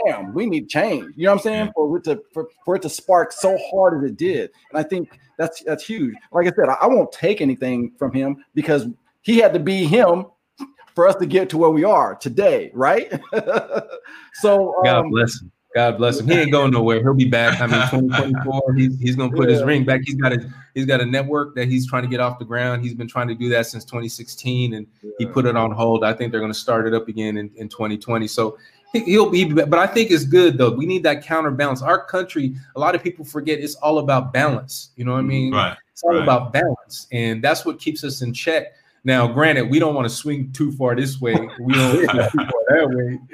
Damn, 0.05 0.33
we 0.33 0.45
need 0.45 0.69
change. 0.69 1.13
You 1.15 1.25
know 1.25 1.31
what 1.31 1.39
I'm 1.39 1.43
saying? 1.43 1.71
For 1.75 1.97
it 1.97 2.03
to 2.05 2.23
for, 2.33 2.47
for 2.65 2.75
it 2.75 2.81
to 2.83 2.89
spark 2.89 3.31
so 3.31 3.57
hard 3.71 4.03
as 4.03 4.11
it 4.11 4.17
did. 4.17 4.51
And 4.71 4.79
I 4.79 4.83
think 4.83 5.19
that's 5.37 5.63
that's 5.63 5.85
huge. 5.85 6.15
Like 6.31 6.47
I 6.47 6.51
said, 6.55 6.69
I, 6.69 6.77
I 6.81 6.87
won't 6.87 7.11
take 7.11 7.41
anything 7.41 7.91
from 7.97 8.11
him 8.11 8.43
because 8.53 8.87
he 9.21 9.37
had 9.37 9.53
to 9.53 9.59
be 9.59 9.85
him 9.85 10.25
for 10.95 11.07
us 11.07 11.15
to 11.15 11.25
get 11.25 11.49
to 11.49 11.57
where 11.57 11.69
we 11.69 11.83
are 11.83 12.15
today, 12.15 12.71
right? 12.73 13.11
so 14.33 14.75
um, 14.77 14.83
God 14.83 15.09
bless 15.11 15.41
him. 15.41 15.51
God 15.75 15.97
bless 15.99 16.19
him. 16.19 16.27
He 16.27 16.33
ain't 16.33 16.51
going 16.51 16.71
nowhere. 16.71 17.01
He'll 17.01 17.13
be 17.13 17.29
back. 17.29 17.61
I 17.61 17.67
mean, 17.67 18.09
2024. 18.09 18.73
He's 18.77 18.99
he's 18.99 19.15
gonna 19.15 19.31
put 19.31 19.47
yeah. 19.47 19.57
his 19.57 19.63
ring 19.63 19.85
back. 19.85 20.01
He's 20.03 20.15
got 20.15 20.33
a 20.33 20.51
he's 20.73 20.87
got 20.87 21.01
a 21.01 21.05
network 21.05 21.53
that 21.53 21.67
he's 21.67 21.87
trying 21.87 22.01
to 22.01 22.07
get 22.07 22.19
off 22.19 22.39
the 22.39 22.45
ground. 22.45 22.83
He's 22.83 22.95
been 22.95 23.07
trying 23.07 23.27
to 23.27 23.35
do 23.35 23.47
that 23.49 23.67
since 23.67 23.85
2016, 23.85 24.73
and 24.73 24.87
yeah. 25.03 25.11
he 25.19 25.27
put 25.27 25.45
it 25.45 25.55
on 25.55 25.69
hold. 25.69 26.03
I 26.03 26.13
think 26.13 26.31
they're 26.31 26.41
gonna 26.41 26.53
start 26.53 26.87
it 26.87 26.95
up 26.95 27.07
again 27.07 27.37
in, 27.37 27.51
in 27.57 27.69
2020. 27.69 28.27
So 28.27 28.57
he'll 28.93 29.29
be 29.29 29.45
but 29.45 29.75
i 29.75 29.87
think 29.87 30.11
it's 30.11 30.23
good 30.23 30.57
though. 30.57 30.71
We 30.71 30.85
need 30.85 31.03
that 31.03 31.23
counterbalance. 31.23 31.81
Our 31.81 32.05
country 32.05 32.55
a 32.75 32.79
lot 32.79 32.95
of 32.95 33.03
people 33.03 33.25
forget 33.25 33.59
it's 33.59 33.75
all 33.75 33.99
about 33.99 34.33
balance. 34.33 34.91
You 34.95 35.05
know 35.05 35.13
what 35.13 35.19
i 35.19 35.23
mean? 35.23 35.53
Right 35.53 35.77
it's 35.97 36.03
all 36.03 36.13
right. 36.13 36.21
about 36.21 36.53
balance. 36.53 37.07
And 37.11 37.43
that's 37.43 37.65
what 37.65 37.79
keeps 37.79 38.03
us 38.03 38.21
in 38.21 38.31
check 38.31 38.67
Now, 39.07 39.23
mm-hmm. 39.23 39.35
granted, 39.35 39.69
we 39.69 39.79
don't 39.79 39.95
want 39.95 40.03
to 40.03 40.13
swing 40.13 40.51
too 40.51 40.73
far 40.73 40.93
this 40.93 41.21
way. 41.21 41.33
We 41.61 41.73
don't 41.73 41.95
swing 42.09 42.29
too 42.29 42.45
far 42.45 42.61
that 42.67 42.89
way. 42.89 43.19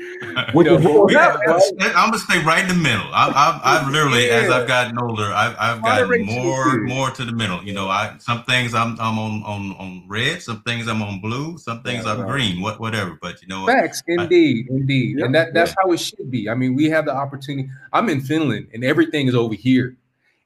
You 0.54 0.64
know, 0.64 1.06
we, 1.06 1.16
I'm 1.18 2.10
gonna 2.12 2.20
stay 2.20 2.44
right 2.44 2.62
in 2.62 2.68
the 2.68 2.76
middle. 2.76 3.06
I, 3.12 3.30
I, 3.30 3.62
I've 3.64 3.88
literally, 3.92 4.28
yeah. 4.28 4.34
as 4.34 4.50
I've 4.52 4.68
gotten 4.68 4.98
older, 5.00 5.24
I've, 5.24 5.56
I've 5.60 5.82
gotten 5.82 6.26
more, 6.26 6.78
more 6.82 7.10
to 7.12 7.26
the 7.26 7.32
middle. 7.32 7.64
You 7.64 7.74
know, 7.74 7.90
I 7.90 8.16
some 8.20 8.44
things 8.44 8.74
I'm, 8.74 9.00
I'm 9.00 9.18
on, 9.18 9.44
on, 9.44 9.76
on 9.78 10.04
red, 10.08 10.42
some 10.42 10.62
things 10.62 10.88
I'm 10.88 11.02
on 11.02 11.20
blue, 11.22 11.58
some 11.58 11.82
things 11.82 12.06
yeah, 12.06 12.14
I'm 12.14 12.22
right. 12.22 12.32
green, 12.32 12.62
what, 12.62 12.80
whatever. 12.80 13.18
But 13.22 13.42
you 13.42 13.48
know, 13.48 13.66
facts, 13.66 14.04
I, 14.08 14.24
indeed, 14.24 14.70
indeed, 14.70 15.18
and 15.18 15.34
that, 15.34 15.54
that's 15.54 15.74
how 15.82 15.92
it 15.92 16.00
should 16.00 16.30
be. 16.30 16.50
I 16.50 16.56
mean, 16.56 16.76
we 16.76 16.90
have 16.90 17.06
the 17.06 17.14
opportunity. 17.14 17.70
I'm 17.92 18.10
in 18.10 18.22
Finland, 18.22 18.68
and 18.74 18.84
everything 18.84 19.28
is 19.28 19.36
over 19.36 19.56
here. 19.56 19.98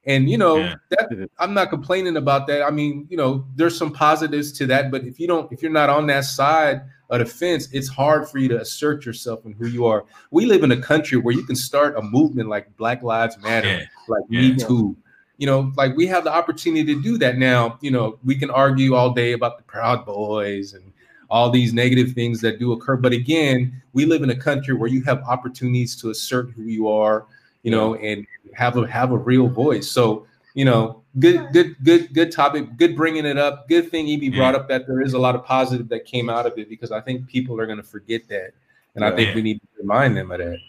And 0.07 0.29
you 0.29 0.37
know, 0.37 0.57
yeah. 0.57 0.75
that 0.91 1.29
I'm 1.37 1.53
not 1.53 1.69
complaining 1.69 2.15
about 2.15 2.47
that. 2.47 2.63
I 2.63 2.71
mean, 2.71 3.05
you 3.09 3.17
know, 3.17 3.45
there's 3.55 3.77
some 3.77 3.91
positives 3.91 4.53
to 4.53 4.65
that, 4.67 4.89
but 4.89 5.03
if 5.03 5.19
you 5.19 5.27
don't, 5.27 5.51
if 5.51 5.61
you're 5.61 5.69
not 5.69 5.89
on 5.89 6.07
that 6.07 6.23
side 6.23 6.81
of 7.09 7.19
the 7.19 7.25
fence, 7.25 7.67
it's 7.73 7.89
hard 7.89 8.27
for 8.29 8.37
you 8.37 8.47
to 8.47 8.61
assert 8.61 9.05
yourself 9.05 9.43
and 9.43 9.53
who 9.53 9.67
you 9.67 9.85
are. 9.85 10.05
We 10.31 10.45
live 10.45 10.63
in 10.63 10.71
a 10.71 10.81
country 10.81 11.17
where 11.17 11.35
you 11.35 11.43
can 11.43 11.57
start 11.57 11.97
a 11.97 12.01
movement 12.01 12.47
like 12.47 12.75
Black 12.77 13.03
Lives 13.03 13.37
Matter, 13.39 13.67
yeah. 13.67 13.85
like 14.07 14.23
yeah. 14.29 14.41
Me 14.41 14.55
Too. 14.55 14.95
You 15.39 15.45
know, 15.45 15.73
like 15.75 15.95
we 15.97 16.07
have 16.07 16.23
the 16.23 16.33
opportunity 16.33 16.95
to 16.95 17.01
do 17.01 17.17
that 17.17 17.37
now. 17.37 17.77
You 17.81 17.91
know, 17.91 18.17
we 18.23 18.35
can 18.35 18.49
argue 18.49 18.95
all 18.95 19.11
day 19.13 19.33
about 19.33 19.57
the 19.57 19.63
Proud 19.65 20.05
Boys 20.05 20.73
and 20.73 20.93
all 21.29 21.49
these 21.49 21.73
negative 21.73 22.13
things 22.13 22.39
that 22.41 22.59
do 22.59 22.71
occur. 22.71 22.95
But 22.95 23.11
again, 23.11 23.81
we 23.91 24.05
live 24.05 24.23
in 24.23 24.29
a 24.29 24.35
country 24.35 24.73
where 24.73 24.89
you 24.89 25.03
have 25.03 25.21
opportunities 25.23 25.95
to 25.97 26.09
assert 26.11 26.51
who 26.51 26.63
you 26.63 26.87
are, 26.87 27.25
you 27.63 27.71
know, 27.71 27.95
and 27.95 28.25
have 28.53 28.77
a 28.77 28.87
have 28.87 29.11
a 29.11 29.17
real 29.17 29.47
voice. 29.47 29.89
So 29.89 30.27
you 30.53 30.65
know, 30.65 31.03
good 31.19 31.51
good 31.53 31.75
good 31.83 32.13
good 32.13 32.31
topic. 32.31 32.77
Good 32.77 32.95
bringing 32.95 33.25
it 33.25 33.37
up. 33.37 33.67
Good 33.69 33.91
thing 33.91 34.09
EB 34.09 34.33
brought 34.33 34.55
up 34.55 34.67
that 34.69 34.87
there 34.87 35.01
is 35.01 35.13
a 35.13 35.19
lot 35.19 35.35
of 35.35 35.43
positive 35.43 35.89
that 35.89 36.05
came 36.05 36.29
out 36.29 36.45
of 36.45 36.57
it 36.57 36.69
because 36.69 36.91
I 36.91 37.01
think 37.01 37.27
people 37.27 37.59
are 37.59 37.65
going 37.65 37.77
to 37.77 37.83
forget 37.83 38.27
that, 38.29 38.51
and 38.95 39.05
I 39.05 39.15
think 39.15 39.35
we 39.35 39.41
need 39.41 39.61
to 39.61 39.67
remind 39.79 40.17
them 40.17 40.31
of 40.31 40.39
that. 40.39 40.59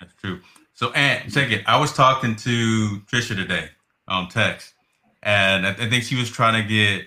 That's 0.00 0.14
true. 0.14 0.40
So, 0.74 0.92
and 0.92 1.32
second. 1.32 1.64
I 1.66 1.78
was 1.78 1.92
talking 1.92 2.36
to 2.36 3.00
Trisha 3.10 3.34
today 3.34 3.70
um, 4.08 4.24
on 4.24 4.28
text, 4.28 4.74
and 5.22 5.66
I, 5.66 5.70
I 5.70 5.88
think 5.88 6.04
she 6.04 6.16
was 6.16 6.30
trying 6.30 6.62
to 6.62 6.68
get 6.68 7.06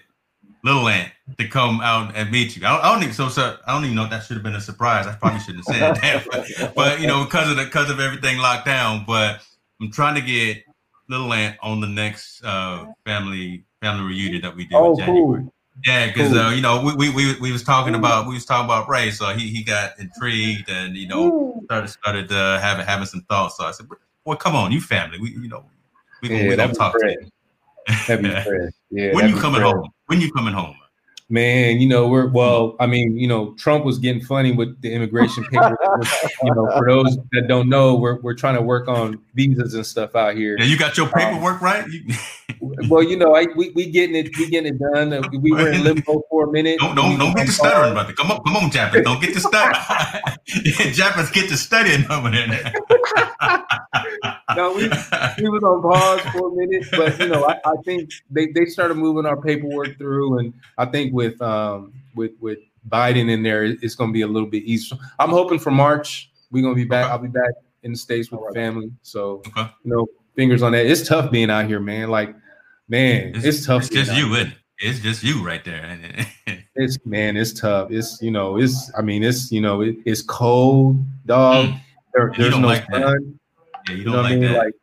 Little 0.63 0.87
Ant 0.89 1.11
to 1.37 1.47
come 1.47 1.79
out 1.81 2.15
and 2.15 2.29
meet 2.31 2.57
you. 2.57 2.65
I 2.65 2.71
don't, 2.71 2.83
I 2.83 2.93
don't 2.93 3.03
even 3.03 3.13
so, 3.13 3.29
so 3.29 3.57
I 3.65 3.73
don't 3.73 3.85
even 3.85 3.95
know 3.95 4.03
if 4.03 4.09
that 4.09 4.23
should 4.23 4.35
have 4.35 4.43
been 4.43 4.55
a 4.55 4.61
surprise. 4.61 5.07
I 5.07 5.15
probably 5.15 5.39
shouldn't 5.39 5.65
have 5.67 5.75
said 5.75 5.95
that, 6.01 6.25
but, 6.29 6.75
but 6.75 6.99
you 6.99 7.07
know 7.07 7.23
because 7.23 7.49
of 7.49 7.57
the 7.57 7.63
because 7.63 7.89
of 7.89 7.99
everything 7.99 8.39
locked 8.39 8.65
down. 8.65 9.05
But 9.07 9.41
I'm 9.79 9.91
trying 9.91 10.15
to 10.15 10.21
get 10.21 10.63
Little 11.07 11.31
Ant 11.31 11.57
on 11.61 11.79
the 11.79 11.87
next 11.87 12.43
uh, 12.43 12.85
family 13.05 13.63
family 13.81 14.03
reunion 14.03 14.41
that 14.41 14.55
we 14.55 14.65
do 14.65 14.75
oh, 14.75 14.91
in 14.91 14.97
January. 14.97 15.41
Cool. 15.41 15.53
Yeah, 15.85 16.07
because 16.07 16.31
cool. 16.31 16.39
uh, 16.39 16.53
you 16.53 16.61
know 16.61 16.83
we, 16.83 16.93
we 16.93 17.09
we 17.15 17.39
we 17.39 17.51
was 17.53 17.63
talking 17.63 17.95
about 17.95 18.27
we 18.27 18.33
was 18.33 18.45
talking 18.45 18.65
about 18.65 18.89
Ray, 18.89 19.11
so 19.11 19.27
he 19.29 19.47
he 19.47 19.63
got 19.63 19.97
intrigued 19.97 20.69
and 20.69 20.97
you 20.97 21.07
know 21.07 21.61
started 21.65 21.87
started 21.87 22.31
uh, 22.31 22.59
having 22.59 22.85
having 22.85 23.05
some 23.05 23.21
thoughts. 23.29 23.55
So 23.55 23.63
I 23.63 23.71
said, 23.71 23.87
"Well, 24.25 24.35
come 24.35 24.55
on, 24.55 24.73
you 24.73 24.81
family, 24.81 25.19
we 25.19 25.31
you 25.31 25.47
know 25.47 25.63
we 26.21 26.27
gonna, 26.27 26.41
yeah, 26.41 26.49
we 26.49 26.55
gonna 26.57 26.73
talk." 26.73 26.99
To 26.99 27.09
you. 27.09 27.31
yeah. 28.91 29.13
When 29.13 29.29
you 29.29 29.37
coming 29.37 29.61
home? 29.61 29.89
When 30.09 30.19
you 30.19 30.31
coming 30.31 30.55
home? 30.55 30.88
Man, 31.31 31.79
you 31.79 31.87
know, 31.87 32.07
we're 32.07 32.27
well, 32.27 32.75
I 32.79 32.87
mean, 32.87 33.15
you 33.15 33.27
know, 33.27 33.53
Trump 33.53 33.85
was 33.85 33.99
getting 33.99 34.19
funny 34.19 34.51
with 34.51 34.81
the 34.81 34.91
immigration 34.91 35.43
papers. 35.51 35.77
you 36.41 36.53
know, 36.55 36.67
for 36.75 36.87
those 36.87 37.17
that 37.33 37.45
don't 37.47 37.69
know, 37.69 37.93
we're 37.93 38.19
we're 38.21 38.33
trying 38.33 38.55
to 38.55 38.63
work 38.63 38.87
on 38.87 39.21
visas 39.35 39.75
and 39.75 39.85
stuff 39.85 40.15
out 40.15 40.35
here. 40.35 40.55
Yeah, 40.57 40.65
you 40.65 40.77
got 40.77 40.97
your 40.97 41.07
paperwork 41.07 41.61
um, 41.61 41.65
right? 41.65 41.85
well, 42.89 43.03
you 43.03 43.15
know, 43.15 43.35
I 43.35 43.45
we, 43.55 43.69
we 43.71 43.91
getting 43.91 44.15
it, 44.15 44.35
we 44.37 44.49
getting 44.49 44.73
it 44.73 44.79
done. 44.79 45.13
Uh, 45.13 45.21
we 45.39 45.51
were 45.51 45.71
in 45.71 45.83
limbo 45.83 46.23
for 46.31 46.49
a 46.49 46.51
minute. 46.51 46.79
Don't 46.79 46.95
don't, 46.95 47.19
don't 47.19 47.35
get 47.35 47.45
to 47.45 47.51
stuttering, 47.51 47.93
brother. 47.93 48.13
Come 48.13 48.31
on, 48.31 48.41
come 48.43 48.55
on, 48.55 48.71
Japan. 48.71 49.03
Don't 49.03 49.21
get 49.21 49.33
to 49.33 49.39
stuttering. 49.39 49.75
yeah, 50.65 50.91
Japanese 50.91 51.29
get 51.29 51.49
to 51.49 51.57
studying 51.57 52.09
over 52.09 52.31
there. 52.31 52.47
no, 54.55 54.73
we, 54.73 54.89
we 54.89 55.49
was 55.49 55.63
on 55.63 55.81
pause 55.81 56.21
for 56.33 56.51
a 56.51 56.55
minute, 56.55 56.87
but 56.91 57.19
you 57.19 57.27
know, 57.27 57.45
I, 57.45 57.59
I 57.65 57.75
think 57.85 58.11
they, 58.29 58.47
they 58.47 58.65
started 58.65 58.97
moving 58.97 59.25
our 59.25 59.39
paperwork 59.39 59.97
through, 59.97 60.39
and 60.39 60.53
I 60.77 60.85
think 60.85 61.13
with 61.19 61.41
um 61.41 61.93
with 62.15 62.31
with 62.39 62.59
Biden 62.87 63.29
in 63.29 63.43
there, 63.43 63.65
it's 63.65 63.93
going 63.93 64.09
to 64.09 64.13
be 64.13 64.21
a 64.21 64.27
little 64.27 64.47
bit 64.49 64.63
easier. 64.63 64.97
I'm 65.19 65.31
hoping 65.31 65.59
for 65.59 65.69
March 65.69 66.31
we're 66.49 66.63
going 66.63 66.73
to 66.73 66.81
be 66.81 66.87
back. 66.87 67.05
Okay. 67.05 67.11
I'll 67.11 67.19
be 67.19 67.27
back 67.27 67.51
in 67.83 67.91
the 67.91 67.97
states 67.97 68.31
with 68.31 68.39
the 68.47 68.53
family, 68.53 68.89
so 69.01 69.41
okay. 69.47 69.69
you 69.83 69.91
know, 69.91 70.07
fingers 70.35 70.63
on 70.63 70.71
that. 70.71 70.85
It's 70.85 71.05
tough 71.05 71.29
being 71.29 71.49
out 71.49 71.65
here, 71.65 71.81
man. 71.81 72.09
Like, 72.09 72.33
man, 72.87 73.33
it's, 73.35 73.45
it's 73.45 73.65
tough. 73.65 73.83
It's 73.83 73.89
just 73.89 74.13
you, 74.15 74.33
it? 74.35 74.47
It's 74.79 74.99
just 74.99 75.23
you 75.23 75.45
right 75.45 75.63
there. 75.65 75.99
it's 76.75 76.97
man, 77.05 77.35
it's 77.35 77.51
tough. 77.51 77.91
It's 77.91 78.21
you 78.21 78.31
know, 78.31 78.57
it's 78.57 78.89
I 78.97 79.01
mean, 79.01 79.23
it's 79.23 79.51
you 79.51 79.59
know, 79.59 79.81
it, 79.81 79.97
it's 80.05 80.21
cold, 80.21 80.97
dog. 81.25 81.67
Mm. 81.67 81.81
There, 82.13 82.33
there's 82.37 82.57
no 82.57 82.67
like 82.67 82.85
sun. 82.89 83.39
Yeah, 83.87 83.93
you, 83.93 83.97
you 83.97 84.05
know 84.05 84.17
what 84.17 84.25
I 84.25 84.29
mean? 84.29 84.41
That. 84.41 84.57
Like 84.57 84.73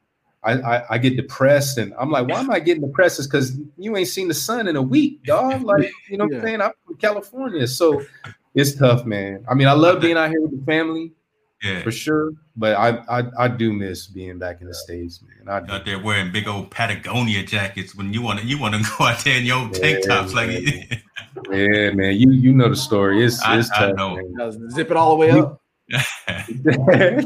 I, 0.46 0.76
I, 0.76 0.84
I, 0.90 0.98
get 0.98 1.16
depressed 1.16 1.78
and 1.78 1.92
I'm 1.98 2.10
like, 2.10 2.28
why 2.28 2.38
am 2.38 2.50
I 2.50 2.60
getting 2.60 2.86
depressed? 2.86 3.18
Is 3.18 3.26
because 3.26 3.58
you 3.76 3.96
ain't 3.96 4.08
seen 4.08 4.28
the 4.28 4.34
sun 4.34 4.68
in 4.68 4.76
a 4.76 4.82
week, 4.82 5.24
dog. 5.24 5.62
Like, 5.62 5.90
you 6.08 6.16
know 6.16 6.24
yeah. 6.24 6.28
what 6.28 6.36
I'm 6.36 6.42
saying? 6.42 6.60
I'm 6.60 6.72
from 6.86 6.96
California. 6.96 7.66
So 7.66 8.04
it's 8.54 8.74
tough, 8.74 9.04
man. 9.04 9.44
I 9.48 9.54
mean, 9.54 9.68
I 9.68 9.72
love 9.72 10.00
being 10.00 10.16
out 10.16 10.30
here 10.30 10.40
with 10.40 10.58
the 10.58 10.64
family. 10.64 11.12
Yeah. 11.62 11.82
For 11.82 11.90
sure. 11.90 12.32
But 12.54 12.76
I, 12.76 13.20
I 13.20 13.24
I 13.38 13.48
do 13.48 13.72
miss 13.72 14.06
being 14.06 14.38
back 14.38 14.60
in 14.60 14.68
the 14.68 14.74
States, 14.74 15.22
man. 15.22 15.48
I 15.48 15.74
out 15.74 15.84
there 15.84 15.98
wearing 15.98 16.30
big 16.30 16.46
old 16.46 16.70
Patagonia 16.70 17.42
jackets 17.42 17.94
when 17.94 18.12
you 18.12 18.22
want 18.22 18.40
to 18.40 18.46
you 18.46 18.58
want 18.58 18.74
to 18.74 18.82
go 18.98 19.04
out 19.04 19.24
there 19.24 19.38
in 19.38 19.44
your 19.44 19.68
tank 19.70 20.00
yeah, 20.02 20.14
tops 20.14 20.34
like 20.34 20.50
Yeah, 21.50 21.90
man. 21.90 22.16
You 22.16 22.30
you 22.30 22.52
know 22.52 22.68
the 22.68 22.76
story. 22.76 23.24
It's 23.24 23.36
it's 23.46 23.70
I, 23.70 23.92
tough. 23.92 23.98
I 23.98 24.20
know. 24.36 24.50
Zip 24.70 24.90
it 24.90 24.96
all 24.96 25.10
the 25.10 25.16
way 25.16 25.30
up. 25.30 25.62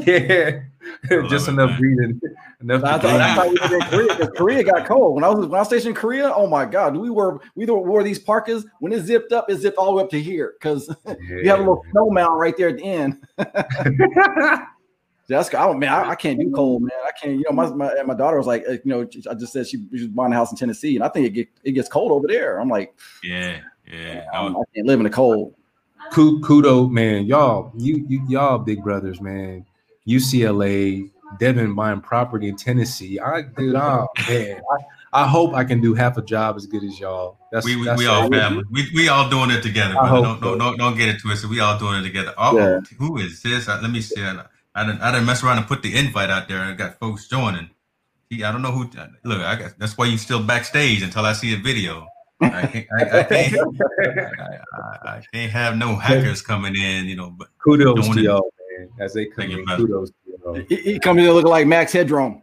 yeah. 0.07 0.61
just 1.29 1.47
enough 1.47 1.77
breathing. 1.79 2.21
Enough. 2.61 2.83
I 2.83 2.97
thought, 2.99 3.21
I 3.21 3.35
thought 3.35 3.49
we 3.49 3.59
were 3.59 3.75
in 3.75 3.81
Korea 3.81 4.17
because 4.17 4.37
Korea 4.37 4.63
got 4.63 4.85
cold. 4.85 5.15
When 5.15 5.23
I 5.23 5.29
was 5.29 5.47
when 5.47 5.55
I 5.55 5.59
was 5.59 5.67
stationed 5.67 5.89
in 5.89 5.95
Korea, 5.95 6.31
oh 6.31 6.47
my 6.47 6.65
god, 6.65 6.95
we 6.95 7.09
were 7.09 7.39
we 7.55 7.65
wore 7.65 8.03
these 8.03 8.19
parkas. 8.19 8.65
When 8.79 8.93
it 8.93 9.01
zipped 9.01 9.31
up, 9.31 9.49
it 9.49 9.57
zipped 9.57 9.77
all 9.77 9.87
the 9.87 9.91
way 9.93 10.03
up 10.03 10.09
to 10.11 10.21
here 10.21 10.53
because 10.59 10.93
yeah. 11.07 11.15
you 11.29 11.49
have 11.49 11.59
a 11.59 11.63
little 11.63 11.83
snow 11.91 12.09
mountain 12.09 12.37
right 12.37 12.55
there 12.55 12.69
at 12.69 12.77
the 12.77 12.83
end. 12.83 13.25
That's 15.27 15.53
I 15.53 15.65
don't 15.65 15.79
man, 15.79 15.93
I, 15.93 16.09
I, 16.09 16.15
can't 16.15 16.37
do 16.37 16.51
cold, 16.51 16.81
man. 16.81 16.91
I 17.05 17.11
can't. 17.11 17.37
You 17.37 17.45
know, 17.49 17.55
my 17.55 17.69
my, 17.69 18.03
my 18.03 18.13
daughter 18.13 18.37
was 18.37 18.47
like, 18.47 18.65
uh, 18.67 18.73
you 18.73 18.81
know, 18.83 19.07
I 19.29 19.33
just 19.33 19.53
said 19.53 19.65
she, 19.65 19.77
she 19.91 20.03
was 20.03 20.07
buying 20.07 20.33
a 20.33 20.35
house 20.35 20.51
in 20.51 20.57
Tennessee, 20.57 20.95
and 20.95 21.05
I 21.05 21.07
think 21.07 21.25
it 21.25 21.29
get 21.29 21.47
it 21.63 21.71
gets 21.71 21.87
cold 21.87 22.11
over 22.11 22.27
there. 22.27 22.59
I'm 22.59 22.67
like, 22.67 22.93
yeah, 23.23 23.61
yeah, 23.89 24.25
I, 24.33 24.45
I 24.45 24.63
can't 24.75 24.87
live 24.87 24.99
in 24.99 25.05
the 25.05 25.09
cold. 25.09 25.55
Kudo, 26.11 26.91
man, 26.91 27.25
y'all, 27.25 27.71
you, 27.77 28.05
you 28.09 28.21
y'all 28.27 28.57
big 28.57 28.83
brothers, 28.83 29.21
man. 29.21 29.65
UCLA, 30.07 31.09
Devin 31.39 31.73
buying 31.75 32.01
property 32.01 32.47
in 32.47 32.55
Tennessee. 32.55 33.19
I 33.19 33.43
dude, 33.43 33.75
oh 33.75 34.07
man, 34.27 34.61
I, 35.13 35.23
I 35.23 35.27
hope 35.27 35.53
I 35.53 35.63
can 35.63 35.81
do 35.81 35.93
half 35.93 36.17
a 36.17 36.21
job 36.21 36.55
as 36.57 36.65
good 36.65 36.83
as 36.83 36.99
y'all. 36.99 37.37
That's 37.51 37.65
we 37.65 37.75
we, 37.75 37.85
that's 37.85 37.99
we 37.99 38.07
all 38.07 38.29
family. 38.29 38.63
We, 38.71 38.89
we 38.93 39.09
all 39.09 39.29
doing 39.29 39.51
it 39.51 39.61
together. 39.61 39.93
Don't, 39.93 40.41
don't, 40.41 40.57
don't 40.57 40.77
don't 40.77 40.97
get 40.97 41.09
it 41.09 41.21
twisted. 41.21 41.49
We 41.49 41.59
all 41.59 41.77
doing 41.77 41.99
it 41.99 42.03
together. 42.03 42.33
Oh, 42.37 42.57
yeah. 42.57 42.79
who 42.97 43.17
is 43.17 43.41
this? 43.41 43.67
Uh, 43.67 43.79
let 43.81 43.91
me 43.91 44.01
see. 44.01 44.21
I, 44.21 44.43
I 44.73 44.85
didn't 44.85 45.01
I 45.01 45.11
didn't 45.11 45.25
mess 45.25 45.43
around 45.43 45.57
and 45.57 45.67
put 45.67 45.81
the 45.81 45.95
invite 45.95 46.29
out 46.29 46.47
there 46.47 46.59
and 46.59 46.77
got 46.77 46.99
folks 46.99 47.27
joining. 47.27 47.69
He, 48.29 48.43
I 48.43 48.51
don't 48.51 48.61
know 48.61 48.71
who. 48.71 48.89
Look, 49.25 49.41
I 49.41 49.55
got, 49.55 49.77
that's 49.77 49.97
why 49.97 50.05
you 50.05 50.17
still 50.17 50.41
backstage 50.41 51.01
until 51.01 51.25
I 51.25 51.33
see 51.33 51.53
a 51.53 51.57
video. 51.57 52.07
I 52.41 52.65
can't, 52.65 52.87
I, 52.97 53.19
I, 53.19 53.23
can't, 53.23 53.55
I, 55.05 55.21
can't 55.31 55.51
have 55.51 55.77
no 55.77 55.95
hackers 55.95 56.41
coming 56.41 56.75
in, 56.75 57.05
you 57.05 57.15
know. 57.15 57.29
But 57.29 57.49
kudos 57.59 58.07
to 58.15 58.21
y'all 58.21 58.51
man. 58.81 58.89
As 58.99 59.13
they 59.13 59.25
come 59.25 59.51
in, 59.51 59.65
kudos. 59.65 60.11
He, 60.67 60.75
he 60.75 60.99
comes 60.99 61.21
in 61.21 61.31
looking 61.31 61.49
like 61.49 61.67
Max 61.67 61.91
Headroom. 61.93 62.41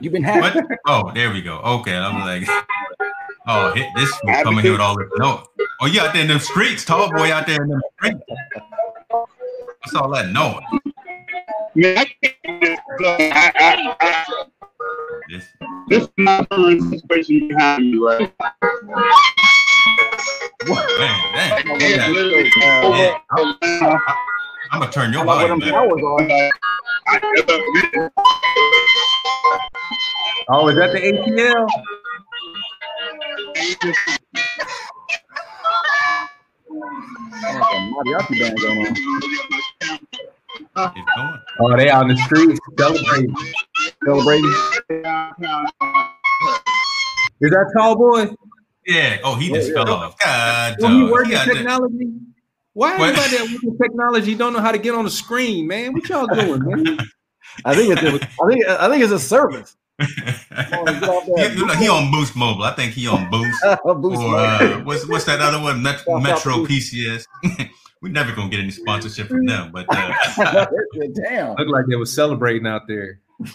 You've 0.00 0.12
been 0.12 0.22
hacked. 0.22 0.58
Oh, 0.86 1.10
there 1.12 1.32
we 1.32 1.42
go. 1.42 1.58
Okay, 1.58 1.96
I'm 1.96 2.20
like, 2.20 2.48
oh, 3.46 3.72
hit 3.72 3.88
this 3.96 4.12
coming 4.42 4.60
here 4.60 4.72
with 4.72 4.80
all 4.80 4.96
this. 4.96 5.08
No, 5.16 5.44
oh, 5.80 5.86
you 5.86 6.00
out 6.00 6.12
there 6.12 6.22
in 6.22 6.28
them 6.28 6.38
streets, 6.38 6.84
tall 6.84 7.10
boy 7.10 7.32
out 7.32 7.46
there 7.46 7.62
in 7.62 7.68
them 7.68 7.80
streets. 7.98 8.22
What's 9.10 9.94
all 9.94 10.10
that 10.10 10.30
noise? 10.30 10.62
Man, 11.74 12.06
I, 13.00 13.52
I, 14.00 14.24
this, 15.28 15.44
this 15.88 16.02
is 16.04 16.08
not 16.16 16.48
the 16.50 17.00
situation 17.00 17.48
behind 17.48 17.90
me, 17.90 17.98
right? 17.98 18.32
Man, 20.66 21.32
man, 21.34 21.78
man. 21.78 23.14
I'm, 23.30 23.98
I'm 24.74 24.80
gonna 24.80 24.90
turn 24.90 25.12
your 25.12 25.24
volume 25.24 25.60
down. 25.60 25.88
Oh, 30.48 30.66
is 30.68 30.74
that 30.74 30.92
the 30.92 30.98
ATL? 30.98 31.68
mariachi 37.94 38.40
band 38.40 38.58
going 38.58 38.96
on. 40.76 41.40
Oh, 41.60 41.76
they 41.76 41.88
on 41.90 42.08
the 42.08 42.16
streets 42.16 42.58
celebrating. 42.76 43.36
Celebrating. 44.04 44.54
Is 47.40 47.50
that 47.52 47.72
tall 47.76 47.94
boy? 47.94 48.26
Yeah. 48.88 49.18
Oh, 49.22 49.36
he 49.36 49.50
just 49.50 49.68
yeah, 49.68 49.84
fell 49.84 49.90
off. 49.94 50.18
God. 50.18 50.76
Well, 50.80 50.90
he 50.90 51.04
working 51.12 51.38
technology. 51.38 52.33
Why 52.74 52.94
everybody 52.94 53.36
that 53.36 53.48
working 53.52 53.78
technology 53.78 54.34
don't 54.34 54.52
know 54.52 54.60
how 54.60 54.72
to 54.72 54.78
get 54.78 54.94
on 54.94 55.04
the 55.04 55.10
screen, 55.10 55.66
man? 55.66 55.92
What 55.92 56.08
y'all 56.08 56.26
doing, 56.26 56.62
man? 56.64 56.98
I 57.64 57.74
think 57.74 57.92
it's 57.92 58.02
I 58.02 58.48
think 58.48 58.66
I 58.66 58.88
think 58.88 59.02
it's 59.02 59.12
a 59.12 59.18
service. 59.18 59.76
he, 60.00 60.06
he, 61.78 61.88
on 61.88 62.10
Boost 62.10 62.34
Mobile. 62.34 62.64
I 62.64 62.74
think 62.74 62.94
he 62.94 63.06
on 63.06 63.30
Boost. 63.30 63.62
Boost 63.84 64.20
or 64.20 64.36
uh, 64.36 64.80
what's 64.82 65.06
what's 65.06 65.24
that 65.24 65.40
other 65.40 65.60
one? 65.60 65.82
Met, 65.82 66.02
Metro 66.08 66.66
PCS. 66.66 67.26
We're 68.02 68.10
never 68.10 68.34
gonna 68.34 68.50
get 68.50 68.58
any 68.58 68.70
sponsorship 68.70 69.28
from 69.28 69.46
them, 69.46 69.70
but 69.72 69.86
uh, 69.88 70.66
damn, 71.14 71.54
looked 71.54 71.70
like 71.70 71.86
they 71.88 71.96
were 71.96 72.06
celebrating 72.06 72.66
out 72.66 72.88
there. 72.88 73.20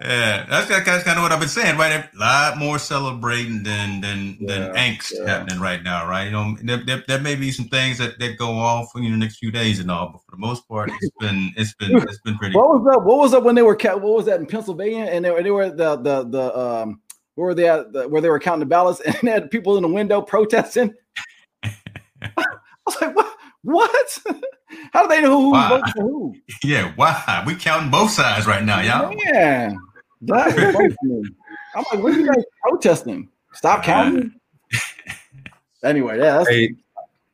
Yeah, 0.00 0.46
that's, 0.50 0.68
that's 0.68 1.04
kind 1.04 1.16
of 1.16 1.22
what 1.22 1.30
I've 1.30 1.38
been 1.38 1.48
saying, 1.48 1.78
right? 1.78 1.92
A 1.92 2.18
lot 2.18 2.58
more 2.58 2.80
celebrating 2.80 3.62
than 3.62 4.00
than 4.00 4.36
yeah, 4.40 4.46
than 4.48 4.72
angst 4.74 5.12
yeah. 5.14 5.28
happening 5.28 5.60
right 5.60 5.80
now, 5.80 6.08
right? 6.08 6.24
You 6.24 6.32
know, 6.32 6.56
there, 6.60 6.82
there, 6.84 7.04
there, 7.06 7.20
may 7.20 7.36
be 7.36 7.52
some 7.52 7.66
things 7.66 7.98
that, 7.98 8.18
that 8.18 8.36
go 8.36 8.50
off 8.50 8.90
in 8.96 9.04
the 9.04 9.10
next 9.10 9.36
few 9.36 9.52
days 9.52 9.78
and 9.78 9.88
all, 9.92 10.08
but 10.08 10.20
for 10.24 10.32
the 10.32 10.38
most 10.38 10.66
part, 10.66 10.90
it's 10.90 11.16
been 11.20 11.52
it's 11.56 11.74
been 11.74 11.96
it's 11.96 12.20
been 12.22 12.36
pretty. 12.36 12.56
What 12.56 12.70
was 12.70 12.84
that? 12.90 13.04
What 13.04 13.18
was 13.18 13.30
that 13.30 13.44
when 13.44 13.54
they 13.54 13.62
were 13.62 13.76
what 13.76 14.02
was 14.02 14.26
that 14.26 14.40
in 14.40 14.46
Pennsylvania? 14.46 15.04
And 15.04 15.24
they 15.24 15.30
were 15.30 15.42
they 15.42 15.50
were 15.52 15.70
the 15.70 15.96
the 15.96 16.24
the 16.24 16.58
um 16.58 17.00
where 17.36 17.46
were 17.46 17.54
they 17.54 17.68
at? 17.68 17.92
The, 17.92 18.08
where 18.08 18.20
they 18.20 18.28
were 18.28 18.40
counting 18.40 18.60
the 18.60 18.66
ballots 18.66 19.00
and 19.06 19.14
they 19.22 19.30
had 19.30 19.52
people 19.52 19.76
in 19.76 19.82
the 19.82 19.88
window 19.88 20.20
protesting. 20.20 20.92
I 21.62 21.72
was 22.86 23.00
like, 23.00 23.14
what? 23.14 23.36
What? 23.62 24.18
How 24.92 25.02
do 25.02 25.08
they 25.08 25.20
know 25.20 25.40
who's 25.40 25.68
voting 25.68 25.92
for 25.94 26.02
who? 26.02 26.34
Yeah, 26.64 26.92
why? 26.96 27.42
We 27.46 27.54
counting 27.54 27.90
both 27.90 28.10
sides 28.10 28.46
right 28.46 28.62
now, 28.64 28.80
y'all. 28.80 29.14
Yeah. 29.14 29.74
That's 30.20 30.54
I'm 31.74 31.84
like, 31.90 32.02
what 32.02 32.14
are 32.14 32.18
you 32.18 32.26
guys 32.26 32.44
protesting? 32.62 33.28
Stop 33.54 33.80
uh, 33.80 33.82
counting. 33.82 34.34
anyway, 35.82 36.18
yeah. 36.18 36.44
hey, 36.46 36.74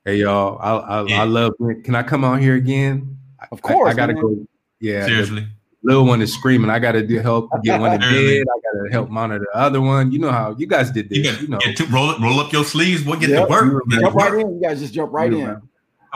hey, 0.05 0.16
y'all. 0.16 0.59
I 0.61 0.76
I, 0.76 1.05
yeah. 1.05 1.22
I 1.22 1.24
love. 1.24 1.53
It. 1.61 1.84
Can 1.84 1.95
I 1.95 2.03
come 2.03 2.24
on 2.24 2.41
here 2.41 2.55
again? 2.55 3.18
Of 3.51 3.62
course. 3.62 3.89
I, 3.89 3.93
I 3.93 3.95
gotta 3.95 4.14
man. 4.14 4.22
go. 4.22 4.47
Yeah. 4.80 5.07
Seriously. 5.07 5.47
Little 5.82 6.05
one 6.07 6.20
is 6.22 6.32
screaming. 6.32 6.70
I 6.70 6.78
gotta 6.78 7.07
do 7.07 7.18
help 7.20 7.51
get 7.62 7.80
one 7.80 7.99
dead. 8.01 8.11
I 8.11 8.45
gotta 8.45 8.93
help 8.93 9.11
monitor 9.11 9.47
the 9.53 9.59
other 9.59 9.80
one. 9.80 10.11
You 10.12 10.18
know 10.18 10.30
how 10.30 10.55
you 10.59 10.66
guys 10.66 10.91
did 10.91 11.09
this. 11.09 11.18
You, 11.18 11.24
gotta, 11.24 11.43
you 11.43 11.49
know, 11.49 11.59
to 11.59 11.86
roll 11.86 12.18
roll 12.20 12.41
up 12.41 12.53
your 12.53 12.64
sleeves. 12.64 13.05
What 13.05 13.20
get 13.20 13.30
yep. 13.30 13.47
the 13.47 13.51
work? 13.51 13.82
Jump 13.91 14.14
right 14.14 14.34
in. 14.34 14.55
You 14.55 14.61
guys 14.61 14.80
just 14.80 14.95
jump 14.95 15.12
right 15.12 15.32
in. 15.32 15.62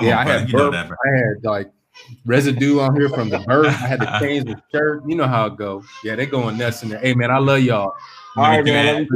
Yeah, 0.00 0.18
I 0.18 0.24
had, 0.24 0.50
burp, 0.50 0.74
I 0.74 0.86
had 1.16 1.44
like 1.44 1.70
residue 2.24 2.80
on 2.80 2.94
here 2.96 3.08
from 3.08 3.28
the 3.28 3.38
birth. 3.40 3.66
I 3.66 3.70
had 3.70 4.00
to 4.00 4.18
change 4.20 4.44
the 4.44 4.60
shirt. 4.72 5.02
You 5.06 5.16
know 5.16 5.26
how 5.26 5.46
it 5.46 5.56
go. 5.56 5.82
Yeah, 6.04 6.16
they 6.16 6.26
going 6.26 6.58
nuts 6.58 6.82
in 6.82 6.90
there. 6.90 6.98
Hey 6.98 7.14
man, 7.14 7.30
I 7.30 7.38
love 7.38 7.60
y'all. 7.60 7.92
All 8.36 8.44
right, 8.44 8.64
man. 8.64 9.06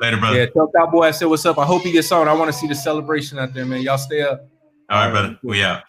Later, 0.00 0.16
brother. 0.16 0.36
Yeah, 0.36 0.46
tell 0.46 0.70
Cowboy 0.76 1.02
I 1.02 1.10
said 1.10 1.26
what's 1.26 1.44
up. 1.46 1.58
I 1.58 1.64
hope 1.64 1.82
he 1.82 1.90
gets 1.90 2.12
on. 2.12 2.28
I 2.28 2.32
want 2.32 2.52
to 2.52 2.56
see 2.56 2.68
the 2.68 2.74
celebration 2.74 3.38
out 3.38 3.52
there, 3.52 3.64
man. 3.64 3.82
Y'all 3.82 3.98
stay 3.98 4.22
up. 4.22 4.46
All 4.90 5.04
right, 5.04 5.10
brother. 5.10 5.38
We 5.42 5.62
out. 5.62 5.82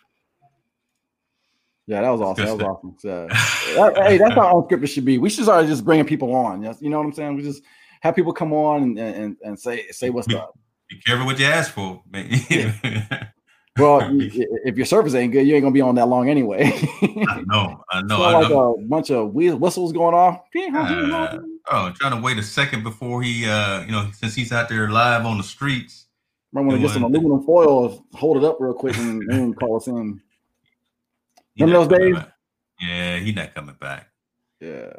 Yeah, 1.86 2.02
that 2.02 2.10
was 2.10 2.22
awesome. 2.22 2.46
That 2.46 2.58
was 2.58 2.64
awesome. 2.64 2.96
So, 3.00 3.28
hey, 4.04 4.18
that's 4.18 4.36
how 4.36 4.54
unscripted 4.54 4.90
should 4.90 5.06
be. 5.06 5.18
We 5.18 5.30
should 5.30 5.46
start 5.46 5.66
just 5.68 5.84
bringing 5.84 6.06
people 6.06 6.34
on. 6.36 6.62
Yes, 6.62 6.78
you 6.82 6.90
know 6.90 7.00
what 7.00 7.06
I'm 7.06 7.14
saying. 7.14 7.36
We 7.36 7.42
just 7.42 7.64
have 8.02 8.16
people 8.16 8.34
come 8.34 8.54
on 8.54 8.84
and 8.84 9.00
and, 9.00 9.38
and 9.44 9.60
say 9.60 9.88
say 9.90 10.10
what's 10.10 10.28
be, 10.28 10.36
up. 10.36 10.58
Be 10.90 11.00
careful 11.00 11.26
what 11.26 11.40
you 11.40 11.46
ask 11.46 11.72
for, 11.72 12.02
man. 12.10 12.30
Well, 13.80 14.02
if 14.12 14.78
your 14.78 14.86
service 14.86 15.14
ain't 15.16 15.32
good, 15.34 15.48
you 15.48 15.56
ain't 15.56 15.64
gonna 15.64 15.74
be 15.74 15.82
on 15.82 15.96
that 15.96 16.08
long 16.08 16.30
anyway. 16.30 16.72
I 17.02 17.44
know, 17.46 17.84
I 17.90 18.02
know. 18.04 18.22
I 18.22 18.32
like 18.34 18.50
know. 18.50 18.76
a 18.76 18.82
bunch 18.82 19.12
of 19.12 19.34
whistles 19.34 19.94
going 19.94 20.16
off. 20.16 20.42
Uh, 20.56 21.38
oh, 21.72 21.92
trying 21.96 22.16
to 22.16 22.22
wait 22.22 22.38
a 22.38 22.44
second 22.44 22.84
before 22.84 23.22
he, 23.22 23.48
uh, 23.48 23.86
you 23.86 23.92
know, 23.92 24.10
since 24.14 24.36
he's 24.36 24.52
out 24.52 24.70
there 24.70 24.90
live 24.90 25.26
on 25.26 25.38
the 25.38 25.44
streets. 25.44 26.06
I 26.56 26.62
want 26.62 26.72
to 26.72 26.80
get 26.80 26.92
some 26.92 27.04
aluminum 27.04 27.44
foil, 27.46 28.04
hold 28.14 28.38
it 28.38 28.44
up 28.44 28.58
real 28.60 28.74
quick, 28.74 28.98
and, 28.98 29.22
and 29.32 29.60
call 29.60 29.78
us 29.78 29.86
in. 29.86 30.20
Remember 31.60 31.86
those 31.86 32.00
days? 32.00 32.16
Back. 32.16 32.32
Yeah, 32.82 33.18
he's 33.18 33.36
not 33.36 33.54
coming 33.54 33.76
back. 33.80 34.10
Yeah. 34.60 34.94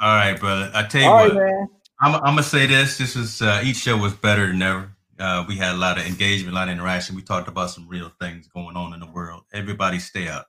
All 0.00 0.14
right, 0.16 0.38
brother. 0.38 0.70
I 0.74 0.84
tell 0.84 1.00
you 1.00 1.08
All 1.08 1.28
what, 1.28 1.36
right, 1.36 1.66
I'm, 2.00 2.14
I'm, 2.16 2.20
gonna 2.22 2.42
say 2.42 2.66
this. 2.66 2.98
This 2.98 3.16
is 3.16 3.42
uh, 3.42 3.62
each 3.64 3.76
show 3.76 3.96
was 3.96 4.14
better 4.14 4.46
than 4.46 4.62
ever. 4.62 4.95
Uh, 5.18 5.44
we 5.48 5.56
had 5.56 5.74
a 5.74 5.78
lot 5.78 5.98
of 5.98 6.06
engagement, 6.06 6.54
a 6.54 6.58
lot 6.58 6.68
of 6.68 6.74
interaction. 6.74 7.16
We 7.16 7.22
talked 7.22 7.48
about 7.48 7.70
some 7.70 7.88
real 7.88 8.12
things 8.20 8.48
going 8.48 8.76
on 8.76 8.92
in 8.92 9.00
the 9.00 9.10
world. 9.10 9.44
Everybody 9.52 9.98
stay 9.98 10.28
up. 10.28 10.48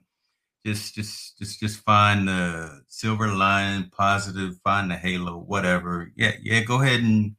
Just, 0.65 0.95
just, 0.95 1.38
just, 1.38 1.59
just 1.59 1.80
find 1.80 2.28
the 2.28 2.82
silver 2.88 3.30
line, 3.30 3.89
positive. 3.95 4.57
Find 4.63 4.91
the 4.91 4.95
halo, 4.95 5.38
whatever. 5.38 6.11
Yeah, 6.18 6.34
yeah. 6.41 6.61
Go 6.61 6.82
ahead 6.82 6.99
and 6.99 7.36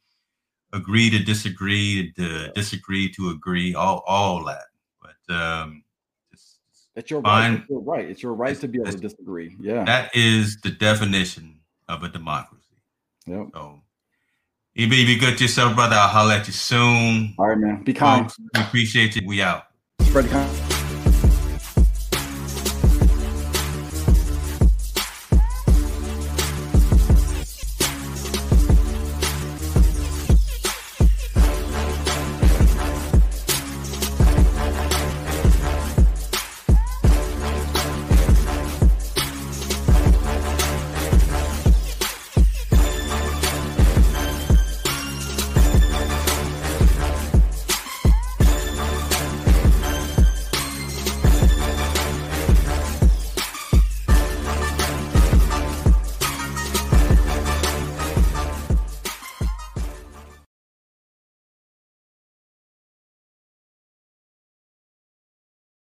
agree 0.73 1.11
to 1.11 1.19
disagree, 1.19 2.13
to 2.17 2.51
disagree 2.53 3.11
to 3.11 3.29
agree. 3.31 3.75
All, 3.75 4.03
all 4.07 4.45
that. 4.47 4.65
But 5.03 5.35
um, 5.35 5.85
just, 6.31 6.61
it's 6.97 7.11
your 7.11 7.21
find, 7.21 7.65
right. 7.69 7.69
It's 7.69 7.71
your 7.71 7.81
right. 7.81 8.09
It's 8.09 8.23
your 8.23 8.35
right 8.35 8.61
to 8.61 8.69
be 8.69 8.79
able 8.79 8.93
to 8.93 8.97
disagree. 8.97 9.55
Yeah. 9.61 9.85
That 9.85 10.17
is 10.17 10.59
the 10.63 10.71
definition 10.71 11.61
of 11.89 12.03
a 12.03 12.09
democracy. 12.09 12.65
Yep. 13.27 13.49
So 13.53 13.83
you 14.79 14.89
be, 14.89 15.05
be 15.05 15.17
good 15.17 15.37
to 15.39 15.45
yourself, 15.45 15.75
brother. 15.75 15.97
I'll 15.97 16.07
holler 16.07 16.35
at 16.35 16.47
you 16.47 16.53
soon. 16.53 17.35
All 17.37 17.49
right, 17.49 17.59
man. 17.59 17.83
Be 17.83 17.93
kind. 17.93 18.31
We 18.55 18.61
appreciate 18.61 19.17
you. 19.17 19.27
We 19.27 19.43
out. 19.43 19.65
Spread 20.03 20.27
the. 20.27 20.68